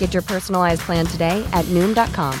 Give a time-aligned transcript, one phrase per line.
[0.00, 2.34] Get your personalized plan today at Noom.com.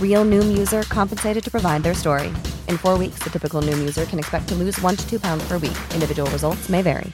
[0.00, 2.28] Real Noom user compensated to provide their story.
[2.68, 5.48] In four weeks, the typical Noom user can expect to lose one to two pounds
[5.48, 5.78] per week.
[5.94, 7.12] Individual results may vary.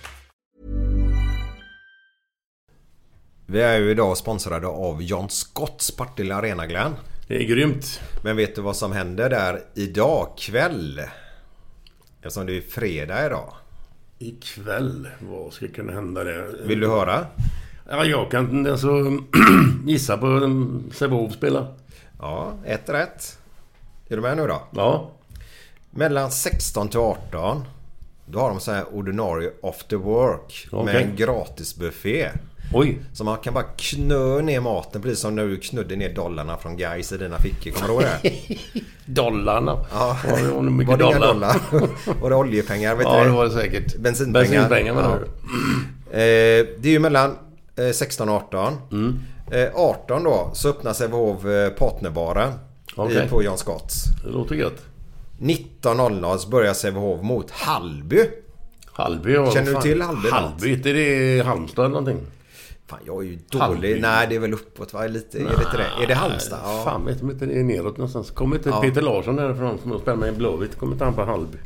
[3.46, 6.94] Vi är ju idag sponsrade av John Scotts Partille Arena Glenn.
[7.26, 8.00] Det är grymt.
[8.22, 11.00] Men vet du vad som händer där idag kväll?
[12.22, 13.54] Eftersom det är fredag idag.
[14.18, 16.60] Ikväll, vad ska kunna hända där?
[16.66, 17.26] Vill du höra?
[17.90, 18.88] Ja, jag kan alltså
[19.86, 20.26] gissa på
[20.92, 21.66] Sävehof spela.
[22.20, 23.38] Ja, ett rätt.
[24.08, 24.62] Är du med nu då?
[24.74, 25.10] Ja.
[25.90, 27.64] Mellan 16 till 18.
[28.26, 30.68] Då har de så här ordinarie after work.
[30.72, 31.02] Med Okej.
[31.02, 32.28] en gratisbuffé.
[32.74, 32.98] Oj.
[33.12, 36.76] Så man kan bara knö ner maten precis som när du knudde ner dollarna från
[36.76, 37.70] guys i dina fickor.
[37.70, 38.32] Kommer du ihåg det?
[39.06, 39.86] Dollarna.
[39.92, 40.16] Ja.
[40.28, 41.26] Ja, det var nog mycket Var det dollar.
[41.28, 41.56] dollar?
[42.20, 42.94] Var det oljepengar?
[42.96, 43.96] Vet Ja, det var det säkert.
[43.96, 44.68] Bensinpengar.
[44.68, 45.14] Bensinpengar Ja.
[46.10, 47.36] Eh, det är ju mellan
[47.92, 48.74] 16 och 18.
[48.92, 49.20] Mm.
[49.50, 52.52] Eh, 18 då så öppnar Sävehof eh, partnerbaren
[52.96, 53.24] Okej.
[53.26, 54.04] i- på John Scotts.
[54.24, 54.82] Det låter gött.
[55.40, 58.24] 19.00 så börjar Sävehof mot Hallby.
[58.92, 59.50] Halby ja.
[59.50, 60.30] Känner du till något?
[60.30, 62.18] Halby, är det Halmstad eller någonting?
[62.86, 63.62] Fan jag är ju dålig.
[63.64, 64.00] Hallby.
[64.00, 65.06] Nej det är väl uppåt va?
[65.06, 66.02] Lite, är det inte det?
[66.04, 66.58] Är det Halmstad?
[66.64, 66.82] Ja.
[66.84, 68.30] Fan vet inte det är neråt någonstans.
[68.30, 68.80] Kommer inte Ja.
[68.80, 70.78] Peter Larsson därifrån som spelar med i Blåvitt?
[70.78, 71.58] Kommer inte han på Halby?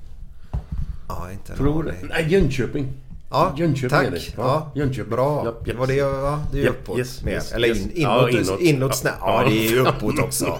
[1.08, 1.94] ja inte Tror det.
[2.02, 2.92] Nej, Jönköping.
[3.32, 4.10] Ja, Jönköping tack.
[4.10, 4.20] det.
[4.36, 5.10] Ja, Jönköping.
[5.10, 5.44] Bra.
[5.44, 5.76] Japp, yes.
[5.78, 5.94] var det.
[5.94, 7.32] Ja, det är ju Japp, uppåt yes, mer.
[7.32, 8.46] yes, Eller in, Ja, inåt.
[8.48, 8.60] inåt.
[8.60, 9.48] inåt snä- Ja, Ja.
[9.48, 10.58] det är ju uppåt också.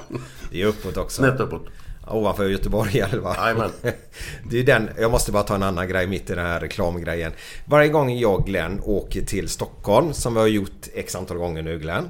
[0.51, 1.23] Det är uppåt också.
[1.23, 1.67] Snett uppåt.
[2.09, 3.37] Ovanför Göteborg alla fall.
[3.37, 3.71] Jajamän.
[4.51, 7.33] Det är den, jag måste bara ta en annan grej mitt i den här reklamgrejen.
[7.65, 11.79] Varje gång jag Glenn åker till Stockholm, som vi har gjort x antal gånger nu
[11.79, 12.09] Glenn.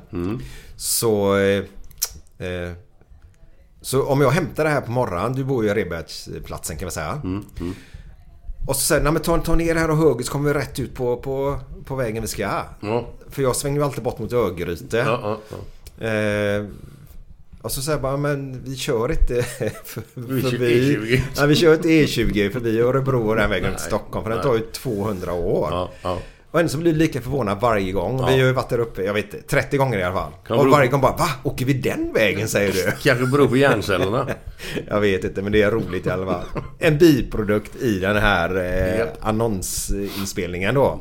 [0.76, 1.36] Så...
[1.36, 1.56] Eh,
[2.38, 2.72] eh,
[3.84, 6.92] så om jag hämtar det här på morgonen, du bor ju i Rebergsplatsen kan man
[6.92, 7.22] säga.
[8.66, 10.78] Och så säger nej men ta, ta ner här och höger så kommer vi rätt
[10.80, 12.48] ut på, på, på vägen vi ska.
[12.80, 13.06] Ja.
[13.30, 14.96] För jag svänger ju alltid bort mot Örgryte.
[14.96, 16.06] Ja, ja.
[16.06, 16.64] Eh,
[17.62, 19.42] och så säger jag bara, men vi kör inte
[19.84, 20.96] för, Vi kör förbi...
[20.96, 21.20] E20.
[21.36, 24.24] Nej, vi kör inte E20 förbi Örebro och den vägen till Stockholm.
[24.24, 25.88] För den tar ju 200 år.
[26.52, 26.58] Ja, ja.
[26.58, 28.18] Och ändå så blir lika förvånad varje gång.
[28.20, 28.26] Ja.
[28.26, 30.32] Vi har ju varit där uppe, jag vet inte, 30 gånger i alla fall.
[30.46, 31.28] Kan och varje gång bara, va?
[31.42, 32.92] Åker vi den vägen säger du?
[33.02, 34.26] Kanske beror på hjärncellerna.
[34.88, 36.62] Jag vet inte men det är roligt i alla fall.
[36.78, 38.56] En biprodukt i den här
[39.00, 41.00] eh, annonsinspelningen då.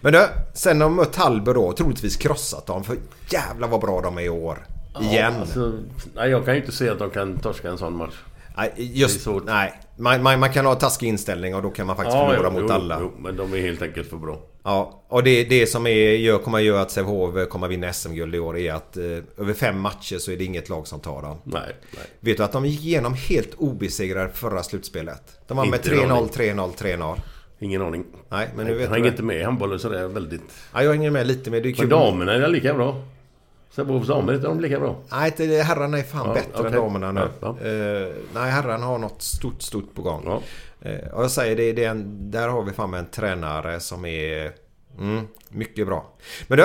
[0.00, 2.84] Men du, sen har de mött Hallby då, troligtvis krossat dem.
[2.84, 2.96] För
[3.30, 4.66] jävlar vad bra de är i år.
[5.00, 5.32] Igen.
[5.34, 5.72] Ja, alltså,
[6.14, 8.14] nej, jag kan ju inte se att de kan torska en sån match.
[8.56, 9.80] nej, just nej.
[9.96, 12.70] Man, man, man kan ha taskig inställning och då kan man faktiskt förlora jo, mot
[12.70, 12.98] jo, alla.
[13.00, 14.38] Jo, men de är helt enkelt för bra.
[14.68, 17.92] Ja, och det, det som är, gör, kommer att göra att Sävehof kommer att vinna
[17.92, 19.02] SM-guld i år är att eh,
[19.38, 21.36] över fem matcher så är det inget lag som tar dem.
[21.44, 22.04] Nej, nej.
[22.20, 25.22] Vet du att de gick igenom helt obesegrade förra slutspelet?
[25.46, 26.28] De var med Inte 3-0, en aning.
[26.28, 27.18] 3-0, 3-0.
[27.58, 28.04] Ingen aning.
[28.28, 30.42] Nej, men nu vet jag hänger inte med i handbollen sådär väldigt.
[30.74, 31.62] Ja, jag hänger med lite med.
[31.62, 31.88] Det är kul.
[31.88, 33.02] Men damerna är lika bra.
[33.70, 34.96] Sävehofs damer är de lika bra.
[35.10, 36.72] Nej, inte herrarna är fan Ja, bättre än okej.
[36.80, 37.28] damerna nu.
[37.40, 40.42] Ja, Eh, nej, herrarna har något stort, stort på gång.
[40.82, 44.04] Eh, och jag säger det, det är en, där har vi fan en tränare som
[44.04, 44.52] är
[44.98, 46.12] mm, mycket bra.
[46.48, 46.64] Men du,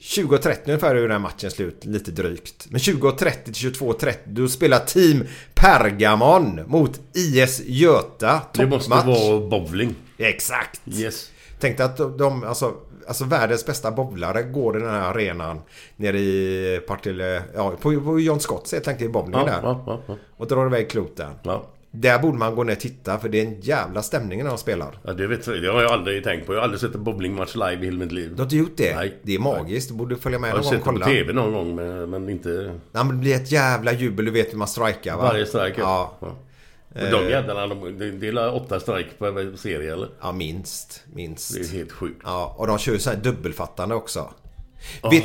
[0.00, 2.66] 20.30 ungefär är den här matchen slut, lite drygt.
[2.70, 5.24] Men 20.30 till 22.30 då spelar Team
[5.54, 8.40] Pergamon mot IS Göta.
[8.54, 9.94] Det måste vara bowling.
[10.18, 10.80] Exakt!
[10.86, 11.30] Yes.
[11.60, 12.74] Tänkte att de, alltså
[13.06, 15.60] alltså världens bästa bowlare går i den här arenan
[15.96, 19.60] nere i Partille, ja, på, på John Scotts helt enkelt i bowling Ja, där.
[19.62, 20.16] ja, ja.
[20.36, 21.32] Och drar iväg kloten.
[21.42, 21.66] ja.
[22.00, 24.58] Där borde man gå ner och titta för det är en jävla stämning när de
[24.58, 24.98] spelar.
[25.02, 26.52] Ja, det, vet, det har jag aldrig tänkt på.
[26.52, 28.30] Jag har aldrig sett en bowlingmatch live i hela mitt liv.
[28.30, 28.96] Du har inte gjort det?
[28.96, 29.18] Nej.
[29.22, 29.88] Det är magiskt.
[29.88, 31.16] Du borde följa med Jag har någon gång sett och det på kolla.
[31.16, 34.24] TV någon gång, men, men inte Ja, men det blir ett jävla jubel.
[34.24, 35.22] Du vet hur man strikar va?
[35.22, 35.80] varje strike.
[35.80, 36.16] Ja.
[36.20, 36.36] ja.
[36.88, 40.08] Men de jävlarna, de, det är åtta strike per serie eller?
[40.20, 41.02] Ja, minst.
[41.14, 41.54] Minst.
[41.54, 42.20] Det är helt sjukt.
[42.24, 44.30] Ja, och de kör ju så här dubbelfattande också.
[45.10, 45.24] Vet,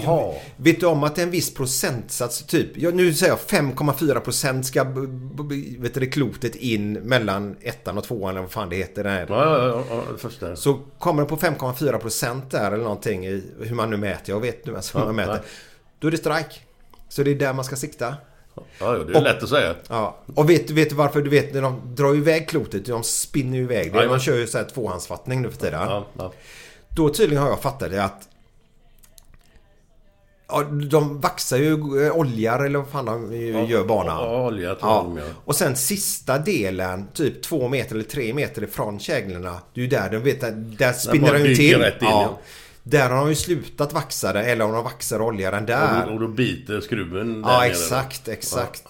[0.57, 4.61] vet du om att det är en viss procentsats, typ, ja, nu säger jag 5,4%
[4.61, 8.69] ska b- b- b- vet du, klotet in mellan ettan och tvåan eller vad fan
[8.69, 9.03] det heter.
[9.03, 9.25] Där.
[9.29, 10.55] Ja, ja, ja, ja första.
[10.55, 14.33] Så kommer det på 5,4% där eller någonting i hur man nu mäter.
[14.33, 15.41] Jag vet nu hur man mäter.
[15.99, 16.55] Då är det strike.
[17.09, 18.15] Så det är där man ska sikta.
[18.55, 19.75] Ja, ja, det är lätt att säga.
[19.89, 20.17] Ja.
[20.35, 21.21] Och vet du vet du varför?
[21.21, 23.89] Du vet när de drar iväg klotet, de spinner iväg det.
[23.89, 24.09] Jajamän.
[24.09, 25.81] Man kör ju så här tvåhandsfattning nu för tiden.
[25.81, 26.33] Ja, ja.
[26.95, 28.27] Då tydligen har jag fattat det att
[30.51, 34.23] Ja, de vaxar ju eh, oljar eller vad fan de ju gör banan.
[34.23, 35.23] Ja, olja tror jag de Ja.
[35.45, 39.59] Och sen sista delen, typ två meter eller tre meter ifrån käglorna.
[39.73, 41.77] Det är ju där de vet att där spinner bara de ju dyker till.
[41.81, 42.39] rätt in, ja.
[42.83, 46.01] Där har de ju slutat vaxa det eller om de vaxar oljan där.
[46.01, 47.69] Och, då, och då biter skruven där Ja nere.
[47.69, 48.83] exakt, exakt.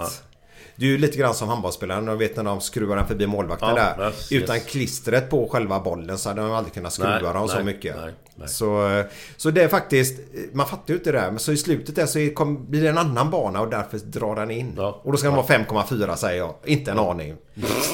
[0.76, 2.06] Ja, Det är ju lite grann som handbollsspelaren.
[2.06, 4.08] De vet när de skruvar den förbi målvakten Ja, där.
[4.08, 4.66] yes, Utan yes.
[4.66, 7.96] klistret på själva bollen så hade de aldrig kunnat skruva Nej, dem så nej, mycket.
[8.02, 8.48] nej, nej.
[8.48, 9.04] Så,
[9.38, 10.20] så det är faktiskt...
[10.54, 11.30] Man fattar ju inte det där.
[11.32, 14.36] Men så i slutet där så kom, blir det en annan bana och därför drar
[14.36, 14.74] den in.
[14.78, 15.02] Ja.
[15.04, 16.56] Och då ska den vara 5,4 säger jag.
[16.66, 17.36] Inte en aning.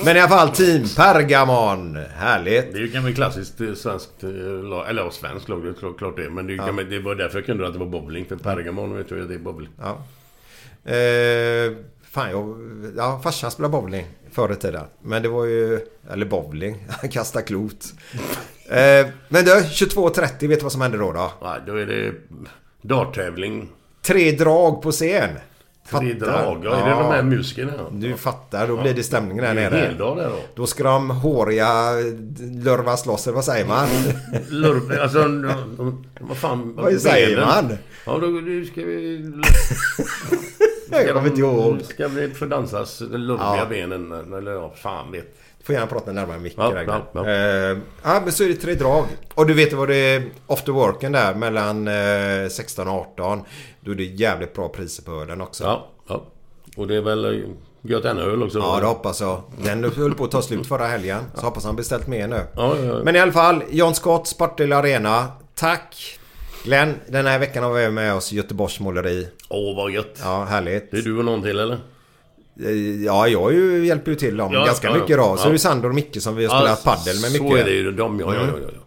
[0.06, 1.96] Men i alla fall Team Pergamon.
[2.16, 2.74] Härligt.
[2.74, 4.30] Det är ju kan bli klassiskt eh, svenskt eh,
[4.70, 4.90] lag.
[4.90, 6.30] Eller ja, svenskt lag, det är klart- det.
[6.30, 8.26] Men det, kan, man- det var därför jag kunde att det var bowling.
[8.26, 9.70] För Pergamon vet jag att det är bowling.
[9.80, 9.98] Ja.
[10.92, 11.74] Eh,
[12.18, 12.56] fan, jag,
[12.98, 14.84] ja, farsan spelade bowling förr i tiden.
[15.02, 15.80] Men det var ju...
[16.12, 16.88] Eller bowling.
[17.02, 17.86] Han kastade klot.
[18.70, 20.48] Eh, men du, 22.30.
[20.48, 21.12] Vet du vad som hände då?
[21.12, 21.32] då?
[21.42, 22.14] Ja, då är det
[22.82, 23.70] darttävling.
[24.02, 25.30] Tre drag på scen.
[25.90, 26.26] Tre Fattar.
[26.44, 26.62] drag.
[26.66, 27.74] Ja, är det de här musikerna?
[27.92, 29.80] Du fattar, då blir det stämning där Det är nere.
[29.80, 30.40] heldag där då.
[30.56, 31.92] Då ska de håriga
[32.40, 33.88] lurvas loss, eller vad säger man?
[34.50, 35.20] Lurv, alltså,
[36.20, 36.74] vad fan...
[36.76, 37.48] Vad säger benen.
[37.48, 37.78] man?
[38.06, 39.32] Ja, då, då ska vi...
[40.92, 41.82] Jag kommer inte ihåg.
[41.82, 43.66] Ska vi få dansas de lurviga Ja.
[43.70, 44.34] benen?
[44.34, 45.36] Eller ja, fan vet.
[45.64, 47.30] Får gärna prata närmare micken Ja, ja, ja.
[47.30, 49.06] Eh, ja, men så är det tre drag.
[49.34, 53.42] Och du vet vad det är after worken där mellan eh, 16 och 18.
[53.82, 55.64] Då är det jävligt bra priser på ölen också.
[55.64, 56.24] Ja, ja.
[56.78, 57.50] Och det är väl eh,
[57.82, 58.60] gött ännu öl också?
[58.60, 59.42] Ja, det hoppas jag.
[59.64, 61.24] Den höll på att ta slut förra helgen.
[61.36, 62.42] Så hoppas han beställt mer nu.
[62.56, 63.04] Ja, ja, ja.
[63.04, 65.26] Men i alla fall, John Scott, Partille Arena.
[65.56, 66.20] Tack!
[66.68, 69.28] Glenn, den här veckan har vi med oss Göteborgs måleri.
[69.50, 70.20] Åh, vad gött.
[70.24, 70.92] Ja, härligt.
[70.92, 71.80] Det är du och någon till eller?
[72.66, 75.02] Eh, Ja, jag ju, hjälper ju till dem Ja, ganska ja, ja.
[75.02, 75.38] mycket då.
[75.38, 75.50] Så Ja.
[75.50, 77.42] är det Sandor och Micke som vi har spelat paddel med mycket.
[77.48, 77.52] Mm.
[77.52, 77.92] Så är det ju.
[77.92, 78.80] De, ja, ja, ja, ja.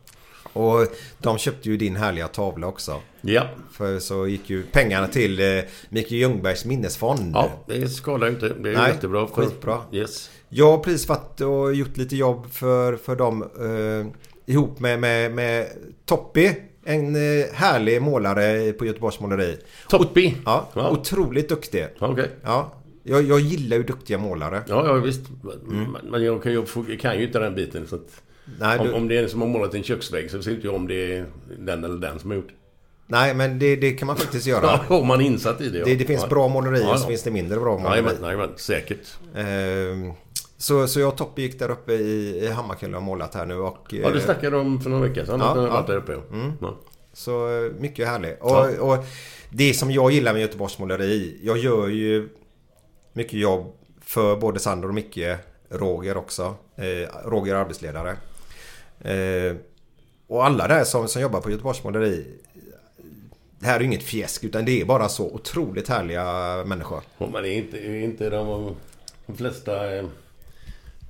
[0.53, 0.87] Och
[1.19, 3.01] de köpte ju din härliga tavla också.
[3.21, 3.43] Ja.
[3.73, 7.31] För så gick ju pengarna till eh, Mikael Ljungbergs minnesfond.
[7.35, 8.49] Ja, det skadar ju inte.
[8.49, 9.27] Det är Nej, jättebra.
[9.27, 9.79] För, skitbra.
[9.93, 10.31] Yes.
[10.49, 15.33] Jag har precis varit och gjort lite jobb för, för dem eh, ihop med, med,
[15.35, 15.67] med
[16.07, 16.55] Toppi.
[16.85, 19.57] En eh, härlig målare på Göteborgs måleri.
[19.89, 20.35] Toppi.
[20.45, 20.91] Ja, Ja.
[20.91, 21.87] otroligt duktig.
[21.99, 22.29] Okej.
[22.45, 22.73] Ja,
[23.03, 24.63] jag, jag gillar ju duktiga målare.
[24.69, 25.21] Ja, ja visst.
[25.71, 25.97] Mm.
[26.11, 26.67] Men jag kan, ju,
[27.01, 27.87] kan ju inte den biten.
[27.87, 28.23] Så att,
[28.59, 30.67] Nej, om, du, om det är en som har målat en köksvägg så ser inte
[30.67, 31.27] jag om det är
[31.59, 32.49] den eller den som har gjort.
[33.07, 34.81] nej men det, det kan man faktiskt göra.
[34.89, 35.79] Ja, om man är insatt i det.
[35.79, 35.85] Ja.
[35.85, 36.29] Det, det finns ja.
[36.29, 37.09] bra målerier Ja, så ja.
[37.09, 38.03] finns det mindre bra målerier.
[38.05, 39.07] Jajamän, jajamän, säkert.
[39.37, 40.13] Ehm,
[40.61, 43.55] så, så jag och Toppi gick där uppe i, i Hammarkulla och målat här nu
[43.57, 43.87] och...
[43.91, 45.71] Ja, du eh, snackade om för några veckor sedan Ja, att du ja.
[45.71, 46.19] varit där uppe.
[46.61, 46.79] Ja.
[47.13, 48.41] Så eh, mycket härligt.
[48.41, 48.81] Och, Ja.
[48.81, 49.05] och
[49.51, 51.41] det som jag gillar med Göteborgs måleri.
[51.43, 52.29] Jag gör ju
[53.13, 55.19] mycket jobb för både Sandor och Micke.
[55.69, 56.55] Roger också.
[56.77, 58.17] Eh, Roger arbetsledare.
[59.01, 59.57] Eh,
[60.27, 62.27] och alla där som, som jobbar på Göteborgs måleri.
[63.59, 66.25] Det här är inget fjäsk utan det är bara så otroligt härliga
[66.67, 67.01] människor.
[67.19, 68.77] Och Men det är inte, inte de,
[69.27, 69.73] de flesta...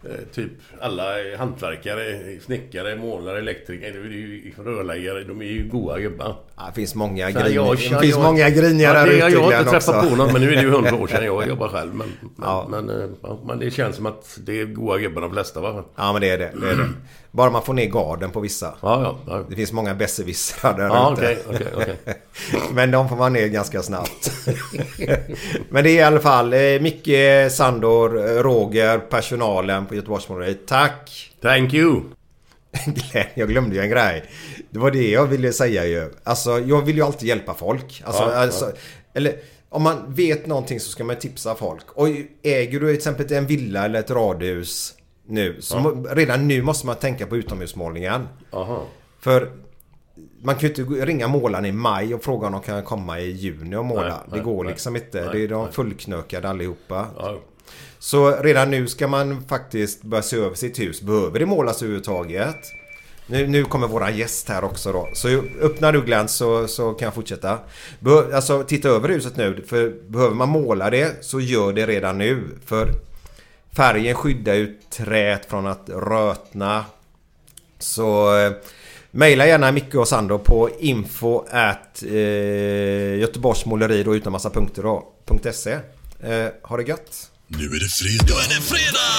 [0.05, 1.05] Eh, typ alla
[1.39, 5.25] hantverkare, snickare, målare, elektriker, ju rörläggare.
[5.25, 6.37] De är ju goa gubbar.
[6.57, 7.55] Ja, det finns många, Fan, grin...
[7.55, 10.17] jag- det jag- finns jag- många griniga Ja, där ute Jag har inte träffat på
[10.17, 11.95] någon, men nu är det ju hundra år sedan jag jobbar själv.
[11.95, 12.67] Men, men, Ja.
[12.71, 15.85] men, eh, men det känns som att det är goa gubbar de flesta va?
[15.97, 16.53] Ja men det är det.
[16.61, 16.89] det, är det.
[17.33, 18.75] Bara man får ner garden på vissa.
[18.83, 19.19] Ja, ja.
[19.27, 19.45] ja.
[19.49, 21.23] Det finns många besserwissrar där Ja, ute.
[21.23, 21.67] okej, okej,
[22.05, 22.21] okej.
[22.73, 24.33] Men de får man ner ganska snabbt.
[25.69, 30.67] Men det är i alla fall eh, Micke, Sandor, eh, Roger, personalen på Göteborgsmåleriet.
[30.67, 31.33] Tack!
[31.43, 32.01] Thank you!
[32.87, 34.25] Glenn, jag glömde ju en grej.
[34.71, 36.11] Det var det jag ville säga ju.
[36.25, 38.03] Alltså, jag vill ju alltid hjälpa folk.
[38.07, 38.73] Alltså, Ja, alltså,
[39.15, 39.35] Eller
[39.69, 41.85] om man vet någonting så ska man tipsa folk.
[41.95, 42.09] Och
[42.43, 44.95] äger du till exempel en villa eller ett radhus
[45.31, 45.57] nu.
[45.61, 48.29] Så må, redan nu måste man tänka på utomhusmålningen.
[48.51, 48.87] Aha.
[49.21, 49.51] För
[50.43, 53.31] man kan ju inte ringa målarna i maj och fråga om de kan komma i
[53.31, 54.03] juni och måla.
[54.03, 55.33] Nej, det nej, går nej, liksom inte.
[55.33, 55.73] det är de nej.
[55.73, 57.07] fullknökade allihopa.
[57.17, 57.39] Ja.
[57.99, 61.03] Så redan nu ska man faktiskt börja se över sitt hus.
[61.03, 62.57] Behöver det målas överhuvudtaget?
[63.27, 65.09] Nu, nu kommer våran gäst här också då.
[65.15, 65.29] Så
[65.61, 67.59] öppnar du Glenn så, så kan jag fortsätta.
[68.01, 69.65] Be, alltså titta över huset nu.
[69.67, 72.49] För behöver man måla det så gör det redan nu.
[72.65, 72.93] För
[73.77, 76.85] färgen skyddar ju träet från att rötna.
[77.79, 78.53] Så eh,
[79.11, 84.83] mejla gärna Micke och Sandro på info at eh, Göteborgs måleri då utan massa punkter
[84.83, 85.05] då.
[85.53, 85.73] .se.
[86.23, 87.31] Eh, ha det gött!
[87.47, 88.25] Nu är det fredag.
[88.27, 89.11] Nu är det fredag!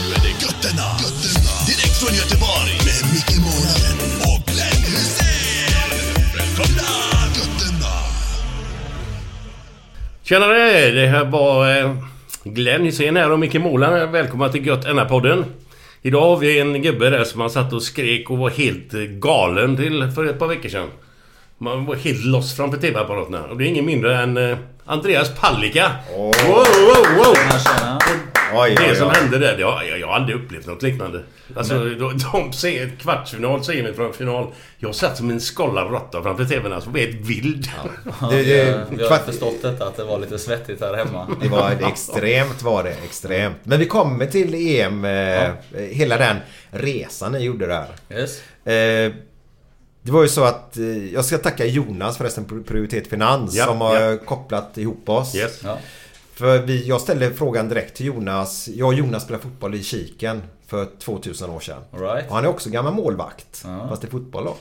[0.00, 0.86] Nu är det götterna.
[1.04, 1.52] götterna.
[1.66, 2.72] Direkt från Göteborg.
[2.86, 3.98] Med Micke Månaden
[4.30, 5.90] och Glenn Hysén.
[6.36, 6.90] Välkomna!
[7.38, 7.94] Götterna.
[10.22, 10.90] Tjenare!
[10.90, 11.96] Det här var eh,
[12.44, 14.12] Glenn Hysén här och Micke Målan.
[14.12, 15.44] Välkomna till Gött podden
[16.02, 19.00] Idag har vi en gubbe där som har satt och skrek och var helt eh,
[19.00, 20.88] galen till för ett par veckor sedan.
[21.58, 23.44] Man var helt loss framför TV-apparaterna.
[23.44, 25.90] Och det är ingen mindre än eh, Andreas Pallika.
[26.16, 27.34] Wow, wow, wow!
[27.34, 28.23] Tjena, tjena.
[28.54, 29.14] Oj, Det oj, som oj.
[29.14, 31.22] hände där, det har, jag, jag har aldrig upplevt något liknande.
[31.56, 34.46] Alltså, de, de ser kvartsfinal, semifinal.
[34.78, 37.68] Jag satt som en skollad råtta framför TVn alltså, helt vild.
[38.30, 41.26] Det, Vi det, har- vi har förstått detta att det var lite svettigt här hemma.
[41.42, 42.90] det var det extremt var det.
[43.04, 43.56] Extremt.
[43.62, 45.04] Men vi kommer till EM.
[45.04, 45.50] Eh,
[45.90, 46.36] Hela den
[46.70, 47.86] resan ni gjorde där.
[48.10, 48.38] Yes.
[48.66, 49.12] Eh,
[50.02, 53.64] det var ju så att eh, jag ska tacka Jonas förresten, Pri- Prioritet Finans, Ja,
[53.64, 54.16] som har ja.
[54.16, 55.34] kopplat ihop oss.
[55.34, 55.60] Yes.
[55.64, 55.78] Ja.
[56.36, 58.68] För vi, jag ställde frågan direkt till Jonas.
[58.68, 61.82] Jag och Jonas spelade fotboll i Kiken för 2000 år sedan.
[61.92, 62.28] All right.
[62.28, 63.62] Och han är också gammal målvakt.
[63.64, 63.88] Ja.
[63.88, 64.56] Fast i fotboll då.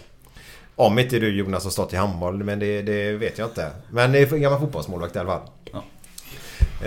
[0.76, 3.70] Om inte du Jonas har stått i handboll, men det, det vet jag inte.
[3.90, 5.42] Men det är en gammal fotbollsmålvakt i alla fall.
[5.72, 5.84] Ja.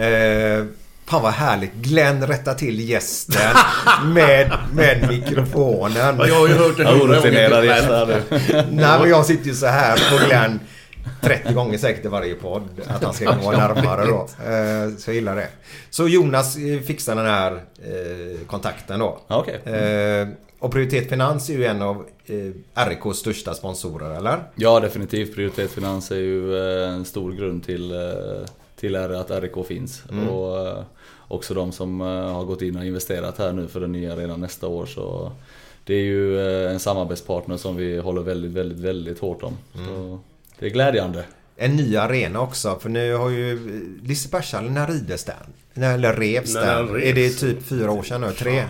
[0.00, 0.64] Eh,
[1.07, 1.75] fan vad härligt.
[1.75, 3.57] Glenn rättar till gästen
[4.05, 6.16] med, med mikrofonen.
[6.19, 8.23] Ja, jag har ju hört det hundra orutinerad gånger.
[8.71, 10.61] Nej men jag sitter ju så här på Glenn
[11.22, 12.62] 30 gånger säkert i varje podd.
[12.86, 14.20] Att han ska gå närmare då.
[14.44, 15.48] Eh, Så jag gillar det.
[15.90, 19.18] Så Jonas eh, fixar den här eh, kontakten då.
[19.28, 19.54] Okej.
[19.75, 22.04] Eh, Och Prioritet Finans är ju en av
[22.75, 24.38] RIKs största sponsorer, eller?
[24.54, 25.34] Ja, definitivt.
[25.34, 27.92] Prioritet Finans är ju en stor grund till,
[28.76, 30.02] till att RIK finns.
[30.30, 30.82] Och eh,
[31.28, 34.66] också de som har gått in och investerat här nu för det nya redan nästa
[34.68, 34.86] år.
[34.86, 35.32] Så
[35.84, 39.56] det är ju en samarbetspartner som vi håller väldigt, väldigt, väldigt hårt om.
[39.86, 40.18] Så
[40.58, 41.25] det är glädjande.
[41.56, 43.58] En ny arena också, för nu har ju
[44.02, 45.34] Lisebergshallen, när rivdes den?
[45.75, 47.02] När- Eller revs den.
[47.02, 48.30] Är det typ fyra år sedan nu?
[48.32, 48.62] Tre?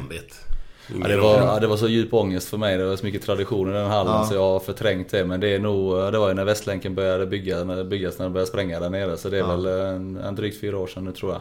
[1.02, 2.76] Ja, det, var, ja, det var så djup ångest för mig.
[2.78, 4.24] Det var så mycket tradition i den hallen Ja.
[4.28, 5.24] så jag har förträngt det.
[5.24, 8.30] Men det är nog, det var ju när Västlänken började bygga, när, byggas, när det
[8.30, 9.16] började spränga där nere.
[9.16, 9.56] Så det är Ja.
[9.56, 11.40] väl en, en drygt fyra år sedan nu tror jag.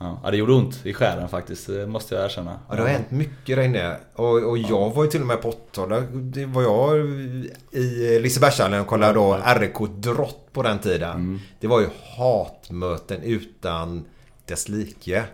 [0.00, 0.20] Ja.
[0.24, 2.58] ja, det gjorde ont i själen faktiskt, det måste jag erkänna.
[2.68, 3.96] Ja, det har hänt mycket där inne.
[4.14, 6.96] Och, och jag var ju till och med på 80 Det var jag
[7.72, 11.10] i Lisebergshallen och kollade då RIK Drott på den tiden.
[11.10, 11.40] Mm.
[11.60, 11.86] Det var ju
[12.16, 14.04] hatmöten utan
[14.46, 15.24] dess like.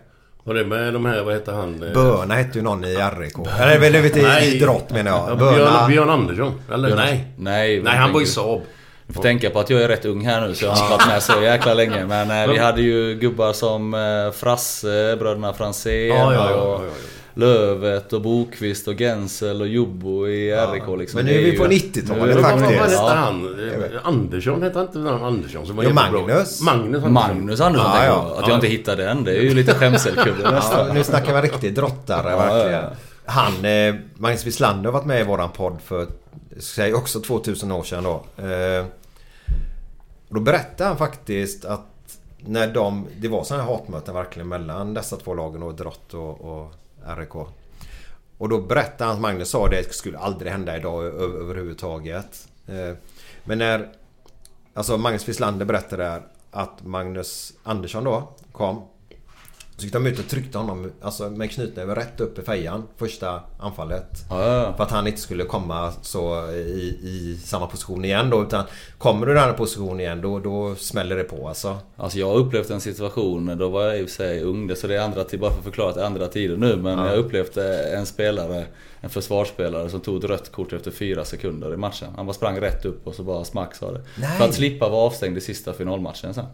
[0.44, 1.78] Var det med de här, vad heter han?
[1.94, 3.38] Böna hette ju någon i RIK.
[3.60, 5.38] Eller väl vet, i, Drott menar Ja, jag.
[5.38, 5.88] Björn, Böna.
[5.88, 6.52] Björn Andersson?
[6.72, 7.26] Eller Björn- nej?
[7.38, 8.60] Nej, Nej, han var i Saab.
[9.06, 10.90] Du får tänka på att jag är rätt ung här nu så jag har inte
[10.96, 12.06] varit med så jäkla länge.
[12.06, 16.80] Men eh, vi hade ju gubbar som eh, Frasse, bröderna Franzén Ja, ja, ja, och
[16.84, 16.92] ja, ja.
[17.36, 21.16] Lövet och Bokvist och Gensel och Jobbo i RIK liksom.
[21.18, 22.80] Men nu är vi på Nu 90-talet är vi Vad faktiskt.
[22.80, 23.08] hette Ja.
[23.14, 23.48] han?
[24.04, 25.90] Andersson hette han inte någon Andersson som var Jo?
[25.92, 26.60] Magnus.
[26.60, 27.12] Magnus Andersson.
[27.12, 28.30] Magnus Andersson Ja, ja.
[28.34, 28.42] jag.
[28.42, 30.42] Att jag inte hittade den, det är ju lite skämselkudde.
[30.72, 32.82] Ja, nu snackar vi riktigt drottare Ja, verkligen.
[32.82, 32.90] ja,
[33.26, 36.06] Han, eh, Magnus Wislander har varit med i våran podd för,
[36.58, 38.42] säg också 2000 år sedan då.
[38.42, 38.86] Eh,
[40.28, 41.80] då berättade han faktiskt att
[42.38, 46.40] när de, det var sådana här hatmöten verkligen mellan dessa två lagen och Drott och,
[46.40, 46.72] och
[47.18, 47.34] RIK.
[48.38, 52.48] Och då berättade han, Magnus sa det skulle aldrig hända idag över, överhuvudtaget.
[52.66, 52.96] Eh,
[53.44, 53.92] men när,
[54.74, 58.82] alltså Magnus Wislander berättade där att Magnus Andersson då kom.
[59.76, 63.40] Så gick de ut och tryckte honom alltså med knutnäven rätt upp i fejan första
[63.58, 64.06] anfallet.
[64.30, 64.74] Ja, ja, ja.
[64.76, 68.42] För att han inte skulle komma så i, i samma position igen då.
[68.42, 68.64] Utan
[68.98, 71.78] kommer du i den här positionen igen då, då smäller det på alltså.
[71.96, 74.76] Alltså jag har upplevt en situation, då var jag i och för sig ung, det-
[74.76, 76.76] så det är andra bara för att förklara att det är andra tider nu.
[76.76, 77.06] Men Ja.
[77.06, 78.66] jag upplevde en spelare,
[79.00, 82.08] en försvarsspelare som tog ett rött kort efter fyra sekunder i matchen.
[82.16, 84.00] Han bara sprang rätt upp och så bara smack sa det.
[84.18, 84.38] Nej.
[84.38, 86.46] För att slippa vara avstängd i sista finalmatchen sen.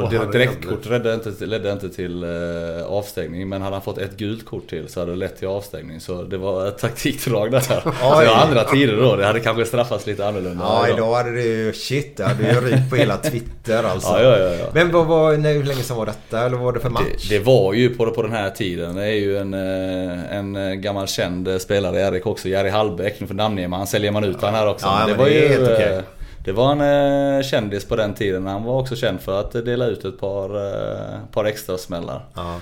[0.00, 3.48] Då direktkort ledde inte, ledde inte till eh, avstängning.
[3.48, 6.00] Men hade han fått ett gult kort till så hade det lett till avstängning.
[6.00, 7.60] Så det var ett taktikdrag där.
[7.60, 7.80] så
[8.20, 9.16] det var andra tider då.
[9.16, 10.64] Det hade kanske straffats lite annorlunda.
[10.64, 11.14] Ja, idag.
[11.14, 11.72] hade det ju...
[11.72, 14.08] Shit, det hade ju rykt på hela Twitter alltså.
[14.08, 14.66] Ja, ja, ja, ja.
[14.74, 15.36] Men vad var...
[15.36, 16.40] Nej, hur länge sedan var detta?
[16.40, 17.28] Eller vad var det för match?
[17.28, 18.94] Det, det var ju på, på den här tiden.
[18.94, 22.70] Det är ju en, eh, en eh, gammal känd eh, spelare i RIK också, Jerry
[22.70, 23.20] Hallbäck.
[23.20, 24.86] Nu för namnger man, säljer man ut han här också.
[24.86, 26.02] Ja, Men var det är ju, helt okej.
[26.44, 28.46] Det var en eh, kändis på den tiden.
[28.46, 32.24] Han var också känd för att dela ut ett par, eh, par extra smällar.
[32.34, 32.60] Ja.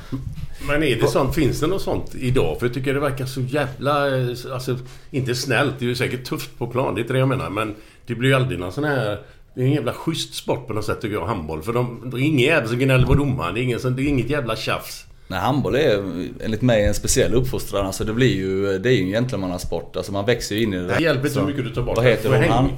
[0.68, 2.58] Men är det sånt, finns det något sånt idag?
[2.58, 4.16] För jag tycker det verkar så jävla...
[4.18, 4.78] eh, Alltså,
[5.10, 5.75] inte snällt.
[5.78, 7.50] Det är ju säkert tufft på plan, det är inte det jag menar.
[7.50, 7.75] Men
[8.06, 9.18] det blir ju aldrig någon sån här...
[9.54, 11.62] Det är en jävla schysst sport på något sätt tycker jag, handboll.
[11.62, 13.54] För de, det är ingen jävel som gnäller på domaren.
[13.54, 15.04] Det är, ingen, det är inget jävla tjafs.
[15.28, 16.02] Nej, handboll är
[16.44, 17.87] enligt mig en speciell uppfostran.
[17.87, 19.96] Alltså det blir ju, det är ju en gentlemannasport.
[19.96, 20.87] Alltså man växer ju in i det.
[20.87, 21.96] Det hjälper inte Så- hur mycket du tar bort.
[21.96, 22.70] Vad heter hon?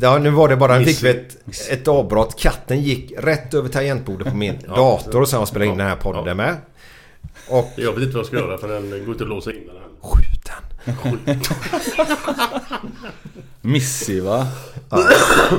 [0.00, 0.78] Ja, nu var det bara...
[0.78, 1.36] Nu fick vi ett,
[1.70, 2.38] ett avbrott.
[2.40, 6.24] Katten gick rätt över tangentbordet på min dator som jag spelade in den här podden
[6.26, 6.34] Ja.
[6.34, 6.56] med.
[7.48, 7.70] Och...
[7.76, 9.76] Jag vet inte vad jag ska göra för den går inte att låsa in den
[9.76, 9.86] här.
[10.00, 11.40] Skjut den!
[13.60, 14.46] Missy va?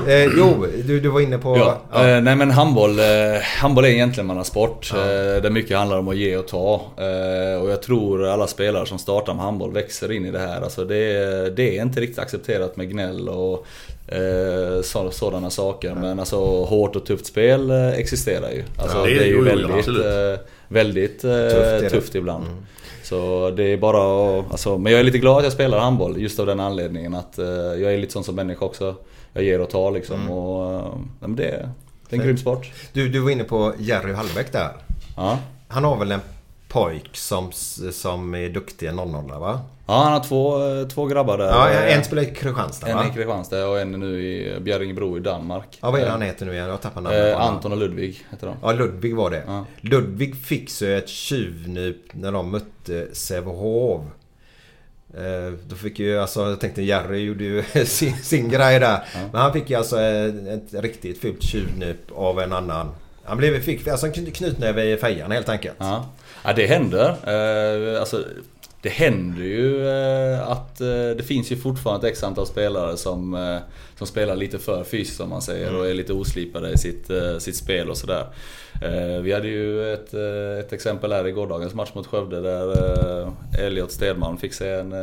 [0.07, 1.57] Eh, jo, du, du var inne på...
[1.57, 2.07] Ja, ja.
[2.07, 3.05] Eh, nej men handboll, eh,
[3.59, 4.91] handboll är en gentlemannasport.
[4.93, 4.97] Eh,
[5.41, 6.81] där mycket handlar om att ge och ta.
[6.97, 10.61] Eh, och jag tror alla spelare som startar med handboll växer in i det här.
[10.61, 13.65] Alltså det, det är inte riktigt accepterat med gnäll och
[14.07, 15.95] eh, så, sådana saker.
[15.95, 18.63] Men alltså hårt och tufft spel eh, existerar ju.
[18.77, 21.89] Alltså, Ja, det, det är- är ju jo, väldigt, eh, väldigt eh, är det.
[21.89, 22.45] tufft ibland.
[23.03, 26.21] Så det är bara att, alltså, Men jag är lite glad att jag spelar handboll
[26.21, 28.95] just av den anledningen att eh, jag är lite sån som människa också.
[29.33, 30.31] Jag ger och tar liksom.
[30.31, 31.69] Och, eh, nej, men det, är-
[32.09, 32.71] det är en grym sport.
[32.93, 34.69] Du, du var inne på Jerry Hallbäck där.
[35.17, 35.39] Ja.
[35.67, 36.19] Han har väl en
[36.67, 37.51] pojk som,
[37.91, 39.07] som är duktig 00
[39.39, 39.59] va?
[39.87, 41.45] Ja, han har två, eh, två grabbar där.
[41.45, 43.05] Ja, Eh, en spelar i Kristianstad en va?
[43.07, 45.77] i Kristianstad och en nu i Bjärringebro i Danmark.
[45.81, 46.65] Ja, vad är det han heter nu igen?
[46.65, 47.41] Jag har tappat namnet Eh.
[47.41, 48.55] Anton och Ludvig heter de.
[48.61, 49.43] Ja, Ludvig var det.
[49.47, 49.65] Ja.
[49.81, 54.01] Ludvig fick så ett tjuvnyp när de mötte Sävehof.
[55.13, 58.99] Eh, Då fick ju alltså, jag tänkte Jerry gjorde ju sin, sin grej där.
[59.31, 62.89] Men han fick ju alltså ett, ett riktigt fult tjuvnyp av en annan.
[63.23, 65.75] Han blev, fick alltså en kny- knytnäve i fejan helt enkelt.
[65.79, 66.05] Ja,
[66.43, 67.09] ja det händer.
[67.09, 68.23] Eh, alltså,
[68.81, 73.33] det händer ju eh, att eh, det finns ju fortfarande ett x antal spelare som,
[73.33, 73.57] eh,
[73.97, 77.55] som spelar lite för fysiskt som man säger och är lite oslipade i sitt, sitt
[77.55, 78.27] spel och sådär.
[78.81, 82.71] Eh, vi hade ju ett, eh, ett exempel här i gårdagens match mot Skövde där
[83.21, 84.93] eh, Elliot Stedman fick sig en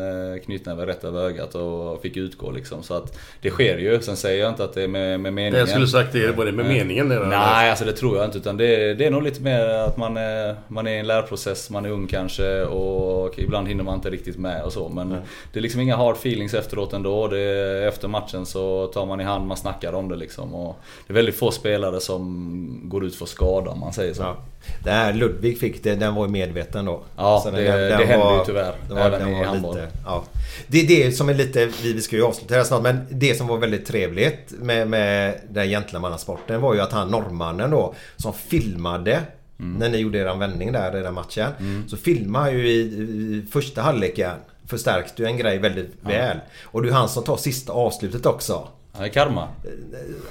[0.44, 2.82] knytnäve rätt över ögat och fick utgå liksom.
[2.82, 4.00] Så att det sker ju.
[4.00, 5.52] Sen säger jag inte att det är med, med meningen.
[5.52, 7.08] Det jag skulle sagt det, var det med meningen?
[7.08, 7.26] Där?
[7.26, 8.38] Nej, alltså det tror jag inte.
[8.38, 11.70] Utan det, det är nog lite mer att man är, man är i en lärprocess,
[11.70, 14.88] man är ung kanske och ibland hinner man inte riktigt med och så.
[14.88, 15.10] Men
[15.52, 17.28] det är liksom inga hard feelings efteråt ändå.
[17.28, 20.54] Det efter matchen så tar man i hand, man snackar om det liksom.
[20.54, 24.22] Och det är väldigt få spelare som går ut för skada om man säger så.
[24.22, 24.36] Ja.
[24.84, 27.02] Det här Ludvig fick det, den var ju medveten då.
[27.16, 27.62] Ja, Så det-
[27.98, 29.78] det händer ju tyvärr, även i handboll.
[30.04, 30.24] ja.
[30.66, 33.46] Det är det som är lite, vi ska ju avsluta här snart, men det som
[33.46, 39.20] var väldigt trevligt med, med den gentlemannasporten var ju att han norrmannen då som filmade
[39.58, 39.72] Mm.
[39.78, 41.50] när ni gjorde er vändning där i den matchen.
[41.88, 44.30] Så filmade ju i, i första halvleken
[44.66, 46.36] förstärkte ju en grej väldigt väl.
[46.64, 48.68] Och det är han som tar sista avslutet också.
[48.96, 49.48] Ja, det är karma.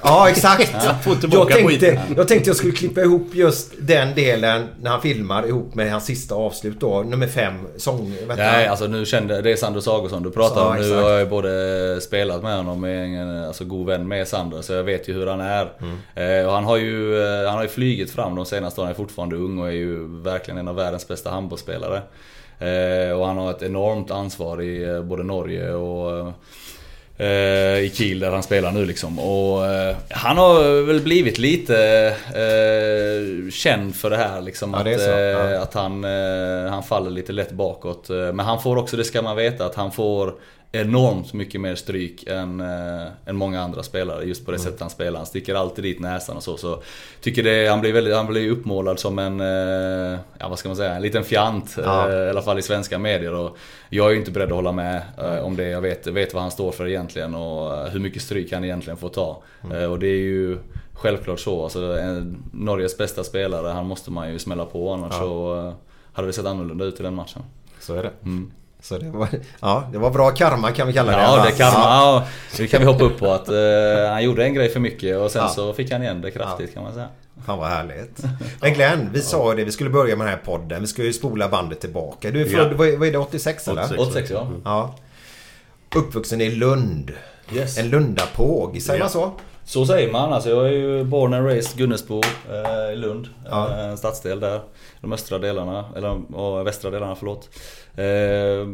[0.04, 0.72] Ja exakt!
[1.32, 5.76] Jag, tänkte, jag tänkte jag skulle klippa ihop just den delen när han filmar ihop
[5.76, 7.04] med hans sista avslut då.
[7.04, 8.16] Nummer fem, sång...
[8.38, 10.76] Nej, alltså nu kände det är Sandro Saugosson du pratar Ja, om.
[10.76, 11.02] Nu exakt.
[11.04, 14.62] har jag ju både spelat med honom och är en alltså, god vän med Sandro
[14.62, 15.72] så jag vet ju hur han är.
[15.82, 16.40] Mm.
[16.40, 18.88] Eh, och han har ju eh, han har ju flygit fram de senaste åren.
[18.88, 22.02] Han är fortfarande ung och är ju verkligen en av världens bästa handbollsspelare.
[22.60, 26.32] Eh, och han har ett enormt ansvar i eh, både Norge och eh,
[27.20, 29.20] i Kiel där han spelar nu liksom.
[29.20, 31.78] Och eh, han har väl blivit lite
[32.28, 34.72] eh, känd för det här liksom.
[34.86, 35.10] Ja, att, så.
[35.12, 35.62] eh, Ja.
[35.62, 38.10] att han, eh, han faller lite lätt bakåt.
[38.10, 40.34] Eh, Men han får också, det ska man veta, att han får
[40.76, 44.58] enormt mycket mer stryk än, eh, än många andra spelare just på Mm.
[44.60, 45.18] det sättet han spelar.
[45.20, 46.58] Han sticker alltid dit näsan och så.
[46.58, 46.82] så
[47.22, 50.76] tycker det, han, blir väldigt, han blir uppmålad som en, eh, ja vad ska man
[50.76, 51.76] säga, en liten fjant.
[51.84, 52.10] Ja.
[52.12, 53.34] eh, I alla fall i svenska medier.
[53.34, 53.58] Och
[53.90, 55.70] jag är ju inte beredd att hålla med eh, om det.
[55.70, 58.98] Jag vet, vet vad han står för egentligen och eh, hur mycket stryk han egentligen
[58.98, 59.44] får ta.
[59.64, 59.78] Mm.
[59.78, 60.58] Eh, Och det är ju
[60.94, 61.64] självklart så.
[61.64, 65.74] Alltså, en, Norges bästa spelare, han måste man ju smälla på annars så eh,
[66.14, 67.42] hade det sett annorlunda ut i den matchen.
[67.80, 68.12] Så är det.
[68.24, 68.52] Mm.
[68.84, 69.28] Så det var,
[69.60, 71.18] ja, det var bra karma kan vi kalla det.
[71.24, 71.82] Ja, det kan man.
[71.82, 72.26] Ja.
[72.52, 73.56] Ja, det kan vi hoppa upp på att eh,
[74.12, 75.50] han gjorde en grej för mycket och sen Ja.
[75.50, 77.08] så fick han igen det kraftigt kan man säga.
[77.46, 78.24] Fan vad härligt.
[78.62, 80.82] Men Glenn, vi sa ju det, vi skulle börja med den här podden.
[80.82, 82.32] Vi ska ju spola bandet tillbaka.
[82.32, 82.78] Du är född, Ja.
[82.78, 83.84] vad är är det, 86 eller?
[83.84, 84.02] 86.
[84.02, 84.48] 86 ja.
[84.66, 84.96] Ja.
[85.96, 87.12] Uppvuxen i Lund.
[87.54, 87.78] Yes.
[87.78, 89.04] En Lundapåg, säger Ja.
[89.06, 89.32] man så?
[89.66, 90.34] Så säger man.
[90.34, 92.22] Alltså jag är ju born and raised Gunnesbo
[92.52, 93.28] eh, i Lund.
[93.50, 93.70] Ja.
[93.72, 94.62] Eh, En stadsdel där.
[95.02, 97.50] De östra delarna, eller och västra delarna förlåt.
[97.96, 98.68] Eh,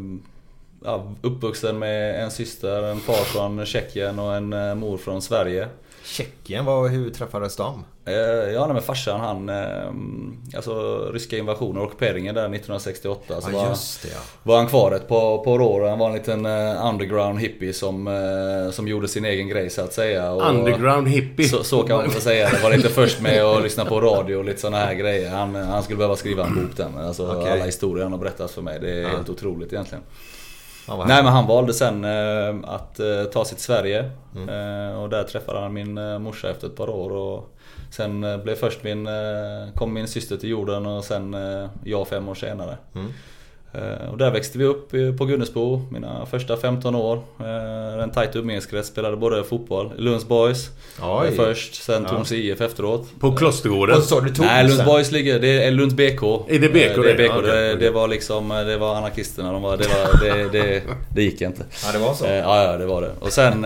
[0.86, 5.67] ja, uppvuxen med en syster, en far från Tjeckien och en eh, mor från Sverige.
[6.10, 7.84] Tjeckien, vad, hur träffades de?
[8.06, 8.13] Eh,
[8.54, 13.41] Ja, nej, men farsan han, eh, alltså ryska invasionen och ockuperingen där 1968.
[13.41, 14.19] Så Ja, var, just det ja.
[14.43, 18.08] var han kvar ett par, par år han var en liten eh, underground hippie som,
[18.08, 20.32] eh, som gjorde sin egen grej så att säga.
[20.32, 21.50] Och, Underground hippie.
[21.50, 22.50] Så, så kan man väl säga.
[22.50, 25.30] Det var inte först med att lyssna på radio och lite såna här grejer.
[25.30, 26.98] Han, han skulle behöva skriva en bok den.
[26.98, 27.52] Alltså Okej.
[27.52, 28.80] alla historier han har berättat för mig.
[28.80, 30.04] Det är helt otroligt egentligen.
[30.97, 34.12] Nej men han valde sen eh, att eh, ta sig till Sverige.
[34.36, 34.49] Mm.
[34.49, 37.12] Eh, och där träffade han min eh, morsa efter ett par år.
[37.12, 37.56] Och
[37.91, 39.10] sen blev först min,
[39.75, 41.36] kom min syster till jorden och sen
[41.84, 42.78] jag fem år senare.
[42.95, 43.13] Mm.
[43.73, 47.19] Eh, och där växte vi upp eh, på Gunnesbo, mina första 15 år.
[47.39, 50.69] Eh, en tajt umgängeskrets, spelade både fotboll, Lunds Boys
[51.01, 51.32] Oj.
[51.36, 53.08] först, sen Torns IF efteråt.
[53.19, 53.95] På Klostergården.
[53.97, 54.86] Och så sa du Nej, Lunds?
[54.86, 56.23] Boys ligger, det är Lunds BK.
[56.47, 57.23] Är det BK Det, är det?
[57.23, 57.32] BK.
[57.36, 57.75] Ja, det, okej.
[57.79, 59.51] det var liksom, det var anarkisterna.
[59.51, 60.82] De var, det, var, det, det,
[61.15, 61.63] det gick inte.
[61.86, 62.25] Ja, det var så.
[62.25, 63.12] Ja, ja, det var det.
[63.19, 63.65] Och sen,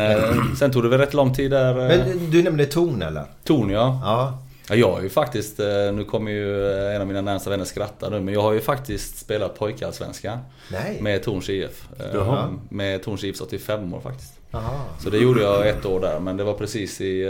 [0.59, 1.73] sen tog det väl rätt lång tid där.
[1.73, 3.23] Men du nämnde Torn eller?
[3.43, 3.99] Torn ja.
[4.03, 4.39] Ja.
[4.69, 4.75] Ja.
[4.75, 8.09] Jag har ju faktiskt, eh, nu kommer ju eh, en av mina närmsta vänner skratta
[8.09, 10.39] nu, men jag har ju faktiskt spelat pojkallsvenskan.
[10.71, 11.01] Nej.
[11.01, 11.87] Med Torns IF.
[11.99, 12.53] Eh, Jaha.
[12.69, 14.39] Med Torns IFs 85 år faktiskt.
[14.51, 14.85] Aha.
[14.99, 17.23] Så det gjorde jag ett år där, men det var precis i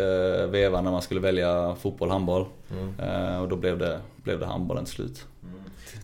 [0.49, 2.45] vevan när man skulle välja fotboll, handboll.
[2.99, 5.25] Eh, och då blev det, blev det handbollen till slut.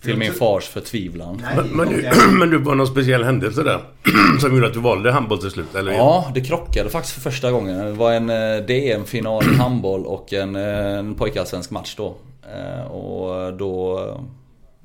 [0.02, 1.42] Till min fars förtvivlan.
[1.56, 2.10] Men, men, du,
[2.40, 3.80] men du var någon speciell händelse där?
[4.42, 5.76] som gjorde att du valde handboll till slut?
[5.76, 5.92] Eller?
[5.92, 7.78] Ja, det krockade faktiskt för första gången.
[7.86, 12.16] Det var en eh, DM-final i handboll och en, eh, en pojkallsvensk match då.
[12.56, 14.00] Eh, Och då,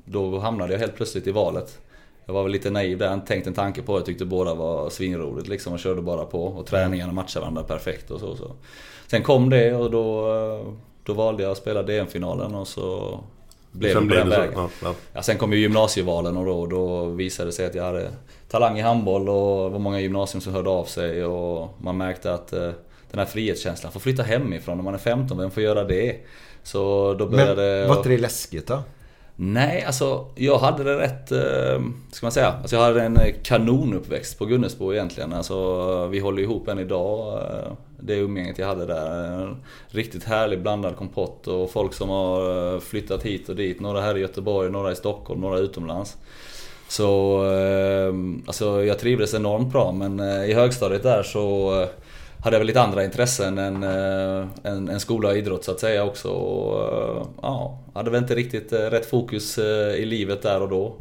[0.05, 1.79] då hamnade jag helt plötsligt i valet.
[2.25, 3.99] Jag var väl lite naiv där, inte tänkt en tanke på det.
[3.99, 6.43] Jag tyckte båda var svinroligt liksom och körde bara på.
[6.45, 8.35] Och träningarna matchade varandra perfekt och så.
[8.35, 8.51] så.
[9.07, 10.25] Sen kom det och då,
[11.03, 13.19] då valde jag att spela DM-finalen och så
[13.75, 14.53] blev Sen det på den vägen.
[14.55, 14.93] Ja, ja.
[15.13, 18.11] Ja, sen kom ju gymnasievalen och då, då visade det sig att jag hade
[18.47, 22.33] talang i handboll och det var många gymnasium som hörde av sig och man märkte
[22.33, 22.71] att eh,
[23.11, 26.15] den här frihetskänslan, få flytta hemifrån när man är 15, vem får göra det?
[26.63, 27.87] Så då Men började...
[27.87, 28.83] var inte det läskigt då?
[29.37, 32.53] Nej, alltså jag hade det rätt, eh, ska man säga.
[32.61, 35.33] Alltså jag hade en eh, kanonuppväxt på Gunnesbo egentligen.
[35.33, 37.33] Alltså vi håller ihop än idag.
[37.33, 39.31] Eh, det umgänget jag hade där.
[39.41, 43.79] En riktigt härlig blandad kompott och folk som har flyttat hit och dit.
[43.79, 46.17] Några här i Göteborg, några i Stockholm, några utomlands.
[46.87, 47.41] Så
[48.45, 51.71] alltså jag trivdes enormt bra men i högstadiet där så
[52.45, 55.79] hade jag väl lite andra intressen än, eh, än, än skola och idrott så att
[55.79, 56.29] säga också.
[56.29, 59.57] Och, eh, ja, hade väl inte riktigt eh, rätt fokus
[59.97, 60.95] i livet där och då.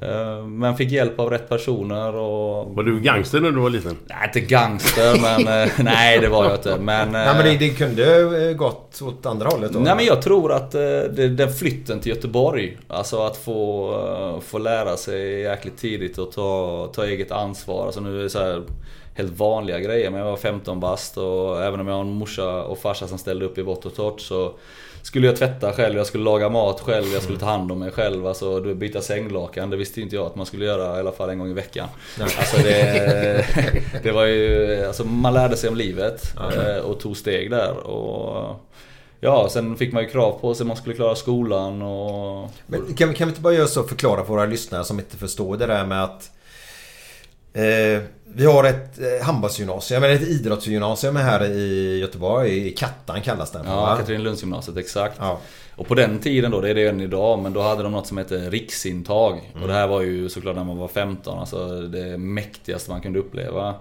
[0.00, 2.74] Eh, Men fick hjälp av rätt personer och...
[2.74, 3.96] Var du gangster när du var liten?
[4.06, 5.68] Nej, inte gangster men...
[5.84, 6.76] Nej, det var jag inte.
[6.76, 7.12] Men...
[7.12, 9.78] Nej men det, det kunde gått åt andra hållet då?
[9.78, 14.96] Nej men jag tror att det, den flytten till Göteborg, alltså att få, få lära
[14.96, 17.86] sig jäkligt tidigt och ta, ta eget ansvar.
[17.86, 18.62] Alltså nu är det så här
[19.14, 22.62] helt vanliga grejer, men jag var 15 bast och även om jag har en morsa
[22.64, 24.52] och farsa som ställde upp i vått och torrt så
[25.02, 27.90] skulle jag tvätta själv, jag skulle laga mat själv, jag skulle ta hand om mig
[27.90, 28.26] själv.
[28.26, 31.38] Alltså byta sänglakan, det visste inte jag att man skulle göra i alla fall en
[31.38, 31.88] gång i veckan.
[32.20, 33.46] Alltså det,
[34.02, 36.22] det var ju, alltså man lärde sig om livet
[36.56, 37.76] eh, och tog steg där.
[37.86, 38.60] Och,
[39.20, 42.50] Ja, sen fick man ju krav på sig, man skulle klara skolan och...
[42.66, 45.16] Men kan, vi- kan vi inte bara göra så förklara för våra lyssnare som inte
[45.16, 46.30] förstår det där med att
[47.54, 48.02] eh,
[48.36, 52.66] Vi har ett eh, handbollsgymnasium, eller ett idrottsgymnasium här i Göteborg.
[52.68, 53.96] I Kattan kallas den Ja?
[53.98, 55.16] Katrinlundsgymnasiet, exakt.
[55.20, 55.38] Ja.
[55.76, 58.06] Och på den tiden då, det är det än idag, men då hade de något
[58.06, 59.52] som hette riksintag.
[59.62, 63.18] Och det här var ju såklart när man var 15, alltså det mäktigaste man kunde
[63.18, 63.74] uppleva.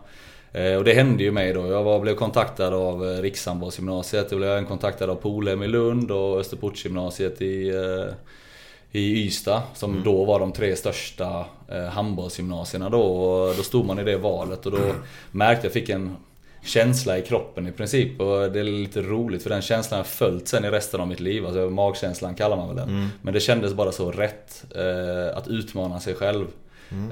[0.51, 1.67] Eh, Och det hände ju mig då.
[1.67, 4.27] Jag var, blev kontaktad av eh, Rikshandbollsgymnasiet.
[4.31, 7.71] Jag blev även kontaktad av Polhem i Lund och Österportsgymnasiet i,
[8.93, 9.61] i Ystad.
[9.73, 13.01] Som då var de tre största eh, handbollsgymnasierna då.
[13.01, 14.79] Och då stod man i det valet och då
[15.31, 16.15] märkte jag, fick en
[16.65, 18.21] känsla i kroppen i princip.
[18.21, 21.19] Och det är lite roligt för den känslan har följt sen i resten av mitt
[21.19, 21.45] liv.
[21.45, 23.09] Alltså magkänslan kallar man väl den.
[23.21, 26.47] Men det kändes bara så rätt eh, att utmana sig själv.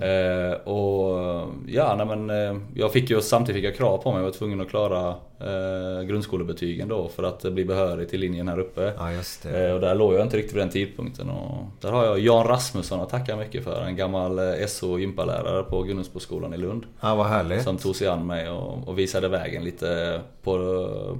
[0.01, 4.19] Eh, och ja, nej, men eh, jag fick ju samtidigt fick jag krav på mig.
[4.19, 8.59] Jag var tvungen att klara eh, grundskolebetygen då för att bli behörig till linjen här
[8.59, 8.93] uppe.
[8.97, 9.67] Ja, just det.
[9.67, 11.29] Eh, och där låg jag inte riktigt vid den tidpunkten.
[11.29, 13.81] Och där har jag Jan Rasmusson att tacka mycket för.
[13.81, 16.85] En gammal eh, SO gympalärare på Gunnesboskolan i Lund.
[17.01, 17.63] Ja, vad härligt.
[17.63, 20.53] Som tog sig an mig och, och visade vägen lite på,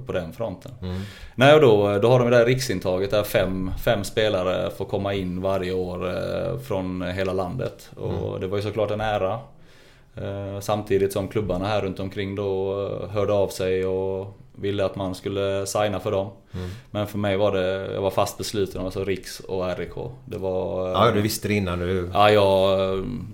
[0.06, 0.72] på den fronten.
[1.34, 5.14] Nej, och då, då har de det där riksintaget där fem, fem spelare får komma
[5.14, 7.90] in varje år eh, från hela landet.
[7.96, 9.38] Och det var ju såklart en ära.
[10.16, 14.96] Eh, Samtidigt som klubbarna här runt omkring då eh, hörde av sig och ville att
[14.96, 16.30] man skulle signa för dem.
[16.90, 19.92] Men för mig var det, jag var fast besluten alltså Riks och RIK.
[20.24, 20.88] Det var...
[20.88, 22.10] Ja, du visste det innan du...
[22.12, 22.78] Ja, jag,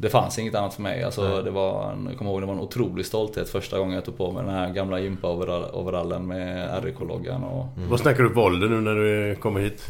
[0.01, 1.03] det fanns inget annat för mig.
[1.03, 4.05] Alltså, det var en, jag kommer ihåg det var en otrolig stolthet första gången jag
[4.05, 7.45] tog på mig den här gamla gympa-overallen med RIK-loggan.
[7.45, 7.67] Och...
[7.89, 9.83] Vad snackar du på ålder nu när du kommer hit?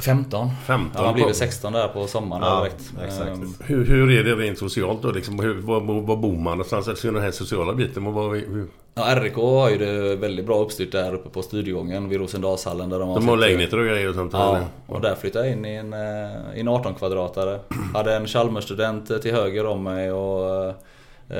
[0.00, 0.48] 15.
[0.66, 2.92] 15 Ja, man blir på- väl 16 där på sommaren Ja, direkt.
[3.06, 3.28] exakt.
[3.30, 5.10] Ehm, Hur, hur är det rent socialt då?
[5.10, 6.88] Liksom, hur, var, var bor man någonstans?
[6.88, 8.12] Alltså den här sociala biten.
[8.12, 12.18] Vad, hur, Ja, RIK har ju det väldigt bra uppstyrt där uppe på Studiegången vid
[12.20, 14.32] Rosendalshallen där de har de har sitt- lägenheter och grejer och sånt?
[14.32, 17.58] Ja, och där flyttade jag in i en, eh, i en 18 kvadratare.
[17.94, 20.74] Hade en Chalmersstudent eh, till höger om mig och
[21.30, 21.38] eh,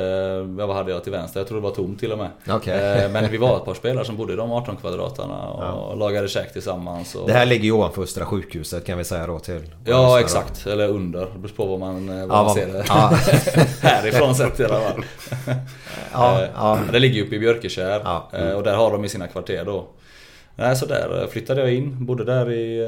[0.58, 1.40] ja, vad hade jag till vänster?
[1.40, 2.28] Jag tror det var tomt till och med.
[2.48, 3.02] Okej.
[3.04, 6.28] Eh, men vi var ett par spelare som bodde i de 18 kvadraterna och lagade
[6.28, 7.14] käk tillsammans.
[7.14, 7.26] Och...
[7.26, 9.60] Det här ligger ju ovanför Östra sjukhuset kan vi säga då till...
[9.84, 11.20] Ja exakt, eller under.
[11.20, 12.84] Det beror på vad man, eh, vad Ja, man ser det.
[12.88, 13.12] ja.
[13.88, 15.04] Härifrån sett i alla fall.
[16.12, 16.78] Ja, Eh, ja.
[16.92, 18.28] Det ligger ju uppe i Björkekär Ja.
[18.32, 19.86] eh, och där har de ju sina kvarter då.
[20.56, 22.86] Nej, så där flyttade jag in, bodde där i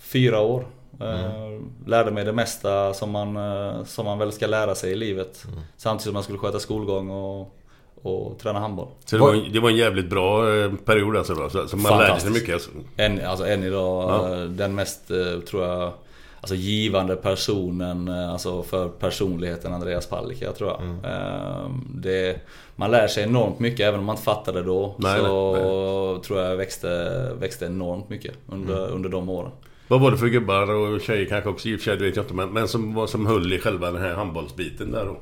[0.00, 0.64] fyra år.
[1.00, 4.94] Eh, Lärde mig det mesta som man, eh, som man väl ska lära sig i
[4.94, 5.44] livet.
[5.76, 7.54] Samtidigt som man skulle sköta skolgång och,
[8.02, 8.88] och träna handboll.
[9.04, 11.48] Så det var, en- det var en jävligt bra eh, period alltså då?
[11.50, 12.70] Så, så man lärde sig mycket alltså.
[12.96, 14.36] Än, alltså än idag, Ja.
[14.36, 15.10] den mest,
[15.50, 15.92] tror jag,
[16.40, 20.82] alltså givande personen alltså för personligheten Andreas Palicka tror jag.
[20.82, 21.04] Mm.
[21.04, 22.40] Eh, Det,
[22.76, 24.94] man lär sig enormt mycket även om man inte fattade det då.
[24.98, 28.94] Nej, så nej, tror jag växte, växte enormt mycket under, Mm.
[28.94, 29.50] under de åren.
[29.88, 31.68] Vad var det för gubbar och tjejer kanske också?
[31.68, 33.90] I och för sig det vet jag inte men, men som, som höll i själva
[33.90, 35.16] den här handbollsbiten där då?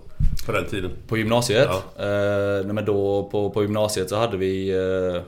[0.47, 0.91] På den tiden?
[1.09, 1.69] På gymnasiet?
[1.71, 2.05] Ja.
[2.05, 5.23] Eh, nej men då på, på gymnasiet så hade vi eh,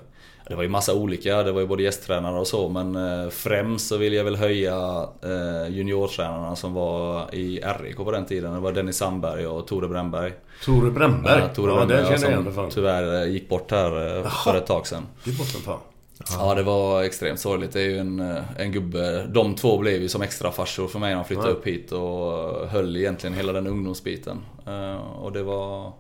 [0.49, 3.89] Det var ju massa olika, det var ju både gästtränare och så men eh, främst
[3.89, 8.55] så vill jag väl höja eh, juniortränarna som var i RIK på den tiden.
[8.55, 10.33] Det var Dennis Sandberg och Tore Brännberg.
[10.65, 11.41] Tore Brännberg?
[11.41, 14.57] Ja, Tore ja, Brännberg den känner jag igen tyvärr eh, gick bort här eh, för
[14.57, 15.07] ett tag sedan.
[15.25, 15.79] Det är bort fan.
[16.39, 17.73] Ja det var extremt sorgligt.
[17.73, 18.21] Det är ju en,
[18.59, 19.27] en gubbe.
[19.27, 21.53] De två blev ju som extra farsor för mig när de flyttade Ja.
[21.55, 24.41] upp hit och höll egentligen hela den ungdomsbiten.
[24.67, 25.93] Eh, Och det var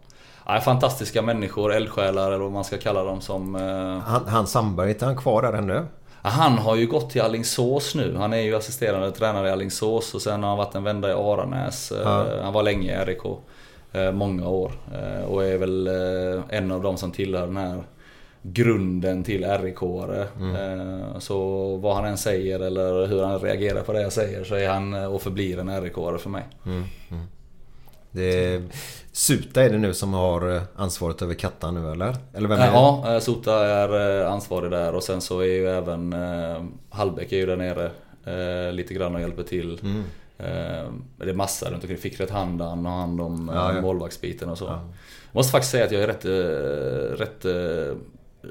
[0.46, 3.54] ja, fantastiska människor, eldsjälar eller vad man ska kalla dem som...
[3.54, 5.84] eh, Han, han Sandberg, är han kvar där ännu?
[6.22, 8.16] Han har ju gått till Alingsås nu.
[8.18, 11.12] Han är ju assisterande tränare i Alingsås och sen har han varit en vända i
[11.12, 11.92] Aranäs.
[11.92, 12.26] Eh, Ja.
[12.42, 13.22] Han var länge i RIK.
[14.12, 14.72] Många år.
[15.28, 15.86] Och är väl
[16.48, 17.82] en av de som tillhör den här
[18.46, 20.20] grunden till RIK-are.
[21.12, 24.54] Eh, Så vad han än säger eller hur han reagerar på det jag säger så
[24.54, 26.42] är han eh, och förblir en RIK-are för mig.
[28.10, 28.62] Det är,
[29.12, 32.16] Suta är det nu som har eh, ansvaret över Kattan nu eller?
[32.34, 32.72] Eller vem är det?
[32.72, 36.14] Ja, Sota är ansvarig där och sen så är ju även
[36.90, 37.90] Hallbäck är ju där nere
[38.72, 39.80] lite grann och hjälper till.
[39.82, 40.02] Mm.
[41.16, 41.98] Det är massa runt omkring.
[41.98, 43.80] Fick rätt hand han har hand om Ja, ja.
[43.80, 44.64] målvaktsbiten och så.
[44.64, 44.80] Jag
[45.32, 46.24] måste faktiskt säga att jag är rätt,
[47.20, 47.44] rätt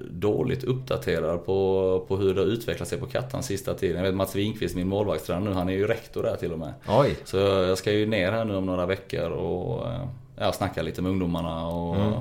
[0.10, 3.98] dåligt uppdaterad på, på hur det har utvecklat sig på Kattan sista tiden.
[3.98, 6.74] Jag vet Mats Winkvist, min målvaktstränare nu, han är ju rektor där till och med.
[6.88, 7.16] Oj.
[7.26, 10.08] Så jag ska ju ner här nu om några veckor och eh,
[10.40, 12.14] ja, snacka lite med ungdomarna och Mm.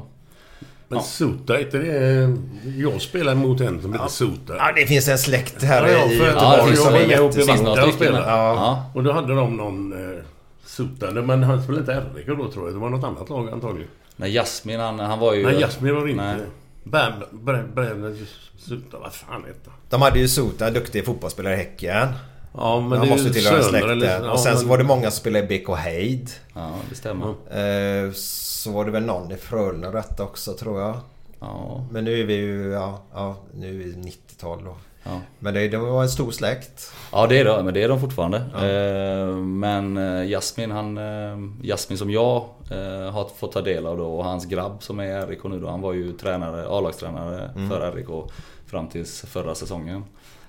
[0.93, 2.37] Men Sota, inte det...
[2.77, 4.57] Jag spelar mot en som heter Sota.
[4.57, 8.21] Ja, det finns en släkt här Ja, ja, i Göteborg Ja, det som är spelar.
[8.21, 8.55] Ja.
[8.55, 8.91] Ja.
[8.95, 9.93] Och då hade de någon...
[9.93, 10.25] Eh,
[10.65, 12.75] Sota, men han spelade inte RIK då tror jag.
[12.75, 13.91] Det var något annat lag antagligen.
[14.17, 15.43] Nej, Jasmin han, han var ju...
[15.43, 16.37] Nej, Jasmin var det Nej.
[16.85, 18.27] Bär-
[18.59, 19.73] Sota, vad fan heter?
[19.91, 22.09] De hade ju Suta, en duktig fotbollsspelare i Häcken.
[22.55, 23.91] Ja, men han är måste ju tillhöra släkten.
[23.91, 26.31] eller- ja, och sen så men- var det många som spelade i BK Heid.
[26.55, 27.27] Ja, det stämmer.
[27.29, 30.97] Eh, så var det väl någon i Frölunda detta också tror jag.
[31.41, 34.77] Ja, Men nu är vi ju, ja, ja nu är vi 90-tal då.
[35.03, 35.21] Ja.
[35.39, 36.93] Men det, det var en stor släkt.
[37.13, 38.39] ja det är de, men det är de fortfarande.
[38.39, 43.97] Eh, men eh, Jasmin, han, eh, Jasmin som jag eh, har fått ta del av
[43.97, 45.69] då och hans grabb som är i RIK nu då.
[45.69, 48.33] Han var ju tränare, A-lagstränare för RIK
[48.67, 50.05] fram tills förra säsongen.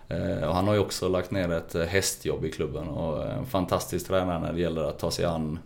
[0.07, 3.45] Eh, och han har ju också lagt ner ett eh, hästjobb i klubben och en
[3.45, 5.59] fantastisk tränare när det gäller att ta sig an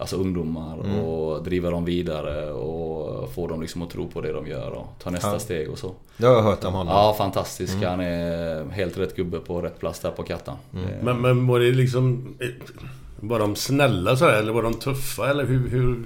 [0.00, 4.46] Alltså ungdomar och driva dem vidare och få dem liksom att tro på det de
[4.46, 5.38] gör och ta nästa Ja.
[5.38, 5.94] steg och så.
[6.16, 6.94] Det har jag hört om honom.
[6.94, 7.76] Ja, fantastisk.
[7.82, 10.56] Han är helt rätt gubbe på rätt plats där på Kattan.
[10.70, 12.34] Det- Men, men var det liksom...
[12.40, 12.48] eh,
[13.20, 15.68] Var de snälla så här, eller var de tuffa eller hur...
[15.68, 16.04] hur...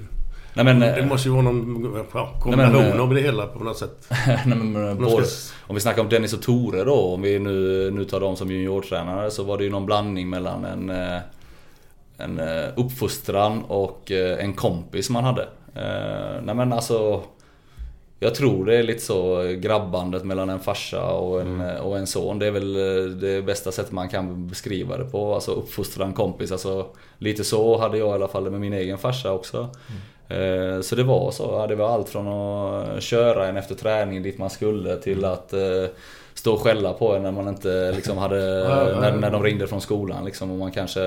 [0.53, 0.79] Nej men...
[0.79, 4.07] Det måste ju vara någon ja, kombination eh, av det hela på något sätt.
[4.27, 5.25] nej, men De både,
[5.67, 8.51] om vi snackar om Dennis och Tore då, om vi nu, nu tar dem som
[8.51, 11.17] juniortränare så var det ju någon blandning mellan en, eh,
[12.17, 15.41] en eh, uppfostran och eh, en kompis man hade.
[15.75, 17.21] Eh, Nej men alltså...
[18.19, 21.81] Jag tror det är lite så grabbandet mellan en farsa och en, Mm.
[21.81, 22.39] och en son.
[22.39, 22.73] Det är väl
[23.19, 25.33] det bästa sättet man kan beskriva det på.
[25.35, 26.51] Alltså uppfostran kompis.
[26.51, 26.85] Alltså,
[27.17, 29.69] lite så hade jag i alla fall det med min egen farsa också.
[30.27, 31.67] Eh, Så det var så.
[31.67, 35.85] Det var allt från att köra en efter träning dit man skulle till att eh,
[36.33, 38.35] stå och skälla på en när man inte liksom hade...
[39.01, 41.01] När, när de ringde från skolan liksom och man kanske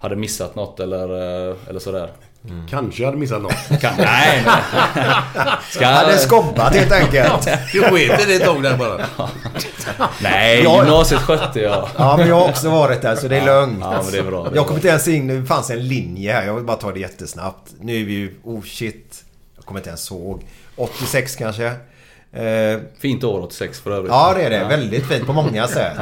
[0.00, 2.10] hade missat något eller, eh, eller sådär.
[2.70, 3.52] Kanske jag hade missat något.
[3.80, 5.04] Kan, nej, nej.
[5.70, 7.48] Ska, Hade skobbat helt enkelt.
[7.72, 9.06] Du sket i det ett tag där bara.
[10.22, 11.88] nej, gymnasiet skötte jag.
[11.98, 13.78] Ja, men jag har också varit där så det är lugnt.
[13.80, 14.44] Ja, men det är bra.
[14.44, 16.42] Det är Jag kommer inte ens in, nu fanns en linje här.
[16.46, 17.70] Jag vill bara ta det jättesnabbt.
[17.80, 19.24] Nu är vi ju, oh shit.
[19.56, 20.42] Jag kommer inte ens ihåg.
[20.76, 21.66] 86 kanske.
[22.32, 24.10] Eh, Fint år 86 för övrigt.
[24.12, 24.64] ja, det är det.
[24.64, 25.98] Väldigt fint på många sätt.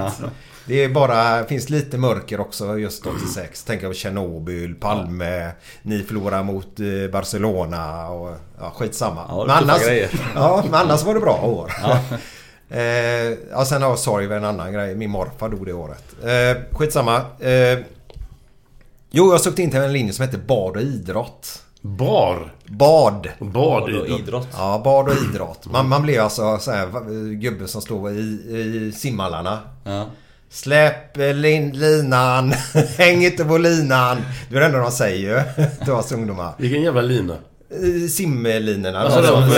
[0.69, 3.65] Det är bara, finns lite mörker också just 86.
[3.65, 5.51] Tänk på Tjernobyl, Palme,
[5.83, 9.25] ni förlorar mot eh, Barcelona och ja, skitsamma.
[9.29, 9.83] Ja, men, annars,
[10.35, 11.73] ja, men annars var det bra år.
[12.69, 12.81] eh,
[13.51, 14.95] ja, sen har jag sorg över en annan grej.
[14.95, 16.05] Min morfar dog det året.
[16.25, 17.17] Eh, skitsamma.
[17.41, 17.79] Eh,
[19.11, 21.63] jo, jag sökte in till en linje som heter Bad och idrott.
[21.81, 22.53] Bar.
[22.67, 23.29] Bad.
[23.39, 23.83] Bad.
[23.83, 24.49] Och idrott.
[24.53, 25.67] Ja, bad och idrott.
[25.67, 26.89] Man, man blir alltså så här,
[27.35, 29.59] gubbe som står i, i simhallarna.
[29.85, 30.07] Ja.
[30.51, 32.53] Släpp eh, lin, linan,
[32.99, 34.17] häng inte på linan.
[34.51, 36.53] Det är det enda de säger ju till oss ungdomar.
[36.59, 37.33] Vilken jävla lina.
[37.35, 38.99] Eh, Simlinorna.
[39.01, 39.49] Alltså, de-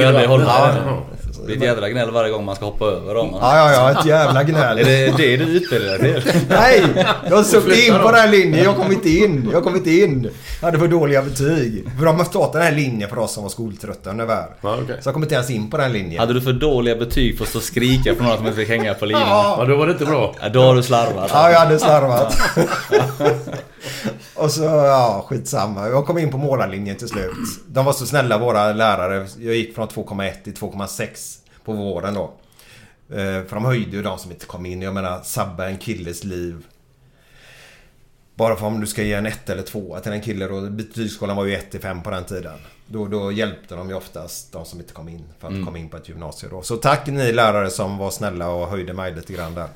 [0.00, 1.06] ju aldrig hålla Ja.
[1.46, 1.56] Det.
[1.56, 3.28] Blir ett jävla gnäll varje gång man ska hoppa över dem.
[3.40, 4.00] Ja, ja, ja.
[4.00, 4.78] Ett jävla gnäll.
[4.78, 6.40] Är det det du utbildar dig till?
[6.48, 6.82] Nej!
[7.30, 8.64] Jag sökte in på den här linjen.
[8.64, 9.50] Jag kom inte in.
[9.52, 10.30] Jag kom inte in.
[10.60, 11.84] Jag hade för dåliga betyg.
[11.98, 14.46] För de har startat den här linjen för oss som var skoltrötta ungefär.
[14.60, 14.96] Ja, okej.
[15.00, 16.20] Så jag kom inte ens in på den linjen.
[16.20, 18.60] Hade du för dåliga betyg för att stå och skrika för någon att man inte
[18.60, 19.22] fick hänga på linan?
[19.28, 20.34] Ja, då var det inte bra.
[20.42, 21.30] Ja, då har du slarvat.
[21.32, 22.38] Ja, jag hade slarvat.
[24.34, 25.88] och så, ja, skitsamma.
[25.88, 27.32] Jag kom in på målarlinjen till slut.
[27.68, 29.26] De var så snälla våra lärare.
[29.38, 32.24] Jag gick från 2,1 till 2,6 på våren då.
[33.10, 34.82] Eh, För de höjde ju de som inte kom in.
[34.82, 36.66] Jag menar, sabba en killes liv.
[38.34, 40.60] Bara för om du ska ge en 1 eller 2 till en kille då.
[40.60, 42.58] Betygsskalan var ju 1 till 5 på den tiden.
[42.86, 45.24] Då, då hjälpte de ju oftast de som inte kom in.
[45.38, 46.62] För att komma in på ett gymnasium då.
[46.62, 49.68] Så tack ni lärare som var snälla och höjde mig lite grann där.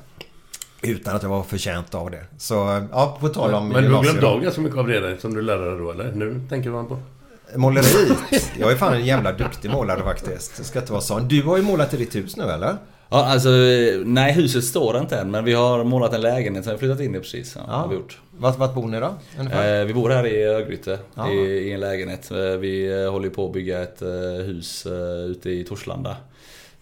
[0.81, 2.23] Utan att jag var förtjänt av det.
[2.37, 2.53] Så
[2.91, 5.41] ja, på tal om Men du har glömt av ganska mycket av det som du
[5.41, 6.11] dig då, eller?
[6.15, 6.97] Nu tänker man på.
[7.55, 8.11] Måleri.
[8.59, 10.57] Jag är fan en jävla duktig målare faktiskt.
[10.57, 11.27] Det ska inte vara sån.
[11.27, 12.75] Du har ju målat i ditt hus nu eller?
[13.09, 13.49] Ja, alltså,
[14.05, 17.15] nej huset står inte än men vi har målat en lägenhet som vi flyttat in
[17.15, 17.57] i precis.
[17.67, 18.19] Ja, Har vi gjort.
[18.37, 19.13] Vart, vart bor ni då?
[19.39, 19.79] Ungefär?
[19.79, 21.31] Eh, vi bor här i Örgryte Ja.
[21.31, 22.31] i, i en lägenhet.
[22.31, 24.07] Eh, Vi eh, håller på att bygga ett eh,
[24.45, 26.15] hus eh, ute i Torslanda.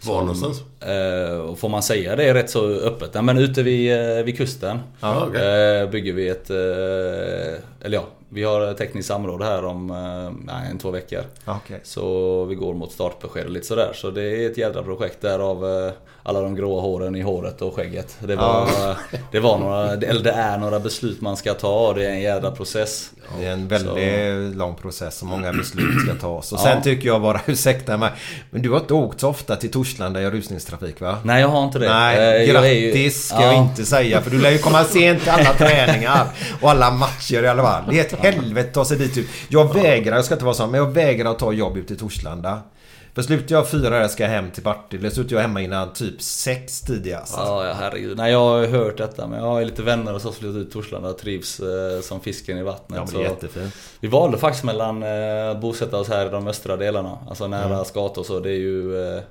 [0.03, 0.61] Var någonstans?
[0.81, 3.09] Eh, får man säga det är rätt så öppet.
[3.13, 5.81] Ja, men ute vid, eh, vid kusten Ja, okej.
[5.81, 6.49] eh, bygger vi ett...
[6.49, 11.21] Eh, eller ja, vi har tekniskt samråd här om eh, nej, en två veckor.
[11.45, 11.79] Ja, okej.
[11.83, 13.91] Så vi går mot startbesked och lite sådär.
[13.93, 15.91] Så det är ett jädra projekt därav eh,
[16.23, 18.17] alla de gråa håren i håret och skägget.
[18.19, 18.67] Det var,
[19.31, 22.21] det var några, eller det är några beslut man ska ta och det är en
[22.21, 23.11] jädra process.
[23.39, 26.51] Det är en väldigt lång process och många beslut ska tas.
[26.51, 26.81] Och sen Ja.
[26.83, 28.09] tycker jag bara, ursäkta mig.
[28.51, 31.17] Men du har inte åkt så ofta till Torslanda i rusningstrafik va?
[31.23, 31.89] Nej jag har inte det.
[31.93, 33.45] Nej, Eh, jag är ju- grattis ska Ja.
[33.45, 34.21] jag inte säga.
[34.21, 36.27] För du lär ju komma sent till alla träningar.
[36.61, 37.83] Och alla matcher i alla fall.
[37.89, 39.27] Det är ett helvete ta sig dit ut.
[39.49, 41.97] Jag vägrar, jag ska inte vara sån, men jag vägrar att ta jobb ute i
[41.97, 42.61] Torslanda.
[43.13, 45.11] För slutar jag fyra där ska jag hem till Partille.
[45.11, 47.33] Slutar jag hemma innan typ sex tidigast.
[47.37, 48.17] Ja, ja herregud.
[48.17, 51.09] Nej, jag har hört detta men jag har lite vänner och så flyttat ut Torslanda
[51.09, 52.97] och trivs eh, som fisken i vattnet.
[52.99, 53.73] Ja, men det är jättefint.
[53.99, 57.85] vi valde faktiskt mellan eh, bosätta oss här i de östra delarna, alltså nära Mm.
[57.85, 58.39] Skata och så.
[58.39, 59.21] Det är ju eh,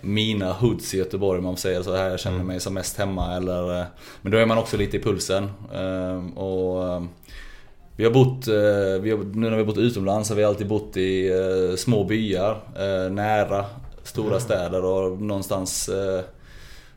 [0.00, 2.10] mina hoods i Göteborg om man säger så här.
[2.10, 2.46] Jag känner Mm.
[2.46, 3.80] mig som mest hemma eller...
[3.80, 3.84] Eh,
[4.22, 5.50] men då är man också lite i pulsen.
[5.74, 7.02] Eh, och eh,
[7.96, 10.66] vi har bott, eh, vi har, nu när vi har bott utomlands har vi alltid
[10.68, 13.64] bott i eh, små byar eh, nära
[14.02, 14.40] stora Mm.
[14.40, 15.90] städer och någonstans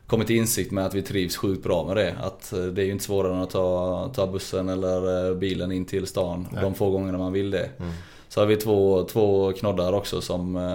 [0.06, 2.14] kommit till insikt med att vi trivs sjukt bra med det.
[2.22, 6.06] Att det är ju inte svårare än att ta, ta bussen eller bilen in till
[6.06, 7.68] stan de få gångerna man vill det.
[8.28, 10.70] Så har vi två, två knoddar också som,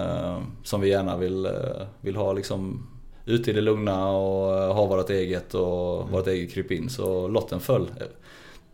[0.64, 1.48] som vi gärna vill,
[2.00, 2.86] vill ha liksom
[3.26, 6.90] ute i det lugna och ha vårt eget och vårt eget krypin.
[6.90, 7.86] Så lotten föll.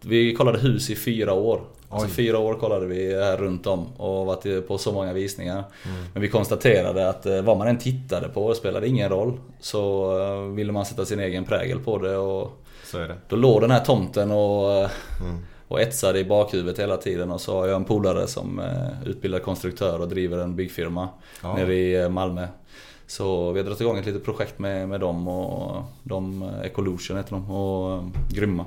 [0.05, 1.61] Vi kollade hus i fyra år.
[1.89, 2.13] Alltså Oj.
[2.13, 5.65] fyra år kollade vi här runt om och varit på så många visningar.
[6.13, 9.41] Men vi konstaterade att eh, vad man än tittade på spelade ingen roll.
[9.61, 12.59] Så eh, ville man sätta sin egen prägel på det och
[12.93, 13.17] det.
[13.29, 14.91] då låg den här tomten och, eh,
[15.69, 17.31] och etsade i bakhuvudet hela tiden.
[17.31, 18.63] Och så har jag en polare som
[19.07, 21.09] utbildad konstruktör och driver en byggfirma
[21.43, 21.57] Ja.
[21.57, 22.47] nere i Malmö.
[23.07, 27.31] Så vi har dragit igång ett litet projekt med, med dem och de, Ecolution heter
[27.33, 28.65] de och grymma.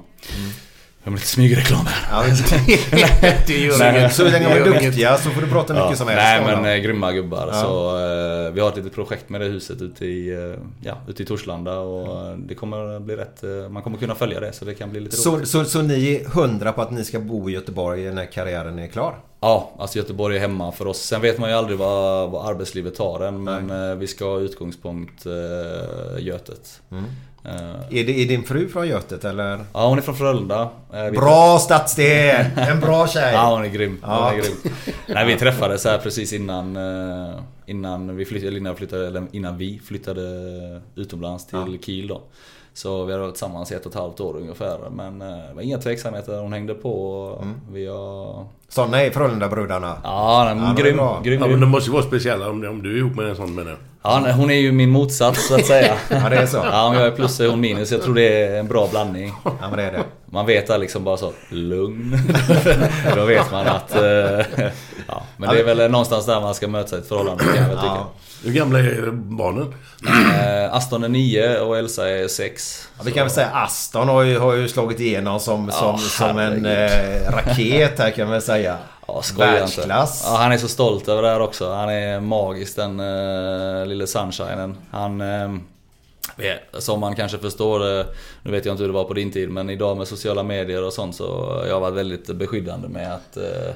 [1.05, 2.27] Jag vill lite smygreklam här.
[2.27, 2.35] Ja,
[3.47, 3.99] Det gör Nej.
[3.99, 4.13] inget.
[4.13, 5.95] så länge de är duktiga så får du prata mycket Ja.
[5.95, 6.65] som helst Nej men dem.
[6.65, 7.49] eh, grymma gubbar.
[7.51, 7.61] Ja.
[7.61, 7.97] Så,
[8.47, 11.25] eh, vi har ett litet projekt med det huset ute i, eh, ja, ute i
[11.25, 14.89] Torslanda och det kommer bli rätt, eh, man kommer kunna följa det så det kan
[14.91, 15.47] bli lite roligt.
[15.47, 18.79] Så, så, så ni är hundra på att ni ska bo i Göteborg när karriären
[18.79, 19.15] är klar?
[19.41, 20.99] Ja, alltså Göteborg är hemma för oss.
[21.01, 24.39] Sen vet man ju aldrig vad, vad arbetslivet tar en men eh, vi ska ha
[24.39, 26.81] utgångspunkt eh, Götet.
[26.91, 27.03] Mm.
[27.89, 29.59] Är, det, är din fru från Götet eller?
[29.73, 30.69] ja, hon är från Frölunda.
[30.93, 32.45] Eh, Bra stadsdel!
[32.55, 33.33] En bra tjej!
[33.33, 33.97] Ja, hon är grym.
[34.01, 34.31] Hon Ja.
[34.33, 34.73] är grym.
[35.07, 37.35] Nej, vi träffades här precis innan, eh,
[37.65, 40.21] innan, vi flyttade, innan, vi flyttade, eller innan vi flyttade
[40.95, 42.21] utomlands till Kiel då.
[42.73, 44.79] Så vi har varit tillsammans i ett och ett halvt år ungefär.
[44.91, 46.39] Men eh, det var inga tveksamheter.
[46.39, 47.39] Hon hängde på.
[47.41, 47.55] Mm.
[47.71, 48.45] Vi har...
[48.69, 49.97] Såna är Frölunda-brudarna.
[50.03, 51.21] Ja, det är grym, bra.
[51.23, 53.35] grym, Ja, men det måste ju vara speciella om, om du är ihop med en
[53.35, 53.75] sån med det.
[54.03, 55.93] Ja, hon är ju min motsats så att säga.
[56.09, 56.57] Ja, det är så.
[56.57, 57.91] Ja, om jag är plus är hon minus.
[57.91, 59.33] Jag tror det är en bra blandning.
[59.43, 60.03] Ja, men det är det.
[60.25, 62.17] Man vet att liksom bara så, lugn.
[63.15, 63.95] Då vet man att...
[63.95, 64.01] eh,
[65.07, 67.77] ja, men det är väl någonstans där man ska möta ett förhållande kan jag väl
[67.77, 67.85] tycka.
[67.85, 68.11] Ja.
[68.43, 69.73] Hur gamla är barnen?
[70.07, 72.87] Eh, Aston är 9 och Elsa är 6.
[72.97, 76.37] Ja, vi kan väl säga Aston har ju, har ju slagit igenom som, som, som
[76.39, 78.54] en eh, raket här kan man säga.
[79.07, 79.59] Ja, skoja inte.
[79.59, 80.23] Världsklass.
[80.25, 81.71] Ja, han är så stolt över det här också.
[81.73, 84.77] Han är magisk den uh, lille sunshinen.
[84.91, 85.21] Han...
[86.35, 88.05] vet- som man kanske förstår, eh,
[88.43, 90.83] nu vet jag inte hur det var på din tid, men idag med sociala medier
[90.83, 93.73] och sånt så jag har varit väldigt beskyddande med att eh,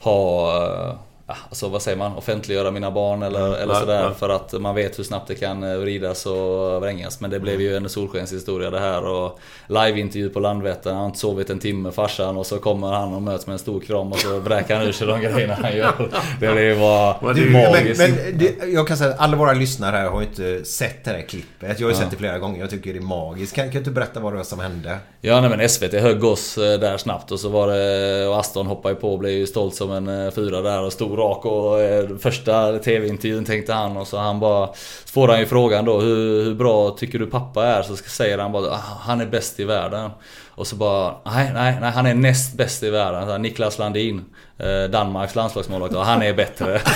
[0.00, 4.02] ha ja, alltså vad säger man, offentliggöra mina barn eller, eller ja, sådär.
[4.02, 4.14] ja.
[4.14, 7.20] För att man vet hur snabbt det kan eh, vridas och vrängas.
[7.20, 9.06] Men det blev ju en solskenshistoria det här.
[9.06, 12.36] Och liveintervju på Landvetter, han har inte sovit en timme farsan.
[12.36, 14.92] Och så kommer han och möts med en stor kram och så vräker han ur
[14.92, 16.10] sig de grejerna han gör.
[16.40, 18.00] Det blev ju bara Men Du, men, magiskt.
[18.00, 21.10] men det, jag kan säga att alla våra lyssnare här har ju inte sett det
[21.10, 21.80] här klippet.
[21.80, 22.60] Jag har ju sett det flera gånger.
[22.60, 23.54] Jag tycker det är magiskt.
[23.54, 24.98] Kan, kan du berätta vad det var som hände?
[25.20, 28.28] Ja nej, men SVT högg oss eh, där snabbt och så var det...
[28.28, 30.92] Och Aston hoppade ju på och blev ju stolt som en eh, fyra där och
[30.92, 34.66] stod rak och eh, första TV-intervjun tänkte han och så han bara...
[34.66, 37.82] Så får han ju frågan då hur, hur bra tycker du pappa är?
[37.82, 40.10] Så ska- säger han bara ah, han är bäst i världen.
[40.56, 43.26] Och så bara nej, nej, nej han är näst bäst i världen.
[43.26, 44.24] Så Niklas Landin.
[44.58, 46.80] eh, Danmarks landslagsmålvakt och han är bättre.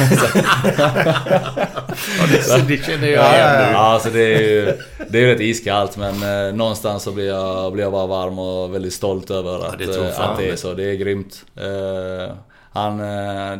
[2.18, 3.72] Ja, det, det känner jag Ja, ja, igen nu.
[3.72, 4.72] Ja, alltså det är ju
[5.10, 8.74] det är rätt iskallt men eh, någonstans så blir jag, blir jag bara varm och
[8.74, 10.56] väldigt stolt över att, det eh, fan att det är det.
[10.56, 10.74] så.
[10.74, 11.44] Det är grymt.
[11.56, 12.34] Eh,
[12.72, 13.06] han, eh,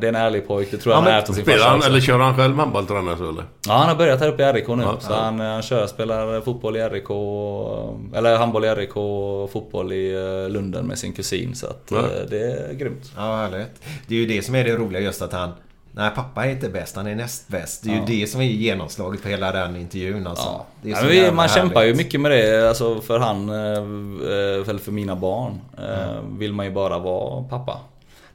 [0.01, 1.43] det är en ärlig pojke, det tror jag Ja, han har men ärvt av sin
[1.45, 3.45] Spelar farsa han eller kör han själv handbollstränare så eller?
[3.67, 4.83] Ja, han har börjat här uppe i RIK nu.
[4.83, 5.17] Ja, så ja.
[5.17, 7.11] Han, han kör, spelar fotboll i RIK,
[8.17, 11.55] eller handboll i RIK och fotboll i eh, Lunden med sin kusin.
[11.55, 11.97] Så att, Ja.
[11.99, 13.13] eh, det är grymt.
[13.17, 13.83] Ja, härligt.
[14.07, 15.51] Det är ju det som är det roliga just att han...
[15.93, 16.97] Nej, pappa är inte bäst.
[16.97, 17.83] Han är näst bäst.
[17.85, 20.45] Det är ju det som är genomslaget på hela den intervjun alltså.
[20.47, 20.67] Ja.
[20.83, 24.69] Det är Ja, vi, man kämpar ju mycket med det, alltså för han, eh, eh,
[24.69, 25.61] eller för mina barn.
[25.79, 27.79] eh, Vill man ju bara vara pappa.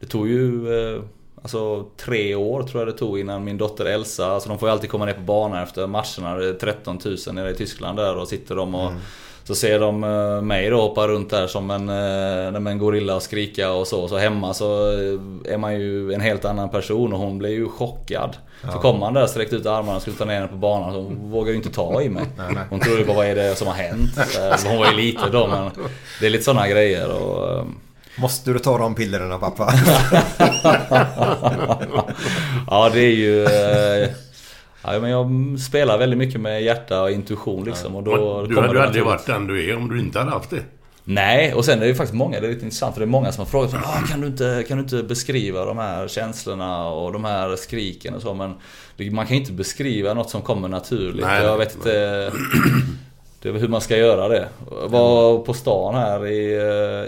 [0.04, 1.02] Det tog ju eh,
[1.42, 4.74] Alltså tre år tror jag det tog innan min dotter Elsa, alltså de får ju
[4.74, 6.36] alltid komma ner på banan efter matcherna.
[6.36, 8.92] Det är 13 000 nere i Tyskland där och sitter de och
[9.44, 13.16] Så ser de eh, mig då hoppa runt där som en, eh, som en gorilla
[13.16, 14.08] och skrika och så.
[14.08, 14.88] Så hemma så
[15.46, 18.38] är man ju en helt annan person och hon blev ju chockad.
[18.74, 20.94] Så kom han där, sträckte ut armarna och skulle ta ner henne på banan.
[20.94, 22.24] Så hon vågade ju inte ta i mig.
[22.70, 24.12] Hon trodde bara vad är det som har hänt?
[24.68, 25.72] Hon var ju liten då men
[26.20, 27.12] det är lite sådana grejer.
[27.12, 27.66] Och,
[28.16, 29.74] Måste du ta de pillerna pappa?
[32.68, 33.44] ja det är ju...
[33.44, 34.10] eh,
[34.86, 37.96] Ja, men jag spelar väldigt mycket med hjärta och intuition liksom.
[37.96, 40.00] Och då Men du kommer hade det ju aldrig varit den du är om du
[40.00, 40.64] inte hade haft det.
[41.04, 43.10] Nej, och sen är det ju faktiskt många, det är lite intressant för det är
[43.10, 46.88] många som har frågat ah, kan, du inte, kan du inte beskriva de här känslorna
[46.88, 48.54] och de här skriken och så men
[49.12, 51.26] Man kan ju inte beskriva något som kommer naturligt.
[51.26, 52.32] Nej, jag vet inte
[53.44, 54.48] det är hur man ska göra det.
[54.82, 56.54] Jag var på stan här i,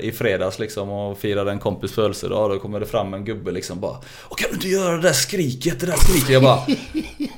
[0.02, 2.50] eh, i fredags liksom och firade en kompis födelsedag.
[2.50, 3.98] Då kommer det fram en gubbe liksom bara
[4.30, 6.30] Åh, kan du inte göra det där skriket, det där skriket?
[6.30, 6.60] Jag bara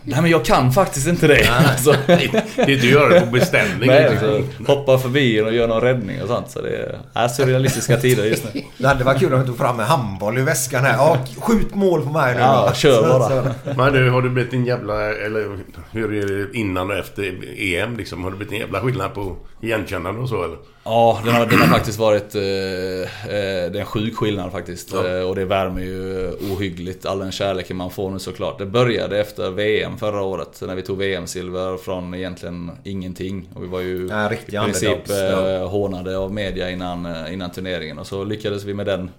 [0.04, 1.50] Nej men jag kan faktiskt inte det.
[1.50, 2.14] Alltså, Det
[2.58, 3.88] är inte göra det på beställning.
[3.90, 6.52] Nej, liksom, hoppa förbi och göra någon räddning och sånt.
[6.52, 8.62] Så det är, surrealistiska tider just nu.
[8.78, 10.94] Det hade varit kul om du tog fram en handboll i väskan här.
[10.94, 13.30] Ja, skjut mål på mig nu Ja, kör bara.
[13.30, 15.10] så- Men du, har du blivit en jävla...
[15.14, 15.58] Eller
[15.92, 17.24] hur är det innan och efter
[17.58, 18.24] EM liksom?
[18.24, 20.58] Har det blivit en jävla skillnad på igenkännande och så eller?
[20.84, 22.36] Ja, den har, den har faktiskt varit...
[22.36, 24.94] Eh, eh, det är en sjuk skillnad faktiskt.
[24.94, 28.58] Eh, och det värmer ju ohyggligt all den kärleken man får nu såklart.
[28.58, 30.62] Det började efter VM förra året.
[30.68, 33.50] När vi tog VM-silver från egentligen ingenting.
[33.54, 35.50] Och vi var ju Ja, i princip ja.
[35.50, 38.00] eh, hånade av media innan, eh, innan turneringen.
[38.00, 39.10] Och så lyckades vi med den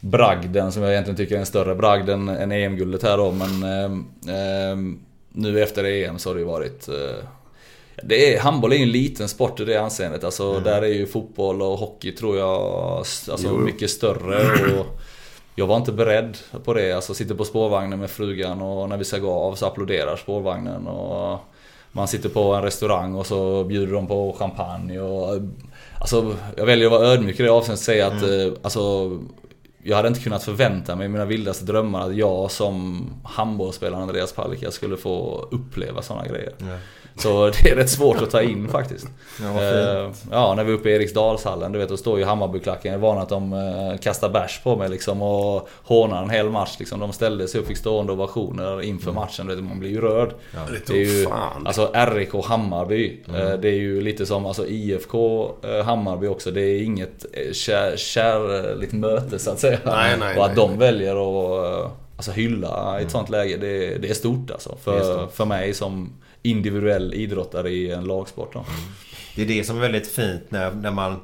[0.00, 3.32] bragden som jag egentligen tycker är en större bragd än, än EM-guldet här då.
[3.32, 4.98] Men ehm, ehm,
[5.32, 6.88] nu efter EM så har det ju varit...
[6.88, 7.24] Eh,
[8.02, 10.24] Det är, handboll är ju en liten sport i det anseendet.
[10.24, 12.60] Alltså, Där är ju fotboll och hockey tror jag
[13.30, 14.36] alltså, mycket större.
[14.78, 14.86] Och
[15.54, 16.92] jag var inte beredd på det.
[16.92, 20.86] Alltså sitter på spårvagnen med frugan och när vi ska gå av så applåderar spårvagnen.
[20.86, 21.38] Och
[21.92, 25.00] man sitter på en restaurang och så bjuder de på champagne.
[25.00, 25.40] Och,
[26.00, 29.10] alltså, jag väljer att vara ödmjuk i det avseendet och säga att eh, alltså,
[29.82, 34.32] jag hade inte kunnat förvänta mig i mina vildaste drömmar att jag som handbollsspelare Andreas
[34.32, 36.52] Palicka skulle få uppleva sådana grejer.
[37.18, 39.08] Så det är rätt svårt att ta in faktiskt.
[39.42, 39.62] Ja.
[39.62, 42.92] Eh, ja, när vi är uppe i Eriksdalshallen, du vet, då står ju Hammarbyklacken.
[42.92, 46.50] Jag är van att de eh, kastar bärs på mig liksom och hånar en hel
[46.50, 46.76] match.
[46.78, 47.00] Liksom.
[47.00, 49.46] De ställde sig upp, fick stående ovationer inför matchen.
[49.46, 50.34] Du vet, man blir ju rörd.
[50.52, 51.26] Det Det är ju,
[51.64, 56.50] alltså RIK Hammarby, eh, det är ju lite som alltså, IFK eh, Hammarby också.
[56.50, 59.78] Det är inget eh, kär, kärligt möte så att säga.
[59.84, 63.56] Nej, nej, och att nej, de väljer att eh, alltså, hylla i ett sånt läge,
[63.56, 64.76] det, det är stort alltså.
[64.82, 66.12] För, för mig som
[66.50, 68.52] individuell idrottare i en lagsport.
[68.52, 68.64] Då.
[69.36, 71.20] Det är det som är väldigt fint när, när man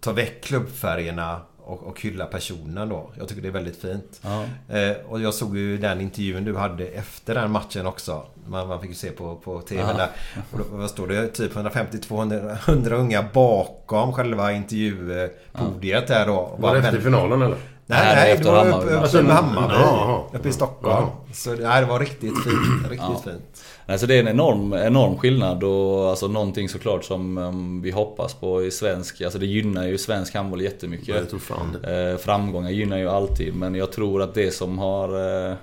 [0.00, 3.10] tar väck klubbfärgerna och, och hyllar personen då.
[3.18, 4.20] Jag tycker det är väldigt fint.
[4.22, 4.44] Ja.
[4.76, 8.22] Eh, och jag såg ju den intervjun du hade efter den matchen också.
[8.48, 9.96] Man, man fick ju se på, på TV Ja.
[9.96, 10.08] där.
[10.52, 11.26] Och då, vad står det?
[11.28, 16.56] Typ 150-200 unga bakom själva intervjupodiet där då.
[16.58, 17.56] Var det efter finalen eller?
[17.86, 18.86] Nej, Nej, nej, det var Hammarby.
[18.86, 19.74] uppe, Alltså, uppe med Hammarby.
[19.74, 20.22] jaha.
[20.32, 21.06] Uppe i Stockholm.
[21.32, 22.82] Så nej, det var riktigt fint.
[22.90, 23.20] Riktigt Ja.
[23.24, 23.49] fint.
[23.90, 28.34] Alltså det är en enorm, enorm skillnad och alltså någonting såklart som um, vi hoppas
[28.34, 31.08] på i svensk, alltså det gynnar ju svensk handboll jättemycket.
[31.08, 32.18] Ja, jag tror fan det.
[32.18, 35.08] Framgångar gynnar ju alltid men jag tror att det som har
[35.50, 35.54] eh,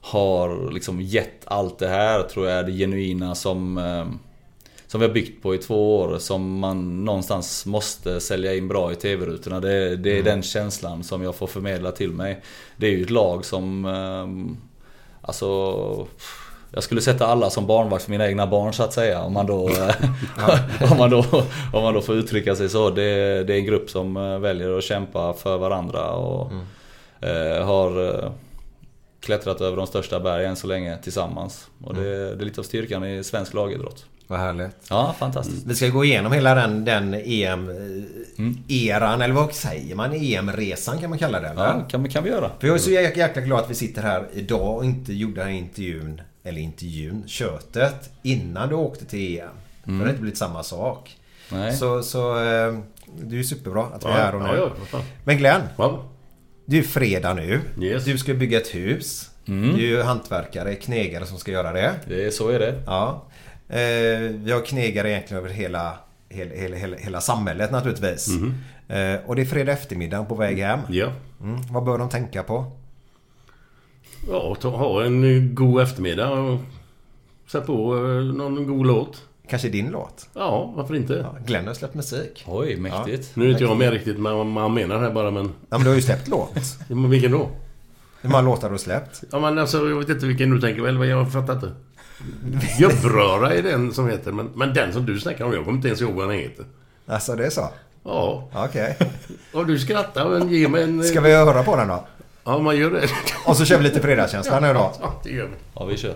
[0.00, 4.06] Har liksom gett allt det här tror jag är det genuina som eh,
[4.86, 8.92] Som vi har byggt på i två år som man någonstans måste sälja in bra
[8.92, 9.60] i TV-rutorna.
[9.60, 12.42] Det, det är den känslan som jag får förmedla till mig.
[12.76, 14.56] Det är ju ett lag som eh,
[15.20, 16.08] Alltså
[16.70, 19.22] jag skulle sätta alla som barnvakt för mina egna barn så att säga.
[19.22, 19.68] Om man då,
[20.38, 21.24] eh, om man då,
[21.72, 22.90] om man då får uttrycka sig så.
[22.90, 26.52] Det, det är en grupp som eh, väljer att kämpa för varandra och
[27.20, 28.32] eh, har
[29.20, 31.68] klättrat över de största bergen så länge tillsammans.
[31.84, 34.06] Och det, det är lite av styrkan i svensk lagidrott.
[34.30, 34.76] Vad härligt.
[34.90, 35.66] Ja, fantastiskt.
[35.66, 37.62] Vi ska gå igenom hela den, den EM-eran,
[39.22, 40.12] eller vad säger man?
[40.12, 41.48] EM-resan kan man kalla det?
[41.48, 41.64] eller?
[41.64, 42.50] Ja, kan, kan vi göra.
[42.58, 45.48] För jag är så jäkla glad att vi sitter här idag och inte gjorde den
[45.48, 49.48] här intervjun, eller intervjun, köttet innan du åkte till EM.
[49.84, 51.16] För det har inte blivit samma sak.
[51.52, 51.72] Nej.
[51.76, 52.78] Så, så eh,
[53.16, 54.48] det är ju superbra att vi är här och nu.
[54.56, 55.00] ja, ja.
[55.24, 56.04] Men Glenn, Ja.
[56.66, 57.60] det är ju fredag nu.
[57.80, 58.04] Yes.
[58.04, 59.30] Du ska bygga ett hus.
[59.48, 59.76] Mm.
[59.76, 61.94] Du är ju hantverkare, knegare som ska göra det.
[62.08, 62.82] Det är, så är det.
[62.86, 63.24] Ja.
[63.68, 63.78] Eh,
[64.34, 68.28] vi har knegare egentligen över hela, hela, hela, hela, hela samhället naturligtvis.
[68.88, 70.80] Eh, och det är fredag eftermiddag på väg hem.
[70.88, 71.12] Ja.
[71.40, 71.60] Mm.
[71.70, 72.72] Vad bör de tänka på?
[74.28, 76.60] Ja, ta, ha en god eftermiddag och
[77.46, 79.22] sätt på eh, någon god låt.
[79.48, 80.28] Kanske din låt?
[80.34, 81.14] Ja, varför inte?
[81.14, 82.44] Ja, Glenn har släppt musik.
[82.46, 83.36] Oj, mäktigt.
[83.36, 85.44] Nu är inte jag med riktigt vad man menar här bara men...
[85.44, 86.50] Ja, men du har ju släppt låt.
[86.88, 87.48] Ja, men vilken då?
[88.20, 89.22] Hur många låtar har du släppt?
[89.30, 91.72] Ja men alltså jag vet inte vilken du tänker väl, jag fattar inte.
[92.78, 95.88] Gubbröra är den som heter, men, men den som du snackar om, jag kommer inte
[95.88, 96.64] ens ihåg vad den heter.
[97.06, 97.68] Alltså det är så?
[98.04, 98.96] Ja, Okej.
[99.52, 101.04] och du skrattar men ge mig en...
[101.04, 102.04] Ska vi höra på den då?
[102.48, 103.08] Ja, man gör det.
[103.44, 104.92] Och så kör vi lite fredagskänsla nu då.
[105.02, 105.54] Ja, det gör vi.
[105.74, 106.14] Ja, vi kör.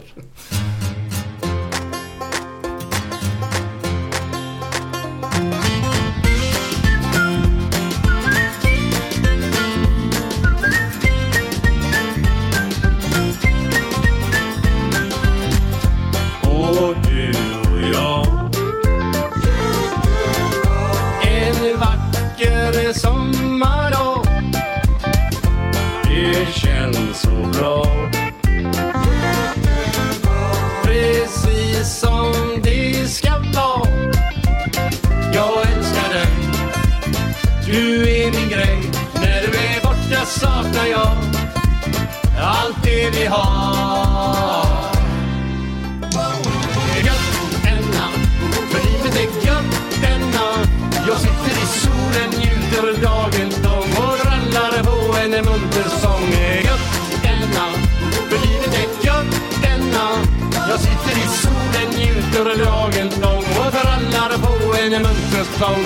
[65.42, 65.84] En sång.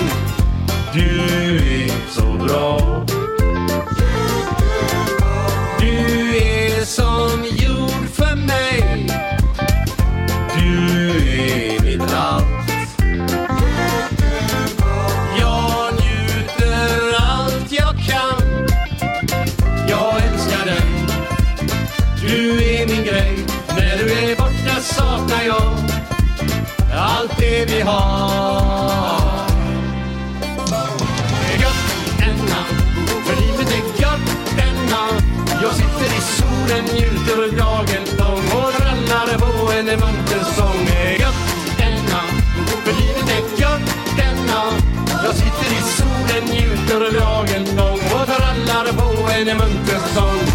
[0.93, 1.21] Du
[1.83, 3.05] är så bra.
[5.79, 9.07] Du är som jord för mig.
[10.55, 12.45] Du är mitt allt
[15.39, 18.67] Jag njuter allt jag kan.
[19.89, 21.07] Jag älskar dig.
[22.21, 23.37] Du är min grej.
[23.67, 25.77] När du är borta saknar jag
[26.93, 28.26] Allt det vi har.
[46.99, 47.83] Njuter
[48.13, 50.46] och trallar på en munter sång.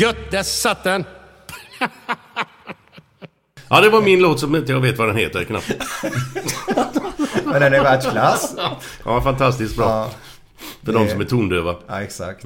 [0.00, 1.04] Gött, där satt den!
[3.68, 5.72] Ja, det var min låt som inte jag vet vad den heter knappt.
[7.44, 8.54] Men den är världsklass.
[9.04, 9.86] Ja, fantastiskt bra.
[9.86, 10.10] Ja,
[10.84, 11.76] För de som är tondöva.
[11.86, 12.44] ja exakt.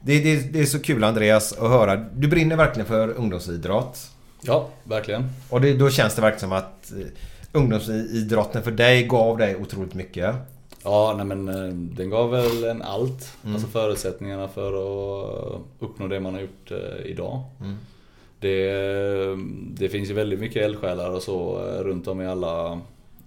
[0.00, 1.96] Det, det, det är så kul Andreas att höra.
[1.96, 4.10] Du brinner verkligen för ungdomsidrott.
[4.40, 5.30] Ja, verkligen.
[5.48, 7.06] Och det, då känns det verkligen som att eh,
[7.52, 10.34] ungdomsidrotten för dig gav dig otroligt mycket.
[10.84, 13.36] Ja, nej men eh, den gav väl en allt.
[13.52, 17.42] Alltså förutsättningarna för att uppnå det man har gjort eh, idag.
[18.40, 18.72] Det,
[19.78, 22.80] det finns ju väldigt mycket eldsjälar och så eh, runt om i alla,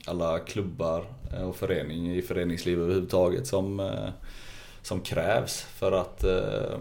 [0.06, 4.10] alla klubbar eh, och förening, i föreningsliv överhuvudtaget som, eh,
[4.82, 6.78] som krävs för att eh,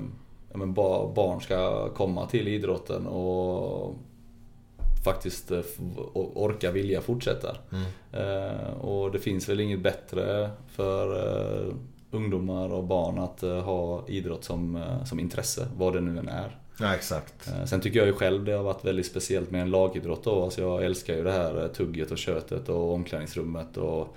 [0.52, 3.94] ja, men ba- barn ska komma till idrotten och
[5.04, 5.60] faktiskt eh,
[6.14, 7.56] orka vilja fortsätta.
[8.12, 11.16] Eh, och det finns väl inget bättre för
[11.68, 11.74] eh,
[12.10, 16.58] ungdomar och barn att ha idrott som, som intresse, vad det nu än är.
[16.80, 17.50] Ja, exakt.
[17.66, 20.44] Sen tycker jag ju själv det har varit väldigt speciellt med en lagidrott då.
[20.44, 24.16] Alltså jag älskar ju det här tugget och köttet och omklädningsrummet och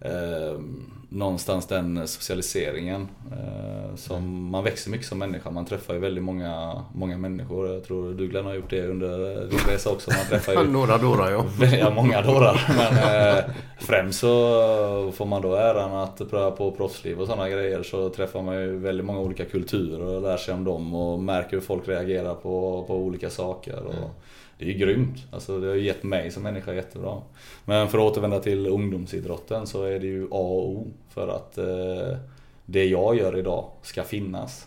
[0.00, 0.60] eh,
[1.08, 3.08] någonstans den socialiseringen.
[3.32, 5.50] Eh, som Man växer mycket som människa.
[5.50, 7.72] Man träffar ju väldigt många, många människor.
[7.72, 10.10] Jag tror du Glenn har gjort det under din resa också.
[10.10, 11.44] Man träffar ju Några dårar ja.
[11.78, 12.60] Ja, många dårar.
[12.76, 13.44] Men eh,
[13.78, 18.42] främst så får man då äran att pröva på proffsliv och sådana grejer så träffar
[18.42, 21.88] man ju väldigt många olika kulturer och lär sig om dem och märker hur folk
[21.88, 23.82] reagerar på, på olika saker.
[23.82, 24.22] Och
[24.60, 25.16] det är ju grymt.
[25.32, 27.16] Alltså det har ju gett mig som människa jättebra.
[27.64, 31.58] Men för att återvända till ungdomsidrotten så är det ju A och O för att
[31.58, 32.18] eh,
[32.66, 34.66] det jag gör idag ska finnas.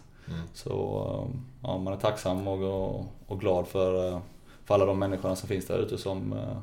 [0.54, 2.64] Så eh, ja, man är tacksam och,
[2.96, 4.20] och, och glad för, eh,
[4.66, 6.58] för alla de människorna som finns där ute som eh,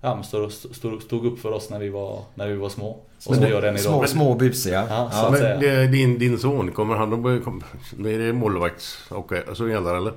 [0.00, 2.88] ja, stod, stod, stod upp för oss när vi var, när vi var små.
[3.26, 3.80] Och som gör den idag.
[3.80, 4.86] Små, små och busiga.
[4.88, 5.30] Ja, så Ja.
[5.30, 7.24] Men det- din, din son, kommer han att
[8.06, 8.98] Är det målvakts...
[9.10, 10.12] Och så gäller eller?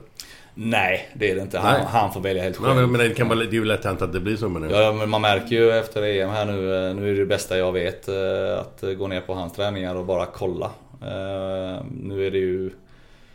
[0.59, 1.59] Nej, det är det inte.
[1.59, 1.85] Han, Nej.
[1.89, 2.89] han får välja helt själv.
[2.89, 4.91] men det, kan vara, det är ju lätt hänt att det blir så men Ja,
[4.91, 7.71] men man märker ju efter EM här nu, eh, nu är det det bästa jag
[7.71, 10.71] vet, eh, att eh, gå ner på hans träningar och bara kolla.
[12.01, 12.71] Nu är det ju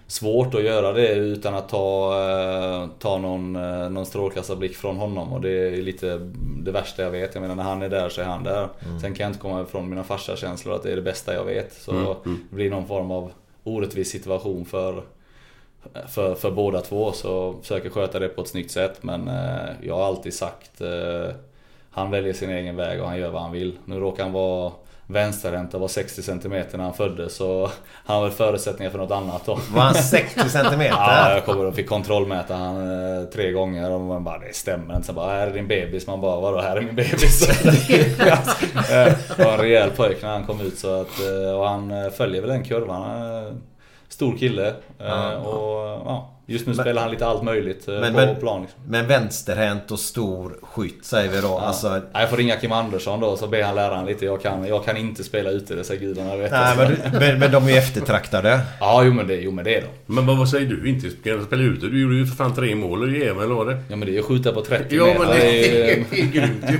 [0.06, 3.52] svårt att göra det utan att ta, ta någon,
[3.94, 6.30] någon strålkastarblick från honom och det är lite
[6.62, 7.34] det värsta jag vet.
[7.34, 8.68] Jag menar när han är där så är han där.
[9.00, 11.72] Sen kan jag inte komma ifrån mina farsakänslor att det är det bästa jag vet.
[11.72, 13.30] Så det blir någon form av
[13.64, 15.02] orättvis situation för
[16.08, 19.96] för, för båda två så försöker sköta det på ett snyggt sätt men eh, jag
[19.96, 21.34] har alltid sagt eh,
[21.90, 23.78] Han väljer sin egen väg och han gör vad han vill.
[23.84, 24.72] Nu råkar han vara
[25.06, 27.70] vänsterhänt och var 60 cm när han föddes så
[28.04, 29.58] han har väl förutsättningar för något annat då.
[29.74, 30.96] Var han 60 centimeter?
[30.96, 34.94] Ja, jag kommer och fick kontrollmäta han eh, tre gånger och man bara det stämmer
[34.94, 35.06] inte.
[35.06, 36.06] Sen bara här är din bebis.
[36.06, 37.48] Man bara vadå här är min bebis?
[39.36, 41.20] Det var en rejäl pojk när han kom ut så att
[41.56, 43.02] och han följer väl den kurvan.
[44.12, 44.74] Stor kille.
[44.98, 48.62] Eh, och ja, just nu spelar han lite allt möjligt eh, Men- på men- plan.
[48.62, 48.80] Liksom.
[48.88, 51.46] Men vänsterhänt och stor skytt säger vi då.
[51.48, 51.60] Ja.
[51.60, 54.24] Alltså, Nej, jag får ringa Kim Andersson då så ber han lära han lite.
[54.24, 56.50] Jag kan, jag kan inte spela ute, det säger gudarna vet.
[56.50, 58.60] nej, men, men, men de är ju eftertraktade.
[58.80, 60.14] Ja, jo men det, jo, men det är de.
[60.14, 60.88] Men vad, vad säger du?
[60.88, 61.86] Inte spela ute?
[61.86, 63.80] Du gjorde ju för fan tre mål i EM eller vad var det?
[63.88, 65.18] Ja men det är ju skjuta på 30 Ja meter.
[65.18, 66.78] men det Det är, är grymt ju.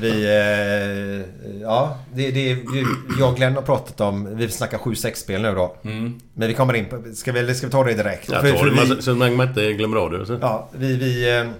[0.00, 0.24] Vi...
[0.24, 2.84] Eh, ja, det, det, det,
[3.18, 4.36] jag och Glenn har pratat om...
[4.36, 5.76] Vi snackar 7-6-spel nu då.
[5.84, 6.20] Mm.
[6.34, 7.02] Men vi kommer in på...
[7.14, 8.28] Ska vi, ska vi ta det direkt?
[8.30, 10.26] Tar för det vi- man- så man inte glömmer av det.
[10.26, 10.38] Så.
[10.40, 10.96] Ja, vi...
[10.96, 11.50] vi eh,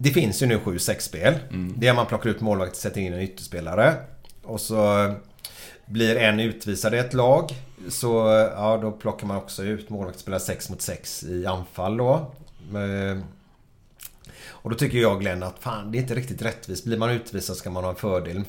[0.00, 1.34] det finns ju nu 7-6 spel.
[1.76, 3.94] Det är man plockar ut målvakt och sätter in en ytterspelare.
[4.42, 5.14] Och så
[5.86, 7.50] blir en utvisad i ett lag.
[7.88, 8.08] Så
[8.56, 12.12] ja, då plockar man också ut målvakt och spelar 6 mot 6 i anfall då.
[12.74, 13.18] Eh,
[14.50, 16.84] Och då tycker jag Glenn att fan det är inte riktigt rättvist.
[16.84, 18.42] Blir man utvisad ska man ha en fördel.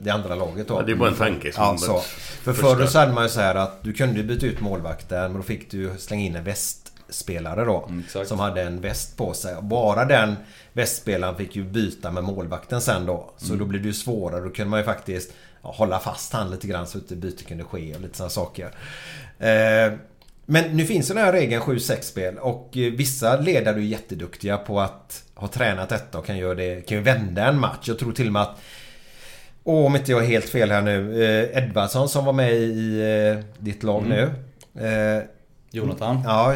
[0.00, 0.74] Mm, Det andra laget då.
[0.74, 2.00] Ja, det är bara en tanke som Ja, så.
[2.42, 5.40] För förr så hade man ju så här att du kunde byta ut målvakten men
[5.40, 7.88] då fick du slänga in en västspelare då.
[7.88, 9.56] Mm, som hade en väst på sig.
[9.62, 10.36] Bara den
[10.72, 13.30] västspelaren fick ju byta med målvakten sen då.
[13.36, 14.40] Så då blev det ju svårare.
[14.40, 15.32] Då kunde man ju faktiskt
[15.62, 18.30] ja, hålla fast han lite grann så att inte byte kunde ske och lite sådana
[18.30, 18.74] saker.
[19.38, 19.92] Eh,
[20.46, 24.80] men nu finns den här regeln 7-6 spel och eh, vissa ledare är jätteduktiga på
[24.80, 27.88] att ha tränat detta och kan, göra det, kan ju vända en match.
[27.88, 28.60] Jag tror till och med att
[29.70, 31.24] Åh, om inte jag är helt fel här nu.
[31.24, 34.30] Eh, Edvardsson som var med i eh, ditt lag nu.
[34.86, 35.24] Eh,
[35.70, 36.22] Jonathan.
[36.24, 36.54] Ja,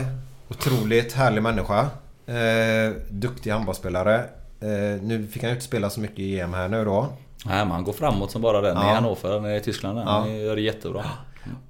[0.49, 1.81] otroligt härlig människa.
[2.27, 4.15] Eh, duktig handbollsspelare.
[4.61, 7.07] Eh, nu fick han ju inte spela så mycket i EM här nu då.
[7.45, 8.77] Nej men han går framåt som bara den.
[8.77, 8.91] Ja.
[8.91, 9.99] I Hannover, i Tyskland.
[9.99, 10.03] Ja.
[10.03, 11.05] Han gör det jättebra.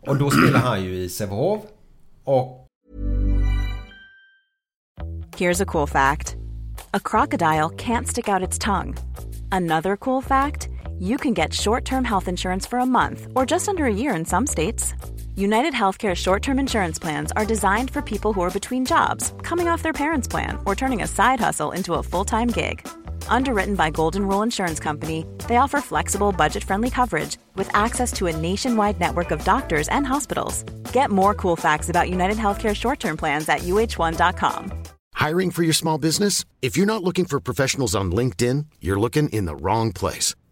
[0.01, 1.61] Och då spelar han ju i Sävehof.
[2.25, 2.67] Och
[5.37, 6.37] Here's a cool fact
[6.91, 8.95] a crocodile can't stick out its tongue.
[9.51, 10.69] Another cool fact
[11.05, 14.15] you can get short term health insurance for a month or just under a year
[14.17, 14.95] in some states.
[15.37, 19.69] United Healthcare short term insurance plans are designed for people who are between jobs, coming
[19.69, 22.87] off their parents' plan, or turning a side hustle into a full time gig.
[23.29, 28.27] Underwritten by Golden Rule Insurance Company, they offer flexible, budget friendly coverage with access to
[28.27, 30.63] a nationwide network of doctors and hospitals.
[30.93, 34.85] Get more cool facts about United Healthcare short term plans at uh1.com.
[35.13, 36.45] Hiring for your small business?
[36.63, 40.35] If you're not looking for professionals on LinkedIn, you're looking in the wrong place.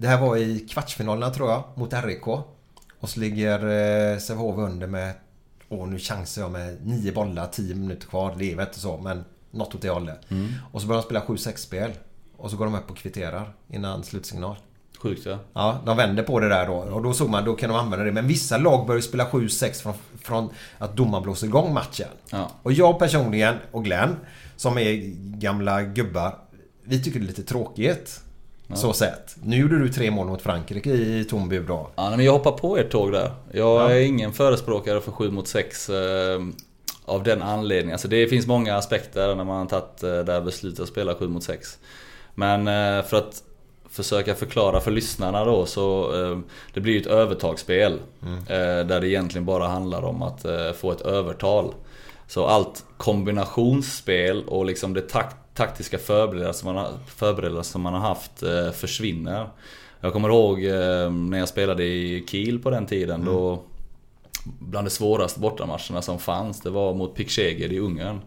[0.00, 2.26] Det här var i kvartsfinalerna tror jag mot RIK.
[3.00, 3.58] Och så ligger
[4.12, 5.14] eh, Sävehof under med...
[5.68, 8.34] Åh nu chansar jag med nio bollar, 10 minuter kvar.
[8.38, 10.20] Det är väl inte så men något åt det hållet.
[10.72, 11.90] Och så börjar de spela 7-6 spel.
[12.36, 14.56] Och så går de upp och kvitterar innan slutsignal.
[14.98, 15.38] Sjukt ja.
[15.52, 16.74] Ja, de vänder på det där då.
[16.74, 18.12] Och då såg man, då kan de använda det.
[18.12, 22.08] Men vissa lag börjar spela 7-6 från, från att domaren blåser igång matchen.
[22.30, 22.50] Ja.
[22.62, 24.16] Och jag personligen, och Glenn,
[24.56, 24.94] som är
[25.38, 26.38] gamla gubbar.
[26.84, 28.20] Vi tycker det är lite tråkigt.
[28.74, 29.36] Så sett.
[29.42, 31.90] Nu gjorde du tre mål mot Frankrike i tom bur då.
[31.96, 33.30] Ja, men jag hoppar på ert tåg där.
[33.52, 36.40] Jag är ingen förespråkare för 7 mot 6 eh,
[37.04, 37.92] av den anledningen.
[37.92, 41.14] Alltså det finns många aspekter när man har tagit eh, det här beslutet att spela
[41.14, 41.78] 7 mot 6.
[42.34, 43.42] Men eh, för att
[43.90, 46.38] försöka förklara för lyssnarna då så eh,
[46.74, 47.92] det blir ju ett övertagsspel.
[48.48, 50.46] Eh, där det egentligen bara handlar om att
[50.76, 51.74] få ett övertal.
[52.26, 58.42] Så allt kombinationsspel och liksom det tak taktiska förberedelser man, har, förberedelser man har haft
[58.42, 59.48] eh, försvinner.
[60.00, 63.24] Jag kommer ihåg eh, när jag spelade i Kiel på den tiden.
[63.24, 63.62] Då,
[64.44, 68.20] bland de svåraste bortamatcherna som fanns, det var mot Pickseger i Ungern.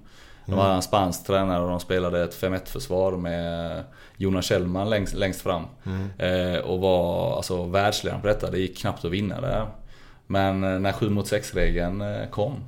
[0.46, 3.84] De var en spansk tränare och de spelade ett 5-1 försvar med
[4.18, 5.64] Jonas Kjellman längst, längst fram.
[6.18, 8.52] Eh, och var alltså världsledaren på detta.
[8.52, 9.68] Det gick knappt att vinna där.
[10.28, 12.64] Men när 7 mot 6 regeln kom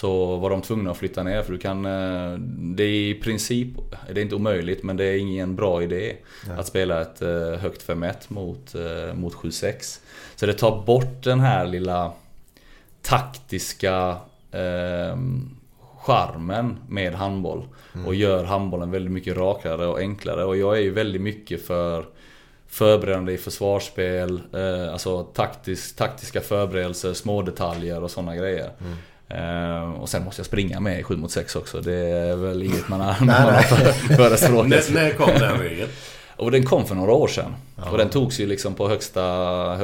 [0.00, 1.84] så var de tvungna att flytta ner för du kan...
[1.86, 2.38] eh,
[2.76, 3.68] Det är i princip,
[4.14, 6.16] det är inte omöjligt men det är ingen bra idé
[6.58, 10.00] att spela ett eh, högt 5-1 mot, eh, mot 7-6.
[10.36, 12.12] Så det tar bort den här lilla
[13.02, 14.16] taktiska
[14.52, 15.16] eh,
[15.98, 17.62] charmen med handboll.
[18.06, 20.44] Och gör handbollen väldigt mycket rakare och enklare.
[20.44, 22.04] Och jag är ju väldigt mycket för
[22.68, 28.70] förberedande i försvarsspel, eh, alltså taktisk, taktiska förberedelser, små detaljer och sådana grejer.
[28.80, 28.86] Eh,
[30.00, 31.80] och sen måste jag springa med i 7 mot 6 också.
[31.80, 34.68] Det är väl inget man har, man har för- förespråkat.
[34.68, 35.90] När, när kom den regeln?
[36.36, 37.54] Och den kom för några år sedan.
[37.90, 39.22] Och den togs ju liksom på högsta,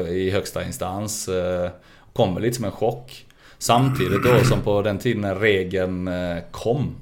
[0.08, 1.28] i högsta instans.
[1.28, 1.70] eh,
[2.12, 3.26] Kom väl lite som en chock.
[3.58, 6.94] Samtidigt då som på den tiden när regeln eh, kom.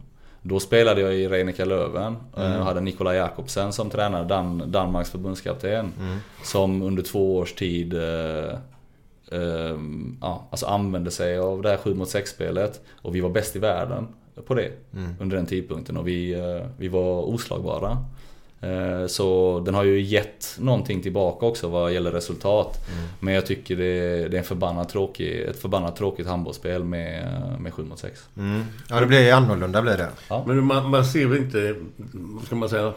[0.42, 2.58] Då spelade jag i Reinika Löven mm.
[2.60, 5.92] och hade Nikola Jakobsen som tränare, Dan Danmarks förbundskapten.
[6.00, 6.18] Mm.
[6.44, 7.94] Som under två års tid
[9.32, 9.76] eh,
[10.20, 12.80] ja, alltså använde sig av det här 7 mot 6 spelet.
[13.02, 14.06] Och vi var bäst i världen
[14.46, 15.14] på det Mm.
[15.20, 17.98] under den tidpunkten och vi, eh, vi var oslagbara.
[18.60, 22.78] Eh, Så den har ju gett någonting tillbaka också vad gäller resultat.
[22.92, 23.08] Mm.
[23.20, 27.28] Men jag tycker det, det är en förbannat tråkig, ett förbannat tråkigt handbollsspel med,
[27.60, 28.28] med 7 mot 6.
[28.36, 28.62] Mm.
[28.88, 30.08] Ja, det blir annorlunda blir det.
[30.46, 31.74] Men man, man ser väl inte...
[32.12, 32.92] Vad ska man säga?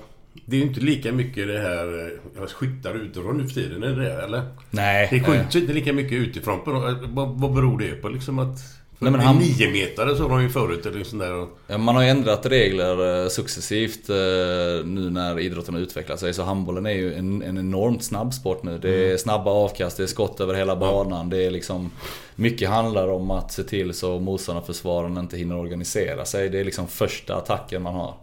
[0.45, 2.11] Det är ju inte lika mycket det här...
[2.41, 4.41] eh, Skyttar utifrån nu för tiden, är det det eller?
[4.71, 5.07] Nej.
[5.11, 6.61] Det eh, skjuts inte lika mycket utifrån.
[6.61, 8.57] På, något- vad, vad beror det på liksom att...
[8.99, 11.47] Nej, men han- Nio metare så de ju förut eller sån där.
[11.67, 14.15] Ja, Man har ju ändrat regler eh, successivt eh,
[14.85, 16.33] nu när idrotten har utvecklat sig.
[16.33, 18.77] Så handbollen är ju en, en enormt snabb sport nu.
[18.81, 21.29] Det är snabba avkast, det är skott över hela banan.
[21.29, 21.91] Det är liksom...
[22.35, 26.49] Mycket handlar om att se till så motståndarförsvararen inte hinner organisera sig.
[26.49, 28.13] Det är liksom första attacken man har.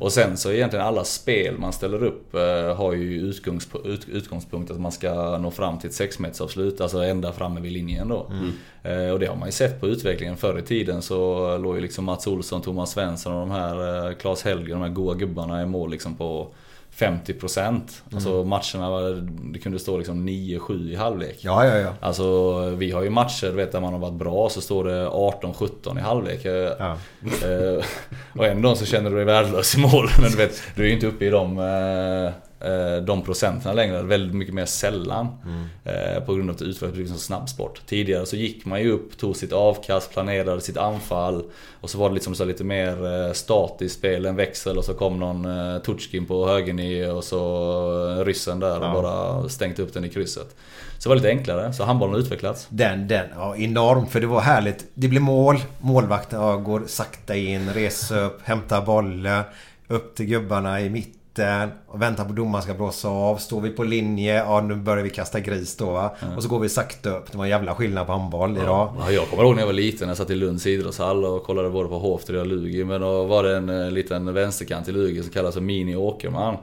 [0.00, 4.70] Och sen så egentligen alla spel man ställer upp eh, har ju utgångsp- ut, utgångspunkt
[4.70, 8.30] att man ska nå fram till ett sexmetersavslut, alltså ända framme vid linjen då.
[8.82, 10.36] Eh, och det har man ju sett på utvecklingen.
[10.36, 14.14] Förr i tiden så låg ju liksom Mats Olsson, Thomas Svensson och de här, eh,
[14.14, 16.48] Claes Helger, de här goa gubbarna i mål liksom på
[16.98, 17.80] 50%
[18.14, 21.36] Alltså matcherna, var- det kunde stå liksom 9-7 i halvlek.
[21.40, 21.92] Ja, ja, ja.
[22.00, 25.98] Alltså vi har ju matcher vet, där man har varit bra så står det 18-17
[25.98, 26.44] i halvlek.
[26.44, 26.96] Eh, Ja.
[27.48, 27.84] eh,
[28.38, 30.08] och ändå så känner du dig värdelös i mål.
[30.20, 32.32] Men du vet, du är ju inte uppe i de, eh,
[33.06, 34.02] de procenten längre.
[34.02, 35.26] Väldigt mycket mer sällan.
[35.84, 37.80] Eh, på grund av att det utvecklades som snabbsport.
[37.86, 41.44] Tidigare så gick man ju upp, tog sitt avkast, planerade sitt anfall.
[41.80, 44.94] Och så var det liksom så lite mer eh, statiskt spel, en växel och så
[44.94, 47.40] kom någon eh, Tutjkin på högernie och så
[48.18, 50.56] eh, ryssen där och bara stängt upp den i krysset.
[50.98, 51.72] Så det var lite enklare.
[51.72, 52.66] Så handbollen har utvecklats.
[52.70, 54.10] Den, den, ja enormt.
[54.10, 54.86] För det var härligt.
[54.94, 55.56] Det blir mål.
[55.80, 59.42] Målvakten ja, går sakta in, reser upp, hämtar bollen.
[59.88, 61.20] Upp till gubbarna i mitten.
[61.86, 63.36] Och väntar på domaren ska blåsa av.
[63.36, 66.14] Står vi på linje, ja nu börjar vi kasta gris då va.
[66.36, 67.32] Och så går vi sakta upp.
[67.32, 68.94] Det var en jävla skillnad på handboll idag.
[68.98, 71.70] Ja, jag kommer ihåg när jag var liten, jag satt i Lunds idrottshall och kollade
[71.70, 72.84] både på Hovtred och Lugi.
[72.84, 76.56] Men då var det en eh, liten vänsterkant i Lugi som kallas för Mini Åkerman.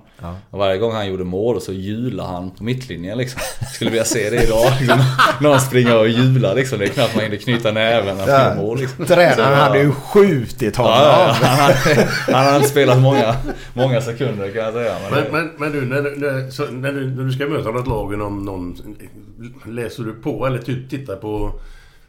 [0.49, 3.41] Och varje gång han gjorde mål så hjulade han på mittlinjen liksom.
[3.73, 4.71] Skulle vilja se det idag.
[4.79, 4.99] Liksom.
[5.41, 6.79] Någon springer och hjular liksom.
[6.79, 9.05] Det är knappt man hinner knyta näven när han gör mål liksom.
[9.05, 10.93] Tränaren hade ju skjutit honom.
[10.93, 13.35] Ja, ja, han, hade, han hade spelat många,
[13.73, 14.95] många sekunder jag säga.
[15.11, 18.45] Men, Men, men, du, när, när, när, du, när du ska möta något lag inom
[18.45, 18.77] någon...
[19.65, 21.59] Läser du på eller typ tittar på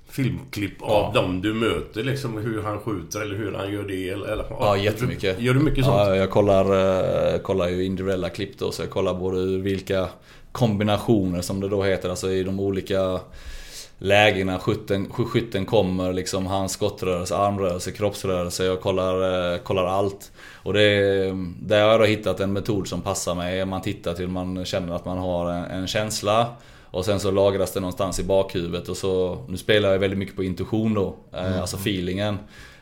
[0.08, 2.02] filmklipp av dem du möter?
[2.02, 4.08] Liksom hur han skjuter eller hur han gör det?
[4.08, 5.40] Eller, eller, Ja, jättemycket.
[5.40, 5.96] Gör du mycket sånt?
[5.96, 6.64] Ja, jag kollar,
[7.34, 10.08] eh, kollar ju individuella klipp då, så jag kollar både vilka
[10.52, 13.20] kombinationer som det då heter, alltså i de olika
[14.04, 18.64] lägena skytten, skytten kommer, liksom hans skottrörelse, armrörelse, kroppsrörelse.
[18.64, 20.32] Jag kollar, eh, kollar allt.
[20.62, 20.86] Och det,
[21.60, 23.64] där har jag då hittat en metod som passar mig.
[23.64, 26.46] Man tittar till man känner att man har en, en känsla.
[26.90, 29.44] Och sen så lagras det någonstans i bakhuvudet och så...
[29.48, 32.38] Nu spelar jag väldigt mycket på intuition då, eh, alltså feelingen.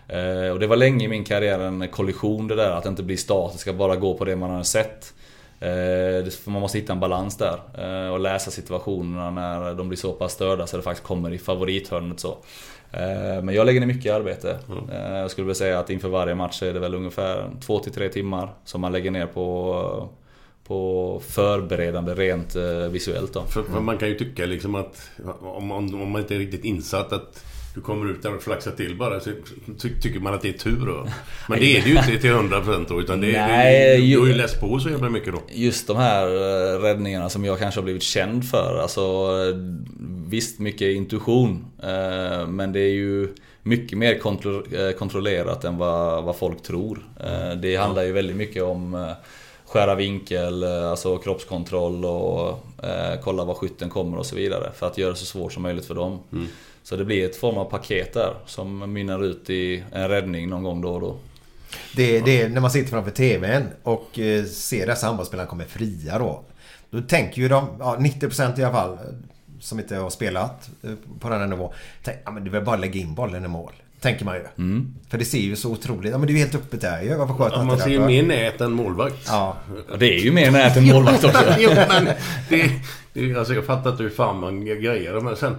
[0.09, 3.17] Eh, och det var länge i min karriär en kollision det där, att inte bli
[3.17, 5.15] statisk, att bara gå på det man har sett.
[5.63, 10.13] Eh, man måste hitta en balans där eh, och läsa situationerna när de blir så
[10.13, 12.29] pass störda så det faktiskt kommer i favorithörnet så.
[12.93, 14.59] Eh, Men jag lägger ner mycket arbete.
[14.93, 18.49] Eh, Jag skulle vilja säga att inför varje match är det väl ungefär 2-3 timmar
[18.65, 20.09] som man lägger ner på,
[20.67, 22.57] på förberedande rent
[22.91, 23.43] visuellt då.
[23.43, 25.11] För, för man kan ju tycka liksom att
[25.41, 27.45] om man, om man inte är riktigt insatt att
[27.75, 29.31] du kommer ut där och flaxar till bara så
[29.83, 31.07] ty, tycker man att det är tur då.
[31.49, 34.19] Men det är det ju inte till 100% då utan det, Nej, det, du, du
[34.21, 35.43] har ju läst på så jävla mycket då.
[35.53, 38.79] Just de här eh, räddningarna som jag kanske har blivit känd för.
[38.83, 39.57] Alltså eh,
[40.27, 41.65] visst mycket intuition.
[41.83, 43.29] eh, Men det är ju
[43.63, 46.99] mycket mer kontro- kontrollerat än vad, vad folk tror.
[47.63, 49.15] Det handlar ju väldigt mycket om
[49.67, 52.67] skära vinkel, alltså kroppskontroll och
[53.25, 54.71] kolla var skytten kommer och så vidare.
[54.75, 56.19] För att göra det så svårt som möjligt för dem.
[56.83, 60.63] Så det blir ett form av paket där som mynnar ut i en räddning någon
[60.63, 61.17] gång då och då.
[61.97, 66.19] Det, det är när man sitter framför TVn och eh, ser dessa handbollsspelare komma fria
[66.19, 66.45] då.
[66.91, 68.99] Då tänker ju de, ja, 90% i alla fall, eh,
[69.61, 71.73] som inte har spelat eh, på den här nivån.
[72.03, 73.73] Tänk, ja, men det är väl bara att lägga in bollen i mål.
[74.01, 74.43] Tänker man ju.
[75.09, 77.15] För det ser ju så otroligt, ja men det är ju helt öppet där ju.
[77.15, 79.27] Varför sköt Ja, man inte ser ju mer nät än målvakt.
[79.27, 79.57] Ja.
[79.91, 81.55] Och det är ju mer nät än målvakt också.
[81.59, 82.09] jo, men
[82.49, 82.71] det,
[83.13, 85.57] det, alltså jag fattar inte hur fan man grejer det, men sen...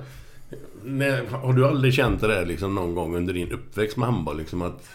[0.86, 4.38] Nej, har du aldrig känt det där liksom någon gång under din uppväxt med handboll?
[4.38, 4.90] Liksom att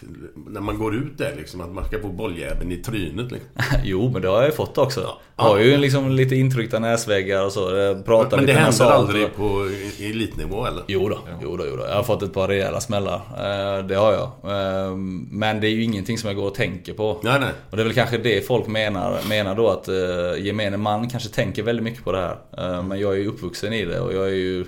[0.47, 3.49] när man går ut där liksom att man ska få bolljäveln i trynet liksom.
[3.83, 5.09] Jo, men det har jag ju fått också.
[5.35, 7.61] Jag har ju liksom lite intryckta näsväggar och så.
[8.05, 8.91] Pratar Men det lite händer nasalt.
[9.09, 9.67] aldrig på
[9.99, 10.83] i- elitnivå eller?
[10.87, 11.83] Jo då, jo då, jo då.
[11.89, 13.15] Jag har fått ett par rejäla smällar.
[13.15, 14.23] Eh, Det har jag.
[14.43, 14.95] Eh,
[15.31, 17.19] Men det är ju ingenting som jag går och tänker på.
[17.23, 17.49] Nej, nej.
[17.69, 21.29] Och det är väl kanske det folk menar, menar då att eh, gemene man kanske
[21.29, 22.37] tänker väldigt mycket på det här.
[22.57, 24.65] Eh, Men jag är ju uppvuxen i det och jag är ju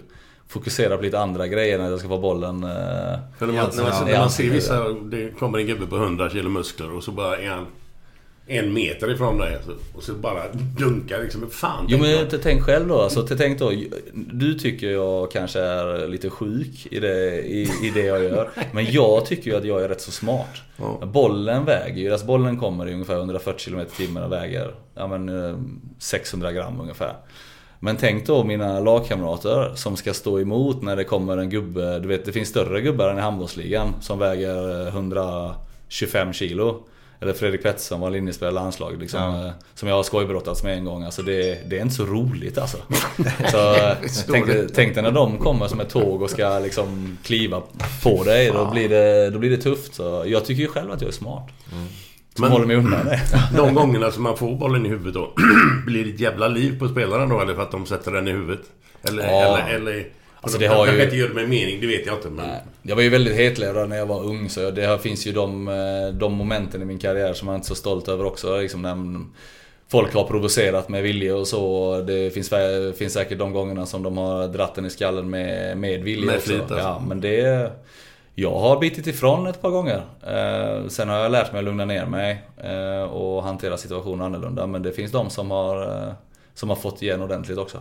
[0.51, 2.63] fokuserad på lite andra grejer när jag ska få bollen.
[2.63, 5.95] eh, För när man, när man, när man ser vissa, det kommer en gubbe på
[5.95, 7.65] 100 kilo muskler och så bara är han
[8.47, 10.43] en meter ifrån dig så- och så bara
[10.79, 11.49] dunkar liksom.
[11.49, 13.01] Fan, Jo men t- tänk själv då.
[13.01, 13.71] Alltså, tänk då.
[14.13, 18.49] Du tycker jag kanske är lite sjuk i det, i, i det jag gör.
[18.73, 20.47] Men jag tycker ju att jag är rätt så smart.
[21.01, 25.29] Bollen väger ju, alltså bollen kommer i ungefär 140 km timmen och väger ja, men,
[25.49, 25.55] eh,
[25.99, 27.13] 600 gram ungefär.
[27.83, 31.99] Men tänk då mina lagkamrater som ska stå emot när det kommer en gubbe.
[31.99, 36.83] Du vet det finns större gubbar än i handbollsligan som väger eh, 125 kilo.
[37.19, 39.45] Eller Fredrik Pettersson var linjespelare i landslaget liksom, Ja.
[39.45, 41.03] eh, Som jag har skojbrottats med en gång.
[41.03, 42.77] Alltså det, det är inte så roligt alltså.
[43.51, 43.93] Så eh,
[44.31, 47.61] tänk, dig- tänk dig när de kommer som ett tåg och ska liksom kliva
[48.03, 48.51] på dig.
[48.53, 49.93] Då blir det, då blir det tufft.
[49.95, 51.49] Så jag tycker ju själv att jag är smart.
[52.35, 53.19] Som Men- håller mig undan det.
[53.57, 55.33] De gångerna som man får bollen i huvudet då.
[55.85, 58.31] blir det ett jävla liv på spelarna då eller för att de sätter den i
[58.31, 58.61] huvudet?
[59.03, 59.23] Eller...
[59.23, 59.57] Ja.
[59.57, 60.07] eller, eller
[60.43, 62.29] Alltså, de det har kanske ju- inte gör det med mening, det vet jag inte
[62.29, 62.49] men...
[62.81, 65.67] Jag var ju väldigt hetlevrad när jag var ung så det här finns ju de,
[65.67, 68.57] eh, de momenten i min karriär som jag inte är så stolt över också.
[68.61, 68.95] Liksom när
[69.91, 72.01] folk har provocerat med vilja och så.
[72.07, 72.53] Det finns,
[72.97, 76.35] finns säkert de gångerna som de har dratt den i skallen med, med vilja Med
[76.35, 76.47] också.
[76.49, 76.77] flit, alltså.
[76.77, 77.71] Ja, men det...
[78.35, 80.03] Jag har bitit ifrån ett par gånger.
[80.21, 84.67] Eh, sen har jag lärt mig att lugna ner mig eh, och hantera situationen annorlunda.
[84.67, 86.13] Men det finns de som har, eh,
[86.53, 87.77] som har fått igen ordentligt också.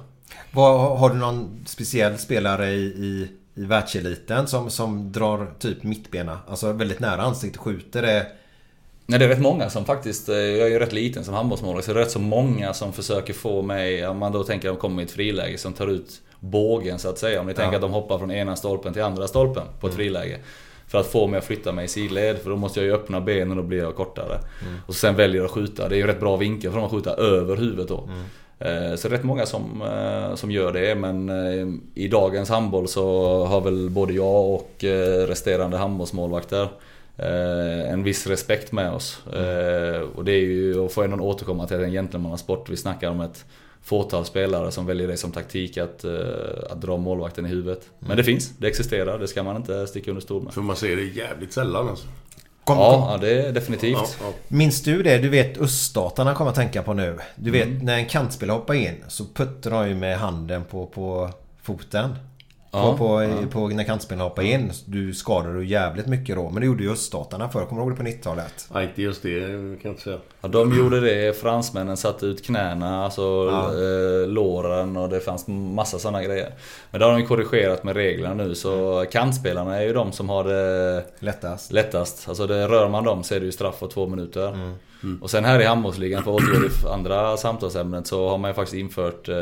[0.53, 6.39] Vad, har du någon speciell spelare i, i, i världseliten som, som drar typ mittbena?
[6.49, 8.27] Alltså väldigt nära ansiktet skjuter det.
[9.11, 11.87] Nej, det är rätt många som faktiskt, eh, jag är ju rätt liten som handbollsmålvakt,
[11.87, 14.75] så det är rätt så många som försöker få mig, om man då tänker att
[14.75, 17.41] de kommer i ett friläge, som tar ut bågen så att säga.
[17.41, 20.39] Om ni tänker att de hoppar från ena stolpen till andra stolpen på ett friläge.
[20.89, 23.21] För att få mig att flytta mig i sidled, för då måste jag ju öppna
[23.21, 24.39] benen och då blir jag kortare.
[24.87, 25.89] Och sen väljer jag att skjuta.
[25.89, 28.09] Det är ju rätt bra vinkel för dem att skjuta över huvudet då.
[28.59, 31.31] Eh, Så det är rätt många som, eh, som gör det men
[31.95, 34.75] i dagens handboll så har väl både jag och
[35.29, 36.69] resterande handbollsmålvakter
[37.93, 39.27] en viss respekt med oss.
[39.27, 42.69] Eh, Och det är ju, och får jag någon återkomma till, en gentlemannasport.
[42.69, 43.45] Vi snackar om ett
[43.83, 46.11] fåtal spelare som väljer det som taktik att, eh,
[46.71, 47.83] att dra målvakten i huvudet.
[47.99, 50.55] Men det finns, det existerar, det ska man inte sticka under stol med.
[50.55, 52.07] För man ser det jävligt sällan alltså.
[52.65, 53.11] Kom, Ja, kom.
[53.11, 53.93] ja, det är definitivt.
[53.93, 54.33] Ja, ja.
[54.49, 55.19] Minns du det?
[55.19, 57.19] Du vet öststaterna kommer att tänka på nu.
[57.37, 57.79] Du vet Mm.
[57.85, 61.31] när en kantspelare hoppar in så puttar de ju med handen på, på
[61.63, 62.15] foten.
[62.73, 64.71] Ja, på, på, på, när kantspelarna hoppar in.
[64.85, 66.51] Du skadar du jävligt mycket då.
[66.51, 67.65] Men det gjorde ju öststaterna förr.
[67.67, 68.69] Kommer du ihåg det på 90-talet?
[68.75, 70.19] Nej, inte just det kan jag inte säga.
[70.41, 71.41] Ja, de gjorde det.
[71.41, 73.67] Fransmännen satte ut knäna, alltså Ja.
[73.73, 76.53] eh, låren och det fanns massa sådana grejer.
[76.91, 80.29] Men det har de ju korrigerat med reglerna nu så kantspelarna är ju de som
[80.29, 81.73] har det Lättast.
[81.73, 82.29] lättast.
[82.29, 84.49] Alltså det, rör man dem så är det ju straff på två minuter.
[85.03, 85.23] Mm.
[85.23, 88.55] Och sen här i handbollsligan, för att återgå till andra samtalsämnet, så har man ju
[88.55, 89.35] faktiskt infört eh,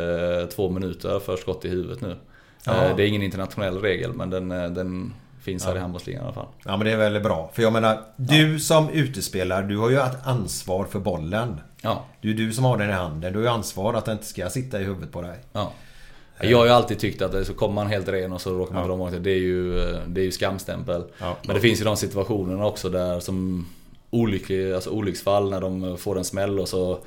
[0.56, 2.16] två minuter för skott i huvudet nu.
[2.64, 2.84] Ja.
[2.84, 5.76] Eh, det är ingen internationell regel men den, eh, den finns här Ja.
[5.76, 6.46] i handbollsligan i alla fall.
[6.64, 7.50] Ja men det är väldigt bra.
[7.54, 11.60] För jag menar, du som utespelare, du har ju ett ansvar för bollen.
[11.82, 12.04] Ja.
[12.20, 13.32] Det är ju du som har den i handen.
[13.32, 15.36] Du har ju ansvar att den inte ska sitta i huvudet på dig.
[15.52, 15.72] Ja.
[16.40, 18.88] Jag har ju alltid tyckt att så kommer man helt ren och så råkar man
[18.88, 19.24] dra målet.
[19.24, 19.72] Det är ju,
[20.06, 21.04] det är ju skamstämpel.
[21.18, 21.36] Ja.
[21.46, 23.66] Men det finns ju de situationerna också där som
[24.10, 26.98] olycklig, alltså olycksfall när de får en smäll och så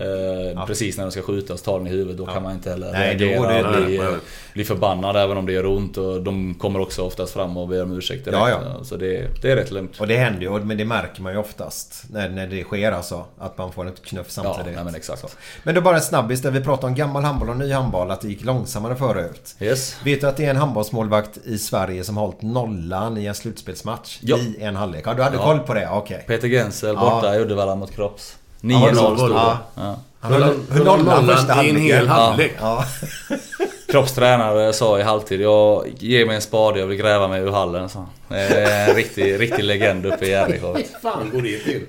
[0.00, 2.16] eh, Precis när de ska skjuta så tar den i huvudet.
[2.16, 4.08] Då kan man inte heller Nej, reagera och bli, nej.
[4.54, 5.96] bli förbannad även om det gör ont.
[5.96, 8.38] Och de kommer också oftast fram och ber om ursäkt direkt.
[8.40, 8.84] Ja, ja.
[8.84, 10.00] Så det, det är rätt lugnt.
[10.00, 13.24] Och det händer ju, men det märker man ju oftast när, när det sker alltså.
[13.38, 14.74] Att man får ett knuff Ja, samtidigt.
[14.76, 15.20] nej, men exakt.
[15.20, 15.28] Så.
[15.62, 18.10] Men då bara en snabbis där vi pratade om gammal handboll och ny handboll.
[18.10, 19.54] Att det gick långsammare förut.
[19.60, 19.96] Yes.
[20.04, 23.34] Vet du att det är en handbollsmålvakt i Sverige som har hållit nollan i en
[23.34, 24.18] slutspelsmatch?
[24.22, 24.36] Ja.
[24.38, 25.02] I en halvlek?
[25.06, 25.42] Ja, du hade Ja.
[25.42, 25.88] koll på det?
[25.92, 26.24] Okej.
[26.26, 27.00] Peter Gensel Ja.
[27.00, 28.36] borta i Uddevalla mot Kropps.
[28.60, 29.18] Ja, 9-0 så var det.
[29.18, 30.74] stod det.
[30.74, 31.80] Höll nollan första i en halvleken.
[31.82, 32.52] hel halvlek.
[32.60, 32.84] Ja.
[33.90, 37.50] Kropps tränare sa i halvtid, jag ge mig en spade, jag vill gräva mig ur
[37.50, 37.88] hallen.
[37.88, 38.06] Så.
[38.28, 40.62] Det är en riktig, riktig legend uppe i RIK.
[40.62, 41.82] Hur fan går det till?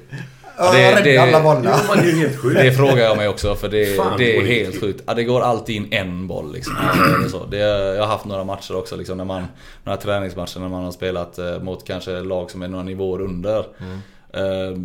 [0.57, 1.61] Ja, Det- det- alla bollar.
[1.63, 2.53] Jo, man är ju helt sjuk.
[2.57, 5.03] Det frågar jag mig också för det, Fan, det är helt sjukt.
[5.07, 6.75] Ja, det går alltid in en boll liksom.
[6.89, 7.45] Alltså, det är så.
[7.45, 7.57] Det,
[7.95, 9.43] jag har haft några matcher också liksom, när man,
[9.83, 13.59] några träningsmatcher när man har spelat eh, mot kanske lag som är några nivåer under.
[13.59, 13.63] Eh,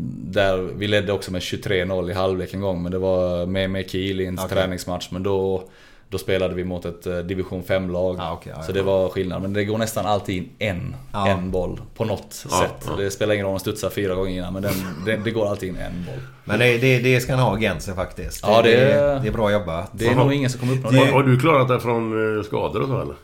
[0.08, 3.90] där vi ledde också med 23-0 i halvlek en gång men det var med, med
[3.90, 4.48] Kiel i en Okej.
[4.56, 5.62] träningsmatch men då
[6.08, 8.16] Då spelade vi mot ett eh, division 5-lag.
[8.20, 8.74] Ah, ja, så ja.
[8.74, 9.42] det var skillnad.
[9.42, 11.28] Men det går nästan alltid in en, Ja.
[11.28, 12.90] en boll på något Ja, sätt.
[12.98, 14.72] Det spelar ingen roll om studsar fyra gånger innan men den,
[15.06, 16.20] det, det går alltid in en boll.
[16.44, 18.44] Men det, det, det ska han ha Gense faktiskt.
[18.46, 19.90] Ja, det- det, det är bra jobbat.
[19.92, 21.12] Det är nog ingen som kommer Har, det.
[21.12, 23.14] har du klarat dig från eh, skador och så eller?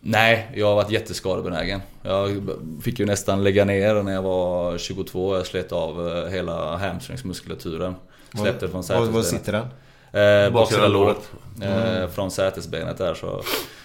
[0.00, 1.80] Nej, jag har varit jätteskadebenägen.
[2.02, 2.50] Jag
[2.82, 5.36] fick ju nästan lägga ner när jag var 22.
[5.36, 7.94] Jag slet av eh, hela hamstringsmuskulaturen.
[8.34, 9.26] Släppte från Var, var sätesbenet.
[9.26, 10.46] sitter den?
[10.46, 11.30] Eh, baksida låret.
[11.62, 13.42] Eh, från sätesbenet där så.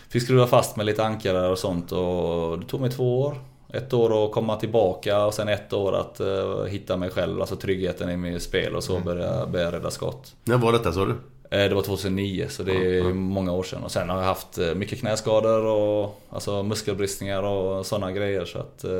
[0.09, 3.37] Fick skruva fast med lite ankare och sånt och det tog mig två år.
[3.73, 7.55] Ett år att komma tillbaka och sen ett år att eh, hitta mig själv, alltså
[7.55, 10.35] tryggheten i mitt spel och så började börja rädda skott.
[10.43, 11.15] När var detta sa du?
[11.63, 13.83] Eh, Det var 2009 så det är många år sedan.
[13.83, 18.45] Och sen har jag haft eh, mycket knäskador och alltså muskelbristningar och sådana grejer.
[18.45, 18.91] Så att eh,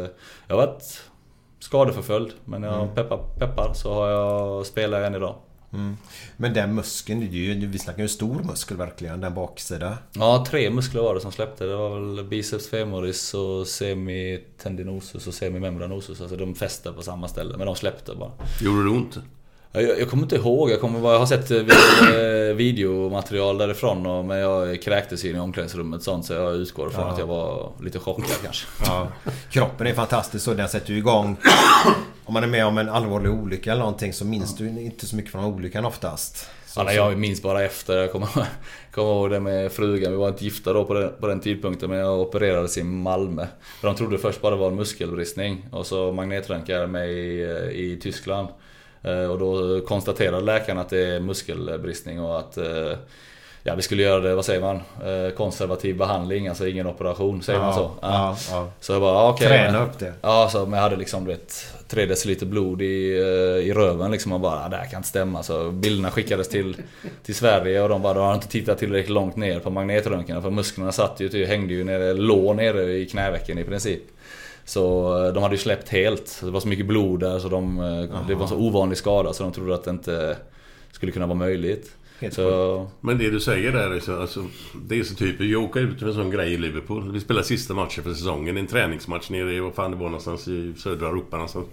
[0.48, 1.02] jag har varit
[1.60, 2.32] skadeförföljd.
[2.46, 5.36] Men jag peppar, peppar så har jag spelar jag än idag.
[6.38, 9.98] Men den muskeln, det är ju, vi snackar ju stor muskel verkligen, den baksida.
[10.14, 11.66] Ja, tre muskler var det som släppte.
[11.66, 16.22] Det var väl biceps femoris och semitendinosus och semimembranosus.
[16.22, 18.32] Alltså de fäste på samma ställe, men de släppte bara.
[18.62, 19.18] Gjorde det ont?
[19.82, 24.06] Jag, jag kommer inte ihåg, jag, kommer bara, jag har sett eh, eh, videomaterial därifrån
[24.06, 27.72] och, men jag kräktes in i omklädningsrummet sånt så jag utgår från att jag var
[27.84, 28.68] lite chockad kanske.
[28.86, 29.08] Ja.
[29.50, 31.38] Kroppen är fantastisk och den sätter ju igång.
[32.26, 35.16] Om man är med om en allvarlig olycka eller någonting så minns du inte så
[35.16, 36.50] mycket från olyckan oftast.
[36.66, 37.98] Så, Ja, jag minns bara efter.
[37.98, 38.28] Jag kommer,
[38.92, 40.12] kommer ihåg det med frugan.
[40.12, 43.48] Vi var inte gifta då på den, på den tidpunkten men jag opererades i Malmö.
[43.82, 45.66] För de trodde först bara det var en muskelbristning.
[45.72, 48.48] Och så magnetröntgade jag mig i, i Tyskland.
[49.06, 52.92] Eh, Och då konstaterade läkaren att det är muskelbristning och att eh,
[53.68, 54.76] Ja, vi skulle göra det, vad säger man?
[54.76, 57.92] Eh, Konservativ behandling, alltså ingen operation, säger man så?
[58.02, 58.68] Ja, ja.
[58.80, 59.48] Så jag bara, ja, okej.
[59.48, 60.14] Träna upp det.
[60.22, 62.86] Ja, så, men jag hade liksom du vet 3 deciliter blod i,
[63.66, 65.44] i röven liksom och bara, "Ah, det här kan inte stämma.
[65.44, 66.76] Så bilderna skickades till,
[67.24, 70.42] till Sverige och de bara, du har inte tittat tillräckligt långt ner på magnetröntgen.
[70.42, 74.02] För musklerna satt ju, hängde ju nere, låg nere i knävecken i princip.
[74.66, 76.42] Så eh, de hade ju släppt helt.
[76.44, 79.34] Det var så mycket blod där så de, eh, det var en så ovanlig skada
[79.34, 80.38] så de trodde att det inte
[80.92, 81.96] skulle kunna vara möjligt.
[82.32, 84.46] Så, Men det du säger där är så, alltså,
[84.88, 85.52] Det är så typiskt.
[85.52, 87.12] Jag åker ut med en sån grej i Liverpool.
[87.12, 88.58] Vi spelar sista matchen för säsongen.
[88.58, 91.66] En träningsmatch nere i, vad fan det var någonstans i södra Europa någonstans.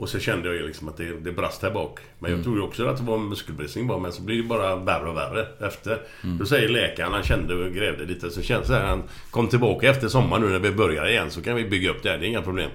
[0.00, 1.98] Och så kände jag liksom att det, det brast här bak.
[2.18, 3.98] Men jag trodde ju också att det var en muskelbristning bara.
[3.98, 5.98] Men så blir det bara värre och värre efter.
[6.22, 8.30] Då säger läkaren, han kände och grävde lite.
[8.30, 11.30] Så kände så här, han kom tillbaka efter sommaren nu när vi börjar igen.
[11.30, 12.70] Så kan vi bygga upp det här, det är inga problem.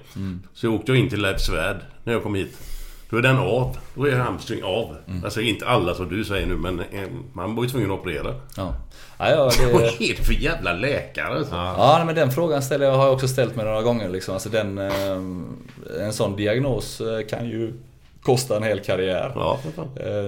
[0.53, 2.74] Så jag åkte jag in till Leif Svärd när jag kom hit.
[3.09, 3.77] Då är den av.
[3.95, 4.95] Då är hamstring av.
[5.23, 8.35] Alltså inte alla som du säger nu men eh, man var ju tvungen att operera.
[8.57, 8.73] ja.
[9.17, 11.55] Ja, ja, det, Vad är det för jävla läkare alltså?
[11.55, 14.09] Ja, men den frågan ställer jag, har jag också ställt mig några gånger.
[14.09, 14.33] Liksom.
[14.33, 17.73] Alltså den, eh, en sån diagnos eh, kan ju
[18.21, 19.31] kosta en hel karriär.
[19.35, 19.59] Ja,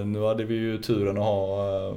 [0.04, 1.94] Nu hade vi ju turen att ha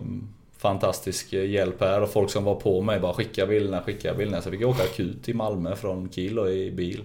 [0.57, 4.41] fantastisk hjälp här och folk som var på mig bara skicka bilderna, skicka bilderna.
[4.41, 7.01] Så jag fick åka akut till Malmö från Kiel och i bil.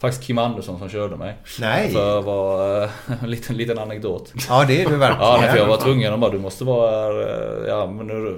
[0.00, 1.34] Faktiskt Kim Andersson som körde mig.
[1.60, 1.92] Nej.
[1.92, 2.90] För att vara eh,
[3.22, 4.32] en liten, liten anekdot.
[4.48, 5.22] Ja, det är du verkligen.
[5.22, 6.10] Ja, nej, för jag var tvungen.
[6.10, 7.20] De bara, du måste vara här.
[7.20, 8.36] eh, Ja, men nu,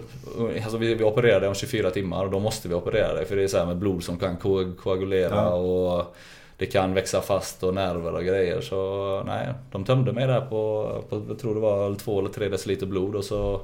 [0.63, 3.25] alltså vi, vi opererar dig om 24 timmar och då måste vi operera dig.
[3.27, 5.49] För det är så här med blod som kan ko- koagulera Ja.
[5.49, 6.15] och
[6.57, 8.61] det kan växa fast och nerver och grejer.
[8.61, 12.49] Så nej, de tömde mig där på, på jag tror det var två eller tre
[12.49, 13.61] deciliter blod och så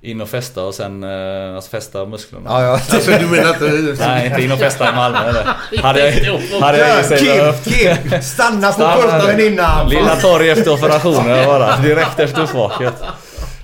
[0.00, 2.44] in och festa och sen eh, alltså festa musklerna.
[2.50, 2.72] Ja, ja.
[2.94, 3.60] Alltså du menar att...
[3.98, 5.44] Nej, inte in och festa i Malmö eller?
[5.82, 8.22] Hade jag, hade jag Kim, Kim!
[8.22, 8.82] Stanna på
[9.20, 9.88] puben innan!
[9.88, 11.76] Lilla torg efter operationen bara.
[11.76, 12.94] Direkt efter uppvaket.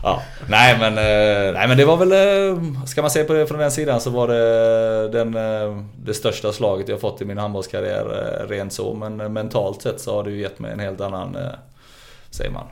[0.03, 0.23] Ja.
[0.49, 2.13] Nej men, eh, nej men det var väl...
[2.13, 6.15] eh, Ska man se på det från den sidan så var det den, eh, det
[6.15, 8.05] största slaget jag fått i min handbollskarriär.
[8.49, 8.95] Rent så.
[8.95, 11.37] Men mentalt sett så har det ju gett mig en helt annan,
[12.31, 12.65] säger man,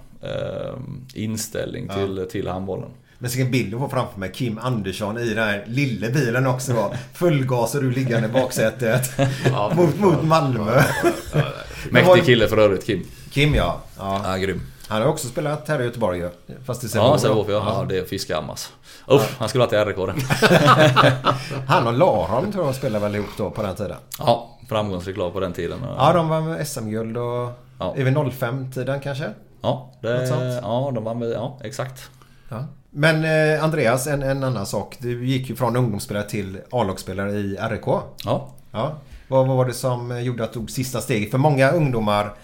[1.15, 2.89] inställning till, till handbollen.
[3.23, 4.33] Men vilken bild du får framför mig.
[4.33, 6.91] Kim Andersson i den här lilla bilen också va.
[7.15, 9.19] Fullgas och du liggande i baksätet.
[9.77, 10.61] mot, mot Malmö.
[10.65, 11.55] Var-
[11.91, 13.07] Mäktig kille för övrigt Kim.
[13.31, 13.81] Kim ja.
[13.99, 14.21] ja.
[14.25, 14.61] Ja, grym.
[14.89, 16.31] Han har också spelat här i Göteborg ju.
[16.65, 17.21] Fast i Ja, Sävehof.
[17.21, 17.63] Sävehof ja.
[17.81, 17.87] ja.
[17.89, 18.69] Det är Fiskhammars.
[19.11, 19.97] Usch, han skulle ha till RIK.
[21.67, 23.97] Han och Laron tror jag spelade väl ihop då på den tiden.
[24.19, 25.79] Ja, framgångsrik lag på den tiden.
[25.97, 27.51] Ja, de var med SM-guld och...
[27.79, 27.95] Ja.
[27.97, 29.31] Är vi 05-tiden kanske?
[29.63, 30.59] Ja, Något det, sånt.
[30.63, 32.11] ja de var med, ja exakt.
[32.49, 32.65] Ja.
[32.91, 34.97] Men eh, Andreas, en, en annan sak.
[35.01, 37.87] Du gick ju från ungdomsspelare till A-lagsspelare i RIK.
[38.25, 38.55] Ja.
[38.73, 38.99] Ja.
[39.29, 41.31] Vad, vad var det som gjorde att du tog sista steget?
[41.31, 42.35] För många ungdomar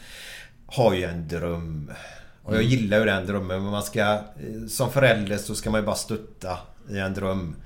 [0.67, 1.91] har ju en dröm.
[2.43, 3.63] Och jag gillar ju den drömmen.
[3.63, 4.01] Men man ska...
[4.01, 4.19] eh,
[4.69, 6.59] Som förälder så ska man ju bara stötta
[6.91, 7.57] i en dröm.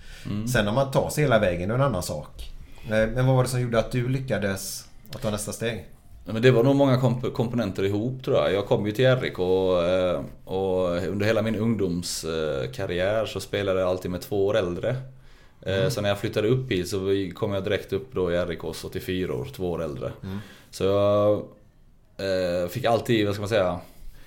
[0.53, 2.53] Sen om man tar sig hela vägen, det är en annan sak.
[2.85, 4.84] Eh, Men vad var det som gjorde att du lyckades
[5.14, 5.87] att ta nästa steg?
[6.32, 8.52] Men det var nog många komp- komponenter ihop tror jag.
[8.52, 13.88] Jag kom ju till RIK och, eh, och under hela min ungdomskarriär så spelade jag
[13.88, 14.88] alltid med två år äldre.
[15.62, 15.90] Eh, Mm.
[15.90, 16.98] Så när jag flyttade upp hit så
[17.34, 20.12] kom jag direkt upp då i RIKs 84 år, två år äldre.
[20.70, 21.32] Så jag
[22.16, 23.78] eh, fick alltid, vad ska man säga,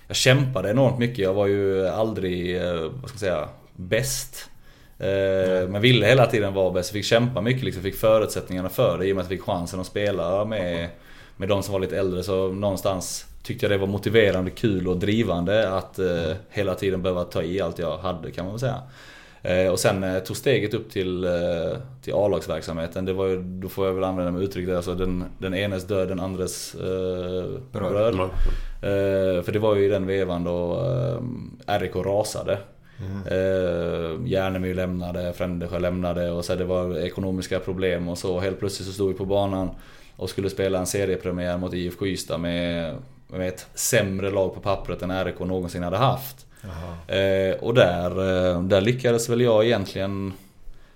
[0.08, 1.18] jag kämpade enormt mycket.
[1.18, 4.50] Jag var ju aldrig, vad ska man säga, bäst.
[5.00, 6.90] Eh, Men ville hela tiden vara bäst.
[6.90, 9.46] Jag fick kämpa mycket liksom, fick förutsättningarna för det i och med att jag fick
[9.48, 10.90] chansen att spela med,
[11.38, 12.24] med de som var lite äldre.
[12.24, 17.24] Så någonstans tyckte jag det var motiverande, kul och drivande att eh, hela tiden behöva
[17.24, 18.82] ta i allt jag hade kan man väl säga.
[19.42, 21.32] Eh, Och sen eh, tog steget upp till, eh,
[22.02, 23.06] till A-lagsverksamheten.
[23.06, 26.08] Det var ju, då får jag väl använda mig uttrycket, alltså den, den enes död,
[26.08, 26.76] den andres
[27.72, 28.30] bröd.
[29.46, 30.80] För det var ju i den vevan då
[31.68, 32.58] RIK rasade.
[33.28, 38.40] Eh, Järnemy lämnade, Frändesjö lämnade och så det var ekonomiska problem och så.
[38.40, 39.70] Helt plötsligt så stod vi på banan
[40.16, 42.96] och skulle spela en seriepremiär mot IFK Ystad med,
[43.28, 46.46] med ett sämre lag på pappret än RIK någonsin hade haft.
[47.08, 50.34] Eh, och där, eh, där lyckades väl jag egentligen...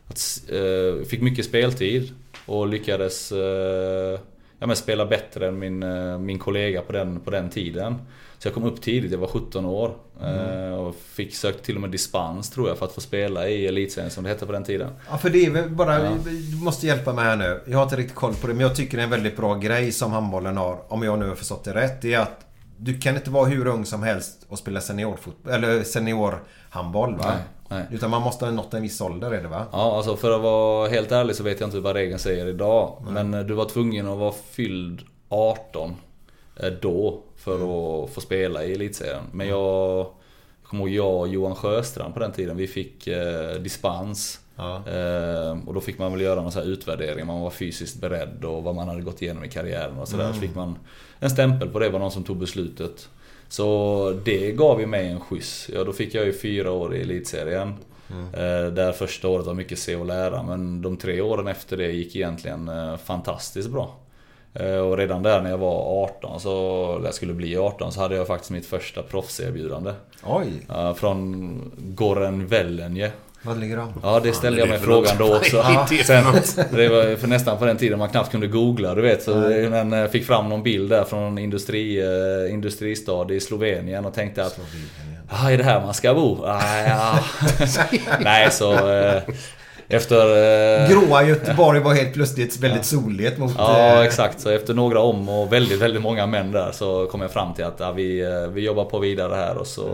[0.07, 2.14] Att, eh, fick mycket speltid
[2.45, 4.19] och lyckades eh,
[4.60, 7.95] ja, men spela bättre än min, eh, min kollega på den, på den tiden.
[8.38, 9.95] Så jag kom upp tidigt, jag var 17 år.
[10.22, 13.68] Eh, och fick sökt till och med dispens tror jag för att få spela i
[13.68, 14.89] elitserien som det hette på den tiden.
[15.10, 16.03] Ja, för det är väl bara...
[16.03, 16.11] Ja.
[16.52, 17.61] Du måste hjälpa mig här nu.
[17.68, 19.56] Jag har inte riktigt koll på det, men jag tycker det är en väldigt bra
[19.56, 20.94] grej som handbollen har.
[20.94, 22.02] Om jag nu har förstått det rätt.
[22.02, 22.45] Det är att
[22.77, 27.26] du kan inte vara hur ung som helst och spela seniorfotboll, eller seniorhandboll va?
[27.27, 27.85] Nej, nej.
[27.91, 29.65] Utan man måste ha nått en viss ålder är det va?
[29.72, 33.03] Ja, alltså för att vara helt ärlig så vet jag inte vad regeln säger idag.
[33.10, 35.95] Men eh, du var tvungen att vara fylld 18
[36.56, 39.23] eh, då för att få spela i elitserien.
[39.31, 39.57] Men jag,
[39.97, 40.07] jag
[40.64, 44.39] kommer ihåg jag och Johan Sjöstrand på den tiden, vi fick eh, dispens.
[44.55, 44.76] Ja.
[44.88, 48.64] Eh, och då fick man väl göra någon här utvärdering, man var fysiskt beredd och
[48.64, 50.34] vad man hade gått igenom i karriären och sådär.
[50.34, 50.77] Så fick man
[51.19, 53.09] en stämpel på det, var någon som tog beslutet.
[53.49, 55.69] Så det gav ju mig en skjuts.
[55.73, 57.73] Ja, då fick jag ju fyra år i elitserien.
[58.34, 61.91] Eh, Där första året var mycket se och lära, men de tre åren efter det
[61.91, 63.95] gick egentligen eh, fantastiskt bra.
[64.59, 68.01] Eh, Och redan där när jag var 18, så, eller jag skulle bli 18, så
[68.01, 69.91] hade jag faktiskt mitt första proffserbjudande.
[70.23, 73.11] Oj, Eh, Från Goren Vellenje.
[73.41, 73.93] vad ligger de?
[74.03, 75.29] Ja, det ställde jag mig frågan något.
[75.29, 75.63] då också.
[76.05, 76.23] Sen,
[76.71, 79.23] det var för nästan på den tiden man knappt kunde googla, du vet.
[79.23, 79.35] Så
[79.69, 82.01] men eh, fick fram någon bild där från en industri,
[82.51, 84.59] industristad i Slovenien och tänkte att
[85.31, 86.45] Ja, är det här man ska bo?
[86.45, 87.19] Ah, ja.
[88.19, 89.21] Nej, så eh,
[89.88, 90.84] efter...
[90.84, 93.53] eh, Gråa Göteborg var helt plötsligt väldigt soligt mot...
[93.57, 94.39] Ja, eh, exakt.
[94.39, 97.65] Så efter några om och väldigt, väldigt många män där så kom jag fram till
[97.65, 99.88] att ja, vi, eh, vi jobbar på vidare här och så,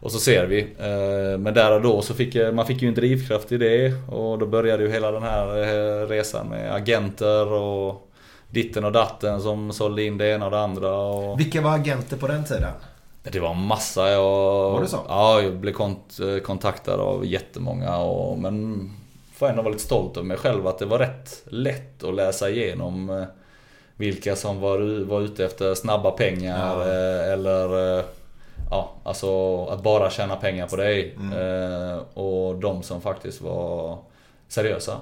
[0.00, 0.60] och så ser vi.
[0.60, 4.38] Eh, Men där och då så fick man fick ju en drivkraft i det och
[4.38, 5.46] då började ju hela den här
[6.06, 8.08] resan med agenter och
[8.50, 10.94] ditten och datten som sålde in det ena och det andra.
[10.94, 11.40] Och...
[11.40, 12.72] Vilka var agenter på den tiden?
[13.22, 14.10] Det var massa.
[14.10, 15.00] Jag, Var det så?
[15.08, 17.96] Ja, jag blev kont kontaktad av jättemånga.
[17.96, 18.90] Och, men
[19.34, 22.50] får ändå vara lite stolt över mig själv att det var rätt lätt att läsa
[22.50, 23.24] igenom eh,
[23.96, 28.04] vilka som var, var ute efter snabba pengar eh, eller eh,
[28.70, 31.16] Ja, alltså att bara tjäna pengar på dig.
[31.34, 33.98] Eh, och de som faktiskt var
[34.48, 34.96] seriösa.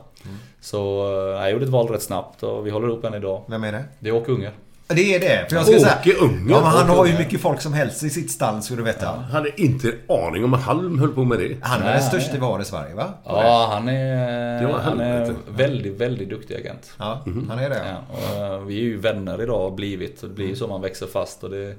[0.60, 3.42] Så eh, jag gjorde ett val rätt snabbt och vi håller ihop än idag.
[3.46, 3.84] Vem är det?
[3.98, 4.52] Det är Åke Unger.
[4.94, 5.46] Det är det.
[5.50, 6.50] För jag ska säga, Åke Unger.
[6.54, 9.04] Ja, men han har ju mycket folk som helst i sitt stall ska du veta.
[9.04, 11.56] Jag hade inte en aning om att Halm höll på med det.
[11.62, 13.14] Han är Nej, den största vi har i Sverige va?
[13.24, 15.34] Ja, han är, han är helvete.
[15.48, 16.92] väldigt, väldigt duktig agent.
[16.98, 17.82] Ja, han är det.
[17.88, 20.20] Ja, och eh, vi är ju vänner idag och blivit.
[20.20, 21.74] Det blir ju så man växer fast och det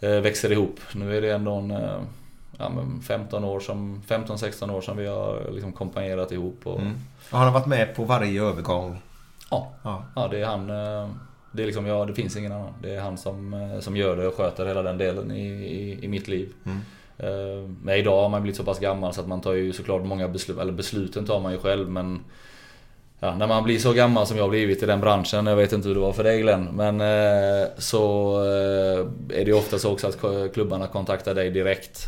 [0.00, 0.80] eh, växer ihop.
[0.92, 1.98] Nu är det ändå en, eh,
[2.58, 6.60] ja, men 15 år som, 15-16 år som vi har liksom kompanjerat ihop.
[6.64, 6.74] Och,
[7.30, 9.02] Och han har varit med på varje övergång.
[9.50, 10.04] ja, Ja.
[10.16, 10.70] ja, det är han.
[11.52, 12.72] Det är liksom, ja, det finns ingen annan.
[12.82, 16.04] Det är han som, eh, som gör det och sköter hela den delen i, i,
[16.04, 16.52] i mitt liv.
[17.18, 20.04] Eh, Men idag har man blivit så pass gammal så att man tar ju såklart
[20.04, 22.20] många beslut, eller besluten tar man ju själv men
[23.22, 25.72] Ja, när man blir så gammal som jag har blivit i den branschen, jag vet
[25.72, 28.38] inte hur det var för dig Glenn, men eh, så
[29.30, 32.06] är det ofta så också att klubbarna kontaktar dig direkt.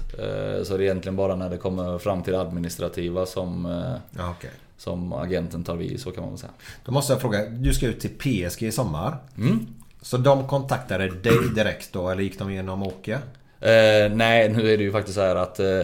[0.63, 3.83] Så det är egentligen bara när det kommer fram till det administrativa som,
[4.19, 4.51] Ja, okej.
[4.83, 6.53] Som agenten tar vid, så kan man väl säga.
[6.85, 7.47] Då måste jag fråga.
[7.47, 9.17] Du ska ut till PSG i sommar.
[9.39, 9.67] Mm.
[10.01, 13.13] Så de kontaktade dig direkt då eller gick de genom Åke?
[13.61, 15.81] Eh, nej, nu är det ju faktiskt så här att eh,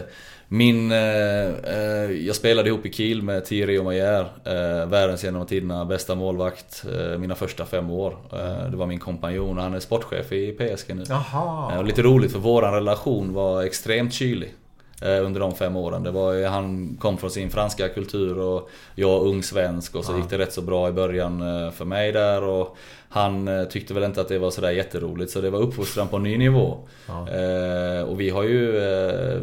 [0.47, 0.91] min...
[0.91, 4.21] Eh, eh, jag spelade ihop i Kiel med Thierry Omeyer.
[4.43, 8.17] Eh, världens genom tiderna bästa målvakt eh, mina första fem år.
[8.33, 11.03] Eh, det var min kompanjon och han är sportchef i PSG nu.
[11.09, 11.77] Jaha.
[11.77, 14.53] Och lite roligt för våran relation var extremt kylig.
[15.01, 16.03] Eh, under de fem åren.
[16.03, 20.29] Det var, han kom från sin franska kultur och jag ung svensk och så gick
[20.29, 22.43] det rätt så bra i början eh, för mig där.
[22.43, 22.77] Och
[23.09, 26.15] han eh, tyckte väl inte att det var sådär jätteroligt så det var uppfostran på
[26.15, 26.77] en ny nivå.
[27.07, 28.71] Eh, och vi har ju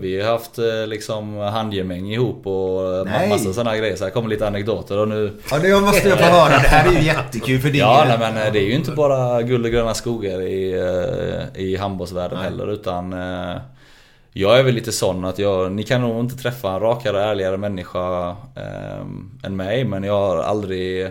[0.01, 3.29] vi har haft liksom handgemäng ihop och Nej.
[3.29, 3.97] massa sådana grejer.
[3.97, 6.49] Så här kommer lite anekdoter och nu Ja, det måste jag få höra.
[6.49, 9.43] Det här är ju jättekul för är Ja, nej, men det är ju inte bara
[9.43, 10.75] guld och gröna skogar i,
[11.55, 13.15] i handbollsvärlden heller utan
[14.39, 17.23] jag är väl lite sån att jag, ni kan nog inte träffa en rakare och
[17.23, 19.01] ärligare människa eh,
[19.43, 21.11] än mig men jag har aldrig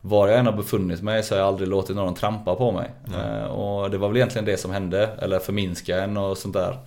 [0.00, 2.90] var jag än har befunnit mig så har jag aldrig låtit någon trampa på mig.
[3.14, 6.78] Eh, och det var väl egentligen det som hände, eller förminska en och sånt där.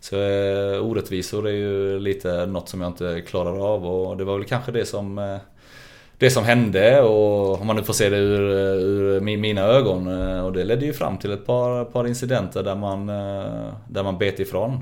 [0.00, 4.38] Så eh, orättvisor är ju lite något som jag inte klarar av och det var
[4.38, 5.36] väl kanske det som eh,
[6.18, 10.22] det som hände och om man nu får se det ur, ur mi- mina ögon.
[10.22, 14.02] eh, Och det ledde ju fram till ett par, par incidenter där man, eh, där
[14.02, 14.80] man bet ifrån.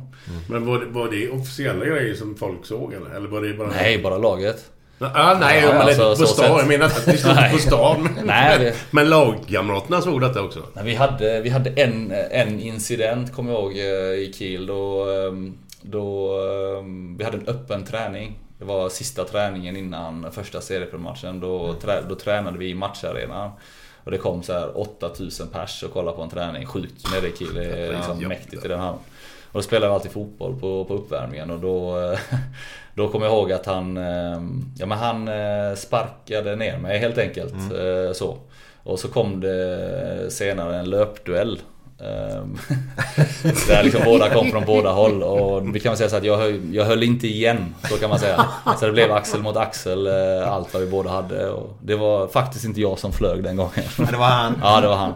[0.51, 3.17] Men var det, var det officiella grejer som folk såg eller?
[3.17, 3.69] Eller var det bara...
[3.69, 4.65] Nej, bara laget.
[4.99, 6.59] Ah, nej, Ja, men alltså, på stan.
[6.59, 8.09] Jag menar inte att ni på stan.
[8.25, 10.61] Nej, det- Men lagkamraterna såg detta också?
[10.75, 13.85] Nej, vi hade, vi hade en, en incident, kommer jag ihåg, eh,
[14.21, 14.67] i Kiel.
[14.67, 16.31] Då, ehm, då
[16.79, 18.39] ehm, vi hade en öppen träning.
[18.59, 21.41] Det var sista träningen innan första seriepremiären.
[21.41, 23.51] Då, trä, då tränade vi i matcharenan.
[24.05, 26.66] Och det kom så här 8000 pers och kollade på en träning.
[26.66, 27.05] Sjukt
[27.39, 27.55] Kiel.
[27.55, 28.91] Det är liksom mäktigt i den här.
[28.93, 31.97] Och då spelade vi alltid fotboll på, på uppvärmningen och då,
[32.95, 34.41] då kommer jag ihåg att han, eh,
[34.78, 37.55] ja, men han eh, sparkade ner mig helt enkelt.
[37.55, 38.39] eh, Så.
[38.83, 41.61] Och så kom det senare en löpduell.
[42.01, 42.59] Ehm,
[43.68, 46.36] Där liksom båda kom från båda håll och vi kan väl säga så att jag
[46.36, 47.74] höll, jag höll inte igen.
[47.90, 48.47] Så kan man säga.
[48.78, 51.51] Så det blev axel mot axel eh, allt vad vi båda hade.
[51.51, 53.85] Och det var faktiskt inte jag som flög den gången.
[53.98, 54.60] Men det var han.
[54.62, 55.12] Ja, det var han.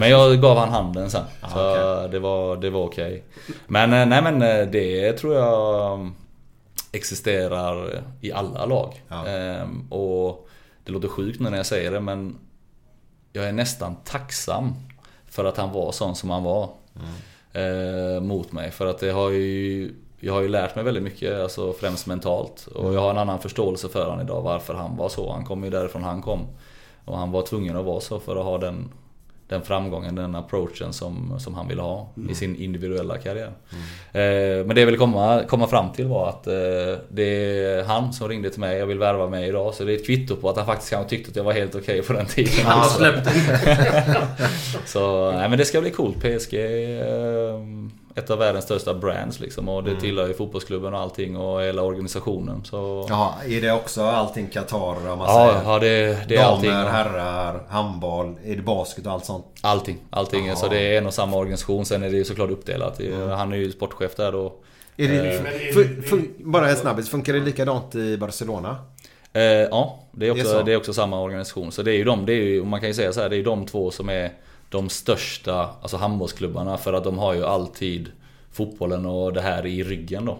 [0.00, 1.24] Men jag gav han handen sen.
[1.52, 3.24] Så det var, det var okej.
[3.66, 6.14] Men eh, nej men eh, det tror jag um,
[6.92, 9.02] existerar i alla lag.
[9.08, 9.26] Ja.
[9.26, 10.48] Ehm, och
[10.84, 12.36] det låter sjukt nu när jag säger det men
[13.32, 14.74] jag är nästan tacksam
[15.32, 16.68] för att han var sån som han var.
[17.52, 18.70] Eh, mot mig.
[18.70, 19.94] För att det har ju
[20.24, 22.66] jag har ju lärt mig väldigt mycket, alltså främst mentalt.
[22.66, 25.32] Och jag har en annan förståelse för honom idag, varför han var så.
[25.32, 26.46] Han kom ju därifrån han kom.
[27.04, 28.92] Och han var tvungen att vara så för att ha den,
[29.52, 33.52] den framgången, den approachen som, som han ville ha i sin individuella karriär.
[34.12, 36.52] Eh, men det jag ville komma, komma fram till var att eh,
[37.08, 39.74] det är han som ringde till mig, jag vill värva mig idag.
[39.74, 41.74] Så det är ett kvitto på att han faktiskt kanske tyckte att jag var helt
[41.74, 42.66] okej på den tiden.
[42.66, 43.30] Han släppte
[44.86, 46.16] Så nej men det ska bli coolt.
[46.16, 47.60] PSG eh,
[48.14, 49.68] ett av världens största brands liksom.
[49.68, 52.64] Och det tillhör ju fotbollsklubben och allting och hela organisationen.
[52.64, 53.06] Så...
[53.08, 54.78] Jaha, är det också allting Qatar
[55.12, 55.72] om man Ja, säger?
[55.72, 56.70] ja det, det är allting.
[56.70, 59.46] Damer, herrar, handboll, är det basket och allt sånt?
[59.60, 59.98] Allting.
[60.10, 60.56] Allting.
[60.56, 61.84] Så det är en och samma organisation.
[61.84, 63.00] Sen är det ju såklart uppdelat.
[63.36, 64.52] Han är ju sportchef där då.
[64.96, 65.40] Är det, Eh,
[65.74, 68.76] fun- fun- bara en snabbis, funkar det likadant i Barcelona?
[69.32, 71.72] Eh, ja, det är, Det är också, det är också samma organisation.
[71.72, 73.34] Så det är ju de, det är ju, man kan ju säga så här, det
[73.34, 74.32] är ju de två som är
[74.72, 76.78] de största alltså handbollsklubbarna.
[76.78, 78.10] För att de har ju alltid
[78.52, 80.38] fotbollen och det här i ryggen då.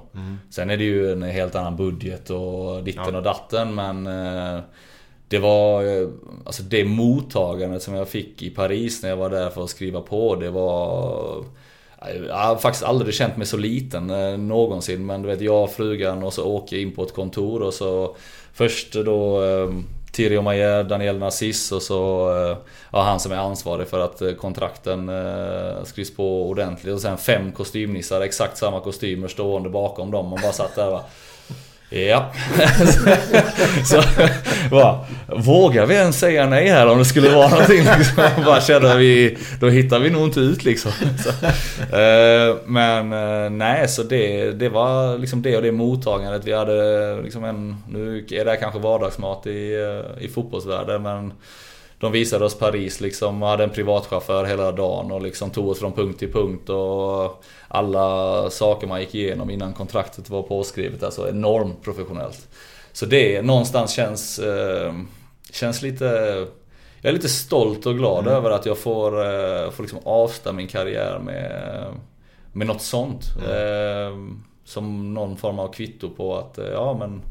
[0.50, 4.60] Sen är det ju en helt annan budget och ditten och datten men eh,
[5.28, 6.08] det var, eh,
[6.44, 10.00] alltså det mottagandet som jag fick i Paris när jag var där för att skriva
[10.00, 11.44] på, det var...
[12.28, 15.06] Jag har faktiskt aldrig känt mig så liten eh, någonsin.
[15.06, 17.74] Men du vet, jag och frugan och så åker jag in på ett kontor och
[17.74, 18.16] så
[18.52, 19.70] Först då eh,
[20.12, 22.56] Thierry Mayer, Daniel Narciss och så eh,
[22.92, 26.94] ja, han som är ansvarig för att eh, kontrakten eh, skrivs på ordentligt.
[26.94, 30.28] Och sen fem kostymnissar, exakt samma kostymer stående bakom dem.
[30.28, 31.04] Man bara satt där va.
[31.92, 32.32] Ja.
[33.84, 34.02] så,
[34.70, 37.84] bara, vågar vi ens säga nej här om det skulle vara någonting?
[37.98, 38.44] Liksom.
[38.44, 40.92] Bara känner vi, då hittar vi nog inte ut liksom.
[41.24, 41.28] Så,
[41.96, 46.44] eh, men eh, nej, så det, det var liksom det och det mottagandet.
[46.44, 51.32] Vi hade liksom en, nu är det här kanske vardagsmat i, eh, i fotbollsvärlden men
[52.02, 55.92] de visade oss Paris liksom, hade en privatchaufför hela dagen och liksom tog oss från
[55.92, 61.02] punkt till punkt och alla saker man gick igenom innan kontraktet var påskrivet.
[61.02, 62.48] Alltså enormt professionellt.
[62.92, 64.94] Så det någonstans känns, eh,
[65.52, 66.04] känns lite...
[67.00, 70.68] Jag är lite stolt och glad över att jag får, eh, får liksom avsluta min
[70.68, 71.86] karriär med,
[72.52, 73.24] med något sånt.
[73.48, 74.16] Eh,
[74.64, 77.22] som någon form av kvitto på att, ja men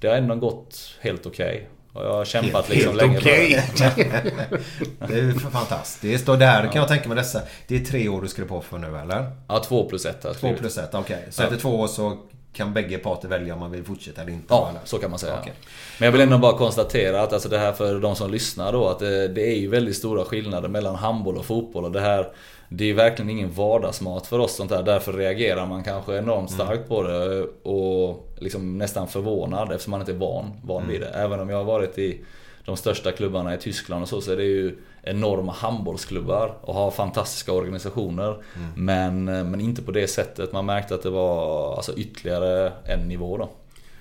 [0.00, 1.68] det har ändå gått helt okej.
[1.96, 3.24] Och jag har kämpat liksom länge för
[5.08, 5.18] det.
[5.18, 6.28] Är fantastiskt.
[6.28, 7.40] Och där kan jag tänka mig dessa.
[7.68, 9.30] Det är tre år du skriver på för nu eller?
[9.48, 10.58] Ja, två plus ett Två skrivit.
[10.60, 11.24] plus ett, okej.
[11.30, 11.46] Så Ja.
[11.46, 12.16] efter två år så
[12.52, 14.46] kan bägge parter välja om man vill fortsätta eller inte?
[14.48, 14.80] Ja, eller?
[14.84, 15.36] så kan man säga.
[15.40, 15.52] Okej.
[15.98, 18.88] Men jag vill ändå bara konstatera att alltså det här för de som lyssnar då,
[18.88, 21.84] att det, det är ju väldigt stora skillnader mellan handboll och fotboll.
[21.84, 22.28] Och det här,
[22.68, 24.82] det är verkligen ingen vardagsmat för oss sånt här.
[24.82, 30.12] Därför reagerar man kanske enormt starkt på det och liksom nästan förvånad eftersom man inte
[30.12, 31.08] är van, van vid det.
[31.08, 32.20] Även om jag har varit i
[32.64, 36.90] de största klubbarna i Tyskland och så, så är det ju enorma handbollsklubbar och har
[36.90, 38.36] fantastiska organisationer.
[38.76, 40.52] Men, men inte på det sättet.
[40.52, 43.50] Man märkte att det var alltså ytterligare en nivå då.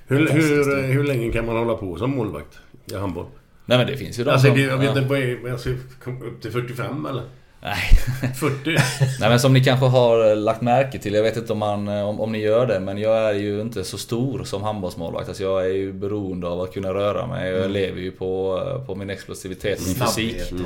[0.08, 3.26] Hur, hur, hur länge kan man hålla på som målvakt i handboll?
[3.66, 4.60] Nej men det finns ju de Alltså, som...
[4.60, 4.98] jag vet ja.
[4.98, 7.24] inte, vad är, alltså, upp till 45 eller?
[7.66, 8.32] Nej.
[8.36, 8.70] 40?
[9.20, 12.22] Nej men som ni kanske har lagt märke till, jag vet inte om, man, om,
[12.22, 15.28] om ni gör det, men jag är ju inte så stor som handbollsmålvakt.
[15.28, 17.52] Alltså jag är ju beroende av att kunna röra mig.
[17.52, 20.36] Jag lever ju på, på min explosivitet, min fysik.
[20.54, 20.60] Och-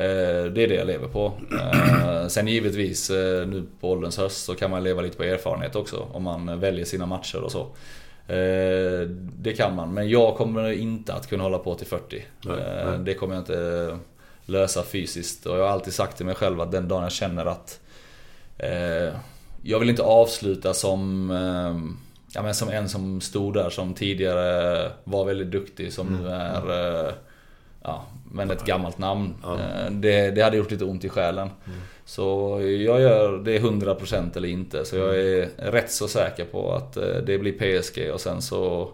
[0.00, 1.32] Eh, Det är det jag lever på.
[1.60, 5.76] Eh, Sen givetvis eh, nu på ålderns höst så kan man leva lite på erfarenhet
[5.76, 6.06] också.
[6.12, 7.60] Om man väljer sina matcher och så.
[8.32, 9.08] Eh,
[9.38, 12.22] Det kan man, men jag kommer inte att kunna hålla på till 40.
[12.44, 12.98] Nej, Eh, nej.
[13.04, 13.98] Det kommer jag inte
[14.52, 15.46] lösa fysiskt.
[15.46, 17.80] Och jag har alltid sagt till mig själv att den dagen jag känner att
[18.58, 19.14] eh,
[19.62, 21.94] jag vill inte avsluta som, eh,
[22.34, 27.04] ja, men som en som stod där som tidigare var väldigt duktig som nu är
[27.06, 27.12] eh,
[27.82, 29.34] ja, men ett gammalt namn.
[29.44, 31.50] Eh, Det, det hade gjort lite ont i själen.
[32.04, 34.84] Så jag gör det 100% eller inte.
[34.84, 38.90] Så jag är rätt så säker på att eh, det blir PSG och sen så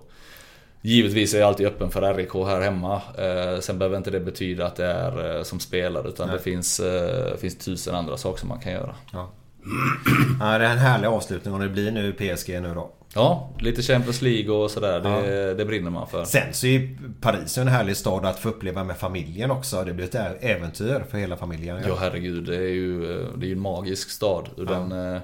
[0.83, 3.03] Givetvis är jag alltid öppen för RIK här hemma.
[3.19, 6.81] Eh, Sen behöver inte det betyda att det är eh, som spelare utan det finns,
[6.81, 8.95] eh, finns tusen andra saker som man kan göra.
[9.13, 9.31] Ja.
[10.41, 12.91] ja, det är en härlig avslutning om det blir nu PSG nu då.
[13.15, 15.01] Ja, lite Champions League och sådär.
[15.01, 16.25] Det, det brinner man för.
[16.25, 19.85] Sen så är Paris en härlig stad att få uppleva med familjen också.
[19.85, 21.83] Det blir ett äventyr för hela familjen.
[21.87, 23.01] Ja herregud, det är ju,
[23.37, 24.49] det är ju en magisk stad.
[24.57, 25.21] Den, eh,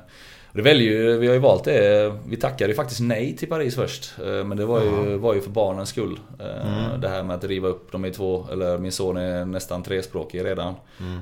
[0.55, 2.13] det väljer vi har ju valt det.
[2.27, 4.15] Vi tackade ju faktiskt nej till Paris först.
[4.19, 6.19] Eh, Men det var ju, var ju för barnens skull.
[6.41, 9.83] Eh, Det här med att riva upp, de är två, eller min son är nästan
[9.83, 10.75] trespråkig redan.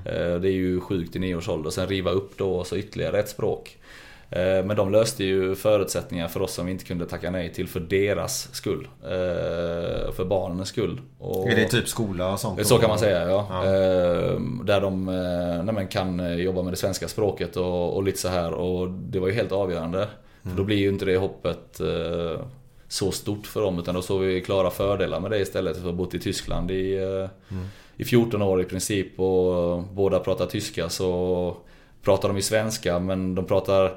[0.05, 1.71] Eh, Det är ju sjukt i nio års ålder.
[1.71, 3.79] Sen riva upp då och så ytterligare ett språk.
[4.33, 7.69] Eh, Men de löste ju förutsättningar för oss som vi inte kunde tacka nej till
[7.69, 8.89] för deras skull.
[9.05, 11.01] Eh, För barnens skull.
[11.19, 12.67] Och- Är det typ skola och sånt?
[12.67, 13.47] så kan man säga ja.
[13.51, 13.65] Ja.
[13.65, 15.05] Eh, Där de
[15.75, 19.29] nej, kan jobba med det svenska språket och, och lite så här och det var
[19.29, 20.09] ju helt avgörande.
[20.43, 21.81] För då blir ju inte det hoppet
[22.89, 25.95] så stort för dem utan då såg vi klara fördelar med det istället för att
[25.95, 27.29] bott i Tyskland i, eh,
[27.97, 31.57] i 14 år i princip och båda pratar tyska så
[32.03, 33.93] pratar de ju svenska men de pratar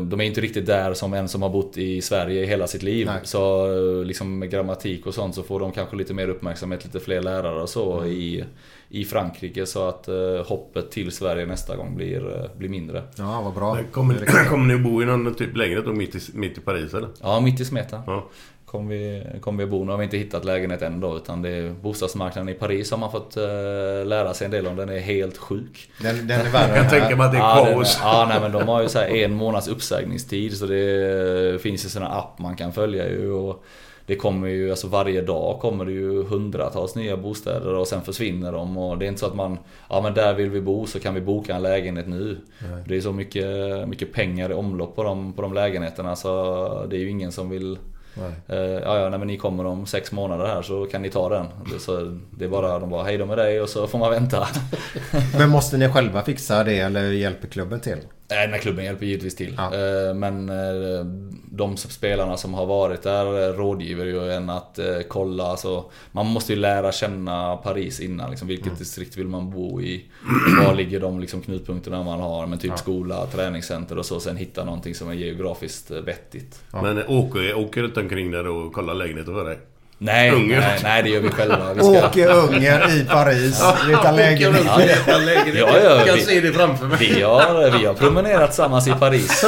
[0.00, 2.82] de är inte riktigt där som en som har bott i Sverige i hela sitt
[2.82, 3.06] liv.
[3.06, 3.20] Nej.
[3.22, 7.00] Så eh, liksom med grammatik och sånt så får de kanske lite mer uppmärksamhet, lite
[7.00, 8.44] fler lärare och så i,
[8.88, 9.66] i Frankrike.
[9.66, 13.02] Så att eh, hoppet till Sverige nästa gång blir, eh, blir mindre.
[13.16, 13.78] Ja, vad bra.
[13.92, 16.94] Kommer, kommer ni att bo i någon typ lägenhet då mitt i, mitt i Paris
[16.94, 17.08] eller?
[17.22, 18.00] Ja, mitt i smeten.
[18.06, 18.28] Ja.
[18.66, 19.84] Kommer vi, kommer vi bo.
[19.84, 22.98] Nu har vi inte hittat lägenhet än då utan det är bostadsmarknaden i Paris har
[22.98, 23.42] man fått eh,
[24.06, 24.76] lära sig en del om.
[24.76, 25.90] Den är helt sjuk.
[26.02, 27.16] Den, den är värre Jag kan tänka här.
[27.16, 27.98] mig att det är Ja, kaos.
[28.02, 31.88] ja nej, men de har ju så här en månads uppsägningstid så det finns ju
[31.88, 33.30] såna app man kan följa ju.
[33.32, 33.64] Och
[34.06, 38.52] det kommer ju, alltså varje dag kommer det ju hundratals nya bostäder och sen försvinner
[38.52, 38.76] de.
[38.78, 39.58] Och det är inte så att man,
[39.90, 42.38] ja men där vill vi bo så kan vi boka en lägenhet nu.
[42.88, 43.46] Det är så mycket,
[43.88, 47.50] mycket pengar i omlopp på de, på de lägenheterna så det är ju ingen som
[47.50, 47.78] vill
[48.48, 51.28] Eh, ja, ja, nej, men ni kommer om sex månader här så kan ni ta
[51.28, 51.46] den.
[51.72, 54.10] Det, så, det är bara, de bara hej då med dig och så får man
[54.10, 54.48] vänta.
[55.38, 57.98] Men måste ni själva fixa det eller hjälper klubben till?
[58.28, 59.54] Nej, den här klubben hjälper givetvis till.
[59.56, 59.64] Ja.
[59.74, 61.04] Eh, Men eh,
[61.50, 64.78] de spelarna som har varit där eh, rådgiver ju en att
[65.08, 65.44] kolla.
[65.44, 68.30] Alltså, man måste ju lära känna Paris innan.
[68.30, 68.78] Liksom, vilket Mm.
[68.78, 70.04] distrikt vill man bo i?
[70.66, 72.46] Var ligger de liksom, knutpunkterna man har?
[72.46, 74.20] Men typ skola, träningscenter och så.
[74.20, 76.62] Sen hitta någonting som är geografiskt vettigt.
[76.72, 79.58] Men åker, åker runt omkring där och kollar lägenheter för dig?
[79.98, 80.60] Nej, Ungern.
[80.60, 81.74] nej, nej, det gör vi själva.
[81.74, 82.06] Vi ska...
[82.06, 83.62] Åke Ungern i Paris.
[83.90, 84.54] Utan lägenhet.
[84.64, 84.78] Ja,
[85.54, 86.96] ja, ja, Jag kan vi- se det framför mig.
[87.00, 89.44] Vi har, vi har promenerat tillsammans i Paris.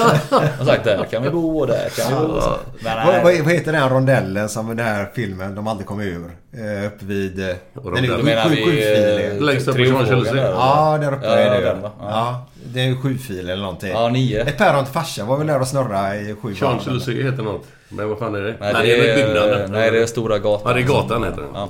[0.61, 2.41] Och sagt där kan vi bo och där kan vi bo.
[2.81, 6.05] Men Vad, vad, vad heter den rondellen som i den här filmen de aldrig kommer
[6.05, 6.31] ur?
[6.53, 7.41] Eh, Upp vid...
[7.51, 7.55] eh,
[7.85, 7.91] sju-
[8.23, 10.37] menar sju- vi eh, Längst upp på Champs-Élysées.
[10.55, 11.91] Ja, där uppe Ja, är det den, va?
[12.01, 12.07] Ja.
[12.11, 13.91] Ja, det är ju sjufil eller någonting.
[13.93, 14.41] Ja, nio.
[14.43, 16.55] Ett päron till farsan var väl där och snurra i sju.
[16.55, 17.65] Champs-Élysées heter något.
[17.89, 18.55] Men vad fan är det?
[18.61, 19.73] Nej, Nej, det är är, byggnaden.
[19.73, 20.63] nej, det är Stora gatan.
[20.69, 21.51] Ja, det är gatan heter den.
[21.55, 21.69] Ja.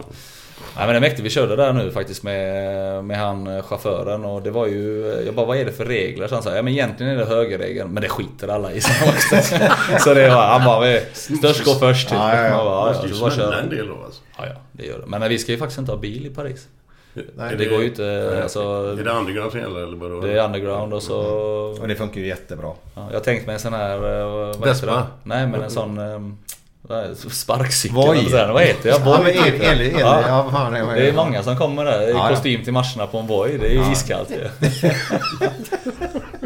[0.76, 1.20] Nej men det är mäktigt.
[1.26, 5.06] Vi körde där nu faktiskt med, med han eh, chauffören och det var ju...
[5.26, 6.28] Jag bara, vad är det för regler?
[6.28, 8.80] Så han sa, ja men egentligen är det högerregeln, men det skiter alla i.
[8.80, 8.90] Så,
[10.00, 12.18] så det var, han bara, vi- störst går först typ.
[12.18, 12.56] Ja, ja, ja.
[12.56, 13.60] Man bara, Det bara smälla kör.
[13.62, 14.20] en del då alltså.
[14.38, 15.06] Ja, ja, det gör det.
[15.06, 16.66] Men vi ska ju faktiskt inte ha bil i Paris.
[17.36, 18.40] Nej, det går ju inte...
[18.42, 18.60] Alltså,
[19.00, 20.20] Är det underground som gäller eller vadå?
[20.20, 21.18] det är underground och så...
[21.80, 22.72] Och det funkar ju jättebra.
[22.94, 24.20] Ja, jag har tänkt mig en sån här...
[24.50, 24.86] eh, Vespa?
[24.96, 25.02] det?
[25.22, 25.98] Nej men en sån...
[25.98, 26.36] ehm,
[26.88, 27.14] det?
[27.16, 28.52] Sparkcykel sådär.
[28.52, 29.00] Vad heter jag?
[29.00, 29.84] Ja, Voj, el, heter el, det.
[29.84, 30.20] el, Ja.
[30.28, 32.28] ja, fan Det är många som kommer där i Ja, ja.
[32.34, 33.58] kostym till matcherna på en Voi.
[33.58, 34.48] Det är ju iskallt ju.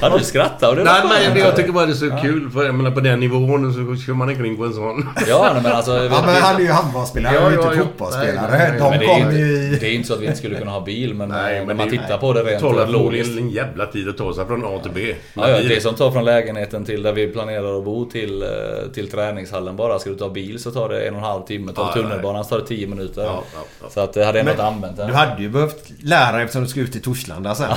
[0.00, 1.02] Ja, du skrattar och det Nej
[1.32, 4.02] men jag tycker bara det är så kul för jag menar på den nivån så
[4.06, 5.08] kör man omkring på en sån.
[5.28, 5.92] Ja, nej, men alltså...
[6.04, 7.88] Ja men han är ju handbollsspelare, han är ju Ja, inte ja, ja.
[7.88, 8.48] fotbollsspelare.
[8.50, 9.78] Nej, nej, De men det är, kommer ju inte, i...
[9.80, 11.66] det är inte så att vi inte skulle kunna ha bil men, Nej, eh, men
[11.66, 13.38] när man det- tittar på det Det rent tar logiskt.
[13.38, 15.14] en jävla tid att ta sig från A till B.
[15.34, 18.48] Ja, ja, det som tar från lägenheten till där vi planerar att bo till, eh,
[18.94, 19.98] till träningshallen bara.
[19.98, 21.72] Ska du ta bil så tar det en och en halv timme.
[21.72, 23.22] Tar Ja, du ja, tunnelbanan så tar det 10 minuter.
[23.22, 23.86] Ja, ja, ja.
[23.90, 25.06] Så att det hade ändå inte använt den.
[25.08, 27.68] Du hade ju behövt lära dig eftersom du ska ut till Torslanda sen.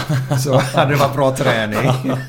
[0.44, 1.55] Så hade det varit bra träning.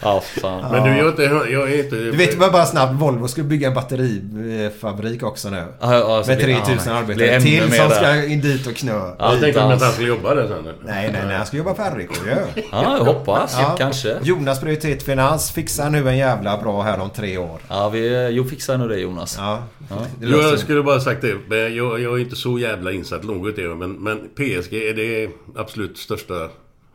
[0.00, 0.72] Ja, fan.
[0.72, 1.22] Men du, jag är inte...
[1.52, 5.64] Jag är inte Du vet bara, bara snabbt, Volvo ska bygga en batterifabrik också nu.
[5.80, 7.90] Ja, ja, så Med det- 3000 ja, arbetare till som där.
[7.90, 8.92] ska in dit och knö.
[9.18, 10.64] Ja, Jag tänkte att han skulle jobba där sen.
[10.84, 11.36] Nej, nej, nej.
[11.36, 12.62] Han ska jobba för RIK ju.
[12.72, 13.56] Ja, jag hoppas.
[13.78, 14.16] Kanske.
[14.22, 17.60] Jonas Prioritet Finans fixar nu en jävla bra här om tre år.
[17.68, 19.36] Ja, vi, jo, fixar nu det Jonas.
[19.38, 19.62] Ja.
[19.88, 21.68] Det Jo, jag skulle bara sagt det.
[21.68, 23.74] Jag, jag är inte så jävla insatt något i det.
[23.74, 26.34] Men, men PSG, är det absolut största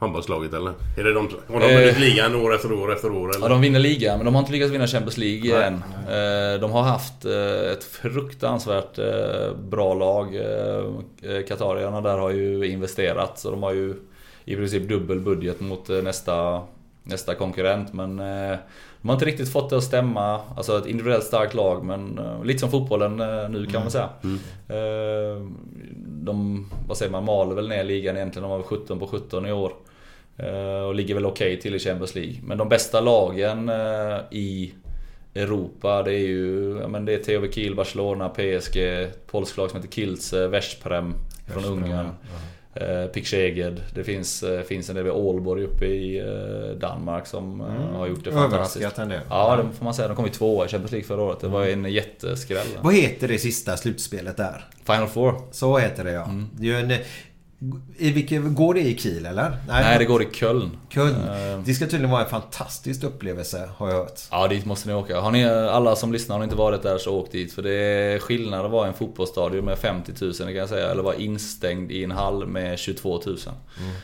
[0.02, 0.74] handbollslaget eller?
[0.98, 1.80] Är det de, har de Eh.
[1.80, 3.46] vunnit ligan år efter år efter år eller?
[3.46, 5.68] Ja, de vinner ligan, men de har inte lyckats vinna Champions League Nej.
[5.68, 5.74] än.
[6.54, 10.36] Eh, De har haft eh, ett fruktansvärt eh, bra lag.
[10.36, 13.96] Eh, Qatarierna där har ju investerat, så de har ju
[14.46, 16.62] i princip dubbel budget mot eh, nästa,
[17.04, 17.94] nästa konkurrent.
[17.94, 18.58] Men eh,
[19.02, 20.40] de har inte riktigt fått det att stämma.
[20.58, 24.10] Alltså ett individuellt starkt lag, men eh, lite som fotbollen eh, nu kan man säga.
[24.70, 25.42] Eh,
[26.24, 28.44] De, vad säger man, maler väl ner ligan egentligen.
[28.44, 29.74] De har väl 17 på 17 i år.
[30.38, 32.36] Eh, Och ligger väl okej till i Champions League.
[32.44, 34.74] Men de bästa lagen eh, i
[35.36, 39.70] Europa det är ju ja, men det är THW Kiel, Barcelona, PSG, ett polskt lag
[39.70, 41.14] som heter Kielce, Veszprem
[41.48, 42.10] från Ungern.
[42.74, 43.32] Eh, Pick
[43.94, 46.24] Det finns, eh, finns en del vid Aalborg uppe i
[46.80, 48.76] Danmark som eh, har gjort det fantastiskt.
[48.76, 49.22] Överraskat en del.
[49.30, 50.08] Ja, det får man säga.
[50.08, 51.40] De kom ju tvåa i Champions League förra året.
[51.40, 52.68] Det var en jätteskräll.
[52.82, 54.66] Vad heter det sista slutspelet där?
[54.86, 55.42] Final Four.
[55.52, 56.24] Så heter det ja.
[56.24, 56.50] Mm.
[56.54, 57.00] Det är ju en,
[57.98, 59.58] i vilket, går det i Kiel eller?
[59.68, 60.78] Nej, det går i Köln.
[60.90, 61.16] Köln.
[61.16, 64.20] Eh, Det ska tydligen vara en fantastisk upplevelse har jag hört.
[64.32, 65.20] Ja, dit måste ni åka.
[65.20, 67.54] Har ni, alla som lyssnar, har ni inte varit där så åk dit.
[67.54, 70.70] För det är skillnad att vara i en fotbollsstadion med 50 000 det kan jag
[70.70, 70.92] säga.
[70.92, 73.38] Eller vara instängd i en hall med 22 000.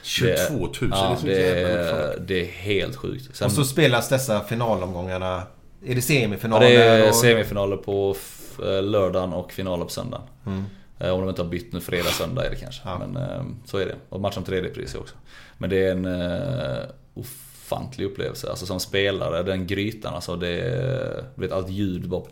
[0.04, 0.70] 22 000?
[0.72, 3.36] Det är, ja, det är det är, mycket det är helt sjukt.
[3.36, 5.44] Sen, Och så spelas dessa finalomgångarna.
[5.86, 6.70] Är det ja, semifinaler?
[6.70, 8.16] det är semifinaler på
[8.64, 10.26] eh, lördagen och finaler på söndagen.
[10.46, 10.64] Mm.
[11.00, 12.82] Eh, Om de inte har bytt nu fredag, söndag är det kanske.
[12.86, 12.98] Ja.
[13.08, 13.96] Men eh, så är det.
[14.10, 15.16] Och match om tredje pris också.
[15.58, 16.84] Men det är en uh,
[17.14, 18.50] ofantlig upplevelse.
[18.50, 20.36] Alltså som spelare, den grytan alltså.
[20.36, 22.24] Det är, vet, allt ljud bara...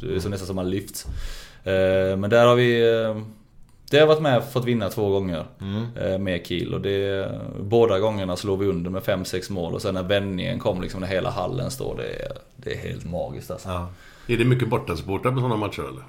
[0.00, 1.06] Det är så nästan som man lyfts.
[1.64, 2.92] Eh, Men där har vi...
[3.02, 3.22] eh,
[3.90, 5.44] Det har varit med fått vinna två gånger
[6.00, 7.30] eh, med Kiel och det,
[7.60, 11.08] båda gångerna slog vi under med 5-6 mål och sen när vändningen kom liksom när
[11.08, 13.68] hela hallen står det, är- det är helt magiskt alltså.
[13.68, 13.88] Ja.
[14.28, 16.02] Är det mycket bortasupportrar på sådana matcher eller?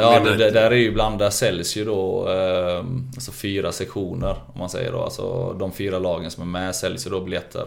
[0.00, 2.84] Ja, det, det, där är ju ibland, där säljs ju då eh,
[3.14, 5.02] alltså fyra sektioner om man säger då.
[5.02, 7.64] Alltså de fyra lagen som är med säljs ju då biljetter.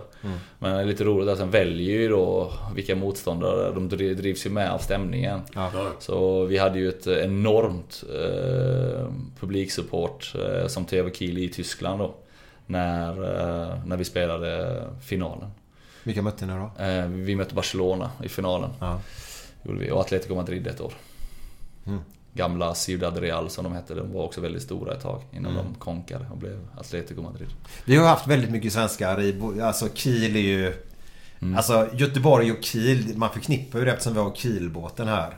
[0.59, 4.45] Men det är lite roligt att sen väljer ju då vilka motståndare, de dri- drivs
[4.45, 5.39] ju med av stämningen.
[5.55, 5.71] Ja.
[5.99, 9.07] Så vi hade ju ett enormt eh,
[9.39, 12.13] publiksupport eh, som TV Kiel i Tyskland då.
[12.65, 15.49] När, eh, när vi spelade finalen.
[16.03, 16.83] Vilka mötte ni då?
[16.83, 18.69] Eh, vi mötte Barcelona i finalen.
[18.79, 18.99] Ja.
[19.63, 19.91] Gjorde vi.
[19.91, 20.93] Och Atletico Madrid ett år.
[21.87, 21.99] Mm.
[22.33, 23.93] Gamla Ciudad Real som de hette.
[23.93, 27.47] De var också väldigt stora ett tag innan de konkade och blev Atletico Madrid.
[27.85, 29.61] Vi har haft väldigt mycket svenskar i...
[29.61, 30.73] Alltså Kiel är ju...
[31.57, 35.37] Alltså Göteborg och Kiel, man förknippar ju det eftersom vi har Kielbåten här.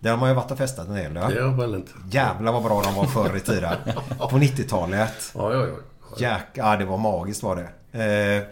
[0.00, 1.14] Där har man ju varit och festat en del.
[1.14, 1.28] Ja.
[1.28, 1.92] Det är väl inte.
[2.10, 3.76] Jävlar vad bra de var förr i tiden.
[4.18, 5.32] På 90-talet.
[5.34, 5.74] Ja, ja, ja.
[6.18, 7.56] Jäk, ja, det var magiskt var
[7.92, 8.04] det.
[8.04, 8.42] Eh,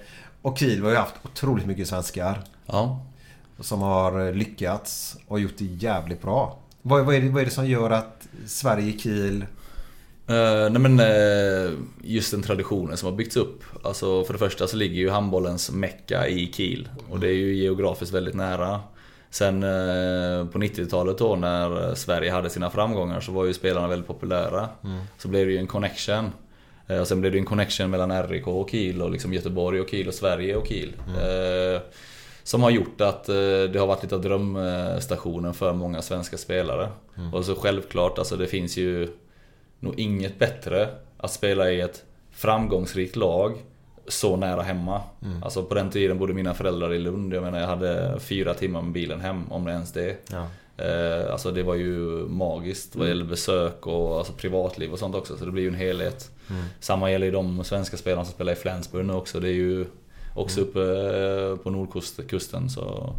[0.43, 2.41] och Kiel har ju haft otroligt mycket svenskar.
[2.67, 3.01] Ja.
[3.61, 6.59] Som har lyckats och gjort det jävligt bra.
[6.83, 9.45] Vad, vad, är det, vad är det som gör att Sverige, Kiel...
[10.27, 11.73] Eh, nej men eh,
[12.03, 13.63] just den traditionen som har byggts upp.
[13.83, 16.89] Alltså för det första så ligger ju handbollens mecka i Kiel.
[17.11, 18.81] Och det är ju geografiskt väldigt nära.
[19.31, 24.09] Sen eh, på 90-talet då när Sverige hade sina framgångar så var ju spelarna väldigt
[24.09, 24.69] populära.
[25.19, 26.33] Så blev det ju en connection.
[27.01, 30.09] Och sen blev det en connection mellan RIK och Kiel och liksom Göteborg och Kiel
[30.09, 30.93] och Sverige och Kiel.
[31.09, 31.81] Eh,
[32.43, 33.35] som har gjort att eh,
[33.73, 36.89] det har varit lite av drömstationen för många svenska spelare.
[37.33, 39.09] Och så självklart, alltså det finns ju
[39.81, 43.55] nog inget bättre att spela i ett framgångsrikt lag
[44.09, 45.01] så nära hemma.
[45.43, 47.35] Alltså på den tiden bodde mina föräldrar i Lund.
[47.35, 50.17] Jag menar jag hade fyra timmar med bilen hem, om det ens det.
[50.31, 50.47] Ja.
[50.85, 51.91] Eh, Alltså det var ju
[52.29, 53.19] magiskt vad Mm.
[53.19, 55.37] gäller besök och alltså privatliv och sånt också.
[55.37, 56.31] Så det blir ju en helhet.
[56.51, 56.63] Mm.
[56.81, 59.41] Samma gäller ju de svenska spelarna som spelar i Flensburg nu också.
[59.41, 59.87] Det är ju
[60.35, 60.71] också Mm.
[60.71, 62.71] uppe eh, på nordkusten.
[62.71, 63.15] Så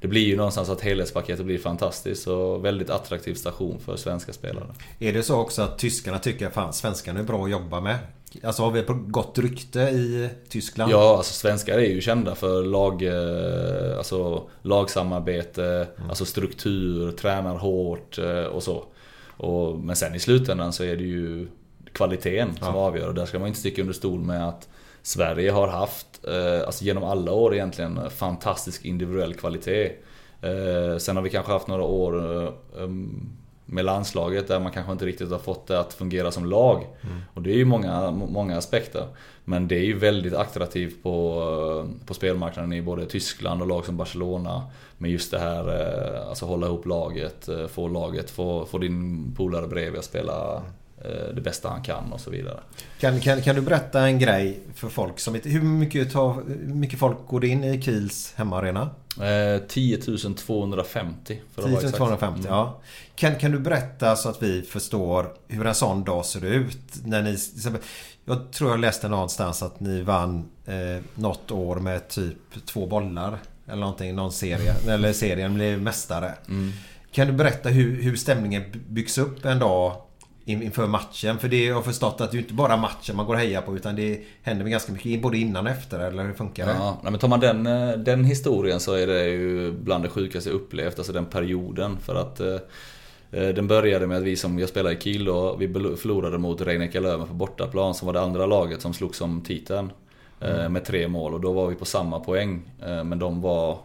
[0.00, 4.66] det blir ju någonstans att helhetspaketet blir fantastiskt och väldigt attraktiv station för svenska spelare.
[4.98, 7.98] Är det så också att tyskarna tycker att fan, svenskarna är bra att jobba med?
[8.42, 10.92] Alltså har vi ett gott rykte i Tyskland?
[10.92, 18.18] Ja, alltså svenskar är ju kända för lag, eh, alltså, lagsamarbete, alltså struktur, tränar hårt
[18.18, 18.84] eh, och så.
[19.36, 21.48] Och, men sen i slutändan så är det ju
[21.92, 22.80] kvaliteten som Ja.
[22.80, 24.68] avgör och där ska man inte sticka under stol med att
[25.08, 29.92] Sverige har haft, eh, alltså genom alla år egentligen, fantastisk individuell kvalitet.
[30.40, 32.52] Eh, sen har vi kanske haft några år eh,
[32.82, 33.30] um,
[33.64, 36.86] med landslaget där man kanske inte riktigt har fått det att fungera som lag.
[37.34, 39.06] Och det är ju många, många aspekter.
[39.44, 43.96] Men det är ju väldigt attraktivt på, på spelmarknaden i både Tyskland och lag som
[43.96, 44.62] Barcelona.
[44.98, 45.68] Med just det här,
[46.28, 50.62] alltså hålla ihop laget, få laget, få, få din polare bredvid att spela eh,
[51.34, 52.60] det bästa han kan och så vidare.
[53.00, 55.48] Kan, kan, kan du berätta en grej för folk som inte...
[55.48, 56.34] Hur mycket, tar,
[56.66, 58.90] hur mycket folk går det in i Kiels hemmaarena?
[59.20, 59.98] Eh, 10
[60.36, 61.96] 250 för att vara 10 exakt.
[61.96, 62.52] 250, Mm.
[62.52, 62.80] ja.
[63.14, 66.78] Kan, kan du berätta så att vi förstår hur en sån dag ser ut?
[67.04, 67.36] När ni,
[68.24, 73.38] jag tror jag läste någonstans att ni vann eh, något år med typ två bollar.
[73.66, 74.74] Eller någonting, någon serie.
[74.88, 76.34] Eller serien blev mästare.
[76.48, 76.72] Mm.
[77.12, 79.96] Kan du berätta hur, hur stämningen byggs upp en dag
[80.48, 81.38] inför matchen?
[81.38, 83.62] För det jag har förstått att det är inte bara matchen man går och hejar
[83.62, 86.72] på utan det händer väl ganska mycket både innan och efter eller hur funkar det?
[86.72, 90.50] Ja, men tar man den, eh, den historien så är det ju bland det sjukaste
[90.50, 91.96] jag upplevt, alltså den perioden.
[92.02, 92.54] För att eh,
[93.30, 96.60] eh, den började med att vi som, jag spelade i Kiel då, vi förlorade mot
[96.60, 99.92] Rhein Löven på bortaplan som var det andra laget som slogs om titeln.
[100.40, 102.62] eh, Med tre mål och då var vi på samma poäng.
[103.04, 103.78] Men de var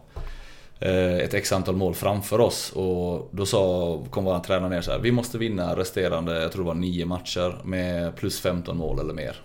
[0.80, 4.98] ett x antal mål framför oss och då sa, kom vår tränare ner så här,
[4.98, 9.14] vi måste vinna resterande, jag tror det var nio matcher med plus 15 mål eller
[9.14, 9.36] mer.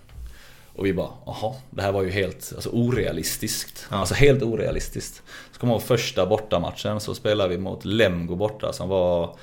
[0.74, 3.86] Och vi bara, jaha, det här var ju helt alltså, orealistiskt.
[3.88, 5.22] Alltså helt orealistiskt.
[5.52, 9.36] Så kommer jag ihåg första bortamatchen så spelade vi mot Lemgo borta som var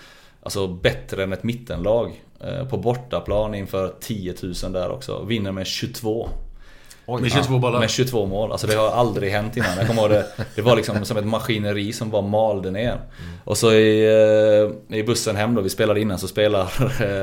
[0.48, 2.24] Alltså bättre än ett mittenlag.
[2.40, 5.24] Eh, På bortaplan inför 10 000 där också.
[5.24, 6.30] Vinner med 22.
[7.08, 7.80] Med 22 bollar.
[7.80, 8.52] Med 22 mål.
[8.52, 9.78] Alltså det har aldrig hänt innan.
[9.78, 10.26] Jag kommer ihåg det.
[10.56, 13.00] Det var liksom som ett maskineri som bara malde ner.
[13.44, 14.06] Och så i,
[14.90, 16.66] eh, i bussen hem då, vi spelade innan, så spelar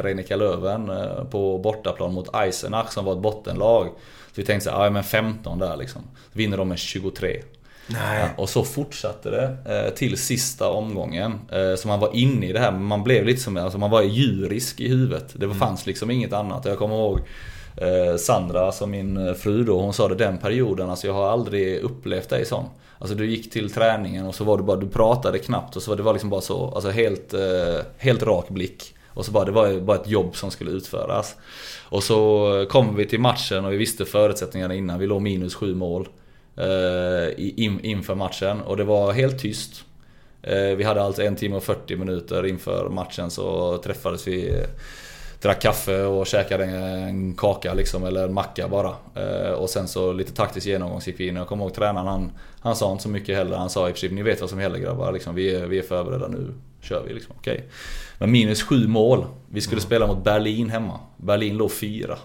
[0.02, 3.86] Reinika Löven eh, på bortaplan mot Eisenach som var ett bottenlag.
[4.26, 6.02] Så vi tänkte så här, ja men 15 där liksom.
[6.32, 7.42] Så vinner de med 23.
[7.86, 8.20] Nej.
[8.20, 11.40] Ja, och så fortsatte det eh, till sista omgången.
[11.52, 13.90] Eh, så man var inne i det här, men man blev lite som, alltså man
[13.90, 15.30] var djurisk i huvudet.
[15.32, 16.64] Det fanns liksom inget annat.
[16.64, 17.24] Jag kommer ihåg eh,
[17.76, 21.28] Eh, Sandra, som min eh, fru då, hon sa det den perioden, alltså jag har
[21.28, 22.64] aldrig upplevt dig sån.
[22.98, 25.90] Alltså du gick till träningen och så var du bara, du pratade knappt och så
[25.90, 28.94] var det var liksom bara så, alltså helt, eh, helt rak blick.
[29.08, 31.36] Och så bara, det var bara ett jobb som skulle utföras.
[31.88, 34.98] Och så kom vi till matchen och vi visste förutsättningarna innan.
[34.98, 36.08] Vi låg minus sju mål
[37.36, 39.84] in, inför matchen och det var helt tyst.
[40.76, 44.52] Vi hade alltså en timme och 40 minuter inför matchen så träffades vi
[45.42, 48.94] Drack kaffe och käkade en, kaka liksom, eller en macka bara.
[49.14, 51.36] Eh, och sen så lite taktisk genomgång gick vi in.
[51.36, 53.56] Jag kommer ihåg tränaren, han, han sa inte så mycket heller.
[53.56, 55.12] Han sa i princip, ni vet vad som gäller grabbar.
[55.12, 57.34] Liksom, vi, är, vi är förberedda nu, kör vi liksom.
[57.38, 57.64] Okej.
[58.18, 59.24] Men minus sju mål.
[59.50, 61.00] Vi skulle spela mot Berlin hemma.
[61.16, 62.18] Berlin låg fyra.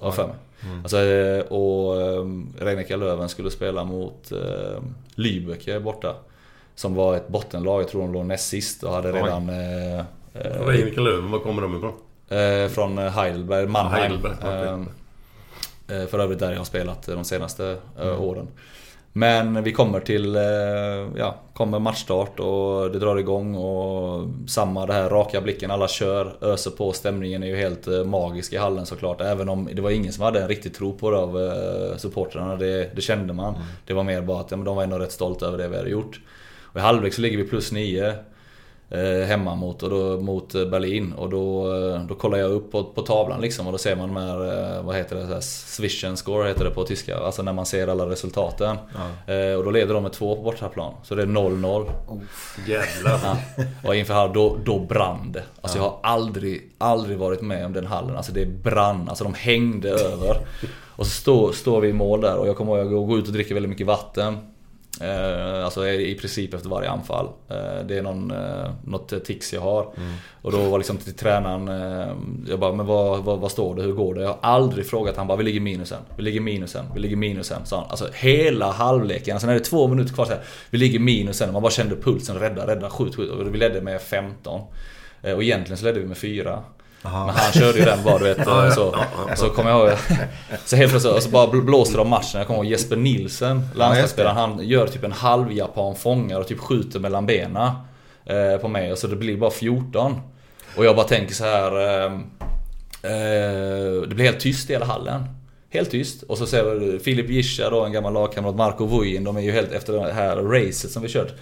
[0.00, 0.36] Har för mig.
[0.82, 4.32] Alltså, eh, och um, Reinika Löven skulle spela mot
[5.14, 6.14] Lübeck borta.
[6.74, 9.18] Som var ett bottenlag, jag tror de låg näst sist och hade Oj.
[9.18, 9.48] redan...
[9.48, 11.92] eh, eh, Reinika Löven, var kommer de ifrån?
[12.28, 14.02] Eh, från Heidelberg, Mannheim.
[14.02, 14.92] Heidelberg, okej.
[15.88, 18.48] Eh, för övrigt där jag har spelat de senaste eh, åren.
[19.12, 20.42] Men vi kommer till, eh,
[21.16, 26.36] ja, kommer matchstart och det drar igång och samma det här raka blicken, alla kör,
[26.40, 26.92] öser på.
[26.92, 29.20] Stämningen är ju helt eh, magisk i hallen såklart.
[29.20, 32.56] Även om det var ingen som hade en riktig tro på det av eh, supportrarna.
[32.56, 33.54] Det, det kände man.
[33.86, 35.90] Det var mer bara att ja, de var ändå rätt stolta över det vi hade
[35.90, 36.20] gjort.
[36.62, 38.14] Och i halvlek så ligger vi plus nio eh,
[39.26, 41.12] hemma mot, och då, mot eh, Berlin.
[41.12, 44.14] Och då, eh, då kollar jag upp på, på tavlan liksom och då ser man
[44.14, 47.18] de här, eh, vad heter det, så här, Swishen score heter det på tyska.
[47.18, 48.76] Alltså när man ser alla resultaten.
[49.26, 50.94] Eh, och då leder de med två på bortaplan.
[51.02, 51.90] Så det är 0-0.
[52.66, 53.20] Jävlar.
[53.22, 53.36] Ja.
[53.84, 55.42] Och inför halv, då, då brann det.
[55.60, 58.16] Alltså jag har aldrig, aldrig varit med om den hallen.
[58.16, 59.08] Alltså det brann.
[59.08, 60.36] Alltså de hängde över.
[60.98, 63.18] Och så står, står vi i mål där och jag kommer ihåg att jag går
[63.18, 64.38] ut och dricker väldigt mycket vatten.
[65.00, 67.26] Eh, alltså i princip efter varje anfall.
[67.48, 69.92] Eh, det är någon, eh, något tics jag har.
[70.42, 72.08] Och då var liksom till tränaren, eh,
[72.48, 74.22] jag bara, men vad, vad, vad står det, hur går det?
[74.22, 77.66] Jag har aldrig frågat, han bara, vi ligger minusen, vi ligger minusen, vi ligger minusen.
[77.66, 77.86] Sa han.
[77.90, 81.52] Alltså hela halvleken, sen är det två minuter kvar så här, vi ligger minusen.
[81.52, 83.30] Man bara kände pulsen, rädda, rädda, skjut, skjut.
[83.30, 84.60] Och vi ledde med 15.
[85.22, 86.62] Eh, Och egentligen så ledde vi med 4.
[87.02, 88.44] Men han körde ju den bara du vet.
[88.74, 88.94] Så,
[89.28, 89.98] ja, så kommer jag ihåg.
[90.64, 92.38] Så helt plötsligt och så bara bl- blåste de matchen.
[92.38, 94.36] Jag kommer ihåg Jesper Nilsen, landslagsspelaren.
[94.36, 97.70] Han gör typ en halv japan fångar och typ skjuter mellan benen
[98.26, 98.92] eh, på mig.
[98.92, 100.20] Och så det blir bara 14.
[100.76, 101.72] Och jag bara tänker så här.
[101.72, 102.12] Eh,
[103.02, 105.24] eh, det blir helt tyst i hela hallen.
[105.70, 106.22] Helt tyst.
[106.22, 109.24] Och så ser Filip Gischa då, en gammal lagkamrat, Marco Vujin.
[109.24, 111.34] De är ju helt efter det här racet som vi kört.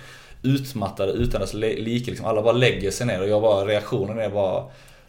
[0.43, 2.11] Utmattade utan dess like.
[2.11, 2.27] Liksom.
[2.27, 4.65] Alla bara lägger sig ner och jag bara, reaktionen är bara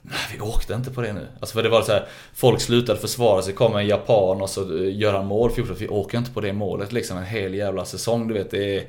[0.10, 1.28] Nej, vi åkte inte på det nu.
[1.40, 4.62] Alltså för det var så här, folk slutade försvara sig, kom en japan och så
[4.62, 5.76] eh, gör han mål 14.
[5.80, 8.28] Vi åker inte på det målet liksom en hel jävla säsong.
[8.28, 8.84] Du vet, det är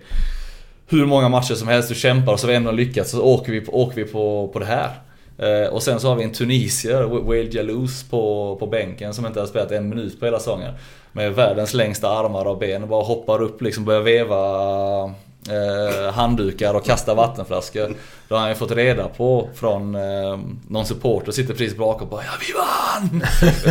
[0.86, 3.10] hur många matcher som helst du kämpar och så har vi ändå lyckats.
[3.10, 4.90] Så åker vi på, åker vi på, på det här.
[5.38, 9.40] Eh, och sen så har vi en tunisier, Wael Jalous på, på bänken som inte
[9.40, 10.74] har spelat en minut på hela säsongen.
[11.12, 15.14] Med världens längsta armar och ben och bara hoppar upp liksom, börjar veva
[15.50, 17.94] eh, handdukar och kasta vattenflaskor.
[18.28, 20.38] Då har han ju fått reda på från eh,
[20.68, 23.22] någon supporter sitter precis bakom och bara Ja vi vann!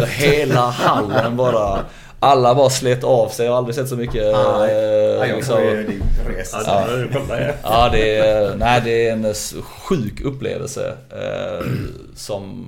[0.07, 1.79] Hela hallen bara
[2.19, 3.45] alla bara slet av sig.
[3.45, 4.23] Jag har aldrig sett så mycket...
[4.23, 5.57] eh, Ja, liksom-
[6.27, 6.57] resa.
[7.91, 9.33] Det är, nej, det är en
[9.63, 10.93] sjuk upplevelse.
[11.11, 11.65] Eh,
[12.15, 12.65] som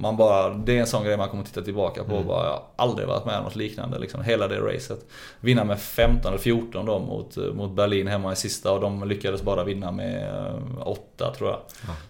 [0.00, 2.22] man bara, det är en sån grej man kommer titta tillbaka på.
[2.22, 3.98] Bara, jag har aldrig varit med om något liknande.
[3.98, 5.06] Liksom, hela det racet.
[5.40, 9.42] Vinna med 15 eller 14 då mot, mot Berlin hemma i sista och de lyckades
[9.42, 10.32] bara vinna med
[10.80, 11.60] 8 tror jag.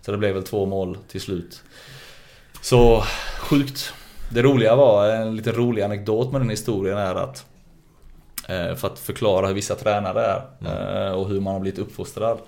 [0.00, 1.62] Så det blev väl två mål till slut.
[2.60, 3.02] Så
[3.38, 3.92] sjukt.
[4.30, 7.46] Det roliga var, en liten rolig anekdot med den historien är att
[8.48, 12.38] eh, för att förklara hur vissa tränare är eh, och hur man har blivit uppfostrad.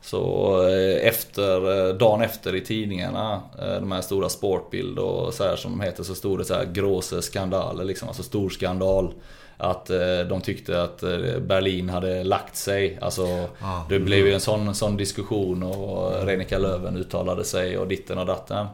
[0.00, 5.44] Så eh, efter, eh, dagen efter i tidningarna, eh, de här stora Sportbild och så
[5.44, 9.12] här som de heter, så stod det så här gråse skandaler liksom, alltså stor skandal.
[9.60, 9.86] Att
[10.28, 11.00] de tyckte att
[11.40, 12.98] Berlin hade lagt sig.
[13.00, 13.48] Alltså,
[13.88, 18.26] det blev ju en sån, sån diskussion och Renika Löven uttalade sig och ditten och
[18.26, 18.66] datten.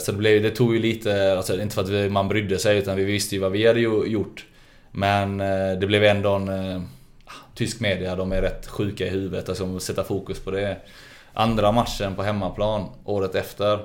[0.00, 2.96] Så det, blev, det tog ju lite, alltså inte för att man brydde sig utan
[2.96, 4.46] vi visste ju vad vi hade gjort.
[4.90, 5.38] Men
[5.80, 6.88] det blev ändå en...
[7.54, 10.76] Tysk media, de är rätt sjuka i huvudet, alltså sätta fokus på det.
[11.34, 13.78] Andra matchen på hemmaplan, året efter.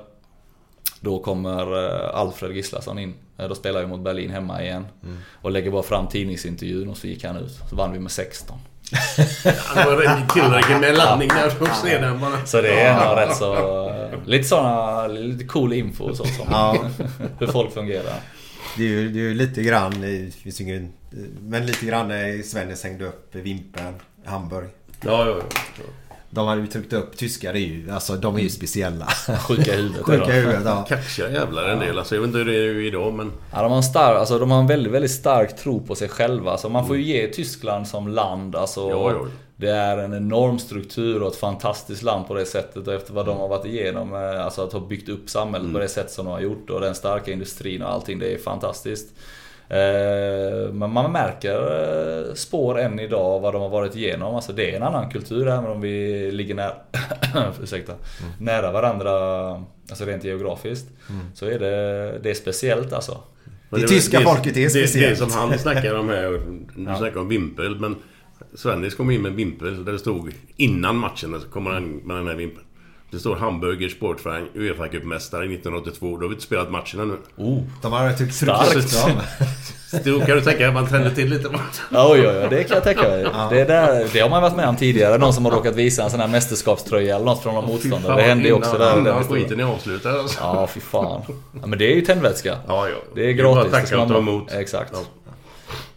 [1.00, 3.14] Då kommer eh, Alfred Gislason in.
[3.38, 4.86] Eh, Då spelar vi mot Berlin hemma igen.
[5.42, 7.52] Och lägger bara fram tidningsintervjun och så gick han ut.
[7.70, 8.58] Så vann vi med 16.
[9.74, 12.46] Det var tillräckligt med laddning där för att se den bara.
[12.46, 13.54] Så det är nog rätt så...
[13.88, 16.24] eh, Lite såna, lite cool info och så.
[16.24, 16.46] så.
[16.50, 16.76] Ja.
[17.38, 18.14] Hur folk fungerar.
[18.76, 20.04] Det är ju, det är ju lite grann...
[20.04, 20.92] i- Det finns ingen,
[21.40, 24.68] men lite grann när Svennis hängde upp Vimpen, Hamburg.
[25.00, 25.36] Ja, ja,
[25.78, 25.84] ja.
[26.30, 27.90] De hade ju tryckt upp tyskar är ju...
[27.90, 29.06] Alltså de är ju speciella.
[29.48, 30.02] Sjuka i huvudet.
[30.04, 30.32] Sjuka de.
[30.32, 30.84] i huvudet, ja.
[30.88, 31.98] Kaxiga jävlar en del.
[31.98, 33.32] Alltså, jag vet inte hur det är idag men...
[33.52, 36.08] Ja, de har en stark, alltså de har en väldigt, väldigt stark tro på sig
[36.08, 36.50] själva.
[36.50, 38.80] Alltså man får ju ge Tyskland som land, alltså.
[38.80, 39.26] Ja, ja.
[39.56, 42.88] Det är en enorm struktur och ett fantastiskt land på det sättet.
[42.88, 45.78] Och efter vad de har varit igenom, eh, alltså att ha byggt upp samhället på
[45.78, 46.70] det sätt som de har gjort.
[46.70, 49.08] Och den starka industrin och allting, det är fantastiskt.
[49.68, 51.58] Eh, Men man märker
[52.28, 54.34] eh, spår än idag av vad de har varit igenom.
[54.34, 56.74] Alltså det är en annan kultur även om vi ligger nära,
[57.62, 57.92] ursäkta,
[58.40, 59.12] nära varandra,
[59.90, 60.86] alltså rent geografiskt.
[61.34, 63.18] Så är det, det är speciellt alltså.
[63.70, 65.18] Men Det tyska folket är det, det speciellt.
[65.18, 66.40] som han snackar om här,
[66.76, 67.96] du snackar om vimpel, men
[68.54, 72.16] Svennis kom in med en vimpel där det stod innan matchen, så kommer han med
[72.16, 72.64] den här vimpeln.
[73.10, 76.06] Det står Hamburger Sportfang, Uefa Cup-mästare 1982.
[76.16, 77.16] Då har vi inte spelat matchen ännu.
[77.36, 77.62] Oh.
[77.82, 79.06] De har tryckt Starkt.
[80.04, 81.48] Då kan du tänka att man tänder till lite.
[81.48, 81.58] Oj,
[81.90, 83.26] oj, oj, det kan jag tänka mig.
[83.50, 85.18] Det, där, det har man varit med om tidigare.
[85.18, 88.16] Någon som har råkat visa en sån här mästerskapströja eller något från någon motståndare.
[88.16, 88.98] Det hände ju också där.
[88.98, 90.38] Innan skiten är avslutad alltså.
[90.40, 91.22] Ja, fy fan.
[91.60, 92.58] Ja, men det är ju tändvätska.
[92.66, 92.94] Ja, ja.
[93.14, 93.74] Det är Det är bara gratis.
[93.74, 94.52] att tacka och ta emot.
[94.52, 94.90] Exakt.
[94.92, 95.23] Ja.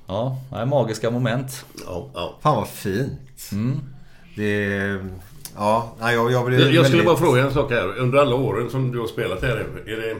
[0.08, 1.66] Ja, det är magiska moment.
[1.86, 2.36] Ja, ja.
[2.42, 3.12] Fan vad fint.
[4.36, 5.06] Det är...
[5.56, 7.98] Ja, nej, jag, jag blir Jag, jag skulle väldigt- bara fråga en sak här.
[7.98, 10.16] Under alla åren som du har spelat här, är det...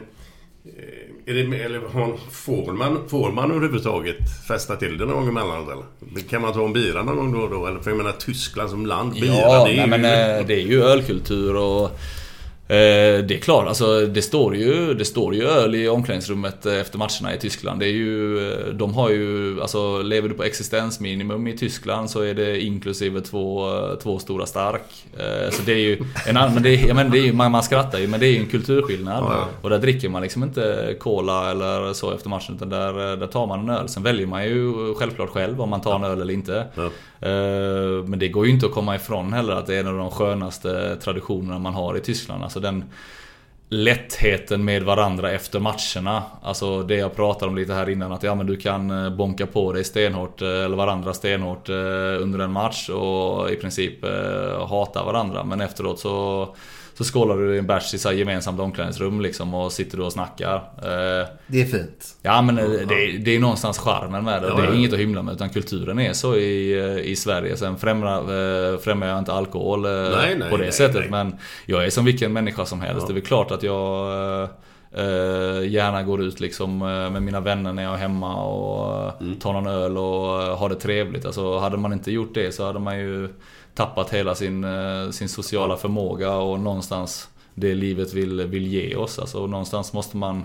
[1.26, 4.16] Är det eller har- får, man, får man överhuvudtaget
[4.48, 6.22] festa till det någon gång emellanåt eller?
[6.28, 7.66] Kan man ta en bira någon gång då och då?
[7.66, 9.86] Eller för jag menar Tyskland som land, bira Ja, det är nej, ju...
[9.86, 11.98] men eh, det är ju ölkultur och
[12.70, 16.74] Eh, det är klart, alltså det står, ju, det står ju öl i omklädningsrummet eh,
[16.74, 17.80] efter matcherna i Tyskland.
[17.80, 22.20] Det är ju, eh, de har ju, alltså lever du på existensminimum i Tyskland så
[22.20, 23.70] är det inklusive två,
[24.02, 25.06] två stora stark.
[25.50, 27.98] Så det är ju en annan, men det är, men det är, man, man skrattar
[27.98, 29.24] ju men det är ju en kulturskillnad.
[29.24, 29.48] Ja, ja.
[29.62, 33.46] Och där dricker man liksom inte Cola eller så efter matchen utan där, där tar
[33.46, 33.88] man en öl.
[33.88, 36.66] Sen väljer man ju självklart själv om man tar en öl eller inte.
[36.74, 36.90] Ja.
[37.20, 39.96] Eh, men det går ju inte att komma ifrån heller att det är en av
[39.96, 42.42] de skönaste traditionerna man har i Tyskland.
[42.42, 42.84] Alltså den
[43.70, 46.22] lättheten med varandra efter matcherna.
[46.42, 49.46] Alltså det jag pratade om lite här innan att ja men du kan eh, bonka
[49.46, 54.04] på dig stenhårt eh, eller varandra stenhårt under en match och i princip
[54.68, 55.44] hata varandra.
[55.44, 56.48] Men efteråt så
[56.98, 60.12] så skålar du i en bärs i så gemensamt omklädningsrum liksom och sitter du och
[60.12, 60.54] snackar.
[60.56, 62.16] Eh, Det är fint.
[62.22, 64.48] Ja men det, är- det är någonstans charmen med det.
[64.48, 64.74] Ja, det är ja.
[64.74, 67.56] inget att hymla med utan kulturen är så i, i Sverige.
[67.56, 68.18] Sen främjar,
[68.72, 71.10] eh, främjar jag inte alkohol eh, Nej, nej, på det nej, sättet.
[71.10, 73.00] Men jag är som vilken människa som helst.
[73.00, 73.06] Ja.
[73.06, 74.12] Det är väl klart att jag
[74.42, 74.48] eh,
[74.94, 79.12] eh, gärna går ut liksom eh, med mina vänner när jag är hemma och eh,
[79.20, 79.38] Mm.
[79.38, 81.24] tar någon öl och eh, har det trevligt.
[81.26, 83.28] Alltså, hade man inte gjort det så hade man ju
[83.78, 89.18] tappat hela sin, eh, sin sociala förmåga och någonstans det livet vill, vill ge oss.
[89.18, 90.44] Alltså, någonstans måste man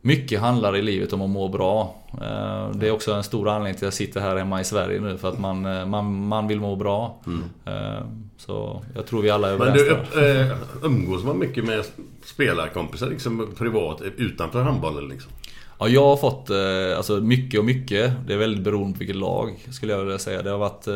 [0.00, 1.94] mycket handlar i livet om att må bra.
[2.12, 5.00] Eh, Det är också en stor anledning till att jag sitter här hemma i Sverige
[5.00, 7.20] nu för att man, eh, man, man vill må bra.
[7.64, 8.02] Eh,
[8.36, 10.50] Så jag tror vi alla är Men överens du, där.
[10.50, 11.84] eh, umgås man mycket med
[12.24, 15.32] spelarkompisar liksom privat utanför handbollen liksom?
[15.78, 16.50] Ja, jag har fått
[16.96, 18.12] alltså mycket och mycket.
[18.26, 20.42] Det är väldigt beroende på vilket lag skulle jag vilja säga.
[20.42, 20.86] Det har varit...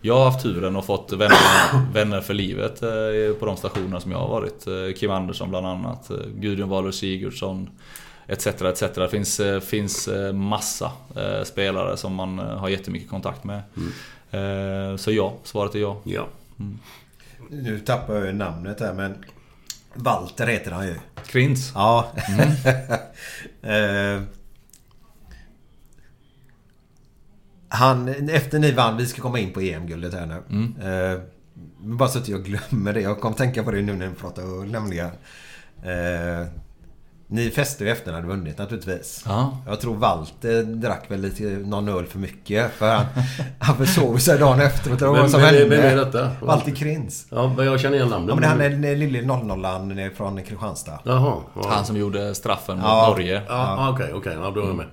[0.00, 1.36] Jag har haft turen och fått vänner,
[1.92, 4.66] vänner för livet eh, på de stationer som jag har varit.
[4.66, 6.10] Eh, Kim Andersson bland annat.
[6.10, 7.70] eh, Gudrun Wahlöö Sigurdsson.
[8.26, 8.80] Etc, etc.
[8.80, 10.92] Det finns, finns massa
[11.44, 13.62] spelare som man har jättemycket kontakt med.
[14.30, 15.96] Eh, Så ja, svaret är ja.
[16.04, 16.26] Ja.
[17.50, 19.24] Nu tappar jag ju namnet här men...
[19.94, 20.94] Walter heter han ju.
[21.26, 21.72] Krins.
[21.74, 22.12] Ja.
[23.62, 24.22] Eh,
[27.70, 30.42] han, efter ni vann, vi ska komma in på EM-guldet här nu.
[30.50, 31.12] Mm.
[31.14, 31.18] Eh,
[31.78, 33.00] bara så att jag glömmer det.
[33.00, 35.06] Jag kom tänka på det nu när ni pratar öl nämligen.
[35.82, 36.46] Eh,
[37.32, 39.22] ni festade ju efter när ni hade vunnit naturligtvis.
[39.26, 39.58] Ja.
[39.66, 42.72] Jag tror Walter drack väl lite, någon öl för mycket.
[42.72, 43.04] För han,
[43.58, 45.00] han försov sig dagen efteråt.
[45.00, 46.30] Var Vem- som vem vem är detta?
[46.42, 47.26] Walter Krins.
[47.30, 48.28] Ja, men jag känner igen namnet.
[48.28, 50.98] Ja, men han är den lille 00an från Kristianstad.
[51.04, 51.36] Jaha.
[51.54, 53.08] Ja, Han som gjorde straffen mot Ja.
[53.10, 53.34] Norge.
[53.48, 53.90] ja, ja.
[53.94, 54.36] okej, okej.
[54.42, 54.86] Ja, då är jag med.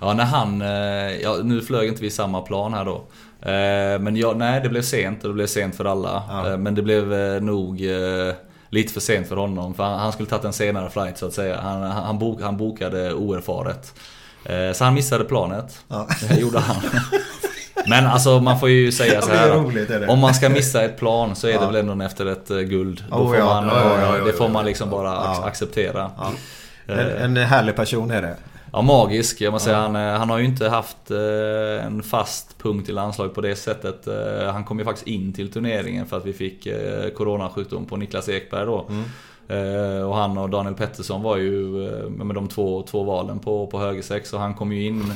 [0.00, 0.62] Ja, när han...
[0.62, 2.94] eh, Ja, nu flög inte vi samma plan här då.
[3.50, 6.22] Eh, Men ja, nej, det blev sent och det blev sent för alla.
[6.28, 6.50] Ja.
[6.52, 7.06] Eh, Men det blev
[7.42, 7.82] nog
[8.70, 9.74] lite för sent för honom.
[9.74, 11.60] För han skulle tagit en senare flight så att säga.
[11.60, 13.94] Han, han, bok, han bokade oerfaret.
[14.74, 15.78] Så han missade planet.
[15.88, 16.06] Ja.
[16.28, 16.76] Det gjorde han.
[17.88, 19.50] Men alltså man får ju säga så här.
[19.54, 19.90] roligt.
[20.08, 21.66] Om man ska missa ett plan så är det Ja.
[21.70, 23.04] väl ändå efter ett guld.
[23.10, 23.44] Då Oh, får ja.
[23.62, 26.10] man, det får man liksom bara ac- acceptera.
[26.86, 28.36] En, en härlig person är det.
[28.76, 29.40] Ja, magisk.
[29.40, 32.92] Jag måste säga, han, eh, han har ju inte haft eh, en fast punkt i
[32.92, 34.06] landslaget på det sättet.
[34.06, 36.68] Eh, Han kom ju faktiskt in till turneringen för att vi fick
[37.16, 38.86] coronasjukdom på Niklas Ekberg då.
[39.54, 41.52] Eh, Och han och Daniel Pettersson var ju
[42.08, 44.32] med de två, två valen på, på högersex.
[44.32, 45.12] Och han kom ju in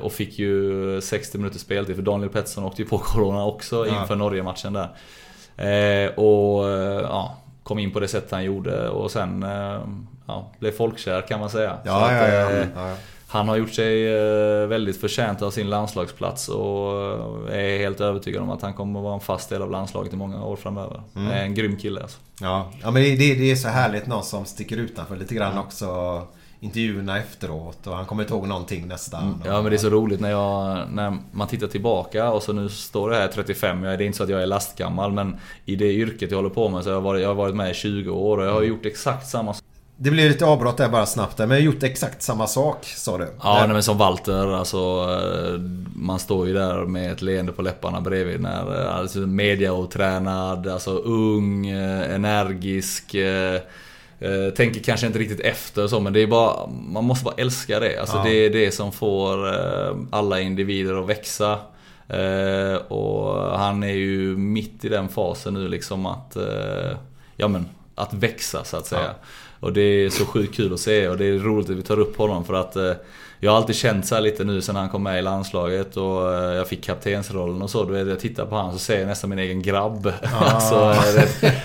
[0.00, 1.96] och fick ju 60 minuters speltid.
[1.96, 4.00] För Daniel Pettersson åkte ju på corona också Ja.
[4.00, 6.18] inför Norge-matchen där.
[6.18, 6.68] Och
[7.02, 9.44] ja, kom in på det sättet han gjorde och sen
[10.26, 11.78] ja, blev folkkär kan man säga.
[11.84, 12.50] Ja, att, ja, ja.
[12.50, 12.94] eh, ja, ja.
[13.26, 17.00] han har gjort sig eh, väldigt förtjänt av sin landslagsplats och
[17.50, 20.12] eh, är helt övertygad om att han kommer att vara en fast del av landslaget
[20.12, 21.02] i många år framöver.
[21.16, 21.32] Mm.
[21.32, 22.18] Är en grym kille alltså.
[22.40, 25.58] Ja, ja men det, det, det är så härligt någon som sticker utanför lite grann
[25.58, 25.86] också.
[26.62, 29.42] Intervjuerna efteråt och han kommer inte ihåg någonting nästan.
[29.44, 32.68] Ja men det är så roligt när, jag, när man tittar tillbaka och så nu
[32.68, 33.82] står jag här 35.
[33.82, 36.50] Jag, det är inte så att jag är lastgammal men i det yrket jag håller
[36.50, 38.52] på med så har jag varit, jag har varit med i 20 år och jag
[38.52, 39.64] har gjort exakt samma sak.
[40.02, 42.84] Det blev lite avbrott där bara snabbt där, men jag har gjort exakt samma sak
[42.86, 43.28] sa du.
[43.42, 45.60] Ja, nej, men som Walter, alltså eh,
[45.94, 50.90] Man står ju där med ett leende på läpparna bredvid när eh, alltså, mediaotränad, alltså
[50.90, 53.16] ung, eh, energisk
[54.56, 57.80] Tänker kanske inte riktigt efter och så men det är bara Man måste bara älska
[57.80, 57.98] det.
[58.00, 58.22] Alltså Ja.
[58.24, 59.54] det är det som får
[60.10, 61.58] alla individer att växa.
[62.88, 66.36] Och han är ju mitt i den fasen nu liksom att
[67.36, 69.10] Ja men att växa så att säga.
[69.62, 71.98] Och det är så sjukt kul att se och det är roligt att vi tar
[71.98, 72.92] upp honom för att eh,
[73.44, 76.34] jag har alltid känt så här lite nu sen han kom med i landslaget och
[76.34, 77.84] eh, jag fick kaptensrollen och så.
[77.84, 80.06] Då är det, jag tittar på honom så ser jag nästan min egen grabb.
[80.40, 80.74] alltså,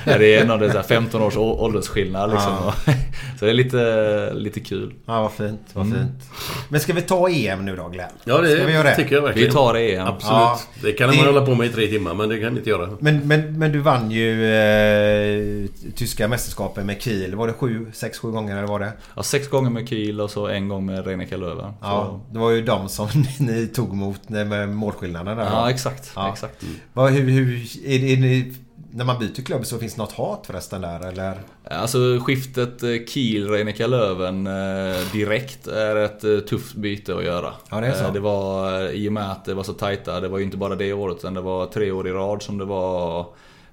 [0.05, 2.53] är det, är det så här 15 års åldersskillnad liksom.
[3.39, 4.93] så det är lite, lite kul.
[5.05, 5.61] Ja, vad fint.
[5.73, 6.29] Vad fint.
[6.69, 8.09] Men ska vi ta EM nu då Glenn?
[8.23, 8.95] Ja, det Ska vi göra det?
[8.95, 9.47] tycker jag verkligen.
[9.49, 10.07] Vi tar EM.
[10.07, 10.33] Absolut.
[10.33, 10.59] Ja.
[10.81, 12.69] Det kan man Det- hålla på med i tre timmar, men det kan vi inte
[12.69, 12.89] göra.
[12.99, 17.35] Men, men, men du vann ju eh, tyska mästerskapen med Kiel.
[17.35, 18.91] Var det sju, sex, sju gånger eller var det?
[19.15, 21.66] Ja, sex gånger med Kiel och så en gång med Reinecker Löwen.
[21.81, 23.07] Ja, det var ju de som
[23.39, 25.45] ni tog mot med målskillnaden där.
[25.45, 26.11] ja, exakt.
[26.15, 26.31] Ja.
[26.33, 26.63] exakt.
[26.93, 28.53] Vad, hur, hur, är, är det,
[28.91, 31.37] när man byter klubb så finns det något hat förresten där eller?
[31.63, 37.53] Alltså skiftet eh, kiel reinecker löven eh, direkt är ett eh, tufft byte att göra.
[37.69, 38.11] Ja, det är så.
[38.11, 40.75] Det var, I och med att det var så tajta, det var ju inte bara
[40.75, 43.25] det året utan det var tre år i rad som det var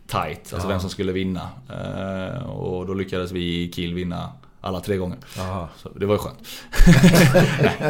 [0.06, 0.52] tight.
[0.52, 1.48] Alltså vem som skulle vinna.
[2.46, 4.28] Och då lyckades vi i Kiel vinna
[4.64, 5.18] alla tre gånger.
[5.76, 6.38] Så det var ju skönt.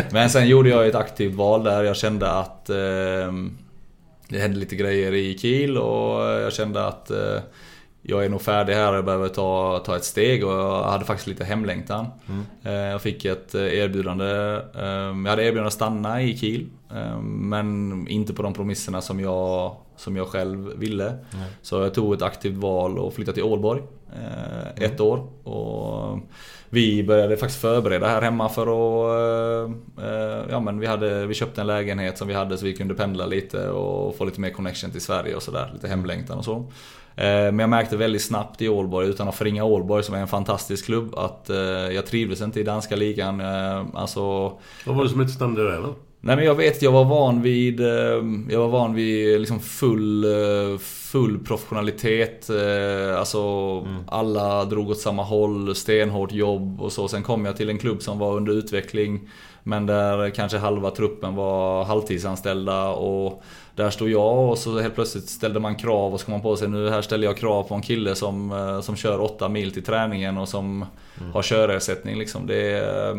[0.13, 1.83] Men sen gjorde jag ett aktivt val där.
[1.85, 2.77] Jag kände att eh,
[4.29, 7.39] det hände lite grejer i Kiel och jag kände att eh,
[8.03, 11.05] jag är nog färdig här och jag behöver ta, ta ett steg och jag hade
[11.05, 12.07] faktiskt lite hemlängtan.
[12.63, 14.25] Eh, Jag fick ett eh, erbjudande.
[14.75, 16.67] eh, Jag hade erbjudande att stanna i Kiel.
[16.95, 21.19] eh, Men inte på de premisserna som jag, som jag själv ville.
[21.63, 23.83] Så jag tog ett aktivt val och flyttade till Ålborg.
[24.17, 25.19] eh, Ett år.
[25.49, 26.19] Och
[26.75, 29.69] vi började faktiskt förbereda här hemma för att...
[29.99, 32.77] Eh, eh, Ja men vi, hade, vi köpte en lägenhet som vi hade så vi
[32.77, 35.71] kunde pendla lite och få lite mer connection till Sverige och sådär.
[35.75, 36.57] Lite hemlängtan och så.
[37.17, 40.29] Eh, Men jag märkte väldigt snabbt i Ålborg, utan att förringa Ålborg som är en
[40.29, 43.41] fantastisk klubb, att eh, jag trivdes inte i danska ligan.
[43.41, 44.23] Eh, alltså...
[44.87, 45.95] Vad var det som inte stämde där då?
[46.27, 50.25] Nej men jag vet, jag var van vid, eh, jag var van vid liksom full,
[50.25, 52.51] eh, full professionalitet.
[52.51, 53.41] eh, Alltså
[54.07, 57.09] alla drog åt samma håll, stenhårt jobb och så.
[57.09, 59.29] Sen kom jag till en klubb som var under utveckling.
[59.63, 63.43] Men där kanske halva truppen var halvtidsanställda och
[63.75, 66.57] där stod jag och så helt plötsligt ställde man krav och så kom man på
[66.57, 69.73] sig nu här ställer jag krav på en kille som, eh, som kör 8 mil
[69.73, 70.87] till träningen och som
[71.33, 72.47] har körersättning liksom.
[72.47, 73.15] Det, eh,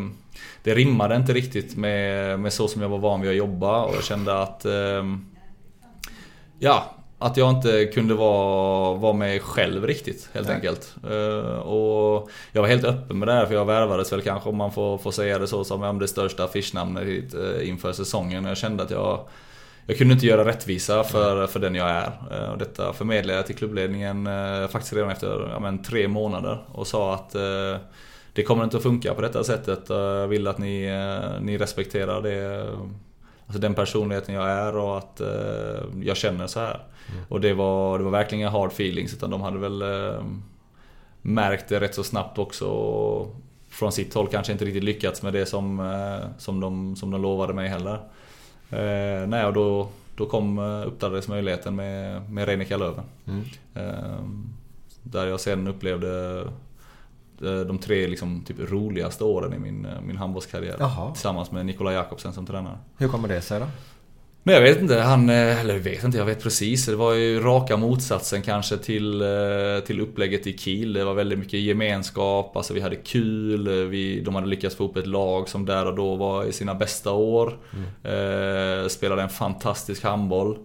[0.63, 3.95] det rimmade inte riktigt med, med så som jag var van vid att jobba och
[3.95, 5.25] jag kände att ehm,
[6.59, 10.95] Ja, att jag inte kunde vara, vara mig själv riktigt helt enkelt.
[11.03, 14.57] Eh, och jag var helt öppen med det här för jag värvades väl kanske om
[14.57, 18.45] man får, får säga det så som det största affischnamnet eh, inför säsongen.
[18.45, 19.27] Jag kände att jag
[19.87, 22.11] jag kunde inte göra rättvisa för, för den jag är.
[22.31, 26.65] Eh, Och detta förmedlade jag till klubbledningen eh, faktiskt redan efter ja, men, tre månader
[26.71, 27.77] och sa att eh,
[28.33, 29.89] det kommer inte att funka på detta sättet.
[29.89, 30.89] Jag vill att ni,
[31.41, 32.67] ni respekterar det,
[33.45, 35.21] alltså den personligheten jag är och att
[36.03, 36.79] jag känner så här.
[37.29, 39.83] Och det var, det var verkligen inga hard feelings utan de hade väl
[41.21, 42.67] märkt det rätt så snabbt också.
[42.67, 43.35] Och
[43.69, 45.91] från sitt håll kanske inte riktigt lyckats med det som,
[46.37, 47.99] som, de, som de lovade mig heller.
[48.69, 53.03] Eh, nej, och då, då kom, eh, uppdagades möjligheten med, med Reinika Löven.
[53.73, 54.19] Eh,
[55.03, 56.41] där jag sen upplevde
[57.41, 60.75] eh, de tre liksom, typ, roligaste åren i min, eh, min handbollskarriär.
[60.79, 61.11] Jaha.
[61.11, 62.77] Tillsammans med Nikola Jakobsen som tränare.
[62.97, 63.65] Hur kommer det sig då?
[64.47, 66.85] Men jag vet inte, han, eh, eller jag vet inte, jag vet precis.
[66.85, 69.27] Det var ju raka motsatsen kanske till, eh,
[69.85, 70.93] till upplägget i Kiel.
[70.93, 73.67] Det var väldigt mycket gemenskap, alltså vi hade kul.
[73.67, 76.51] eh, Vi, de hade lyckats få upp ett lag som där och då var i
[76.51, 77.57] sina bästa år.
[78.03, 80.57] Eh, spelade en fantastisk handboll.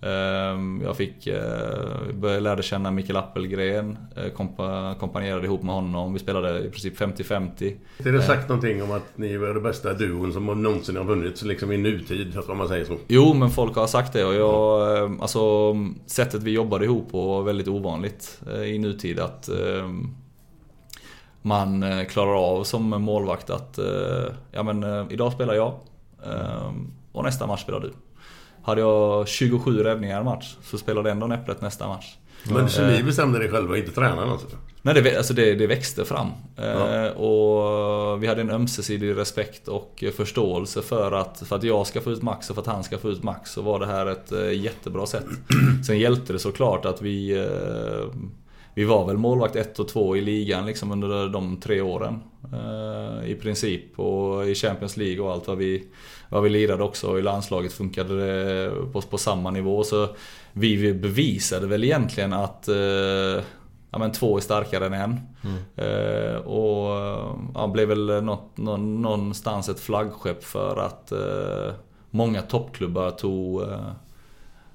[0.00, 3.98] Eh, jag fick, eh, började lära känna Mikael Appelgren.
[4.16, 6.12] Eh, kompa, kompanjerade ihop med honom.
[6.12, 7.76] Vi spelade i princip 50-50.
[7.98, 11.42] Det har sagt någonting om att ni var den bästa duon som någonsin har vunnits
[11.42, 12.96] liksom i nutid, om man säger så.
[13.08, 14.98] Jo, men folk har sagt det och jag...
[15.04, 15.74] eh, Alltså,
[16.06, 19.88] sättet vi jobbade ihop på var väldigt ovanligt eh, i nutid att eh,
[21.42, 25.72] man eh, klarar av som målvakt att eh, ja men eh, idag spelar jag
[26.26, 26.72] eh,
[27.12, 27.92] och nästa match spelar du.
[28.68, 32.16] Hade jag 27 räddningar i match så spelade ändå Äpplet nästa match.
[32.50, 34.46] Men så ni bestämde det själva, inte tränaren alltså?
[34.82, 36.26] Nej, det, alltså det, det växte fram.
[36.56, 37.10] Eh, Ja.
[37.12, 42.10] och vi hade en ömsesidig respekt och förståelse för att, för att jag ska få
[42.10, 43.50] ut max och för att han ska få ut max.
[43.52, 45.26] Så var det här ett eh, jättebra sätt.
[45.86, 48.20] Sen hjälpte det såklart att vi eh,
[48.74, 52.20] vi var väl målvakt 1 och 2 i ligan liksom under de tre åren.
[52.52, 53.98] Eh, I princip.
[53.98, 55.84] Och i Champions League och allt vad vi,
[56.28, 57.06] vad vi lirade också.
[57.10, 59.84] Och I landslaget funkade det på, på samma nivå.
[59.84, 60.08] Så
[60.52, 63.42] vi, vi bevisade väl egentligen att eh,
[63.90, 65.20] ja, men två är starkare än en.
[65.76, 66.88] Eh, och
[67.54, 71.74] ja, blev väl något, nå, någonstans ett flaggskepp för att eh,
[72.10, 73.68] många toppklubbar tog eh,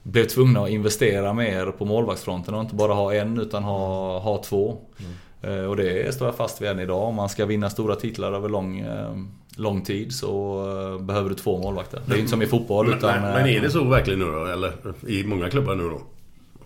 [0.03, 4.43] blev tvungna att investera mer på målvaktsfronten och inte bara ha en utan ha, ha
[4.43, 4.77] två.
[5.41, 7.03] Eh, Och det står jag fast vid än idag.
[7.03, 9.11] Om man ska vinna stora titlar över lång, eh,
[9.55, 10.63] lång tid så
[10.97, 12.01] eh, behöver du två målvakter.
[12.05, 13.21] Det är inte som i fotboll Men, utan...
[13.21, 14.45] men, men är det så verkligen nu då?
[14.45, 14.73] Eller
[15.07, 16.01] i många klubbar nu då?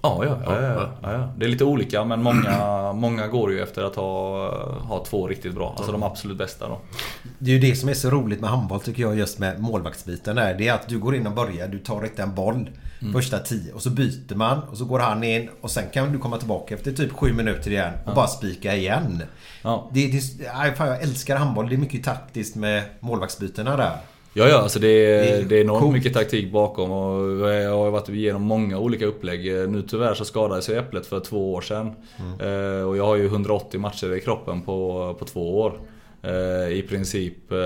[0.02, 1.34] Ja, ja, ja, ja, ja, ja.
[1.38, 4.49] Det är lite olika men många, många går ju efter att ha,
[4.80, 5.74] ha två riktigt bra.
[5.78, 6.80] Alltså de absolut bästa då.
[7.40, 10.36] Det är ju det som är så roligt med handboll tycker jag just med målvaktsbiten
[10.36, 10.53] där.
[10.53, 12.69] Det är att du går in och börjar, du tar inte en boll
[13.14, 16.19] första tio och så byter man och så går han in och sen kan du
[16.19, 19.24] komma tillbaka efter typ sju minuter igen och bara spika igen.
[19.61, 19.90] Ja.
[19.94, 20.22] Det, det,
[20.78, 21.69] fan, jag älskar handboll.
[21.69, 23.98] Det är mycket taktiskt med målvaktsbytena där.
[24.38, 25.94] Ja, ja, alltså det är, det är enormt coolt.
[25.94, 29.46] mycket taktik bakom och jag har varit igenom många olika upplägg.
[29.70, 31.88] Nu tyvärr så skadades jag Äpplet för två år sedan.
[32.40, 35.80] Eh, Och jag har ju 180 matcher i kroppen på, på två år.
[36.24, 37.52] Eh, I princip...
[37.52, 37.64] eh, Det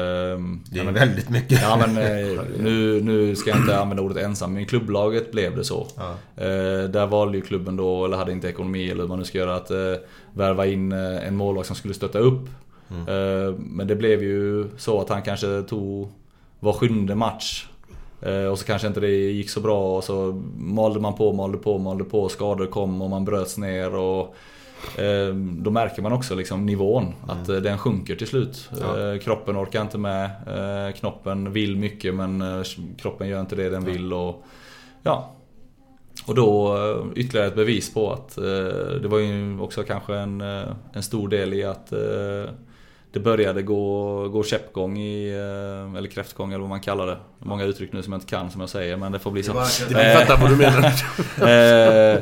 [0.71, 1.61] ja, är men- väldigt mycket.
[1.61, 5.55] Ja men eh, nu, nu ska jag inte använda ordet ensam, men i klubblaget blev
[5.57, 5.87] det så.
[5.97, 6.15] Ja.
[6.87, 9.55] Där valde ju klubben då, eller hade inte ekonomi eller hur man nu ska göra,
[9.55, 9.71] att
[10.33, 12.49] värva in en målvakt som skulle stötta upp.
[12.89, 16.11] Eh, men det blev ju så att han kanske tog
[16.61, 17.65] var sjunde match.
[18.21, 21.57] Eh, och så kanske inte det gick så bra och så malde man på, malde
[21.57, 22.29] på, malde på.
[22.29, 23.95] Skador kom och man bröts ner.
[23.95, 24.35] Och,
[24.97, 28.69] eh, då märker man också liksom nivån, att eh, den sjunker till slut.
[28.81, 30.29] Eh, kroppen orkar inte med.
[30.95, 32.63] Knoppen vill mycket men
[32.97, 34.13] kroppen gör inte det den vill.
[34.13, 34.43] Och,
[35.03, 35.35] ja.
[36.25, 36.77] och då
[37.15, 38.35] ytterligare ett bevis på att
[39.01, 40.41] det var ju också kanske en,
[40.93, 41.93] en stor del i att
[43.11, 47.17] det började gå, gå käppgång i, eh, eller kräftgång eller vad man kallar det.
[47.39, 49.51] Många uttryck nu som jag inte kan som jag säger men det får bli så.
[49.89, 50.93] Jag fattar vad du menar.
[51.41, 52.19] Eh,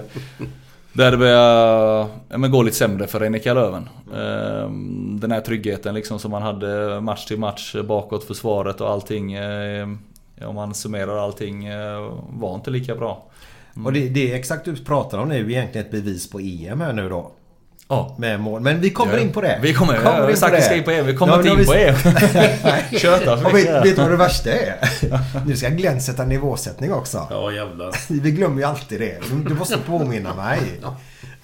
[0.94, 3.90] där det började men gå lite sämre för Renika Löven.
[4.14, 4.70] Eh,
[5.20, 9.34] den här tryggheten liksom som man hade match till match bakåt försvaret och allting.
[9.34, 9.88] Eh,
[10.41, 13.26] om man summerar allting eh, var inte lika bra.
[13.86, 16.82] Och det, det är exakt du pratar om nu är egentligen ett bevis på EM
[16.82, 17.32] här nu då.
[17.91, 18.16] Ja.
[18.18, 18.61] Med mål.
[18.61, 19.20] Men vi kommer Ja.
[19.20, 19.60] in på det.
[19.61, 20.66] Vi kommer, jag har in sagt på vi det.
[20.66, 21.95] ska in på EM, vi kommer Ja, inte in har på vi- EM.
[22.64, 22.99] Nej.
[22.99, 23.70] Tjötar för mycket.
[23.76, 24.76] vet, vet du vad det värsta är?
[25.45, 27.28] Nu ska Glenn sätta nivåsättning också.
[27.30, 27.95] Ja jävlar.
[28.22, 29.20] Vi glömmer ju alltid det.
[29.48, 30.60] Du, måste påminna mig.
[30.82, 30.98] Ja,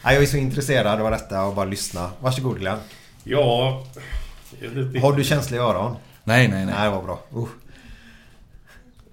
[0.03, 2.09] jag är så intresserad av detta och bara lyssna.
[2.19, 2.77] Varsågod Glenn.
[3.23, 3.83] Ja...
[5.01, 5.95] Har du känsliga öron?
[6.23, 6.73] Nej, nej, nej.
[6.77, 7.19] Nej, det var bra.
[7.35, 7.47] Uh.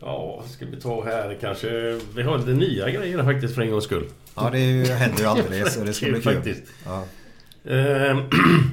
[0.01, 1.69] Ja, vad ska vi ta här kanske?
[2.15, 4.05] Vi har lite nya grejer faktiskt för en gångs skull.
[4.37, 4.59] Ja, det
[4.95, 6.35] händer ju aldrig så det ska bli kul.
[6.35, 6.63] Faktiskt.
[6.87, 7.05] Ja.
[7.65, 8.19] Eh,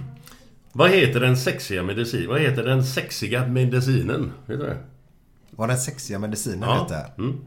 [0.73, 2.27] vad heter den sexiga medicin?
[2.27, 4.31] Vad heter den sexiga medicinen?
[4.45, 4.77] Vet du det?
[5.51, 6.81] Vad den sexiga medicinen Ja.
[6.81, 7.11] hette?
[7.17, 7.37] Mm.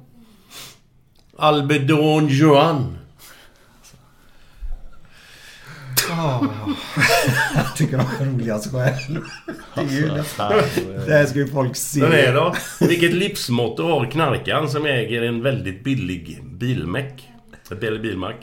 [1.37, 2.99] Albedon Joan.
[7.55, 9.21] Jag tycker de är roligast själv.
[9.75, 10.53] Det är ju nästan...
[11.07, 12.01] Det här ska ju folk se.
[12.01, 12.55] Den är då.
[12.81, 17.29] Vilket livsmotto har knarkaren som äger en väldigt billig bilmäck?
[17.71, 18.37] Eller bilmack.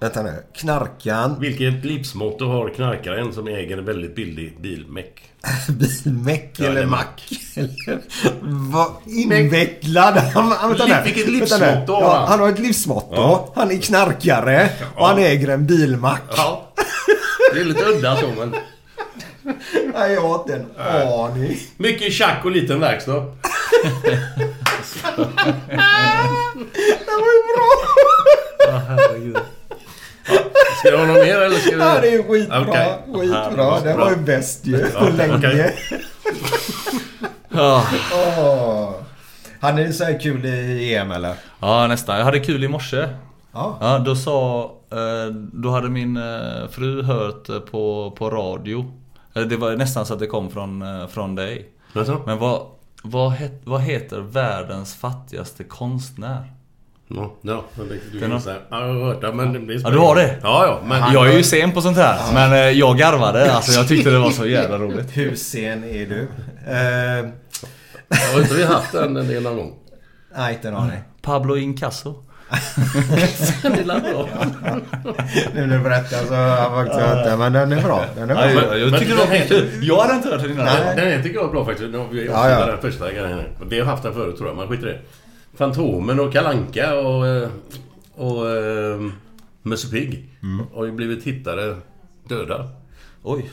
[0.00, 0.42] Vänta nu.
[0.52, 5.22] Knarkan, Vilket livsmotto har knarkaren som äger en väldigt billig bilmäck?
[5.68, 7.28] bilmäck Ja, eller mack.
[7.56, 8.00] Eller
[8.72, 10.94] Vad invecklad han vänta nu.
[11.04, 12.28] vilket livsmotto har ja, han?
[12.28, 13.14] Han har ett livsmotto.
[13.14, 13.52] Ja.
[13.54, 14.68] Han är knarkare.
[14.96, 16.22] Och han äger en bilmack.
[16.36, 16.72] Ja.
[17.54, 18.54] Det är lite udda så men...
[19.94, 21.58] Nej, jag har inte en aning.
[21.76, 23.24] Mycket tjack och liten verkstad.
[23.92, 24.16] Det
[27.16, 27.32] var
[29.26, 29.55] ju bra!
[30.80, 31.78] Ska du ha något mer eller ska du...
[31.82, 32.60] Ja, det är ju skitbra.
[32.68, 32.98] Okej.
[33.14, 33.80] Skitbra.
[33.80, 34.86] Det var ju bäst ju.
[34.90, 35.36] På länge.
[35.36, 35.76] okej.
[37.48, 37.84] Ja.
[38.14, 38.90] Åh.
[39.60, 41.34] Hade ni så här kul i EM eller?
[41.60, 42.18] ja, nästan.
[42.18, 43.08] Jag hade kul i morse.
[43.52, 43.78] Ja.
[43.80, 44.62] Ja, då sa...
[44.92, 48.92] eh, Då hade min eh, fru hört eh, på, på radio.
[49.32, 51.68] Det var nästan så att det kom från, från dig.
[52.26, 52.62] Men vad,
[53.02, 56.52] vad, het, vad heter världens fattigaste konstnär?
[57.08, 58.56] Ja, ja, men det, du har- säga.
[58.70, 60.36] Ja, jag har hört det, men det Ja, du har det?
[60.42, 61.12] Ja, ja, men...
[61.12, 63.52] Jag är ju sen på sånt här, men eh, jag garvade.
[63.52, 65.16] Alltså jag tyckte det var så jävla roligt.
[65.16, 66.28] Hur sen är du?
[66.66, 67.26] Eh,
[68.34, 69.72] Har inte vi haft den en del någon gång?
[70.36, 70.98] nej, inte en aning.
[71.22, 72.22] Pablo Incasso.
[73.64, 74.28] Är la bra.
[75.54, 77.38] Nu när du berättar så har jag faktiskt hört den.
[77.38, 78.04] Men den är bra.
[78.16, 78.44] Den är bra.
[78.44, 79.68] Ja, jag, jag tycker det den var heter-.
[79.82, 80.64] Jag hade inte hört den innan.
[80.64, 80.96] Nej.
[80.96, 81.88] Den tycker jag är bra faktiskt.
[82.10, 82.66] Vi Ja, ja.
[82.66, 83.40] den första grejen.
[83.68, 84.98] Vi har haft den förut tror jag, men skit i det.
[85.56, 87.26] Fantomen och Kalanka och...
[87.26, 87.48] eh,
[88.14, 88.50] Och...
[88.50, 89.00] eh,
[89.62, 90.28] Musse Pigg
[90.74, 91.76] har ju blivit hittade
[92.28, 92.68] döda.
[93.22, 93.50] Oj.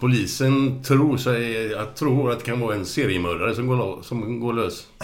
[0.00, 1.66] Polisen tror sig...
[1.66, 4.86] Jag tror att det kan vara en seriemördare som går, lo- som går lös.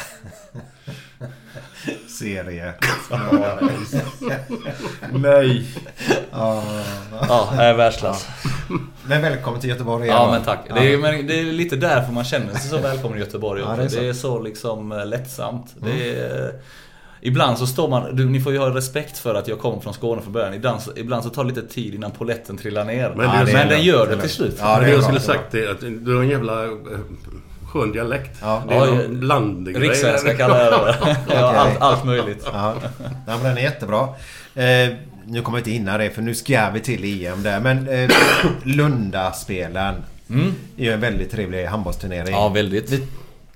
[2.19, 2.75] Serie.
[5.13, 5.67] Nej.
[6.33, 6.65] Ja.
[7.29, 8.27] Ja, jag är världsklass.
[9.07, 10.59] Men välkommen till Göteborg igen, Ja men tack.
[10.75, 13.73] Det är, men det är lite därför man känner sig så välkommen i Göteborg Ja,
[13.73, 13.81] också.
[13.81, 14.01] det är så.
[14.01, 15.75] det, är så liksom eh, lättsamt.
[15.77, 16.53] Det är,
[17.25, 19.95] Ibland så står man, du, ni får ju ha respekt för att jag kommer från
[19.95, 20.55] Skåne från början.
[20.55, 23.09] Ibland, så- ibland så tar det lite tid innan poletten trillar ner.
[23.09, 24.57] Men Men, det är- det är den gör Det är det till slut.
[24.61, 26.71] Ja, det det är jag skulle är sagt det, att du har en jävla eh,
[27.73, 28.39] skön dialekt.
[28.43, 28.63] Ja.
[28.69, 29.81] Det är Ja, någon blandgrej.
[29.89, 31.17] Rikssvenska kallar jag det.
[31.35, 32.47] Ja, allt, allt möjligt.
[32.53, 34.09] Ja, Nej, men den är jättebra.
[34.55, 34.95] Eh,
[35.27, 37.61] nu kommer jag inte hinna det för nu ska vi till EM där.
[37.61, 38.11] Men eh,
[38.63, 39.95] Lundaspelen
[40.77, 42.21] är ju en väldigt trevlig handbollsturnering.
[42.21, 42.33] Mm.
[42.33, 43.11] Ja, väldigt.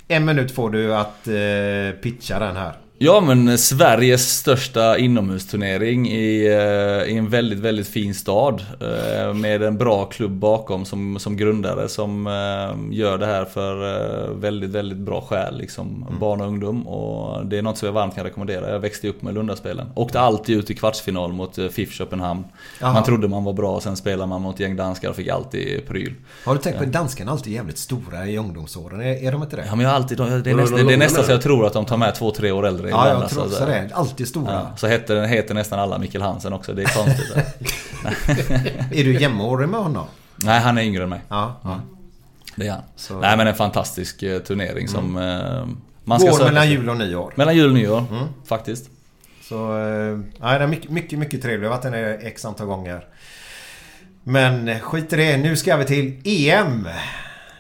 [0.09, 2.72] En minut får du att eh, pitcha den här.
[2.98, 8.64] Ja men Sveriges största inomhusturnering i, eh, i en väldigt, väldigt fin stad.
[8.81, 14.35] eh, Med en bra klubb bakom som, som grundare som eh, gör det här för
[14.35, 15.59] väldigt, väldigt bra skäl.
[15.59, 16.86] Liksom, Barn och ungdom.
[16.89, 18.70] Och det är något som jag varmt kan rekommendera.
[18.70, 19.86] Jag växte upp med Lundaspelen.
[19.94, 22.44] Åkte alltid ut i kvartsfinal mot FIF Köpenhamn.
[22.81, 22.93] Jaha.
[22.93, 26.14] Man trodde man var bra, sen spelade man mot gäng danskar och fick alltid pryl.
[26.44, 29.01] Har du tänkt på att danskarna alltid är jävligt stora i ungdomsåren?
[29.01, 29.64] Är, är de inte det?
[29.66, 31.66] Ja men jag har alltid, det är, nästan, det långa är nästan så jag tror
[31.66, 33.34] att de tar med två, tre år äldre Ja, ibland, jag alltså.
[33.36, 33.90] tror också det.
[33.94, 34.52] Alltid stora.
[34.52, 37.36] Ja, så heter, heter nästan alla Mikkel Hansen också, det är konstigt.
[38.92, 40.06] Är du jämnårig med honom?
[40.36, 41.20] Nej, han är yngre än mig.
[41.28, 41.60] Ja.
[41.64, 41.80] ja.
[42.56, 42.82] Det är han.
[42.96, 45.66] Så- Nej men en fantastisk eh, turnering som eh,
[46.04, 46.72] man ska Går mellan sig.
[46.72, 47.32] jul och nyår.
[47.36, 48.04] Mellan jul och nyår,
[48.44, 48.90] faktiskt.
[49.42, 51.62] Så eh, nej, det är mycket, mycket, mycket trevligt.
[51.62, 53.04] Jag har varit där x antal gånger.
[54.22, 55.36] Men eh, skit i det.
[55.36, 56.88] Nu ska vi till EM.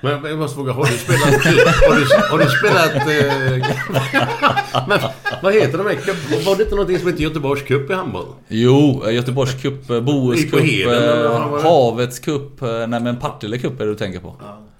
[0.00, 1.24] Men jag måste fråga, har du spelat...
[1.24, 2.94] har, du, har du spelat...
[2.96, 4.98] Eh, men
[5.42, 6.46] vad heter de här cup?
[6.46, 8.26] Var det inte någonting som heter Göteborgs Cup i handboll?
[8.48, 11.62] Jo, eh, Göteborgs cup, eh, Bohus cup, eh?
[11.62, 12.62] Havets cup.
[12.62, 14.34] eh, Nej men Partille cup är det du tänker på.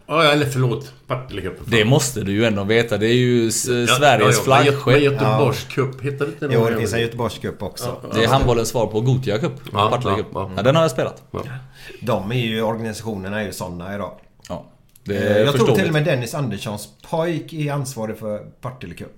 [0.08, 0.92] Ja, eller förlåt.
[1.06, 1.52] Partille Cup.
[1.64, 2.96] Det måste du ju ändå veta.
[2.96, 4.42] Det är ju s- Ja, Sveriges ja, ja, men Gö- Men
[4.74, 5.02] flaggskepp.
[5.02, 7.96] Göteborgs Cup, heter det inte Jo, någon det finns en jävla- Göteborgscup också.
[8.14, 9.52] Det är handbollens svar på Gothia cup.
[9.72, 10.26] Ja, Partille ja, cup.
[10.34, 10.50] ja.
[10.56, 11.22] Ja, den har jag spelat.
[12.00, 14.10] De är ju, organisationerna är ju sådana idag.
[15.06, 18.38] Ja, det Eh, är jag tror till och med Dennis Anderssons pojk är ansvarig för
[18.38, 19.08] Partille Cup.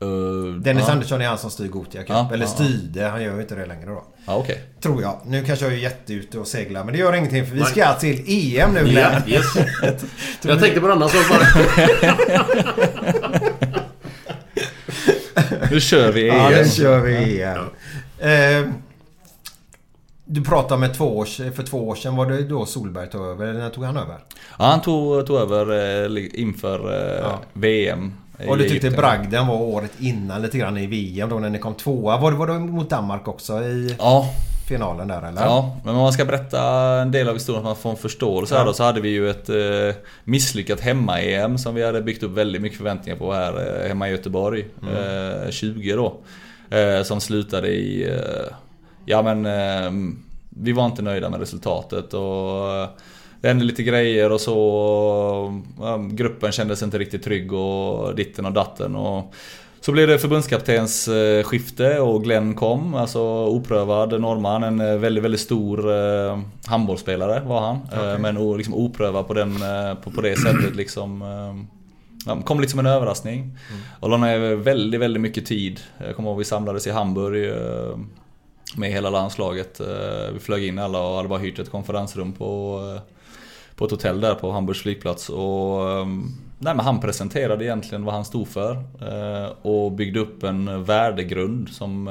[0.00, 0.92] Eh, Dennis ja.
[0.92, 2.08] Andersson är han som styr Gothia Cup.
[2.10, 4.04] Ja, Eller ja, styrde, han gör ju inte det längre då.
[4.26, 4.62] Ja, okej.
[4.80, 5.20] Tror jag.
[5.26, 8.22] Nu kanske jag är jätteute och seglar, men det gör ingenting för vi ska till
[8.26, 9.22] EM nu Ja, Glenn.
[9.26, 9.44] yes.
[10.42, 11.46] Jag tänkte på en annan sak bara.
[15.70, 16.62] Nu kör vi Ja, EM.
[16.62, 17.58] nu kör vi EM.
[18.18, 18.68] Eh,
[20.32, 22.16] du pratade med två år, för två år sedan.
[22.16, 23.46] Var det då Solberg tog över?
[23.46, 24.16] Eller när tog han över?
[24.58, 25.70] Ja, han tog, tog över
[26.16, 27.38] eh, inför eh, Ja.
[27.52, 28.12] VM.
[28.48, 28.90] Och du tyckte.
[28.90, 32.18] Bragden var året innan lite grann i VM då när ni kom tvåa.
[32.18, 34.26] Var det, var det mot Danmark också i Ja,
[34.68, 35.42] finalen där eller?
[35.42, 36.60] ja, men om man ska berätta
[37.00, 39.30] en del av historien, så man får en förståelse här då, så hade vi ju
[39.30, 43.88] ett eh, misslyckat hemma-EM som vi hade byggt upp väldigt mycket förväntningar på här eh,
[43.88, 44.64] hemma i Göteborg.
[45.44, 46.16] Eh, 20 då.
[46.76, 48.18] Eh, som slutade i...
[49.04, 49.46] Ja men...
[49.46, 50.14] Eh,
[50.56, 52.74] vi var inte nöjda med resultatet och...
[52.74, 52.88] Eh,
[53.40, 55.62] det hände lite grejer och så.
[55.80, 58.96] Ja, gruppen kändes inte riktigt trygg och ditten och datten.
[58.96, 59.34] Och
[59.80, 64.62] så blev det förbundskaptens eh, skifte och Glenn kom, alltså oprövad norrman.
[64.62, 65.90] En eh, väldigt, väldigt stor
[66.70, 67.76] handbollsspelare var han.
[67.92, 69.54] Eh, men liksom oprövad på, den,
[70.04, 71.22] på, på det sättet liksom.
[71.22, 71.64] Eh,
[72.26, 73.58] ja, kom lite som en överraskning.
[74.00, 75.80] Och la ner väldigt, väldigt mycket tid.
[76.06, 77.52] Jag kommer ihåg vi samlades i Hamburg
[78.76, 79.80] med hela landslaget.
[79.80, 83.02] Eh, Vi flög in alla och hade bara hyrt ett konferensrum på, eh,
[83.76, 85.28] på ett hotell där på Hamburgs flygplats.
[85.28, 86.06] Och, eh,
[86.58, 88.72] nej, men han presenterade egentligen vad han stod för.
[89.00, 92.10] eh, Och byggde upp en värdegrund som,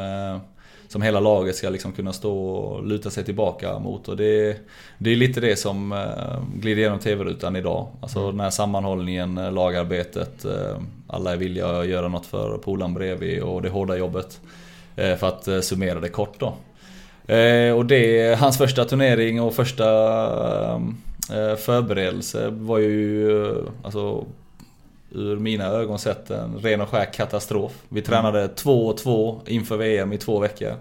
[0.88, 4.08] som hela laget ska liksom kunna stå och luta sig tillbaka mot.
[4.08, 4.58] Och det,
[4.98, 6.06] det är lite det som
[6.56, 7.88] glider igenom TV-rutan idag.
[8.02, 10.46] Alltså den här sammanhållningen, lagarbetet.
[11.08, 14.40] Alla är villiga att göra något för polaren bredvid och det hårda jobbet.
[14.96, 16.54] Eh, För att eh, summera det kort då.
[17.34, 19.86] Eh, Och det, hans första turnering och första
[21.58, 24.26] förberedelse var ju alltså
[25.12, 27.72] ur mina ögon sett en ren och skär katastrof.
[27.90, 30.74] Vi tränade 2-2 inför VM i två veckor.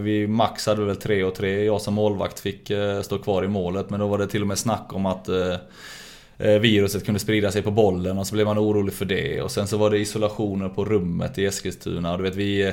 [0.00, 1.64] Vi max hade väl 3 och 3.
[1.64, 2.70] Jag som målvakt fick
[3.02, 5.28] stå kvar i målet men då var det till och med snack om att
[6.36, 9.42] viruset kunde sprida sig på bollen och så blev man orolig för det.
[9.42, 12.12] Och sen så var det isolationer på rummet i Eskilstuna.
[12.12, 12.72] Och du vet vi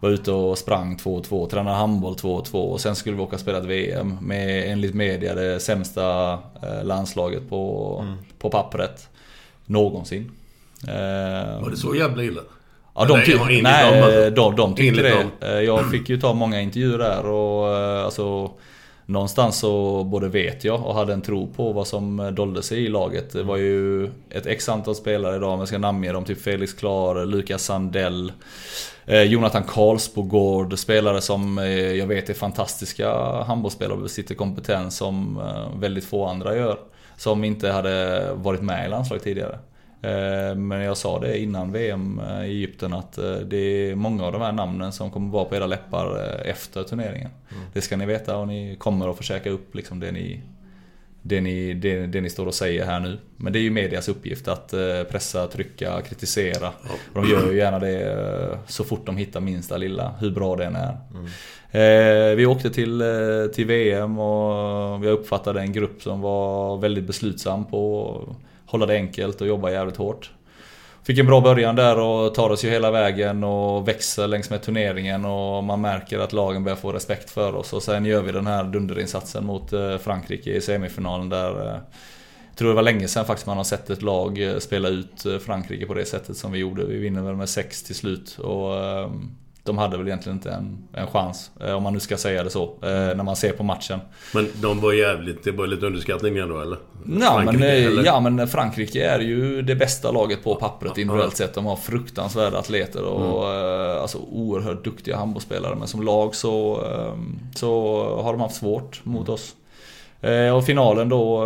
[0.00, 3.58] var ute och sprang 2-2, tränade handboll 2-2 och sen skulle vi åka och spela
[3.58, 8.04] ett VM med enligt media det sämsta eh, landslaget på,
[8.38, 9.08] på pappret
[9.66, 10.30] någonsin.
[10.88, 12.40] Eh, Var det så jävla illa?
[12.94, 14.30] Ja, de, Nej, ty- nej, dem, alltså.
[14.30, 15.26] de, de tyckte det.
[15.40, 18.50] Eh, Jag fick ju ta många intervjuer där och alltså
[19.08, 22.84] Någonstans så både vet jag och hade en tro på vad som eh, dolde sig
[22.84, 23.32] i laget.
[23.32, 26.72] Det var ju ett x antal spelare idag, om jag ska namnge dem, typ Felix
[26.72, 28.32] Klar, Lukas Sandell
[29.06, 33.12] eh, Jonathan Karlsbogård, spelare som eh, jag vet är fantastiska
[33.42, 36.78] handbollsspelare och besitter kompetens som eh, väldigt få andra gör.
[37.16, 39.58] Som inte hade varit med i landslaget tidigare.
[40.02, 44.32] Eh, Men jag sa det innan VM i Egypten att eh, det är många av
[44.32, 47.30] de här namnen som kommer vara på era läppar eh, efter turneringen.
[47.72, 50.40] Det ska ni veta och ni kommer att käka upp liksom det ni
[51.22, 53.18] det ni, det, det ni står och säger här nu.
[53.36, 56.68] Men det är ju medias uppgift att eh, pressa, trycka, kritisera.
[57.12, 60.56] Och de gör ju gärna det eh, så fort de hittar minsta lilla, hur bra
[60.56, 60.96] den är.
[61.70, 63.06] Eh, vi åkte till, eh,
[63.54, 68.36] till VM och vi uppfattade en grupp som var väldigt beslutsam på
[68.68, 70.30] hålla det enkelt och jobba jävligt hårt.
[71.02, 74.62] Fick en bra början där och tar oss ju hela vägen och växer längs med
[74.62, 77.72] turneringen och man märker att lagen börjar få respekt för oss.
[77.72, 81.80] Och sen gör vi den här dunderinsatsen mot eh, Frankrike i semifinalen där eh,
[82.48, 85.26] jag tror det var länge sedan faktiskt man har sett ett lag eh, spela ut
[85.46, 86.84] Frankrike på det sättet som vi gjorde.
[86.84, 88.38] Vi vinner väl med 6 till slut.
[88.38, 89.30] Och ehm,
[89.68, 92.50] de hade väl egentligen inte en, en chans, eh, om man nu ska säga det
[92.50, 94.00] så, eh, när man ser på matchen.
[94.34, 95.44] Men de var jävligt...
[95.44, 96.78] Det var lite underskattning ändå eller?
[97.20, 98.04] Ja men, Frankrike, eh, eller?
[98.04, 101.54] ja men Frankrike är ju det bästa laget på pappret individuellt sett.
[101.54, 105.74] De har fruktansvärda atleter och eh, alltså oerhört duktiga handbollsspelare.
[105.74, 106.84] Men som lag så,
[107.54, 109.54] så har de haft svårt mot oss.
[110.20, 111.44] Eh, Och finalen då...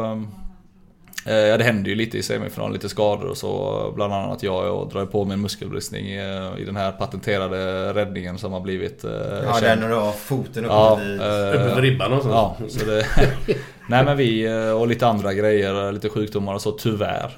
[1.27, 3.93] eh, Ja det hände ju lite i semifinalen, lite skador och så.
[3.97, 8.39] Bland annat jag, jag drar på mig en muskelbristning eh, i den här patenterade räddningen
[8.39, 9.11] som har blivit eh,
[9.45, 9.65] Ja, känd.
[9.65, 11.21] den när du har foten uppe Ja, vid...
[11.21, 12.29] eh, Uppe vid ribban och så.
[12.29, 13.07] Ja, så det...
[13.89, 17.31] Nej men vi och lite andra grejer, lite sjukdomar och så tyvärr.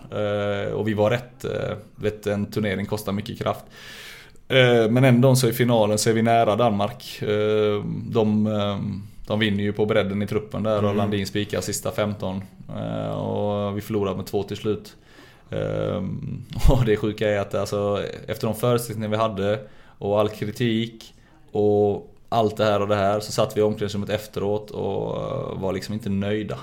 [0.67, 3.65] Eh, Och vi var rätt, eh, vet en turnering kostar mycket kraft.
[4.49, 7.23] Eh, Men ändå så i finalen så är vi nära Danmark.
[7.23, 8.79] Eh, De, eh,
[9.27, 12.43] de vinner ju på bredden i truppen där och Landin spikar sista 15.
[12.77, 14.97] Eh, Och vi förlorar med två till slut.
[15.51, 19.61] Ehm, Och det sjuka är att alltså, efter de förutsättningar vi hade
[19.99, 21.15] och all kritik
[21.53, 25.61] och allt det här och det här så satt vi i omklädningsrummet efteråt och eh,
[25.61, 26.59] var liksom inte nöjda.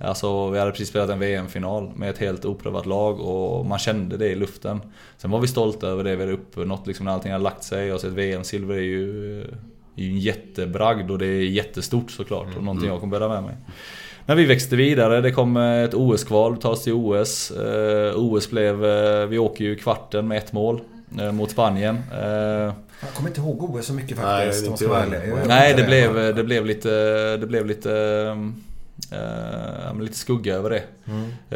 [0.00, 4.16] Alltså vi hade precis spelat en VM-final med ett helt oprövat lag och man kände
[4.16, 4.80] det i luften.
[5.16, 7.92] Sen var vi stolta över det vi hade uppnått liksom när allting hade lagt sig
[7.92, 9.44] och så ett VM-silver är ju,
[9.96, 13.42] är ju en jättebragd och det är jättestort såklart och någonting jag kommer bära med
[13.42, 13.54] mig.
[14.26, 17.50] Men vi växte vidare, det kom ett OS-kval, vi tar oss till OS.
[17.50, 20.80] Eh, OS blev, eh, vi åker ju kvarten med ett mål
[21.20, 21.96] eh, mot Spanien.
[22.12, 24.80] Eh, Jag kommer inte ihåg OS så mycket Nej, faktiskt.
[24.80, 25.02] jag.
[25.02, 25.18] ärlig.
[25.30, 26.90] Jag vet Nej, det blev, det blev lite,
[27.36, 27.88] det blev lite,
[29.94, 30.82] men lite skugga över det.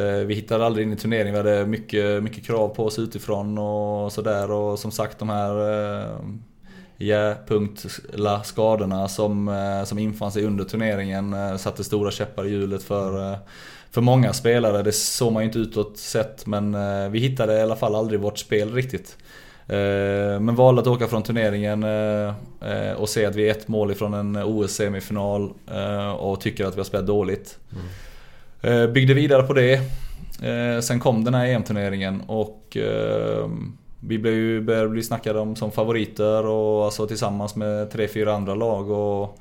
[0.03, 3.59] Eh, vi hittade aldrig in i turneringen, vi hade mycket, mycket krav på oss utifrån
[3.59, 4.51] och sådär.
[4.51, 5.53] Och som sagt de här
[6.99, 12.51] eh, ja-punktla skadorna som, eh, som infann sig under turneringen eh, satte stora käppar i
[12.51, 13.39] hjulet för, eh,
[13.91, 14.83] för många spelare.
[14.83, 16.77] Det såg man ju inte utåt sett men
[17.13, 19.17] vi hittade i alla fall aldrig vårt spel riktigt.
[20.41, 21.85] Men valde att åka från turneringen
[22.97, 25.53] och se att vi är ett mål ifrån en OS-semifinal
[26.19, 27.59] och tycker att vi har spelat dåligt.
[28.63, 29.81] Eh, Byggde vidare på det.
[30.83, 32.77] Sen kom den här EM-turneringen och
[34.07, 38.35] vi blev ju, började bli snackade om som favoriter och alltså tillsammans med tre, fyra
[38.35, 38.91] andra lag.
[38.91, 39.39] Och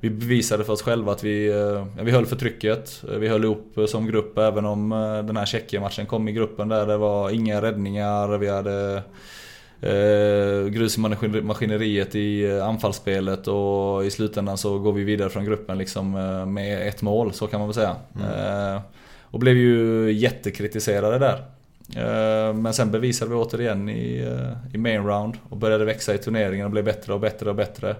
[0.00, 1.56] vi bevisade för oss själva att vi, eh,
[1.96, 3.02] ja, vi höll för trycket.
[3.12, 4.90] Eh, Vi höll ihop eh, som grupp även om
[5.26, 8.38] den här Tjeckien-matchen kom i gruppen där det var inga räddningar.
[8.38, 9.02] Vi hade
[9.80, 15.44] eh, grus i maskin- maskineriet i anfallsspelet och i slutändan så går vi vidare från
[15.44, 16.10] gruppen liksom
[16.54, 17.96] med ett mål, så kan man väl säga.
[18.14, 18.80] Eh,
[19.22, 21.44] och blev ju jättekritiserade där.
[21.96, 26.18] Eh, Men sen bevisade vi återigen i, eh, i main round och började växa i
[26.18, 27.96] turneringen och blev bättre och bättre och bättre.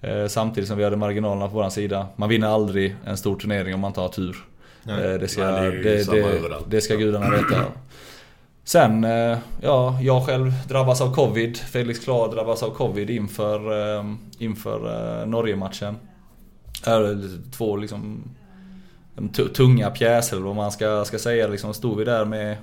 [0.00, 2.06] Eh, Samtidigt som vi hade marginalerna på vår sida.
[2.16, 4.36] Man vinner aldrig en stor turnering om man inte har tur.
[4.82, 5.18] Nej.
[5.18, 7.64] Det ska, Nej, det det, det, det ska gudarna veta.
[8.64, 9.02] Sen,
[9.62, 11.56] ja, jag själv drabbas av covid.
[11.56, 13.60] Felix Klar drabbas av covid inför,
[14.38, 15.96] inför Norge-matchen.
[16.84, 18.22] Är två liksom
[19.32, 21.46] tu- tunga pjäser eller vad man ska, ska säga.
[21.46, 22.56] Liksom stod vi där med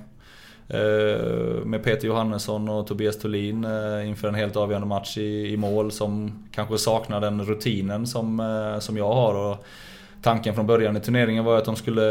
[0.68, 5.56] Eh, med Peter Johannesson och Tobias Thulin eh, inför en helt avgörande match i, i
[5.56, 9.34] mål som kanske saknar den rutinen som, eh, som jag har.
[9.34, 9.64] Och
[10.22, 12.02] tanken från början i turneringen var att de skulle,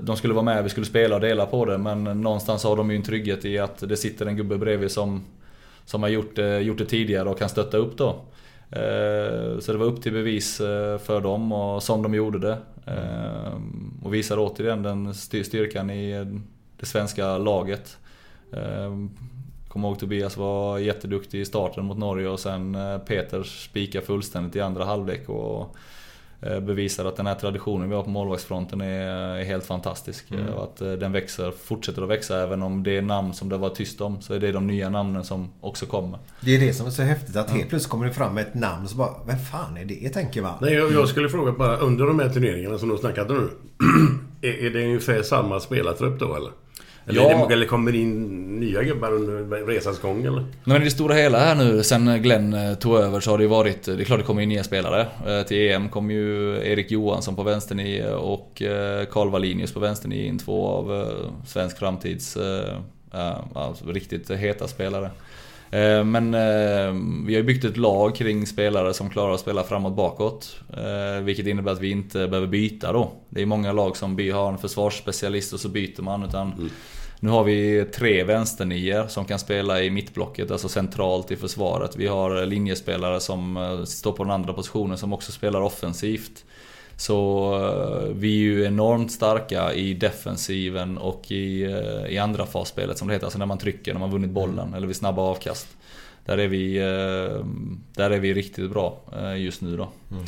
[0.00, 1.78] de skulle vara med, vi skulle spela och dela på det.
[1.78, 5.24] Men någonstans har de ju en trygghet i att det sitter en gubbe bredvid som,
[5.84, 8.16] som har gjort det, gjort det tidigare och kan stötta upp då.
[9.60, 10.56] Så det var upp till bevis
[11.02, 12.58] för dem och som de gjorde det.
[14.02, 16.26] Och visar återigen den styrkan i
[16.80, 17.98] det svenska laget.
[18.52, 18.92] Eh,
[19.76, 24.56] Kommer ihåg Tobias var jätteduktig i starten mot Norge och sen eh, Peter spikar fullständigt
[24.56, 25.76] i andra halvlek och
[26.40, 30.30] eh, bevisar att den här traditionen vi har på målvaktsfronten är, helt fantastisk.
[30.30, 30.48] Mm.
[30.48, 33.56] Och att eh, den växer, fortsätter att växa även om det är namn som det
[33.56, 36.18] var tyst om så är det de nya namnen som också kommer.
[36.40, 38.88] Det är det som är så häftigt att helt plötsligt kommer det fram ett namn
[38.88, 40.08] så bara Vem fan är det?
[40.08, 40.54] tänker man.
[40.60, 43.48] Nej, jag, jag skulle fråga bara under de här turneringarna som du snackade nu.
[44.48, 46.50] är, är det ungefär samma spelartrupp då eller?
[47.08, 47.48] Eller, Ja.
[47.50, 50.40] eller kommer det in nya gubbar under resans gång eller?
[50.40, 53.38] Nej, men i det stora hela här nu, sen Glenn eh, tog över så har
[53.38, 53.82] det ju varit...
[53.82, 55.06] Det är klart det kommer in nya spelare.
[55.26, 60.24] Eh, Till EM kom ju Erik Johansson på vänsternio och eh, Karl Wallinius på vänsternio
[60.26, 60.38] in.
[60.38, 61.06] Två av
[61.46, 62.38] svensk framtids...
[63.54, 65.10] Alltså riktigt heta spelare.
[66.04, 66.32] Men
[67.26, 70.56] vi har ju byggt ett lag kring spelare som klarar att spela framåt bakåt.
[71.22, 73.12] Vilket innebär att vi inte behöver byta då.
[73.28, 76.24] Det är många lag som har en försvarsspecialist och så byter man.
[76.24, 76.70] Utan
[77.20, 81.96] nu har vi tre vänsternior som kan spela i mittblocket, alltså centralt i försvaret.
[81.96, 86.44] Vi har linjespelare som eh, står på den andra positionen som också spelar offensivt.
[86.96, 92.98] Så eh, vi är ju enormt starka i defensiven och i, eh, i andra fasspelet
[92.98, 93.26] som det heter.
[93.26, 95.68] Alltså när man trycker, när man vunnit bollen eller vid snabba avkast.
[96.24, 96.78] Där är vi,
[97.94, 99.00] där är vi riktigt bra
[99.36, 99.82] just nu då.
[99.82, 100.24] Eh,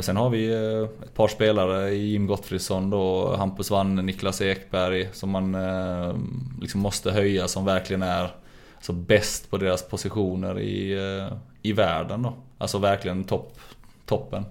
[0.00, 5.30] Sen har vi eh, ett par spelare, Jim Gottfridsson då, Hampus Wanne, Niklas Ekberg som
[5.30, 6.14] man eh,
[6.60, 8.30] liksom måste höja som verkligen är
[8.76, 12.34] alltså bäst på deras positioner i, eh, i världen då.
[12.58, 13.58] Alltså verkligen topp,
[14.06, 14.44] toppen.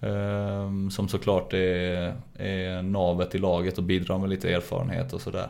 [0.00, 5.48] Eh, Som såklart är, är navet i laget och bidrar med lite erfarenhet och sådär.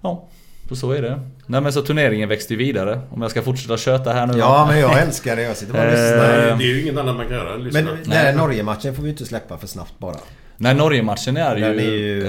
[0.00, 0.28] Ja,
[0.76, 1.20] så så är det.
[1.46, 3.00] Nej men så turneringen växte ju vidare.
[3.10, 4.38] Om jag ska fortsätta köta här nu.
[4.38, 5.42] Ja, men jag älskar det.
[5.42, 6.48] Jag sitter bara och lyssnar.
[6.48, 7.56] Eh, Det är ju inget annat man kan göra.
[7.56, 7.80] Lyssna.
[7.82, 10.16] Men den här Norge-matchen får vi inte släppa för snabbt bara.
[10.62, 12.22] Nej, Norge-matchen är ju, är ju-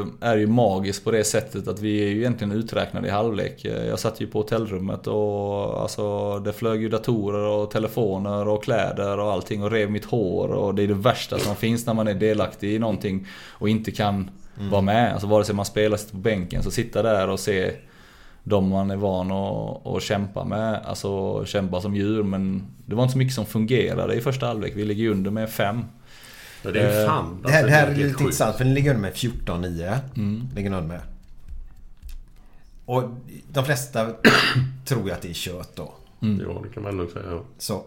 [0.00, 3.64] Eh, är ju magisk på det sättet att vi är ju egentligen uträknade i halvlek.
[3.64, 8.64] Eh, Jag satt ju på hotellrummet och alltså, det flög ju datorer och telefoner och
[8.64, 10.48] kläder och allting och rev mitt hår.
[10.48, 13.90] Och det är det värsta som finns när man är delaktig i någonting och inte
[13.90, 14.30] kan
[14.70, 15.12] vara med.
[15.12, 17.70] Alltså vare sig man spelar sitter på bänken, så sitta där och se
[18.44, 20.80] de man är van att, att kämpa med.
[20.84, 24.72] Alltså kämpa som djur men det var inte så mycket som fungerade i första halvlek.
[24.76, 25.80] Vi ligger under med fem.
[26.62, 27.42] Det är ju eh, fan.
[27.42, 28.20] Det här, alltså, det här är lite sjukt.
[28.20, 29.98] intressant för ni ligger under med 14-9.
[30.16, 30.48] Mm.
[30.54, 31.00] Ligger under med.
[32.84, 33.04] Och
[33.52, 34.10] de flesta
[34.84, 35.94] tror ju att det är kört då.
[36.20, 37.24] Ja, det kan man nog säga.
[37.30, 37.42] ja.
[37.58, 37.84] Så.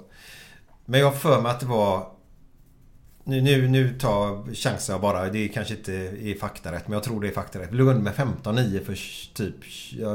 [0.85, 2.07] Men jag har för mig att det var...
[3.23, 5.29] Nu, nu, nu tar chansar jag bara.
[5.29, 6.87] Det är kanske inte är faktarätt.
[6.87, 7.71] Men jag tror det är faktarätt.
[7.71, 8.97] Vi låg under med 15-9 för
[9.33, 9.55] typ...
[9.91, 10.07] Ja,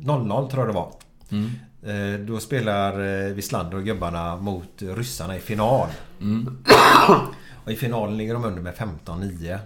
[0.00, 0.92] 0-0 tror jag det var.
[1.82, 5.88] Eh, Då spelar eh, Wislander och gubbarna mot ryssarna i final.
[7.68, 9.58] Och i finalen ligger de under med 15-9.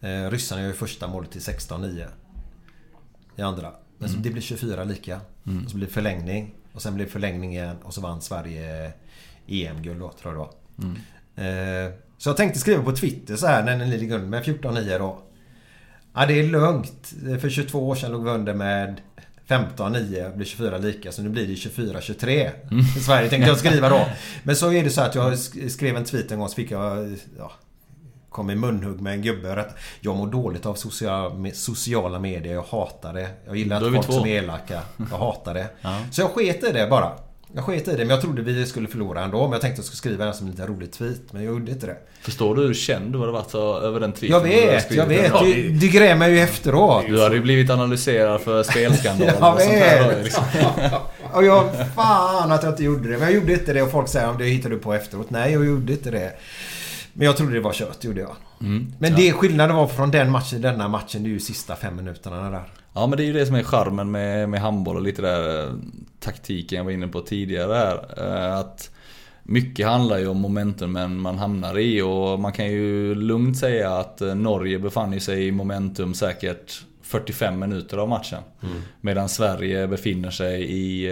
[0.00, 2.06] Eh, Ryssarna gör ju första målet till 16-9.
[3.36, 3.72] I andra.
[3.98, 5.20] Men så det blir 24 lika.
[5.64, 6.54] Och så blir det förlängning.
[6.72, 7.76] Och sen blir det förlängning igen.
[7.82, 8.92] Och så vann Sverige
[9.46, 11.86] EM-guld då, tror jag det var.
[11.86, 14.98] Eh, Så jag tänkte skriva på Twitter så här när ni ligger under med 14-9
[14.98, 15.22] då.
[16.14, 17.12] Ja, det är lugnt.
[17.40, 19.00] För 22 år sedan låg vi under med
[19.48, 22.50] 15-9 blir 24 lika så nu blir det 24-23
[22.96, 24.06] i Sverige tänkte jag skriva då.
[24.42, 26.70] Men så är det så att jag sk- skrev en tweet en gång så fick
[26.70, 27.52] jag ja,
[28.30, 29.68] kom i munhugg med en gubbe
[30.00, 32.54] Jag mår dåligt av sociala, med sociala medier.
[32.54, 33.28] Jag hatar det.
[33.46, 34.12] Jag gillar inte folk två.
[34.12, 34.80] som är elaka.
[35.10, 35.68] Jag hatar det.
[36.10, 37.12] Så jag sket i det bara.
[37.54, 39.42] Jag sket i det men jag trodde vi skulle förlora ändå.
[39.42, 41.20] Men jag tänkte att jag skulle skriva det som en liten rolig tweet.
[41.32, 41.96] Men jag gjorde inte det.
[42.22, 44.28] Förstår du hur känd du hade varit över den tweeten?
[44.36, 45.32] Jag vet, jag vet.
[45.32, 45.44] den?
[45.44, 47.04] Du, du grämer ju efteråt.
[47.08, 50.22] Du hade ju blivit analyserad för spelskandaler Jag och sånt där.
[50.22, 50.44] Liksom.
[51.32, 53.18] Och jag, fan att jag inte gjorde det.
[53.18, 55.30] Men jag gjorde inte det och folk säger om det hittade du på efteråt.
[55.30, 56.32] Nej, jag gjorde inte det.
[57.12, 58.36] Men jag trodde det var kört, gjorde jag.
[58.98, 61.96] Men det skillnaden var från den matchen till denna matchen, det är ju sista fem
[61.96, 62.64] minuterna där.
[62.94, 65.66] Ja men det är ju det som är charmen med, med handboll och lite där
[65.66, 65.72] eh,
[66.20, 68.04] taktiken jag var inne på tidigare här.
[68.16, 68.90] Eh, Att
[69.42, 74.20] mycket handlar ju om momentumen man hamnar i och man kan ju lugnt säga att
[74.20, 78.42] eh, Norge befann sig i momentum säkert 45 minuter av matchen.
[79.00, 81.06] Medan Sverige befinner sig i,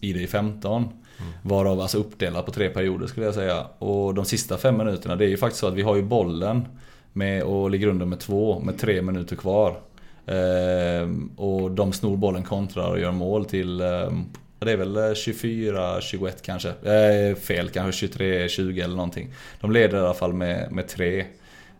[0.00, 0.88] i det i 15.
[1.42, 3.66] Varav alltså uppdelat på tre perioder skulle jag säga.
[3.78, 6.68] Och de sista fem minuterna, det är ju faktiskt så att vi har ju bollen
[7.12, 9.80] med och ligger under med två, med tre minuter kvar.
[10.26, 14.24] Ehm, och de snor bollen kontrar och gör mål till ehm,
[14.58, 16.68] det är väl eh, 24-21 kanske.
[16.68, 19.34] Eh, fel, kanske 23-20 eller någonting.
[19.60, 21.26] De leder i alla fall med, med tre.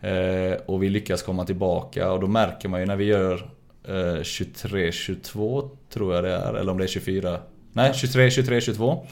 [0.00, 3.50] Eh, och vi lyckas komma tillbaka och då märker man ju när vi gör
[3.84, 7.38] eh, 23-22 tror jag det är, eller om det är 24.
[7.72, 9.06] Nej, 23-23-22.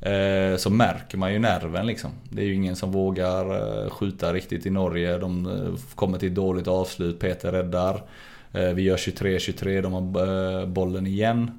[0.00, 2.10] Eh, så märker man ju nerven liksom.
[2.30, 3.44] Det är ju ingen som vågar
[3.84, 5.18] eh, skjuta riktigt i Norge.
[5.18, 8.02] De eh, kommer till ett dåligt avslut, Peter räddar.
[8.52, 11.50] Eh, vi gör 23-23, de har bollen igen.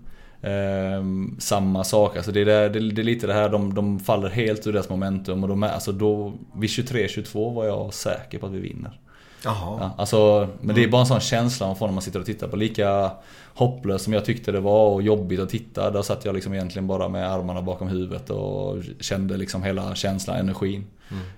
[0.42, 1.04] Eh,
[1.40, 4.74] samma sak, alltså det är, det är lite det här, de, de faller helt ur
[4.74, 8.60] deras momentum och de är, alltså då, vid 23-22 var jag säker på att vi
[8.60, 9.00] vinner.
[9.44, 9.78] Jaha.
[9.80, 12.26] Ja, alltså, men det är bara en sån känsla man får när man sitter och
[12.26, 12.56] tittar på.
[12.56, 13.12] Lika
[13.54, 15.92] hopplöst som jag tyckte det var och jobbigt att titta.
[15.92, 20.38] Där satt jag liksom egentligen bara med armarna bakom huvudet och kände liksom hela känslan,
[20.38, 20.86] energin.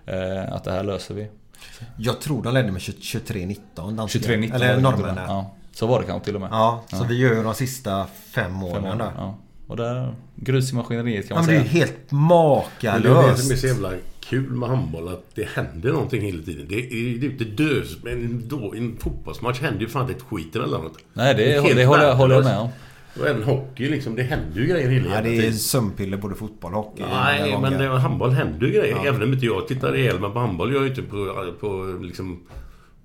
[0.06, 1.28] Eh, att det här löser vi.
[1.98, 3.58] Jag tror de ledde med 23-19
[3.96, 4.20] danska.
[4.20, 5.24] 23-19 Eller norrmännen.
[5.28, 6.50] Ja, så var det kanske till och med.
[6.52, 9.12] Ja, så vi gör ju de sista fem åren Fem år, där.
[9.18, 9.36] ja.
[9.68, 11.74] Och där, grus i maskineriet kan Ja, man men det är säga.
[11.74, 12.28] ju helt Men
[12.82, 13.60] det är makalöst.
[13.62, 13.92] så jävla
[14.24, 15.08] kul med handboll.
[15.08, 16.66] Att det händer någonting hela tiden.
[16.70, 17.98] Det är, det är inte dös...
[18.04, 20.98] Men då, i en fotbollsmatch händer ju fan inte ett skit emellanåt.
[21.14, 22.70] Nej, det, är helt det håller, jag- håller jag med om.
[23.20, 24.16] Och även hockey liksom.
[24.16, 25.54] Det händer ju grejer hela Ja, jävla det är tiden.
[25.58, 27.04] sömnpiller både fotboll och hockey.
[27.12, 29.08] Nej, men det, handboll händer ju grejer.
[29.08, 30.74] Även om inte jag tittar ihjäl mig på handboll.
[30.74, 32.40] Jag är ju inte på, på liksom...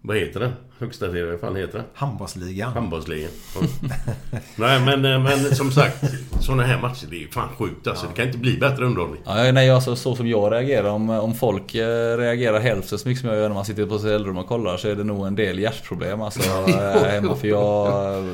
[0.03, 0.53] Vad heter det?
[0.79, 1.85] Högsta serien, vad fan heter det?
[1.95, 2.73] Handbollsligan.
[2.73, 3.31] Handbollsligan.
[3.55, 3.61] Ja.
[4.57, 6.05] Nej men, eh, men som sagt,
[6.41, 8.07] sådana här matcher det är ju fan sjukt alltså.
[8.07, 9.23] Det kan inte bli bättre underhållning.
[9.27, 13.20] Ja, nej, alltså, så som jag reagerar, om, om folk eh, reagerar hälften så mycket
[13.20, 15.27] som jag gör när man sitter på sitt eldrum och kollar så är det nog
[15.27, 17.37] en del hjärtproblem alltså, eh, hemma.
[17.37, 18.25] För jag...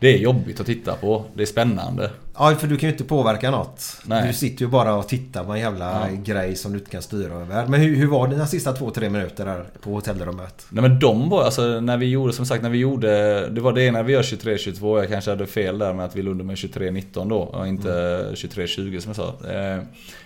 [0.00, 1.24] Det är jobbigt att titta på.
[1.34, 2.10] Det är spännande.
[2.34, 4.00] Ja, för du kan ju inte påverka något.
[4.04, 4.26] Nej.
[4.26, 7.34] Du sitter ju bara och tittar på en jävla grej som du inte kan styra
[7.34, 7.66] över.
[7.66, 10.66] Men hur, hur var dina sista två, tre minuter där på hotellrummet?
[10.70, 13.08] Nej men de var alltså när vi gjorde, som sagt när vi gjorde
[13.48, 16.22] Det var det ena vi gör 23-22 Jag kanske hade fel där med att vi
[16.22, 17.88] låg under med 23-19 då och inte
[18.34, 19.82] 23-20 som jag sa Eh,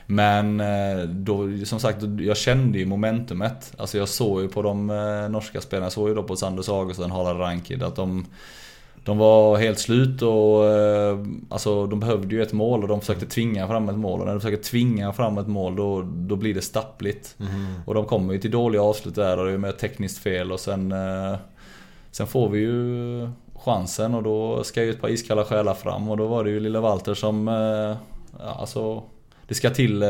[0.06, 4.90] Men eh, då, som sagt, jag kände ju momentumet Alltså jag såg ju på de
[4.90, 8.26] eh, norska spelarna, jag såg ju då på Sanders Augustsson, Harald Rankid att de
[9.04, 11.18] de var helt slut och eh,
[11.48, 14.20] alltså, de behövde ju ett mål och de försökte tvinga fram ett mål.
[14.20, 17.36] Och när de försöker tvinga fram ett mål då, då blir det stappligt.
[17.86, 20.60] Och de kommer ju till dåliga avslut där och det är med tekniskt fel och
[20.60, 20.92] sen...
[20.92, 21.36] Eh,
[22.10, 23.28] sen får vi ju
[23.64, 26.60] chansen och då ska ju ett par iskalla själar fram och då var det ju
[26.60, 27.48] lilla Walter som...
[27.48, 27.96] Eh,
[28.38, 29.02] ja, alltså...
[29.48, 30.04] Det ska till...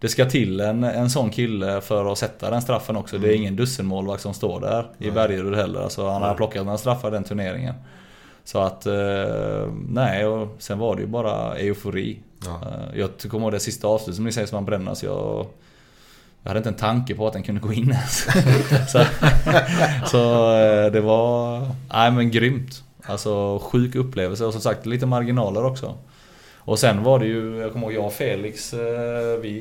[0.00, 3.18] Det ska till en, en sån kille för att sätta den straffen också.
[3.18, 5.80] Det är ingen dussinmålvakt som står där i Bergerud heller.
[5.80, 7.74] Alltså, han har plockat några straffar den turneringen.
[8.44, 12.20] Så att, eh, nej och sen var det ju bara eufori.
[12.46, 15.46] Eh, jag kommer ihåg det sista avslutet som ni säger som man bränner så jag...
[16.42, 18.26] Jag hade inte en tanke på att den kunde gå in ens.
[18.92, 19.04] så
[20.06, 21.60] så eh, det var...
[21.92, 22.82] Nej men grymt.
[23.02, 25.94] Alltså sjuk upplevelse och som sagt lite marginaler också.
[26.58, 28.74] Och sen var det ju, jag kommer ihåg jag och Felix,
[29.42, 29.60] vi,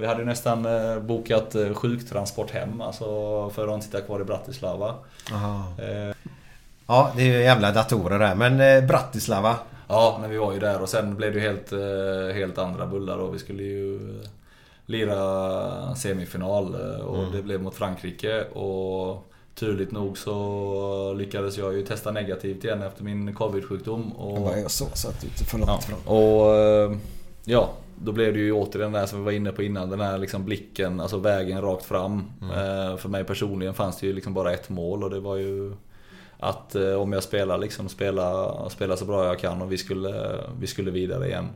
[0.00, 0.66] vi hade ju nästan
[1.06, 3.04] bokat sjuktransport hem alltså
[3.50, 4.94] för att inte sitta kvar i Bratislava.
[5.78, 6.16] Eh,
[6.86, 8.34] Ja, det är ju jävla datorer där.
[8.34, 9.56] Men eh, Bratislava.
[9.88, 12.86] Ja, men vi var ju där och sen blev det ju helt, eh, helt andra
[12.86, 14.28] bullar och vi skulle ju eh,
[14.86, 16.74] lira semifinal
[17.06, 22.82] och det blev mot Frankrike och turligt nog så lyckades jag ju testa negativt igen
[22.82, 24.12] efter min covid-sjukdom.
[24.12, 26.96] Och, Vad jag så, så att du inte för långt ja, och
[27.44, 27.70] ja,
[28.02, 29.90] då blev det ju återigen det här som vi var inne på innan.
[29.90, 32.24] Den här liksom blicken, alltså vägen rakt fram.
[32.42, 35.72] Eh, För mig personligen fanns det ju liksom bara ett mål och det var ju
[36.44, 40.40] att eh, om jag spelar liksom, spela, spela så bra jag kan och vi skulle,
[40.60, 41.48] vi skulle vidare igen.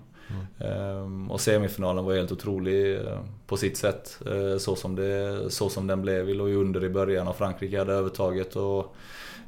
[0.61, 4.19] Ehm, och semifinalen var helt otrolig eh, på sitt sätt.
[4.27, 6.25] eh, Så som, det, så som den blev.
[6.25, 8.57] Vi låg ju under i början och Frankrike hade övertaget.
[8.57, 8.95] Och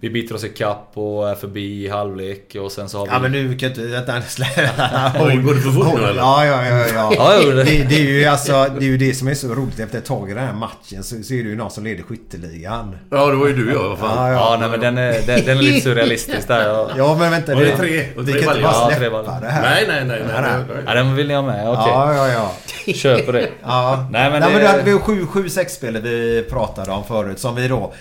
[0.01, 3.13] vi biter oss i kapp och är förbi i halvlek och sen så har vi...
[3.13, 3.81] Ja men nu kan du inte...
[3.83, 4.13] Vänta,
[5.19, 6.21] går det för fort nu, eller?
[6.21, 6.87] Ja, ja, ja.
[6.95, 7.13] ja.
[7.17, 9.81] Ja, det- det, det, är ju alltså, det är ju det som är så roligt
[9.81, 12.03] efter ett tag i den här matchen så, så är det ju någon som leder
[12.03, 12.97] skytteligan.
[13.11, 14.33] Ja, det var ju du ja, vad fan.
[14.33, 16.69] Ja, nej, men den är, den, den är lite surrealistisk där.
[16.69, 17.55] Jag, Ja men vänta.
[17.55, 18.05] Var det tre?
[18.17, 19.63] Vi tre kan inte bara Ja, tre släppa det här.
[19.63, 20.23] Nej, nej, nej.
[20.27, 20.83] nej, nej, nej.
[20.87, 21.69] ja, den vill ni ha med?
[21.69, 21.85] Okej.
[21.93, 22.53] Ja, ja, ja.
[22.95, 23.49] Köper det.
[23.63, 24.09] ja.
[24.11, 24.93] Nej, men Nej, det- men du hade vi
[25.25, 27.93] 7-6 spelet vi pratade om förut som vi då...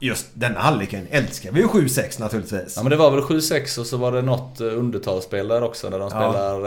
[0.00, 2.74] Just den halvleken älskar vi ju 7-6 naturligtvis.
[2.76, 5.90] Ja men det var väl 7-6 och så var det något eh, undertalsspel där också
[5.90, 6.30] där de Ja.
[6.32, 6.64] spelar...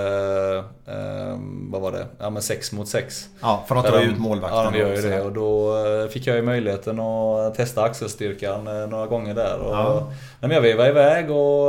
[0.58, 1.38] Eh, eh,
[1.72, 2.06] vad var det?
[2.20, 3.26] Ja men 6 mot 6.
[3.42, 4.60] Ja, för de- ut målvakten.
[4.64, 5.22] Ja, de gör ju det.
[5.22, 9.60] Och då eh, fick jag ju möjligheten att testa axelstyrkan några gånger där.
[9.60, 10.12] Och, Ja.
[10.40, 11.68] men jag vevade iväg och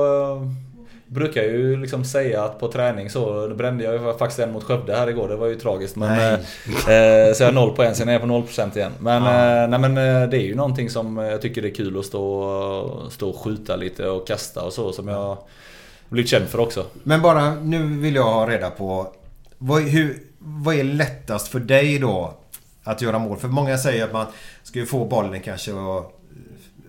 [1.13, 4.65] brukar ju liksom säga att på träning så, då brände jag ju faktiskt en mot
[4.65, 5.29] Skövde här igår.
[5.29, 5.97] Det var ju tragiskt.
[5.97, 8.93] Men, eh, eh, så jag har noll på en, sen är jag på 0% igen.
[8.99, 11.99] Men, eh, nej, men eh, det är ju någonting som jag tycker det är kul
[11.99, 14.93] att stå, stå och skjuta lite och kasta och så.
[14.93, 15.39] Som jag
[16.09, 16.85] blivit känd för också.
[17.03, 19.13] Men bara nu vill jag ha reda på
[19.59, 22.35] vad, hur, vad är lättast för dig då
[22.85, 23.39] att göra mål?
[23.39, 24.27] För många säger att man
[24.63, 26.20] ska ju få bollen kanske och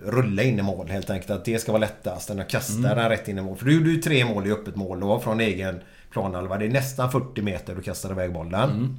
[0.04, 1.30] rulla in i mål helt enkelt.
[1.30, 2.96] Att det ska vara lättast än att kasta Mm.
[2.96, 3.56] den rätt in i mål.
[3.56, 5.80] För du gjorde ju tre mål i öppet mål då från egen
[6.10, 6.58] planhalva.
[6.58, 8.70] Det är nästan 40 meter du kastar iväg bollen.
[8.70, 8.96] Mm.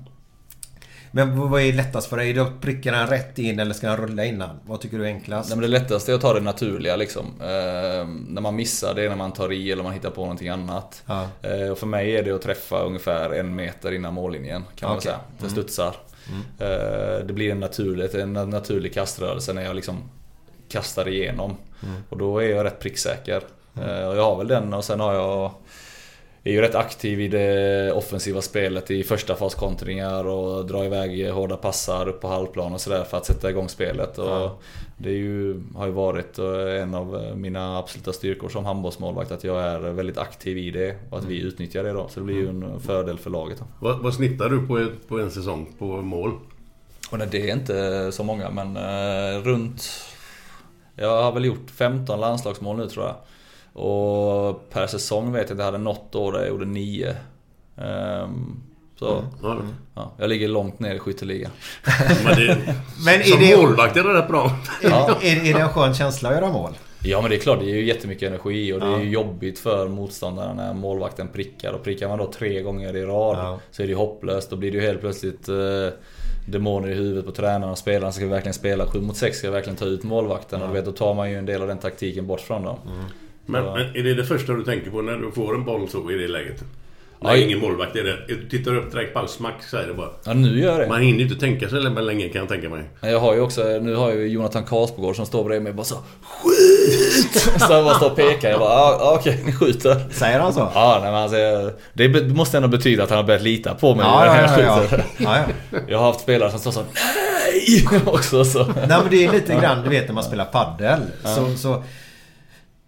[1.15, 2.29] Men vad är lättast för dig?
[2.29, 4.59] Är det att pricka den rätt in eller ska den rulla innan?
[4.65, 5.49] Vad tycker du är enklast?
[5.49, 7.25] Nej, men det lättaste är att ta det naturliga liksom.
[7.39, 10.49] Eh, när man missar det är när man tar i eller man hittar på någonting
[10.49, 11.03] annat.
[11.05, 11.27] Ja.
[11.41, 15.01] Eh, och för mig är det att träffa ungefär en meter innan mållinjen kan man
[15.01, 15.19] säga.
[15.39, 15.95] Det studsar.
[16.59, 19.97] Eh, det blir en naturlig, en naturlig kaströrelse när jag liksom
[20.73, 21.55] kastar igenom.
[22.09, 23.41] Och då är jag rätt pricksäker.
[23.75, 25.51] Eh, och jag har väl den och sen har jag
[26.45, 31.31] är ju rätt aktiv i det offensiva spelet i första fas kontringar och drar iväg
[31.31, 34.17] hårda passar upp på halvplan och sådär för att sätta igång spelet.
[34.17, 34.57] Och Ja.
[34.97, 39.63] Det ju, har ju varit eh, en av mina absoluta styrkor som handbollsmålvakt att jag
[39.63, 42.07] är väldigt aktiv i det och att vi utnyttjar det då.
[42.07, 43.63] Så det blir ju en fördel för laget.
[43.79, 46.31] Vad, vad snittar du på, på en säsong på mål?
[47.11, 49.91] Och nej, det är inte så många men eh, runt...
[50.95, 53.15] Jag har väl gjort 15 landslagsmål nu tror jag.
[53.83, 57.15] Och per säsong vet jag att jag hade något år där jag gjorde 9.
[57.77, 58.61] Ehm,
[58.99, 59.57] så Ja,
[59.95, 61.51] ja, jag ligger långt ner i skytteligan.
[62.25, 62.57] men det,
[63.05, 64.51] Men är som det- målvakt är det rätt bra.
[64.83, 65.17] Ja.
[65.21, 66.71] Är, är det en skön känsla att göra mål?
[67.05, 68.99] Ja men det är klart, det är ju jättemycket energi och det är Ja.
[69.01, 71.73] ju jobbigt för motståndaren när målvakten prickar.
[71.73, 73.59] Och prickar man då tre gånger i rad Ja.
[73.71, 74.49] så är det ju hopplöst.
[74.49, 75.55] Då blir det ju helt plötsligt eh,
[76.45, 78.11] demoner i huvudet på tränarna och spelarna.
[78.11, 79.37] Ska vi verkligen spela 7 mot 6?
[79.37, 80.61] Ska vi verkligen ta ut målvakten?
[80.61, 82.77] Och du vet, då tar man ju en del av den taktiken bort från dem.
[83.45, 83.73] Men, Ja.
[83.75, 86.15] men är det det första du tänker på när du får en boll så i
[86.15, 86.63] det läget?
[87.23, 88.17] Nej, i- ingen målvakt är det.
[88.27, 90.09] Du tittar upp direkt, bara smack så är det bara.
[90.23, 90.87] Ja nu gör jag det.
[90.87, 92.83] Man hinner ju inte tänka så länge kan jag tänka mig.
[93.01, 95.75] Jag har ju också, nu har jag ju Jonathan Karlsbogård som står bredvid mig och
[95.75, 97.41] bara så SKIT!
[97.61, 98.49] Så jag bara står och pekar.
[98.49, 99.95] Jag bara, ah, okej ni skjuter.
[100.11, 100.71] Säger han så?
[100.73, 104.05] Ja, nej, men alltså, det måste ändå betyda att han har börjat lita på mig
[104.05, 104.81] Ja, när ja, jag ja, ja.
[104.81, 105.03] skjuter.
[105.17, 105.37] ja,
[105.71, 105.79] ja.
[105.87, 107.87] Jag har haft spelare som står så NEJ!
[108.05, 108.63] Också så.
[108.65, 111.83] Nej men det är lite grann du vet när man spelar paddel så, så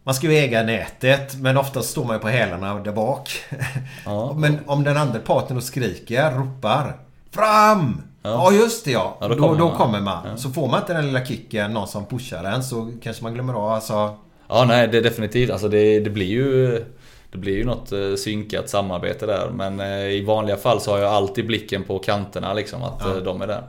[0.06, 3.30] Man ska ju äga nätet men oftast står man ju på hälarna där bak.
[4.06, 4.34] Ja.
[4.38, 6.96] Men om den andra parten och skriker, ropar
[7.32, 8.02] Fram!
[8.24, 9.18] Ja, just det ja.
[9.22, 10.28] Ja, då, då då, kommer kommer man.
[10.28, 10.38] man.
[10.38, 13.54] Så får man inte den lilla kicken, någon som pushar en så kanske man glömmer
[13.54, 14.16] av alltså.
[14.50, 15.50] Ja, nej, det är definitivt.
[15.52, 16.86] Alltså det, det blir ju...
[17.32, 19.50] Det blir ju något eh, synkat samarbete där.
[19.54, 22.84] Men eh, i vanliga fall så har jag alltid blicken på kanterna liksom.
[22.84, 23.12] Att Ja.
[23.12, 23.64] eh, de är där.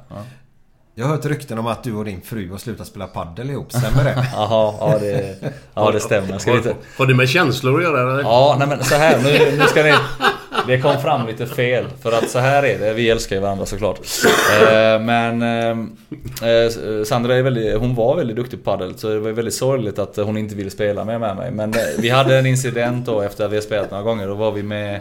[0.98, 1.02] Ja.
[1.02, 3.72] Jag har hört rykten om att du och din fru har slutat spela paddel ihop.
[3.72, 4.26] Stämmer det?
[4.32, 5.36] Jaha, ja det,
[5.74, 6.38] ja, det stämmer.
[6.38, 6.74] Ska har, lite...
[6.98, 8.22] har det med känslor att göra eller?
[8.22, 9.94] Ja, nej men så här nu, nu ska ni...
[10.66, 11.84] Det kom fram lite fel.
[12.02, 12.92] För att så här är det.
[12.92, 14.00] Vi älskar ju varandra såklart.
[14.62, 15.70] Eh, men eh,
[16.50, 19.98] eh, Sandra är väldigt, hon var väldigt duktig på padel Så det var väldigt sorgligt
[19.98, 21.50] att hon inte ville spela mer med mig.
[21.50, 24.28] Men eh, vi hade en incident då efter att vi har spelat några gånger.
[24.28, 25.00] Då var vi med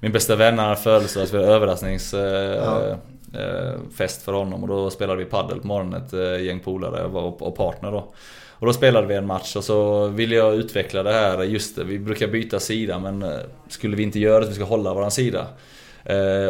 [0.00, 2.14] min bästa vän, han hade födelsedag, så vi hade överrasknings...
[2.14, 2.96] Eh, eh,
[3.34, 7.04] Eh, fest för honom och då spelade vi paddel på morgonen ett eh, gäng polare
[7.04, 8.12] och, partner då.
[8.48, 11.84] Och då spelade vi en match och så ville jag utveckla det här, just det,
[11.84, 13.38] vi brukar byta sida men eh,
[13.68, 15.46] skulle vi inte göra det, vi ska hålla våran sida.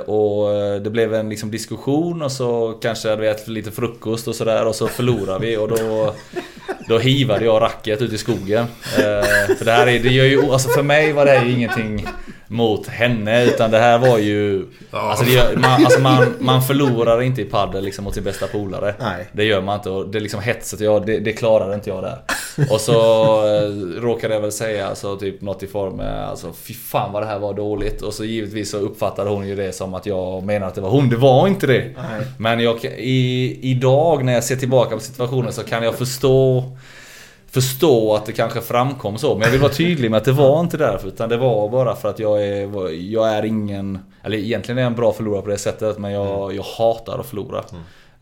[0.06, 0.48] Och
[0.82, 4.66] det blev en liksom diskussion och så kanske hade vi ätit lite frukost och sådär
[4.66, 6.14] och så förlorade vi och då
[6.88, 8.66] Då hivade jag racket ut i skogen.
[9.58, 12.06] För det här är, det gör ju, alltså för mig var det här ju ingenting
[12.52, 17.42] mot henne utan det här var ju Alltså, det man, alltså man, man förlorar inte
[17.42, 18.94] i padel liksom mot sin bästa polare.
[19.00, 19.28] Nej.
[19.32, 22.02] Det gör man inte och det är liksom hetset, jag, det, det klarar inte jag
[22.02, 22.18] där.
[22.70, 22.92] Och så
[23.46, 27.22] eh, råkade jag väl säga alltså, typ något i form med alltså fy fan vad
[27.22, 28.02] det här var dåligt.
[28.02, 30.90] Och så givetvis så uppfattade hon ju det som att jag menade att det var
[30.90, 31.08] hon.
[31.08, 31.90] Det var inte det.
[31.96, 32.26] Nej.
[32.38, 36.64] Men jag, i, idag när jag ser tillbaka på situationen så kan jag förstå
[37.54, 40.60] Förstå att det kanske framkom så, men jag vill vara tydlig med att det var
[40.60, 44.78] inte därför utan det var bara för att jag är, jag är ingen Eller egentligen
[44.78, 47.62] är jag en bra förlorare på det sättet men jag, jag hatar att förlora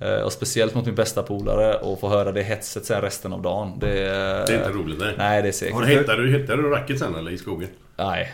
[0.02, 3.43] Eh, Och speciellt mot min bästa polare och få höra det hetset sen resten av
[3.43, 5.15] dagen Det, Det är inte roligt nej.
[5.19, 7.69] Nej det är säkert Har du, hittade, du, hittade du racket sen eller i skogen?
[7.97, 8.32] Nej.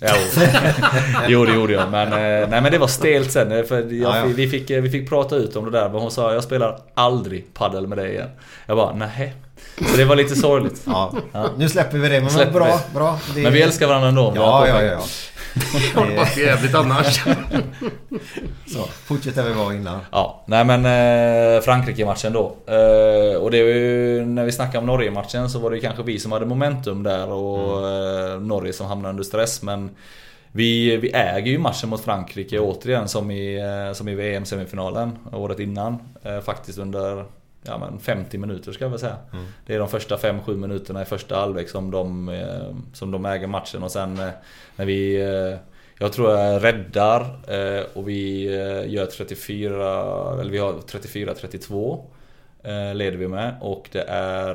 [0.00, 0.42] Jo.
[1.28, 1.90] jo, det gjorde jag.
[1.90, 3.52] Men, eh, nej, men det var stelt sen.
[3.52, 4.24] eh, För jag, Ja, ja.
[4.36, 5.88] Vi, fick, vi fick prata ut om det där.
[5.88, 8.28] Men hon sa jag spelar aldrig paddel med dig igen.
[8.66, 9.34] Jag bara nej.
[9.90, 10.82] Så det var lite sorgligt.
[10.86, 11.12] Ja.
[11.58, 12.20] Nu släpper vi det.
[12.20, 12.94] Men Släpper bra, vi.
[12.94, 13.18] bra.
[13.34, 14.32] Det- Men vi älskar varandra ändå.
[14.36, 14.92] Ja, ja, ja.
[15.94, 16.06] ja.
[16.08, 17.24] Det var för jävligt annars.
[18.66, 20.00] Så, fortsätt där vi var innan.
[20.12, 22.56] Ja, nej men eh, Frankrike-matchen då.
[22.66, 26.02] Eh, och det var ju, när vi snackade om Norge-matchen så var det ju kanske
[26.02, 29.62] vi som hade momentum där och eh, Norge som hamnade under stress.
[29.62, 29.90] Men
[30.52, 33.56] vi, vi äger ju matchen mot Frankrike återigen som i,
[33.88, 35.98] eh, som i VM-semifinalen året innan.
[36.22, 37.24] Eh, faktiskt under
[37.66, 39.16] ja, men 50 minuter ska jag väl säga.
[39.66, 43.46] Det är de första 5-7 minuterna i första halvlek som de, eh, som de äger
[43.46, 44.28] matchen och sen eh,
[44.76, 45.58] när vi eh,
[45.98, 47.26] jag tror jag räddar
[47.94, 48.44] och vi
[48.86, 52.04] gör 34, eller vi har 34-32
[52.62, 54.54] eh, leder vi med och det är,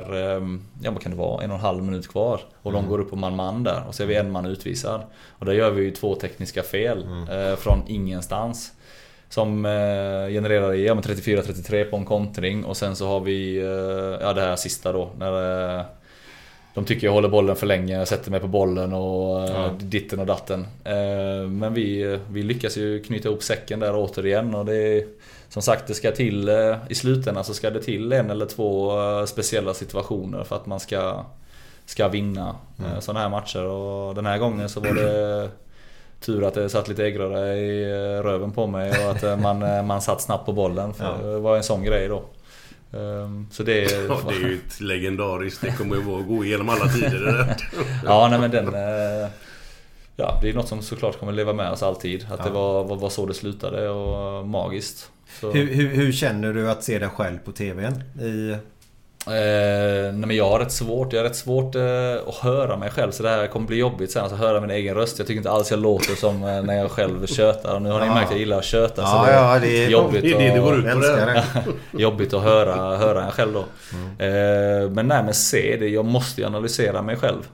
[0.82, 2.40] ja vad kan det vara, en och en halv minut kvar.
[2.62, 5.02] Och de går upp på man-man där och så är vi en man utvisad.
[5.28, 8.72] Och där gör vi ju två tekniska fel eh, från ingenstans.
[9.30, 14.26] Som eh, genererar ja, men 34-33 på en kontring och sen så har vi eh,
[14.26, 15.84] ja, det här sista då när eh,
[16.74, 20.20] de tycker jag håller bollen för länge, jag sätter mig på bollen och eh, ditten
[20.20, 20.66] och datten.
[21.48, 25.04] Men vi, vi lyckas ju knyta ihop säcken där återigen och det är,
[25.48, 26.50] Som sagt, det ska till
[26.88, 28.92] i slutändan så ska det till en eller två
[29.26, 31.24] speciella situationer för att man ska
[31.86, 33.00] Ska vinna mm.
[33.00, 35.50] sådana här matcher och den här gången så var det
[36.20, 39.62] Tur att det satt lite äggröra i eh, röven på mig och att eh, man,
[39.62, 40.94] eh, man satt snabbt på bollen.
[40.94, 41.28] För Ja.
[41.28, 42.22] Det var en sån grej då.
[42.98, 43.80] Ehm, Så det...
[44.08, 45.60] Ja, det är ju ett legendariskt.
[45.62, 47.56] Det kommer ju vara gå igenom alla tider.
[48.04, 48.74] Ja, nej men den...
[50.16, 52.26] Ja, det är något som såklart kommer leva med oss alltid.
[52.30, 55.10] Att det var, var, var så det slutade och magiskt.
[55.40, 58.02] Så, Hur, hur, hur känner du att se dig själv på TVn?
[58.20, 58.56] I...
[59.26, 61.82] Eh, nej men jag har rätt svårt, jag har rätt svårt eh,
[62.28, 64.94] att höra mig själv så det här kommer bli jobbigt sen, alltså höra min egen
[64.94, 65.18] röst.
[65.18, 67.74] Jag tycker inte alls jag låter som eh, när jag själv tjötar.
[67.74, 68.14] Och nu har ni Ja.
[68.14, 70.58] märkt att jag gillar att köta Ja, så ja, det är- jobbigt det det det
[70.60, 71.00] går ut på.
[71.00, 71.16] Det.
[71.16, 71.44] det.
[72.02, 73.60] jobbigt att höra, höra en själv då.
[74.24, 77.48] Eh, men nej men se det, jag måste ju analysera mig själv.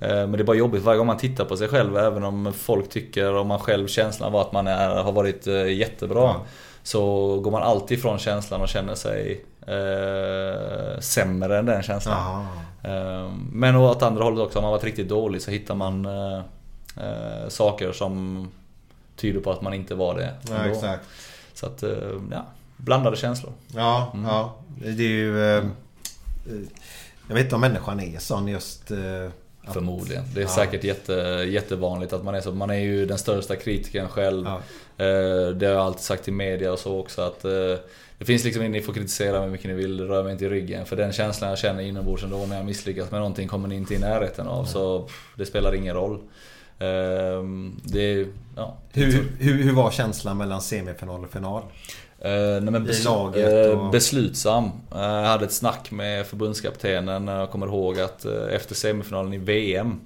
[0.00, 2.52] Eh, men det är bara jobbigt varje gång man tittar på sig själv även om
[2.58, 6.20] folk tycker, om man själv känslan var att man är, har varit eh, jättebra.
[6.20, 6.40] Ja.
[6.82, 12.46] Så går man alltid ifrån känslan och känner sig eh, sämre än den känslan.
[12.82, 16.38] Eh, Men åt andra hållet också, om man varit riktigt dålig så hittar man eh,
[16.96, 18.48] eh, saker som
[19.16, 20.34] tyder på att man inte var det.
[20.50, 21.02] Ja, exakt.
[21.54, 21.90] Så att, eh,
[22.30, 22.44] ja,
[22.76, 23.52] blandade känslor.
[23.74, 24.26] Ja, Mm.
[24.26, 24.54] ja.
[24.78, 25.56] Det är ju...
[25.58, 25.64] Eh,
[27.28, 28.90] jag vet inte om människan är sån just...
[29.64, 30.24] Att- Förmodligen.
[30.34, 30.48] Det är Ja.
[30.50, 31.12] säkert jätte,
[31.48, 32.52] jättevanligt att man är så.
[32.52, 34.46] Man är ju den största kritikern själv.
[34.46, 34.60] Ja.
[35.00, 37.50] Eh, Det har jag alltid sagt till media och så också att eh,
[38.18, 40.48] Det finns liksom, ni får kritisera mig hur mycket ni vill, rör mig inte i
[40.48, 40.86] ryggen.
[40.86, 43.94] För den känslan jag känner inombords ändå om jag misslyckas med någonting kommer ni inte
[43.94, 44.64] i närheten av.
[44.64, 46.18] Så det spelar ingen roll.
[46.78, 47.42] Eh,
[47.84, 48.76] Det, ja.
[48.92, 51.62] Hur, hur, hur var känslan mellan semifinal och final?
[52.18, 52.30] Eh,
[52.62, 54.70] nej laget eh, och- Beslutsam.
[54.90, 57.26] Jag hade ett snack med förbundskaptenen.
[57.28, 60.00] Jag kommer ihåg att efter semifinalen i VM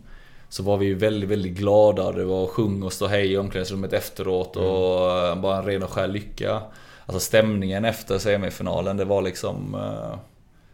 [0.54, 2.12] så var vi väldigt, väldigt glada.
[2.12, 5.90] Det var sjung och stå hej i omklädningsrummet efteråt och eh, bara en ren och
[5.90, 6.62] skär lycka.
[7.06, 9.74] Alltså stämningen efter semifinalen, det var liksom...
[9.74, 10.18] eh,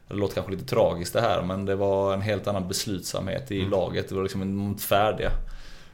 [0.08, 3.60] Det låter kanske lite tragiskt det här men det var en helt annan beslutsamhet i
[3.64, 4.08] laget.
[4.08, 5.30] Det var liksom inte färdiga.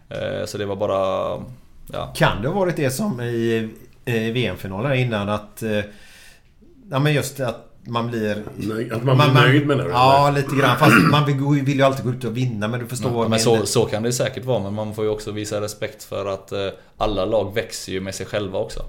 [0.08, 0.98] Eh, Så det var bara...
[1.92, 3.70] Ja, Kan det ha varit det som i
[4.32, 5.62] VM-finalen innan att...
[6.90, 8.42] Ja men just att man blir...
[8.56, 9.90] Nej, att man blir nöjd menar du?
[9.90, 10.78] Ja, lite grann.
[10.78, 13.22] Fast man vill, vill ju alltid gå ut och vinna men du förstår vad Ja,
[13.22, 16.04] jag men så, så kan det säkert vara, men man får ju också visa respekt
[16.04, 18.82] för att eh, alla lag växer ju med sig själva också.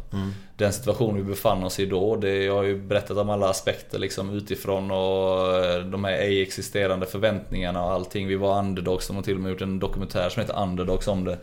[0.58, 4.00] Den situation vi befann oss i då, det, jag har ju berättat om alla aspekter
[4.00, 8.28] liksom utifrån och eh, de här ej existerande förväntningarna och allting.
[8.28, 11.24] Vi var underdogs, de har till och med gjort en dokumentär som heter Underdogs om
[11.24, 11.38] det.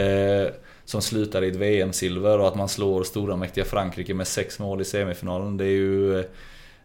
[0.00, 0.52] Eh,
[0.84, 4.80] som slutar i ett VM-silver och att man slår stora mäktiga Frankrike med sex mål
[4.80, 5.56] i semifinalen.
[5.56, 6.24] Det är ju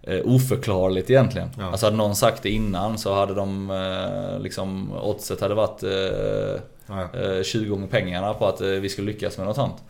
[0.05, 1.49] eh, oförklarligt egentligen.
[1.57, 1.63] Ja.
[1.71, 6.61] Alltså hade någon sagt det innan så hade de eh, liksom oddset hade varit eh,
[6.87, 7.19] Ja.
[7.21, 9.83] eh, 20 gånger pengarna på att eh, vi skulle lyckas med något sånt.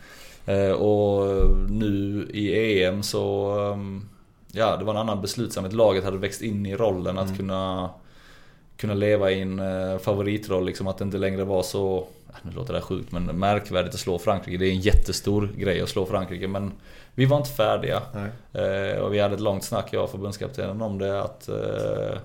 [0.46, 1.26] Eh, och
[1.70, 3.52] nu i EM så
[4.52, 5.72] Ja, det var en annan beslutsamhet.
[5.72, 7.90] Laget hade växt in i rollen att kunna
[8.76, 10.86] Kunna leva i en eh, favoritroll liksom.
[10.86, 12.06] Att det inte längre var så
[12.42, 14.58] Nu låter det här sjukt men märkvärdigt att slå Frankrike.
[14.58, 16.72] Det är en jättestor grej att slå Frankrike men
[17.16, 18.02] Vi var inte färdiga.
[18.52, 22.18] Eh, och vi hade ett långt snack jag och förbundskaptenen om det att eh,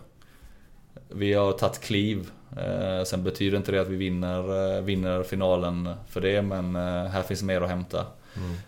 [1.09, 2.29] Vi har tagit kliv.
[2.57, 7.23] Eh, sen betyder inte det att vi vinner, eh, vinner finalen för det men här
[7.23, 8.05] finns mer att hämta.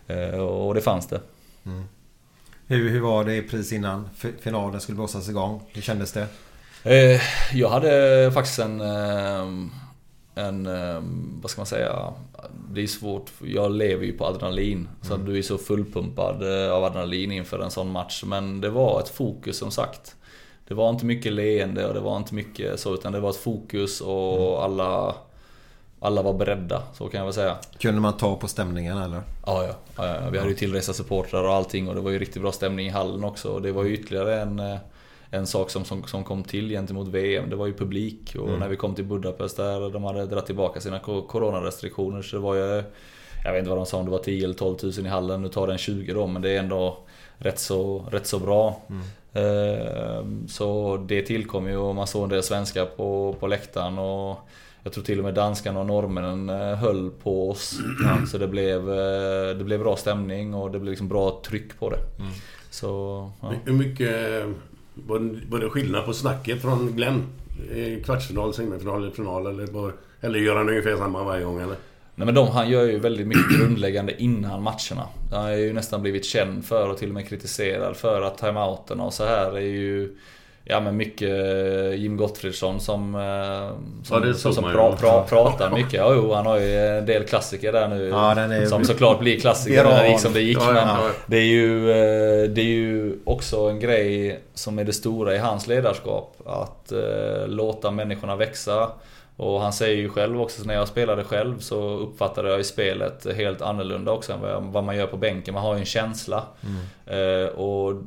[0.06, 1.20] Eh, och det fanns det.
[2.66, 4.08] Hur, hur var det precis innan
[4.40, 5.62] finalen skulle blåsas igång?
[5.72, 6.26] Hur kändes det?
[7.52, 8.80] Jag hade faktiskt en...
[10.34, 10.68] En...
[11.42, 12.12] Vad ska man säga?
[12.70, 13.30] Det är svårt.
[13.44, 14.88] Jag lever ju på adrenalin.
[15.02, 18.22] Så att du är så fullpumpad eh, av adrenalin inför en sån match.
[18.26, 20.16] Men det var ett fokus som sagt.
[20.68, 22.94] Det var inte mycket leende och det var inte mycket så.
[22.94, 25.14] Utan det var ett fokus och alla...
[26.00, 27.56] Alla var beredda, så kan jag väl säga.
[27.78, 29.22] Kunde man ta på stämningen eller?
[29.46, 29.74] Ja, ja.
[29.96, 30.30] ja, ja.
[30.30, 32.90] Vi hade ju tillresta supportrar och allting och det var ju riktigt bra stämning i
[32.90, 33.48] hallen också.
[33.48, 34.76] Och det var ju ytterligare en, eh,
[35.34, 37.50] en sak som, som, som kom till gentemot VM.
[37.50, 40.80] Det var ju publik och när vi kom till Budapest där de hade dragit tillbaka
[40.80, 42.82] sina coronarestriktioner så det var ju...
[43.44, 45.42] Jag vet inte vad de sa om det var 10 eller 12 000 i hallen.
[45.42, 46.98] Nu tar den 20 då men det är ändå
[47.38, 48.80] rätt så, rätt så bra.
[49.32, 54.38] Eh, Så det tillkom ju och man såg en del svenskar på, på läktaren och
[54.82, 57.78] jag tror till och med danskarna och norrmännen eh, höll på oss.
[58.30, 61.90] Så det blev, eh, det blev bra stämning och det blev liksom bra tryck på
[61.90, 61.98] det.
[62.70, 63.52] Så, ja.
[63.64, 64.44] Hur mycket...
[64.94, 67.26] Var, det skillnad på snacket från Glenn?
[68.04, 69.46] Kvartsfinal, semifinal eller final?
[69.46, 71.76] Eller, bara, eller gör han ungefär samma varje gång eller?
[72.14, 75.08] Nej men de, han gör ju väldigt mycket grundläggande innan matcherna.
[75.30, 79.04] Han har ju nästan blivit känd för och till och med kritiserad för att timeouterna
[79.04, 80.16] och så här är ju...
[80.66, 81.30] Ja men mycket
[81.98, 83.14] Jim Gottfridsson som...
[83.14, 83.20] eh,
[84.04, 85.92] Som, Ja, som, som pra, pra, pratar mycket.
[85.92, 88.08] Ja, jo, han har ju en del klassiker där nu.
[88.08, 90.58] Ja, är- som såklart blir klassiker när det gick som det gick.
[90.74, 90.88] Men
[91.26, 95.38] det är, ju, eh, det är ju också en grej som är det stora i
[95.38, 96.36] hans ledarskap.
[96.46, 98.90] Att eh, låta människorna växa.
[99.36, 102.64] Och han säger ju själv också, så när jag spelade själv så uppfattade jag ju
[102.64, 105.54] spelet helt annorlunda också än vad, man gör på bänken.
[105.54, 106.44] Man har ju en känsla.
[107.06, 108.02] Eh, och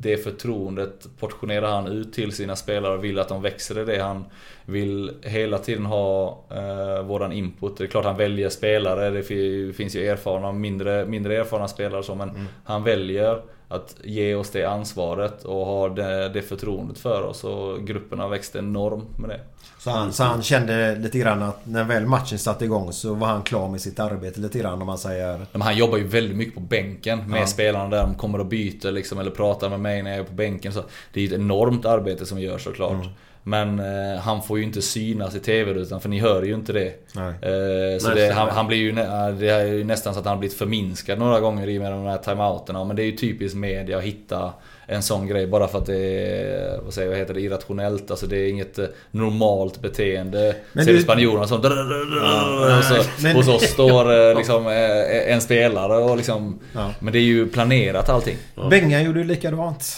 [0.00, 3.98] det förtroendet portionerar han ut till sina spelare och vill att de växer i det.
[4.02, 4.24] Han
[4.66, 7.76] vill hela tiden ha eh, våran input.
[7.76, 9.10] Det är klart han väljer spelare.
[9.10, 14.34] Det fi- finns ju erfarna, mindre, mindre erfarna spelare så, men han väljer att ge
[14.34, 17.44] oss det ansvaret och ha det, det förtroendet för oss.
[17.44, 19.40] Och gruppen har växt enormt med det.
[19.78, 23.26] Så han, så han kände lite grann att när väl matchen satte igång så var
[23.26, 25.46] han klar med sitt arbete lite grann om man säger...
[25.52, 27.46] Men han jobbar ju väldigt mycket på bänken med Ja.
[27.46, 28.02] spelarna där.
[28.02, 30.72] De kommer och byter liksom, eller pratar med mig när jag är på bänken.
[30.72, 30.82] Så
[31.12, 32.92] det är ju ett enormt arbete som görs såklart.
[32.92, 33.06] Mm.
[33.48, 36.92] Men eh, han får ju inte synas i TV-rutan för ni hör ju inte det.
[37.12, 37.28] Nej.
[37.28, 40.26] Eh, så Nej, det, han, han blir ju, nä- det är ju nästan så att
[40.26, 42.84] han har blivit förminskad några gånger i och med de här timeouterna.
[42.84, 44.52] Men det är ju typiskt media att hitta
[44.86, 48.10] en sån grej bara för att det är, vad säger jag, vad heter det, irrationellt.
[48.10, 50.56] Alltså det är inget eh, normalt beteende.
[50.72, 51.58] Men Ser du- spanjorerna som...
[51.58, 56.58] och så, men- Hos oss står eh, liksom eh, en spelare och liksom...
[56.74, 56.90] Ja.
[57.00, 58.36] Men det är ju planerat allting.
[58.70, 59.96] Bengan gjorde ju likadant.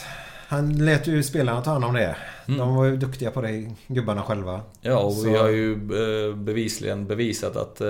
[0.49, 2.17] Han lät ju spelarna ta hand om det.
[2.55, 2.59] Mm.
[2.59, 4.61] De var ju duktiga på det, gubbarna själva.
[4.81, 7.89] Ja, och vi Så- har ju eh, bevisligen bevisat att eh,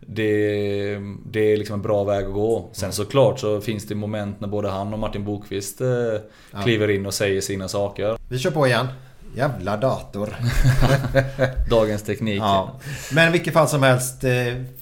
[0.00, 0.32] det,
[1.30, 2.68] det är liksom en bra väg att gå.
[2.72, 7.06] Sen såklart så finns det moment när både han och Martin Bokvist eh, kliver in
[7.06, 8.16] och säger sina saker.
[8.28, 8.86] Vi kör på igen.
[9.36, 10.36] Jävla dator.
[11.70, 12.38] Dagens teknik.
[12.40, 12.70] Ja.
[13.12, 14.30] Men i vilket fall som helst, eh,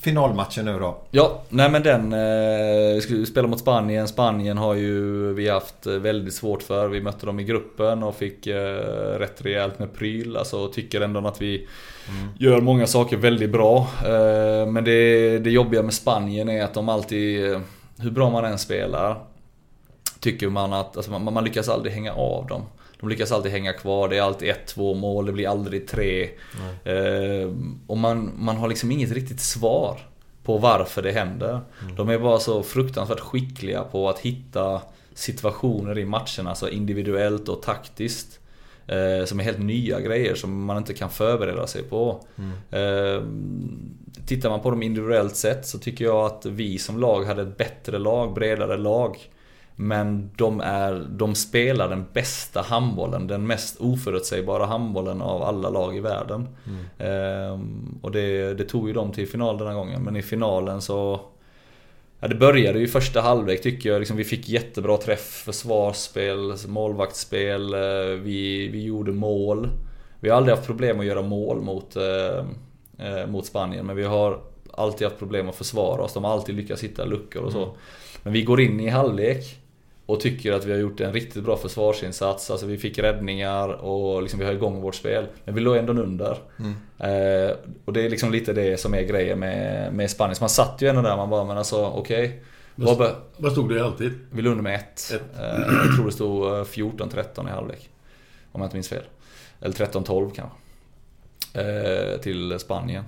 [0.01, 0.99] finalmatchen nu då.
[1.11, 2.13] Ja, nej men den...
[2.13, 4.09] Eh, vi skulle spela mot Spanien.
[4.09, 6.89] Spanien har ju vi haft eh, väldigt svårt för.
[6.89, 10.37] Vi mötte dem i gruppen och fick eh, rätt rejält med pryl.
[10.37, 11.69] Alltså tycker ändå att vi
[12.39, 13.87] gör många saker väldigt bra.
[14.05, 17.53] Eh, men det, det jobbiga med Spanien är att de alltid...
[17.53, 17.61] eh,
[18.01, 19.19] Hur bra man än spelar
[20.21, 22.63] tycker man att alltså man, man lyckas aldrig hänga av dem.
[23.01, 26.29] De lyckas alltid hänga kvar, det är alltid ett, två mål, det blir aldrig tre.
[26.85, 27.51] Eh,
[27.87, 30.01] och man, man har liksom inget riktigt svar
[30.43, 31.61] på varför det händer.
[31.97, 34.83] De är bara så fruktansvärt skickliga på att hitta
[35.15, 38.41] situationer i matcherna, alltså individuellt och taktiskt.
[38.87, 42.25] Eh, som är helt nya grejer som man inte kan förbereda sig på.
[42.71, 43.23] Eh,
[44.27, 47.57] tittar man på dem individuellt sett så tycker jag att vi som lag hade ett
[47.57, 49.19] bättre lag, bredare lag.
[49.81, 55.97] Men de, är, de spelar den bästa handbollen, den mest oförutsägbara handbollen av alla lag
[55.97, 56.49] i världen.
[56.99, 60.81] Ehm, och det, det tog ju dem till final den här gången, men i finalen
[60.81, 61.21] så...
[62.21, 63.99] Ja, det började ju i första halvlek tycker jag.
[63.99, 67.81] Liksom, vi fick jättebra träff, försvarsspel, målvaktsspel, eh,
[68.23, 69.69] vi, vi gjorde mål.
[70.21, 72.39] Vi har aldrig haft problem att göra mål mot, eh,
[73.07, 74.41] eh, mot Spanien, men vi har
[74.73, 76.15] alltid haft problem att försvara oss.
[76.15, 77.77] De har alltid lyckats hitta luckor och så.
[78.23, 79.59] Men vi går in i halvlek
[80.09, 82.51] och tycker att vi har gjort en riktigt bra försvarsinsats.
[82.51, 85.27] Alltså vi fick räddningar och liksom vi har igång vårt spel.
[85.45, 86.31] Men vi låg ändå under.
[86.99, 90.37] Eh, och det är liksom lite det som är grejen med, med Spanien.
[90.37, 92.43] Så man satt ju ändå där man bara, men alltså okej.
[92.75, 94.13] Vad bör- Vad stod det alltid?
[94.31, 95.13] vi låg under med ett.
[95.15, 95.39] Ett.
[95.41, 97.91] Eh, Jag tror det stod eh, 14-13 i halvlek.
[98.53, 99.03] Om jag inte minns fel.
[99.61, 100.57] Eller 13-12 kanske.
[101.55, 103.05] Eh, Till Spanien.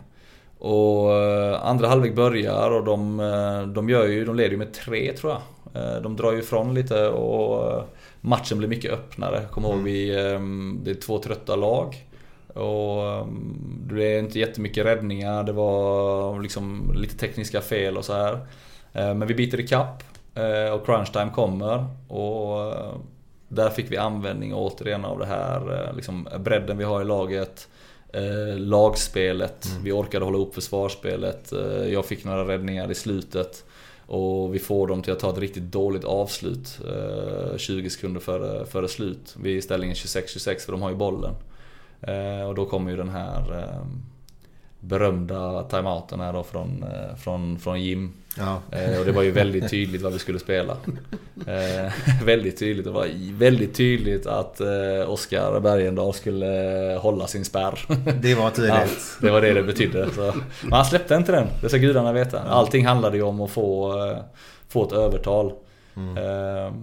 [0.59, 4.73] Och eh, andra halvlek börjar och de, eh, de, gör ju, de leder ju med
[4.73, 5.41] tre tror jag.
[5.75, 7.85] Eh, De drar ju ifrån lite och eh,
[8.21, 9.45] matchen blir mycket öppnare.
[9.51, 10.41] Kom ihåg vi, eh,
[10.83, 12.07] det är två trötta lag.
[12.55, 13.27] Och eh,
[13.93, 18.33] det är inte jättemycket räddningar, det var liksom lite tekniska fel och så här.
[18.93, 20.03] Eh, Men vi biter ikapp
[20.35, 21.85] eh, och crunch time kommer.
[22.09, 22.75] Och
[23.49, 27.69] där fick vi användning återigen av det här liksom bredden vi har i laget.
[28.57, 31.53] Lagspelet, vi orkade hålla upp försvarsspelet.
[31.91, 33.65] Jag fick några räddningar i slutet.
[34.11, 38.67] Och vi får dem till att ta ett riktigt dåligt avslut eh, 20 sekunder före,
[38.67, 39.37] före slut.
[39.43, 41.35] Vid är ställningen 26-26 för de har ju bollen.
[42.01, 43.87] Eh, och då kommer ju den här eh,
[44.81, 48.13] berömda timeouten här då från, eh, från, från Jim.
[48.39, 48.63] Ja.
[48.73, 50.77] Eh, och det var ju väldigt tydligt vad vi skulle spela.
[51.47, 51.93] Eh,
[52.25, 52.85] väldigt tydligt.
[52.85, 54.69] Det var väldigt tydligt att eh,
[55.11, 56.47] Oskar Bergendahl skulle
[57.01, 57.85] hålla sin spärr.
[58.23, 59.17] Det var Ja, tydligt.
[59.21, 60.09] det var det det betydde.
[60.15, 60.35] Så.
[60.63, 62.41] Men han släppte inte den, det ska gudarna veta.
[62.43, 63.95] Allting handlade ju om att få,
[64.69, 65.47] få ett övertal.
[65.97, 66.75] Eh,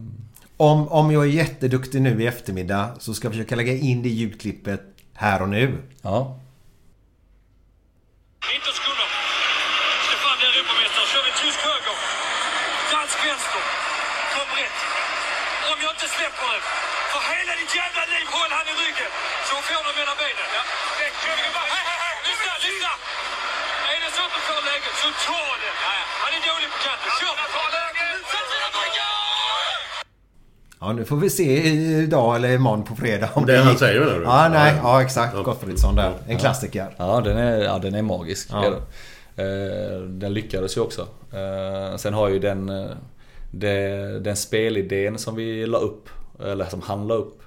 [0.57, 4.09] Om, om jag är jätteduktig nu i eftermiddag så ska jag försöka lägga in det
[4.09, 4.81] ljudklippet
[5.13, 5.65] här och nu.
[6.01, 6.17] ja.
[8.53, 9.07] 19 sekunder.
[10.07, 11.05] Stefan blir Europamästare.
[11.13, 11.97] Kör vi tysk höger.
[12.93, 13.63] Dansk vänster.
[14.33, 14.79] Kom brett.
[15.71, 16.61] Om jag inte släpper det.
[17.11, 19.11] För hela ditt jävla liv håll han i ryggen.
[19.49, 20.49] Så får du mellan benen.
[20.57, 20.63] Ja.
[21.23, 21.69] Kör vi bara.
[21.75, 22.15] Hej, hej, hej.
[22.29, 22.93] Lyssna, lyssna.
[23.93, 25.73] Är det så att du får läget så ta det.
[26.23, 27.11] Han är dålig på kanten.
[27.19, 27.35] Kör.
[28.33, 29.11] Sätt dina bryggar!
[30.87, 31.67] Ja, Ja, nu får vi se
[32.03, 34.23] idag eller imorgon på fredag om Det det han säger du?
[34.23, 34.73] Ja, nej.
[34.75, 34.81] Ja.
[34.83, 35.43] Ja, exakt.
[35.43, 36.13] Gottfridsson där.
[36.27, 36.95] En klassiker.
[36.97, 38.49] Ja, den är, ja, den är magisk.
[38.51, 38.61] Ja.
[38.61, 38.73] den.
[39.45, 41.07] Eh, den lyckades ju också.
[41.33, 46.09] Eh, sen har ju den, eh, den spelidén som vi la upp,
[46.45, 47.41] eller som han la upp,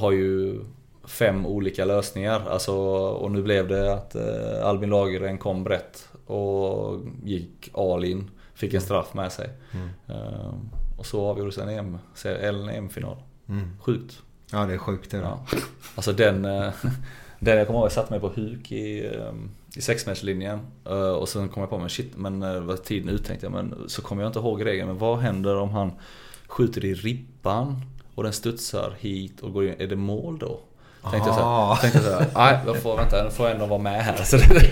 [0.00, 0.60] har ju
[1.04, 2.42] fem olika lösningar.
[2.50, 4.16] Alltså, och nu blev det att
[4.62, 8.30] Albin Lagergren kom brett och gick all in.
[8.54, 9.48] Fick en straff med sig.
[10.08, 10.52] Eh,
[10.98, 13.16] och så avgjordes en EM, en EM-final.
[13.80, 14.22] Sjukt.
[14.52, 15.16] Ja, det är sjukt det.
[15.16, 15.46] Ja.
[15.94, 16.72] Alltså den, eh,
[17.38, 19.32] den jag kommer ihåg, jag satte mig på huk i, eh,
[19.76, 23.24] i sexmeterslinjen eh, och sen kom jag på mig shit, men eh, var tiden ut
[23.24, 23.52] tänkte jag.
[23.52, 25.92] Men så kommer jag inte ihåg regeln, men vad händer om han
[26.46, 27.82] skjuter i ribban
[28.14, 30.60] och den studsar hit och går in, är det mål då?
[31.10, 31.74] Tänkte jag så Ah.
[31.74, 34.16] här, tänkte jag så här, nej jag får, vänta, jag får ändå vara med här.
[34.24, 34.70] Så det,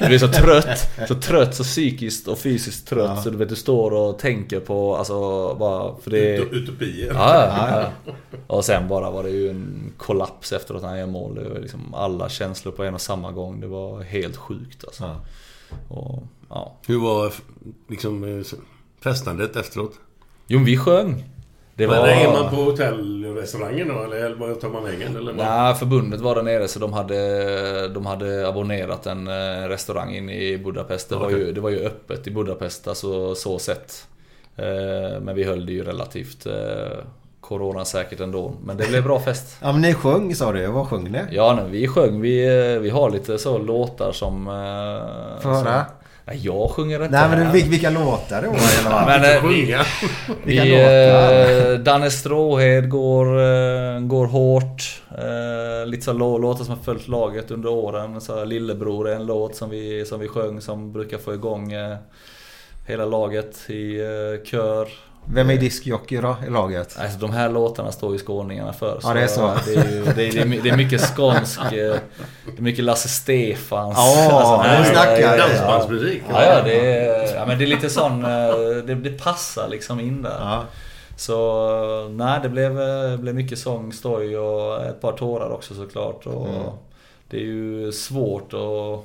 [0.00, 3.56] du blir så trött, så trött, så psykiskt och fysiskt trött så du vet du
[3.56, 5.14] står och tänker på, alltså
[5.54, 7.12] bara, för det Ut- Utopier.
[7.14, 8.12] Ja, ja, ja.
[8.46, 11.34] Och sen bara var det ju en kollaps efter att han gör mål.
[11.34, 13.60] Det var liksom alla känslor på en och samma gång.
[13.60, 15.04] Det var helt sjukt alltså.
[15.04, 15.16] Ja.
[15.96, 16.72] Och, ja.
[16.86, 17.32] Hur var
[17.88, 18.44] liksom eh,
[19.02, 19.92] festandet efteråt?
[20.46, 21.24] Jo, vi sjöng.
[21.80, 22.08] Det Men var...
[22.08, 24.02] är man på hotellrestaurangen då?
[24.14, 25.16] Eller bara tar man vägen?
[25.16, 25.32] Eller?
[25.32, 30.34] Nej, förbundet var där nere så de hade, de hade abonnerat en eh, restaurang inne
[30.34, 31.08] i Budapest.
[31.08, 31.38] Det, var Okej.
[31.38, 34.06] ju, det var ju öppet i Budapest, alltså så sett.
[34.56, 36.52] Eh, Men vi höll det ju relativt eh,
[37.40, 38.52] coronasäkert ändå.
[38.64, 39.56] Men det blev bra fest.
[39.62, 40.66] Ja, men ni sjöng sa du.
[40.66, 41.18] Vad sjöng ni?
[41.30, 42.20] Ja, nej, vi sjöng.
[42.20, 42.46] Vi,
[42.82, 44.44] vi har lite så låtar som...
[45.40, 45.84] Få höra.
[45.84, 45.94] som-
[46.24, 47.52] Nej, jag sjunger inte Nej, men här.
[47.52, 49.06] vil- vilka låtar det var i alla fall.
[49.06, 49.84] Men, Inte eh, sjunga.
[50.44, 51.72] Vilka vi, låtar?
[51.72, 55.02] eh, Danne Stråhed går, eh, går hårt.
[55.86, 58.20] Lite så lå- låtar som har följt laget under åren.
[58.20, 61.72] Så Lillebror är en låt som vi, som vi sjöng som brukar få igång
[62.86, 63.98] hela laget i
[64.44, 64.88] kör.
[65.34, 66.98] Vem är diskjockey då i laget?
[66.98, 69.00] Alltså de här låtarna står ju skåningarna för.
[69.02, 69.54] Ja, det är så.
[69.66, 73.94] Det är, ju, det är, det är, mycket skånsk, eh, det är mycket Lasse Stefans.
[73.96, 75.38] Ja, här nu snackar jag.
[75.38, 76.22] Dansbandsmusik.
[76.30, 78.30] Ja, ja, det är, ja men det är lite sån, eh,
[78.86, 80.38] det, det passar liksom in där.
[80.40, 80.64] Ja.
[81.16, 86.26] Så nej, det blev, eh, blev mycket sång, stoj och ett par tårar också såklart.
[86.26, 86.62] Och Mm.
[87.30, 89.04] Det är ju svårt att,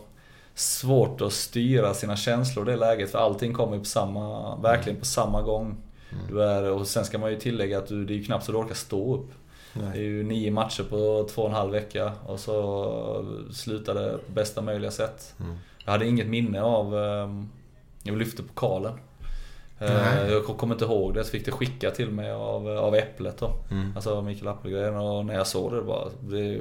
[0.56, 5.00] svårt att styra sina känslor i det läget för allting kommer ju på samma, verkligen
[5.00, 5.78] på samma gång.
[6.12, 6.24] Mm.
[6.28, 8.52] Du är, och sen ska man ju tillägga att du, det är ju knappt så
[8.52, 9.32] du orkar stå upp.
[9.74, 14.32] Det är ju nio matcher på två och en halv vecka och så slutade på
[14.32, 15.34] bästa möjliga sätt.
[15.40, 15.56] Mm.
[15.86, 16.98] Jag hade inget minne av...
[16.98, 17.50] ehm,
[18.04, 18.94] Jag lyfte pokalen.
[19.80, 20.32] Eh, Nej.
[20.32, 23.54] Jag kommer inte ihåg det, så fick det skicka till mig av, av Äpplet då.
[23.72, 23.92] Mm.
[23.96, 26.08] Alltså Mikael Appelgren och när jag såg det, det bara...
[26.22, 26.56] Det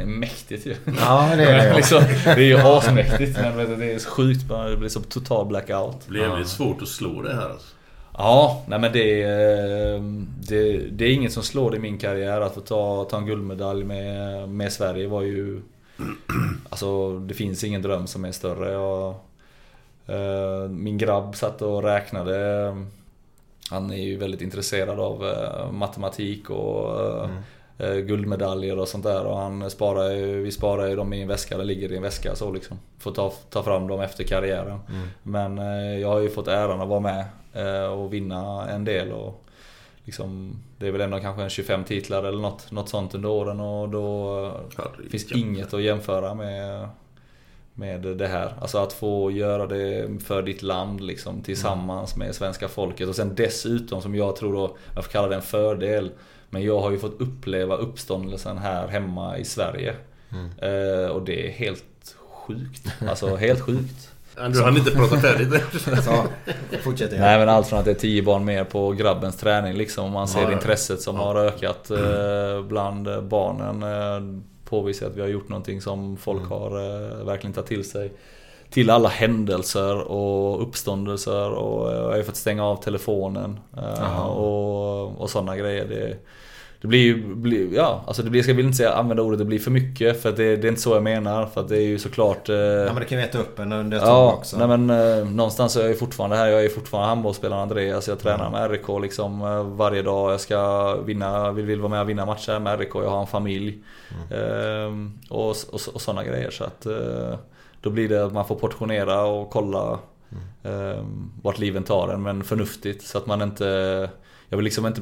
[0.00, 0.76] är mäktigt ju.
[1.00, 1.76] Ja, det är det.
[1.76, 5.96] liksom, det är ju asmäktigt men det är så sjukt, det blir så total blackout.
[6.04, 7.74] Det blir jävligt svårt att slå det här alltså.
[8.22, 10.02] Ja, nej men det, eh,
[10.48, 12.40] det, det är inget som slår i min karriär.
[12.40, 15.60] Att få ta, ta en guldmedalj med, med Sverige var ju...
[16.70, 18.72] Alltså det finns ingen dröm som är större.
[18.72, 19.14] Jag,
[20.06, 22.36] eh, min grabb satt och räknade.
[23.70, 27.28] Han är ju väldigt intresserad av eh, matematik och
[27.78, 29.24] eh, guldmedaljer och sånt där.
[29.24, 32.02] Och han sparar ju, vi sparar ju dem i en väska, eller ligger i en
[32.02, 32.78] väska så liksom.
[32.98, 34.78] Får ta, ta fram dem efter karriären.
[35.22, 37.24] Men eh, jag har ju fått äran att vara med
[37.92, 39.12] och vinna en del.
[39.12, 39.44] Och
[40.04, 43.60] liksom, det är väl ändå kanske en 25 titlar eller något, något sånt under åren
[43.60, 45.10] och då eh, Herregud.
[45.10, 46.88] finns inget att jämföra med,
[47.74, 48.54] med det här.
[48.60, 53.08] Alltså att få göra det för ditt land liksom, tillsammans med svenska folket.
[53.08, 56.10] Och sen dessutom som jag tror då, jag får kalla det en fördel.
[56.52, 59.94] Men jag har ju fått uppleva uppståndelsen här hemma i Sverige.
[60.58, 62.86] Eh, och det är helt sjukt.
[63.08, 64.10] Alltså helt sjukt.
[64.36, 65.62] Ja, Du hann inte prata färdigt.
[66.82, 67.20] Fortsätter jag.
[67.20, 70.04] Nej men allt från att det är 10 barn mer på grabbens träning liksom.
[70.04, 70.52] Om man ser Ja, ja.
[70.52, 73.82] intresset som har ökat eh, bland barnen.
[73.82, 76.50] Eh, påvisar att vi har gjort någonting som folk Mm.
[76.50, 78.12] har eh, verkligen tagit till sig.
[78.70, 83.60] Till alla händelser och uppståndelser och eh, jag har ju fått stänga av telefonen.
[83.76, 84.24] Eh, Jaha.
[84.26, 85.84] och, och sådana grejer.
[85.88, 86.16] Det,
[86.80, 89.44] det blir ju, blir, ja alltså det blir, jag vill inte säga använda ordet det
[89.44, 91.46] blir för mycket för det, det är inte så jag menar.
[91.46, 93.72] För att det är ju såklart eh, Ja, men det kan ju äta upp en
[93.72, 94.58] under ett Ja, också.
[94.58, 96.46] nej men eh, någonstans är jag ju fortfarande här.
[96.46, 98.08] Jag är fortfarande handbollsspelaren Andreas.
[98.08, 100.32] Jag tränar med RIK liksom eh, varje dag.
[100.32, 102.90] Jag ska vinna, vill, vill vara med och vinna matcher med RIK.
[102.94, 103.78] Jag har en familj.
[104.30, 106.50] Ehm, och, och, och sådana grejer.
[106.50, 107.38] Så att eh,
[107.80, 109.98] då blir det att man får portionera och kolla
[110.62, 112.22] ehm, vart livet tar en.
[112.22, 113.64] Men förnuftigt så att man inte...
[114.48, 115.00] Jag vill liksom inte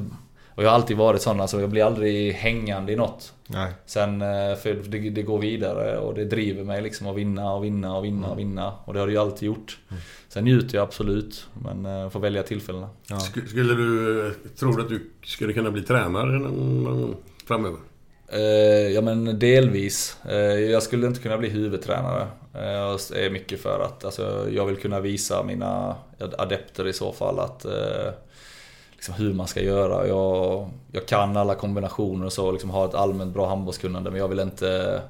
[0.55, 3.33] Och jag har alltid varit sån, alltså jag blir aldrig hängande i något.
[3.47, 3.71] Nej.
[3.85, 7.63] Sen, eh, för det, det går vidare och det driver mig liksom att vinna och
[7.63, 8.73] vinna och vinna och vinna.
[8.85, 9.77] Och det har det ju alltid gjort.
[10.29, 12.89] Sen njuter jag absolut, men eh, får välja tillfällena.
[13.07, 14.27] Sk- Skulle du...
[14.27, 17.15] eh, Tror du att du skulle kunna bli tränare någon någon gång
[17.47, 17.79] framöver?
[18.31, 18.39] Eh,
[18.93, 20.17] ja men delvis.
[20.29, 22.27] Eh, jag skulle inte kunna bli huvudtränare.
[22.55, 25.95] Eh, jag är mycket för att alltså, jag vill kunna visa mina
[26.37, 27.71] adepter i så fall att eh,
[28.99, 30.07] liksom hur man ska göra.
[30.07, 34.27] Jag, jag kan alla kombinationer och så, liksom ha ett allmänt bra handbollskunnande men jag
[34.27, 35.01] vill inte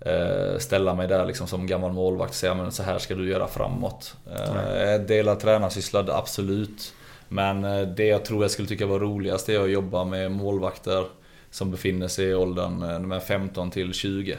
[0.00, 3.30] eh, ställa mig där liksom som gammal målvakt och säga men så här ska du
[3.30, 4.16] göra framåt.
[4.30, 6.94] Eh, delad tränarsyssla, absolut.
[7.28, 11.04] Men eh, det jag tror jag skulle tycka var roligast är att jobba med målvakter
[11.50, 14.38] som befinner sig i åldern eh, med 15 till 20.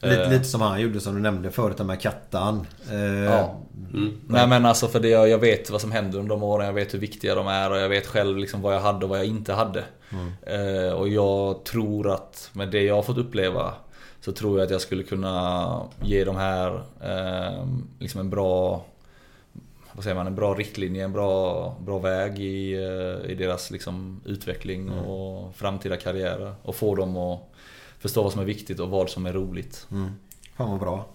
[0.00, 2.66] Lite, Eh, lite som han gjorde som du nämnde förut, den med Kattan.
[2.90, 3.54] Eh, Ja.
[4.26, 6.72] Nej men alltså för det, jag jag vet vad som händer under de åren, jag
[6.72, 9.18] vet hur viktiga de är och jag vet själv liksom vad jag hade och vad
[9.18, 9.84] jag inte hade.
[10.42, 13.72] Eh, och jag tror att med det jag har fått uppleva
[14.20, 17.66] så tror jag att jag skulle kunna ge de här eh,
[17.98, 18.84] liksom en bra
[19.92, 22.74] vad säger man, en bra riktlinje, en bra, bra väg i,
[23.28, 26.54] i deras liksom, utveckling och framtida karriärer.
[26.62, 27.40] Och få dem att
[27.98, 29.86] förstå vad som är viktigt och vad som är roligt.
[30.56, 31.06] Fan vad bra.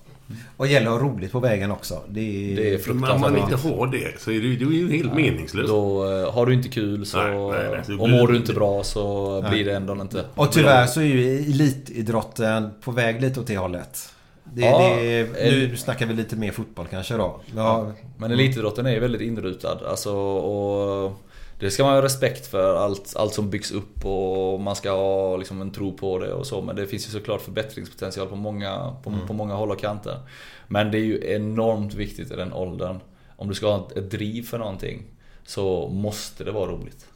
[0.57, 2.01] Och gäller att ha roligt på vägen också.
[2.09, 4.69] Det är, Det är Om man fruktansvärt inte har det så är det, det är
[4.71, 5.67] ju helt meningslöst.
[5.69, 7.37] Då eh, har du inte kul så, Nej,
[7.69, 10.25] nej, nej, och mår du inte bra så blir det ändå inte.
[10.35, 14.13] Och tyvärr så är ju elitidrotten på väg lite åt det hållet.
[14.43, 17.41] Det, Ja, det, nu el- snackar vi lite mer fotboll kanske då.
[17.55, 19.79] Ja, Men elitidrotten är ju väldigt inrutad.
[19.89, 21.19] Alltså, och
[21.63, 25.37] det ska man ha respekt för, allt, allt som byggs upp och man ska ha
[25.37, 26.61] liksom en tro på det och så.
[26.61, 30.19] Men det finns ju såklart förbättringspotential på många, på, på många håll och kanter.
[30.67, 32.99] Men det är ju enormt viktigt i den åldern.
[33.35, 35.03] Om du ska ha ett, driv för någonting
[35.45, 37.07] så måste det vara roligt.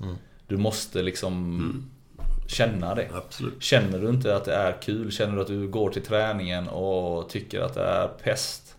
[0.47, 1.89] Du måste liksom
[2.47, 3.07] känna det.
[3.13, 3.63] Absolut.
[3.63, 7.29] Känner du inte att det är kul, känner du att du går till träningen och
[7.29, 8.75] tycker att det är pest.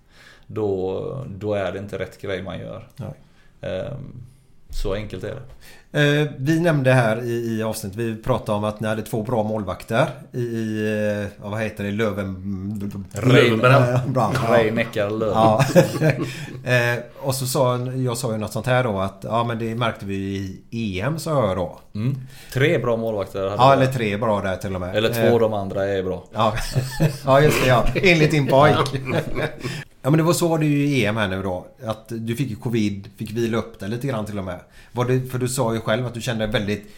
[0.47, 2.89] Då, då är det inte rätt grej man gör.
[2.97, 3.15] Nej.
[4.71, 5.43] Så enkelt är det.
[5.93, 9.43] Eh, vi nämnde här i, i avsnittet, vi pratade om att ni hade två bra
[9.43, 12.93] målvakter i, i eh, vad heter det, Löven...
[13.13, 13.85] Lövenbrand.
[13.95, 14.37] Eh, Brand,
[15.21, 15.65] ja.
[16.65, 19.75] Eh, och så sa jag sa ju något sånt här då att ja men det
[19.75, 20.17] märkte vi
[20.71, 21.81] i EM sa jag då.
[21.95, 22.17] Mm.
[22.53, 24.97] Tre bra målvakter hade Ja eller tre bra där till och med.
[24.97, 26.25] Eller två, Eh, de andra är bra.
[26.33, 26.55] Ja,
[27.25, 27.85] ja just det ja.
[27.95, 28.77] Enligt din pojk.
[30.09, 31.67] Ja men det var så var det ju i EM här nu då.
[31.85, 34.61] Att du fick ju covid, fick vila upp dig lite grann till och med.
[34.93, 36.91] Var det, för du sa ju själv att du kände dig väldigt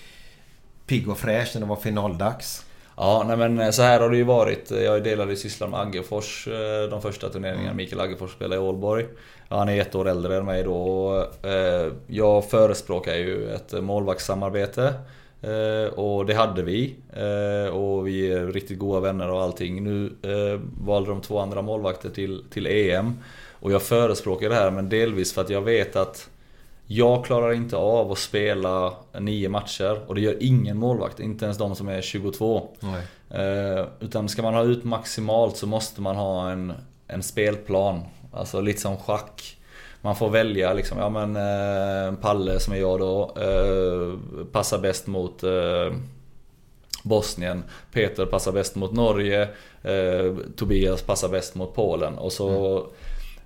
[0.86, 2.64] pigg och fräsch när det var finaldags.
[2.96, 4.70] Ja, nej men så här har det ju varit.
[4.70, 7.74] Jag delade sysslan med Aggefors eh, de första turneringarna.
[7.74, 9.06] Mikael Aggefors spelade i Ålborg.
[9.48, 11.16] Ja, Han är ett år äldre än mig då.
[11.42, 14.94] eh, Jag förespråkar ju ett målvaktssamarbete.
[15.42, 16.94] Eh, Och det hade vi.
[17.12, 19.84] Eh, Och vi är riktigt goda vänner och allting.
[19.84, 23.18] Nu eh, valde de två andra målvakter till, till EM.
[23.50, 26.30] Och jag förespråkar det här men delvis för att jag vet att
[26.86, 31.58] jag klarar inte av att spela nio matcher och det gör ingen målvakt, inte ens
[31.58, 32.68] de som är 22.
[32.80, 33.02] Nej.
[33.44, 36.72] Eh, utan ska man ha ut maximalt så måste man ha en,
[37.06, 38.00] en spelplan.
[38.32, 39.56] Alltså lite som schack.
[40.02, 45.06] Man får välja liksom, ja men eh, Palle som är jag då, eh, passar bäst
[45.06, 45.92] mot eh,
[47.02, 47.62] Bosnien.
[47.92, 49.48] Peter passar bäst mot Norge.
[50.56, 52.18] Tobias passar bäst mot Polen.
[52.18, 52.86] Och så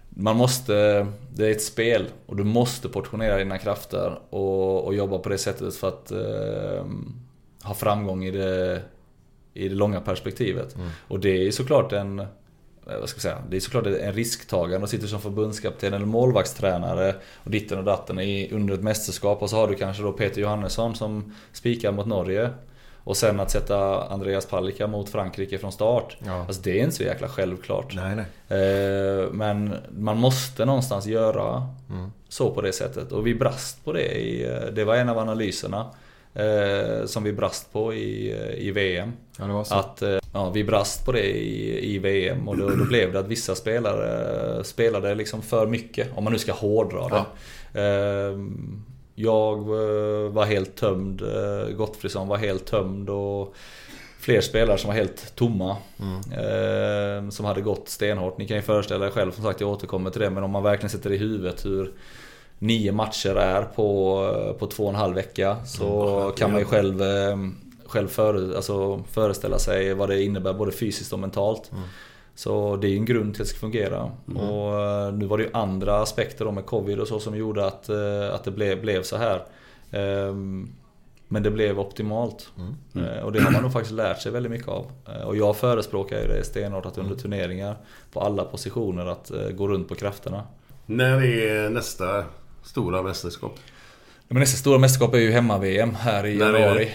[0.09, 5.19] man måste, det är ett spel och du måste portionera dina krafter och, och jobba
[5.19, 6.13] på det sättet för att
[7.63, 8.83] ha framgång i det,
[9.55, 10.77] i det långa perspektivet.
[11.09, 12.27] Och det är såklart en,
[12.87, 17.15] vad ska jag säga, det är såklart en risktagande att sitta som förbundskapten eller målvaktstränare
[17.45, 20.41] och ditten och datten i, under ett mästerskap och så har du kanske då Peter
[20.41, 22.51] Johannesson som spikar mot Norge.
[23.07, 26.17] Och sen att sätta Andreas Palicka mot Frankrike från start.
[26.27, 26.45] Ja.
[26.47, 27.95] Alltså det är inte så jäkla självklart.
[27.95, 28.61] Nej nej.
[28.61, 31.69] Eh, Men man måste någonstans göra
[32.29, 33.13] så på det sättet.
[33.13, 34.19] Och vi brast på det.
[34.21, 35.87] I, eh, det var en av analyserna
[36.35, 39.13] eh, som vi brast på i, eh, i VM.
[39.39, 39.75] Ja det var så.
[39.75, 43.19] Att eh, ja, vi brast på det i, i VM och då, då blev det
[43.19, 46.09] att vissa spelare eh, spelade liksom för mycket.
[46.17, 47.25] Om man nu ska hårdra det.
[47.81, 48.39] Eh,
[49.15, 51.23] Jag eh, var helt tömd.
[51.23, 53.11] eh, Gottfridsson var helt tömd.
[53.11, 53.55] Och
[54.21, 55.77] fler spelare som var helt tomma.
[56.33, 58.39] Eh, Som hade gått stenhårt.
[58.39, 60.31] Ni kan ju föreställa er själv, som sagt jag återkommer till det.
[60.31, 61.93] Men om man verkligen sätter i huvudet hur
[62.59, 65.57] nio matcher är på, på två och en halv vecka.
[65.67, 67.37] Så kan man ju själv, eh,
[67.87, 71.71] själv före, alltså föreställa sig vad det innebär både fysiskt och mentalt.
[72.35, 74.11] Så det är ju en grund till att det ska fungera.
[74.37, 77.67] Och eh, nu var det ju andra aspekter då med covid och så som gjorde
[77.67, 79.43] att, eh, att det blev, blev så här.
[79.91, 80.69] Ehm,
[81.29, 82.49] Men det blev optimalt.
[82.95, 84.87] Eh, Och det har man nog faktiskt lärt sig väldigt mycket av.
[85.27, 87.77] Och jag förespråkar ju det stenhårt att under turneringar
[88.13, 90.43] på alla positioner att gå runt på krafterna.
[90.87, 92.25] När är nästa
[92.63, 93.59] stora mästerskap?
[94.29, 96.91] Men nästa stora mästerskap är ju hemma-VM här i När januari.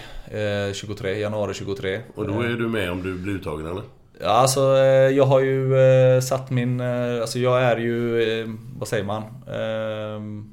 [0.67, 1.99] Eh, 23, januari 23.
[2.15, 3.83] Och då är du med om du blir uttagen eller?
[4.21, 4.83] Ja, alltså eh,
[5.17, 6.79] jag har ju eh, satt min...
[6.79, 8.21] eh, Alltså jag är ju...
[8.41, 8.47] eh,
[8.79, 9.23] Vad säger man?
[9.53, 10.49] Ehm,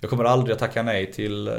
[0.00, 1.54] Jag kommer aldrig att tacka nej till, eh,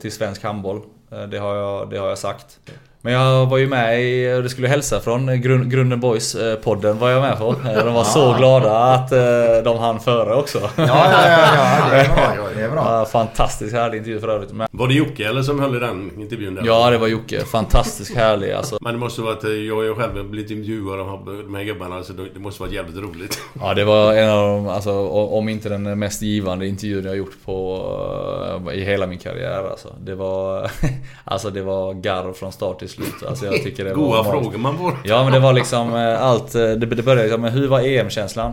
[0.00, 0.80] till svensk handboll.
[1.10, 2.58] Eh, Det har, jag, det har jag sagt.
[3.02, 6.56] Men jag var ju med i, det skulle jag hälsa från Grun, Grunden Boys eh,
[6.56, 7.54] podden var jag med på.
[7.68, 9.18] Eh, De var så glada att eh,
[9.64, 10.58] de hann före också.
[10.58, 12.48] Ja, ja, ja, ja, det är bra.
[12.54, 13.04] Det är bra.
[13.12, 14.52] Fantastiskt härlig intervju för övrigt.
[14.52, 16.62] Men, Var det Jocke eller som höll i den intervjun där?
[16.66, 17.40] ja, det var Jocke.
[17.44, 18.78] Fantastiskt härlig alltså.
[18.80, 22.02] Men det måste vara att eh, jag ju själv blivit intervjuad av de här gubbarna
[22.02, 23.38] så det måste vara jävligt roligt.
[23.60, 27.36] Ja det var en av de, alltså, om inte den mest givande intervjun jag gjort
[27.44, 29.88] på i hela min karriär alltså.
[30.00, 30.70] Det var,
[31.24, 33.22] alltså det var garv från start till slut.
[33.28, 34.96] Alltså jag tycker det Goa var frågor man får.
[35.04, 37.80] Ja men det var liksom eh, allt, eh, det, det började liksom med hur var
[37.80, 38.52] EM-känslan?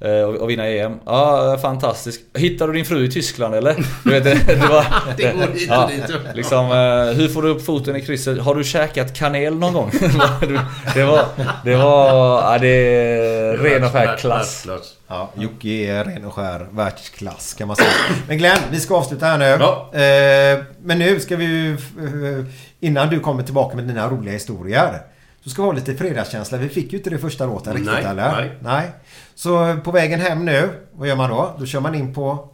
[0.00, 0.92] Eh, Och vinna EM.
[1.06, 2.20] Ja, fantastisk.
[2.34, 3.76] Hittade du din fru i Tyskland eller?
[4.04, 4.84] Du vet, det, det var...
[5.16, 6.36] Det går hit och ja, dit.
[6.36, 8.38] liksom, eh, hur får du upp foten i krysset?
[8.38, 9.90] Har du käkat kanel någon gång?
[10.94, 11.24] det var...
[11.64, 12.08] Det var...
[12.52, 14.66] Ja, det är ren och skär klass.
[15.08, 17.88] Ja, Jocke är ren och skär världsklass kan man säga.
[18.28, 19.44] Men Glenn, vi ska avsluta här nu.
[19.44, 19.90] Ja.
[19.92, 22.44] Eh, men nu ska vi eh,
[22.80, 25.02] Innan du kommer tillbaka med dina roliga historier.
[25.44, 26.58] Så ska vi ha lite fredagskänsla.
[26.58, 28.32] Vi fick ju inte det första låten riktigt Nej, eller?
[28.32, 28.50] nej.
[28.62, 28.90] nej.
[29.38, 31.54] Så på vägen hem nu, vad gör man då?
[31.58, 32.48] Då kör man in på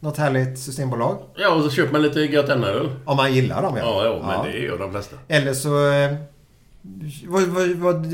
[0.00, 1.16] något härligt systembolag.
[1.36, 2.90] Ja, och så köper man lite gött öl.
[3.04, 5.16] Om man gillar dem Ja, ja, men det gör de flesta.
[5.28, 5.92] Eller så...
[5.92, 6.12] Eh,
[7.26, 8.06] vad, vad, vad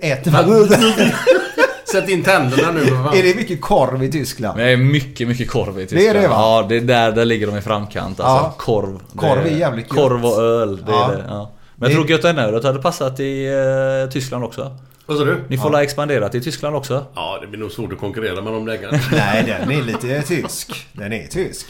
[0.00, 0.68] äter man?
[1.92, 3.16] Sätt in tänderna nu för fan.
[3.16, 4.58] är det mycket korv i Tyskland?
[4.58, 6.04] Det är mycket, mycket korv i Tyskland.
[6.04, 6.34] Det är det, va?
[6.34, 8.44] Ja, det är där, där ligger de i framkant alltså.
[8.46, 8.54] Ja.
[8.58, 8.98] Korv.
[9.16, 9.96] Korv är jävligt gött.
[9.96, 11.12] Korv och öl, det Ja.
[11.12, 11.24] är det.
[11.28, 11.50] Ja.
[11.76, 14.76] Men jag Det- tror Götaölet hade passat i eh, Tyskland också.
[15.10, 15.44] Vad sa du?
[15.48, 17.06] Ni får la expandera till Tyskland också.
[17.14, 19.00] Ja, det blir nog svårt att konkurrera med de där.
[19.12, 20.86] Nej, den är lite tysk.
[20.92, 21.66] Den är tysk.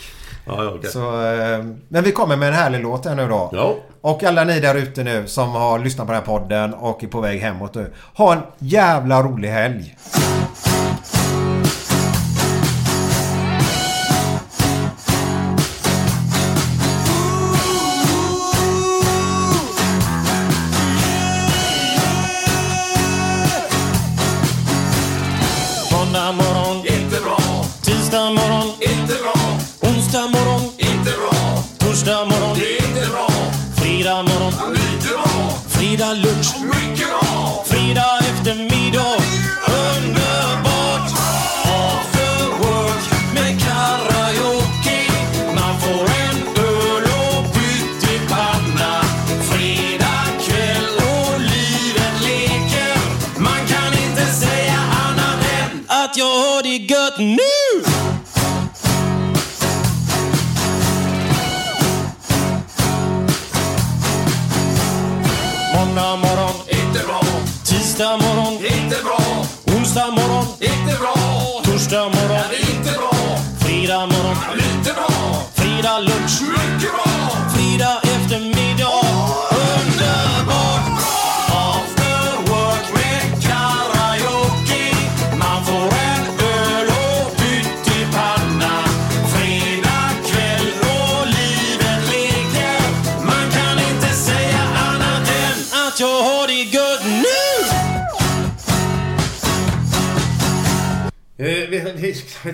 [0.46, 0.90] Ja, ja, okej.
[0.90, 3.50] Så, eh, men vi kommer med en härlig låt här nu då.
[3.52, 3.76] Ja.
[4.00, 7.08] Och alla ni där ute nu som har lyssnat på den här podden och är
[7.08, 7.92] på väg hemåt nu.
[8.14, 9.96] Ha en jävla rolig helg.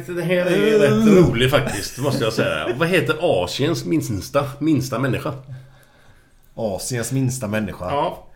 [0.07, 2.67] Det här är rätt rolig faktiskt, måste jag säga.
[2.77, 5.33] Vad heter Asiens minsta, minsta människa?
[6.55, 7.85] Asiens minsta människa.
[7.91, 8.27] Ja.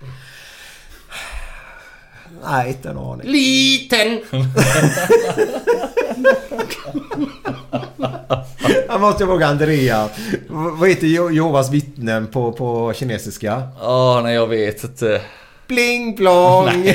[2.45, 3.27] Nej, inte en aning.
[3.31, 4.20] Liten!
[8.89, 10.09] Jag måste fråga Andrea.
[10.49, 13.62] Vad heter Je- Jehovas vittnen på, på kinesiska?
[13.81, 15.20] Ja, nej jag vet inte.
[15.67, 16.69] Bling blong!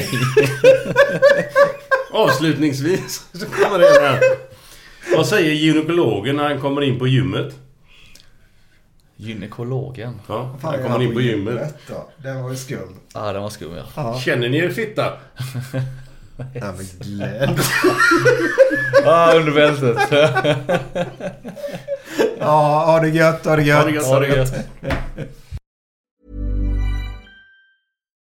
[2.16, 4.20] Avslutningsvis så kommer det här.
[5.16, 7.54] Vad säger gynekologen när han kommer in på gymmet?
[9.18, 10.20] Gynekologen.
[10.28, 11.76] Ja, Fan, han kommer in på gymmet.
[11.88, 12.10] då.
[12.18, 13.00] Den var ju skum.
[13.14, 13.84] Ja, den var skum ja.
[13.96, 14.20] Ja.
[14.20, 15.14] Känner ni er fitta?
[16.54, 17.56] Ja, men Glenn.
[19.04, 19.98] Ja, under bältet.
[22.40, 23.78] Ja, ha det gött, ha det gött.
[23.78, 24.54] Ha det gött, ha det gött.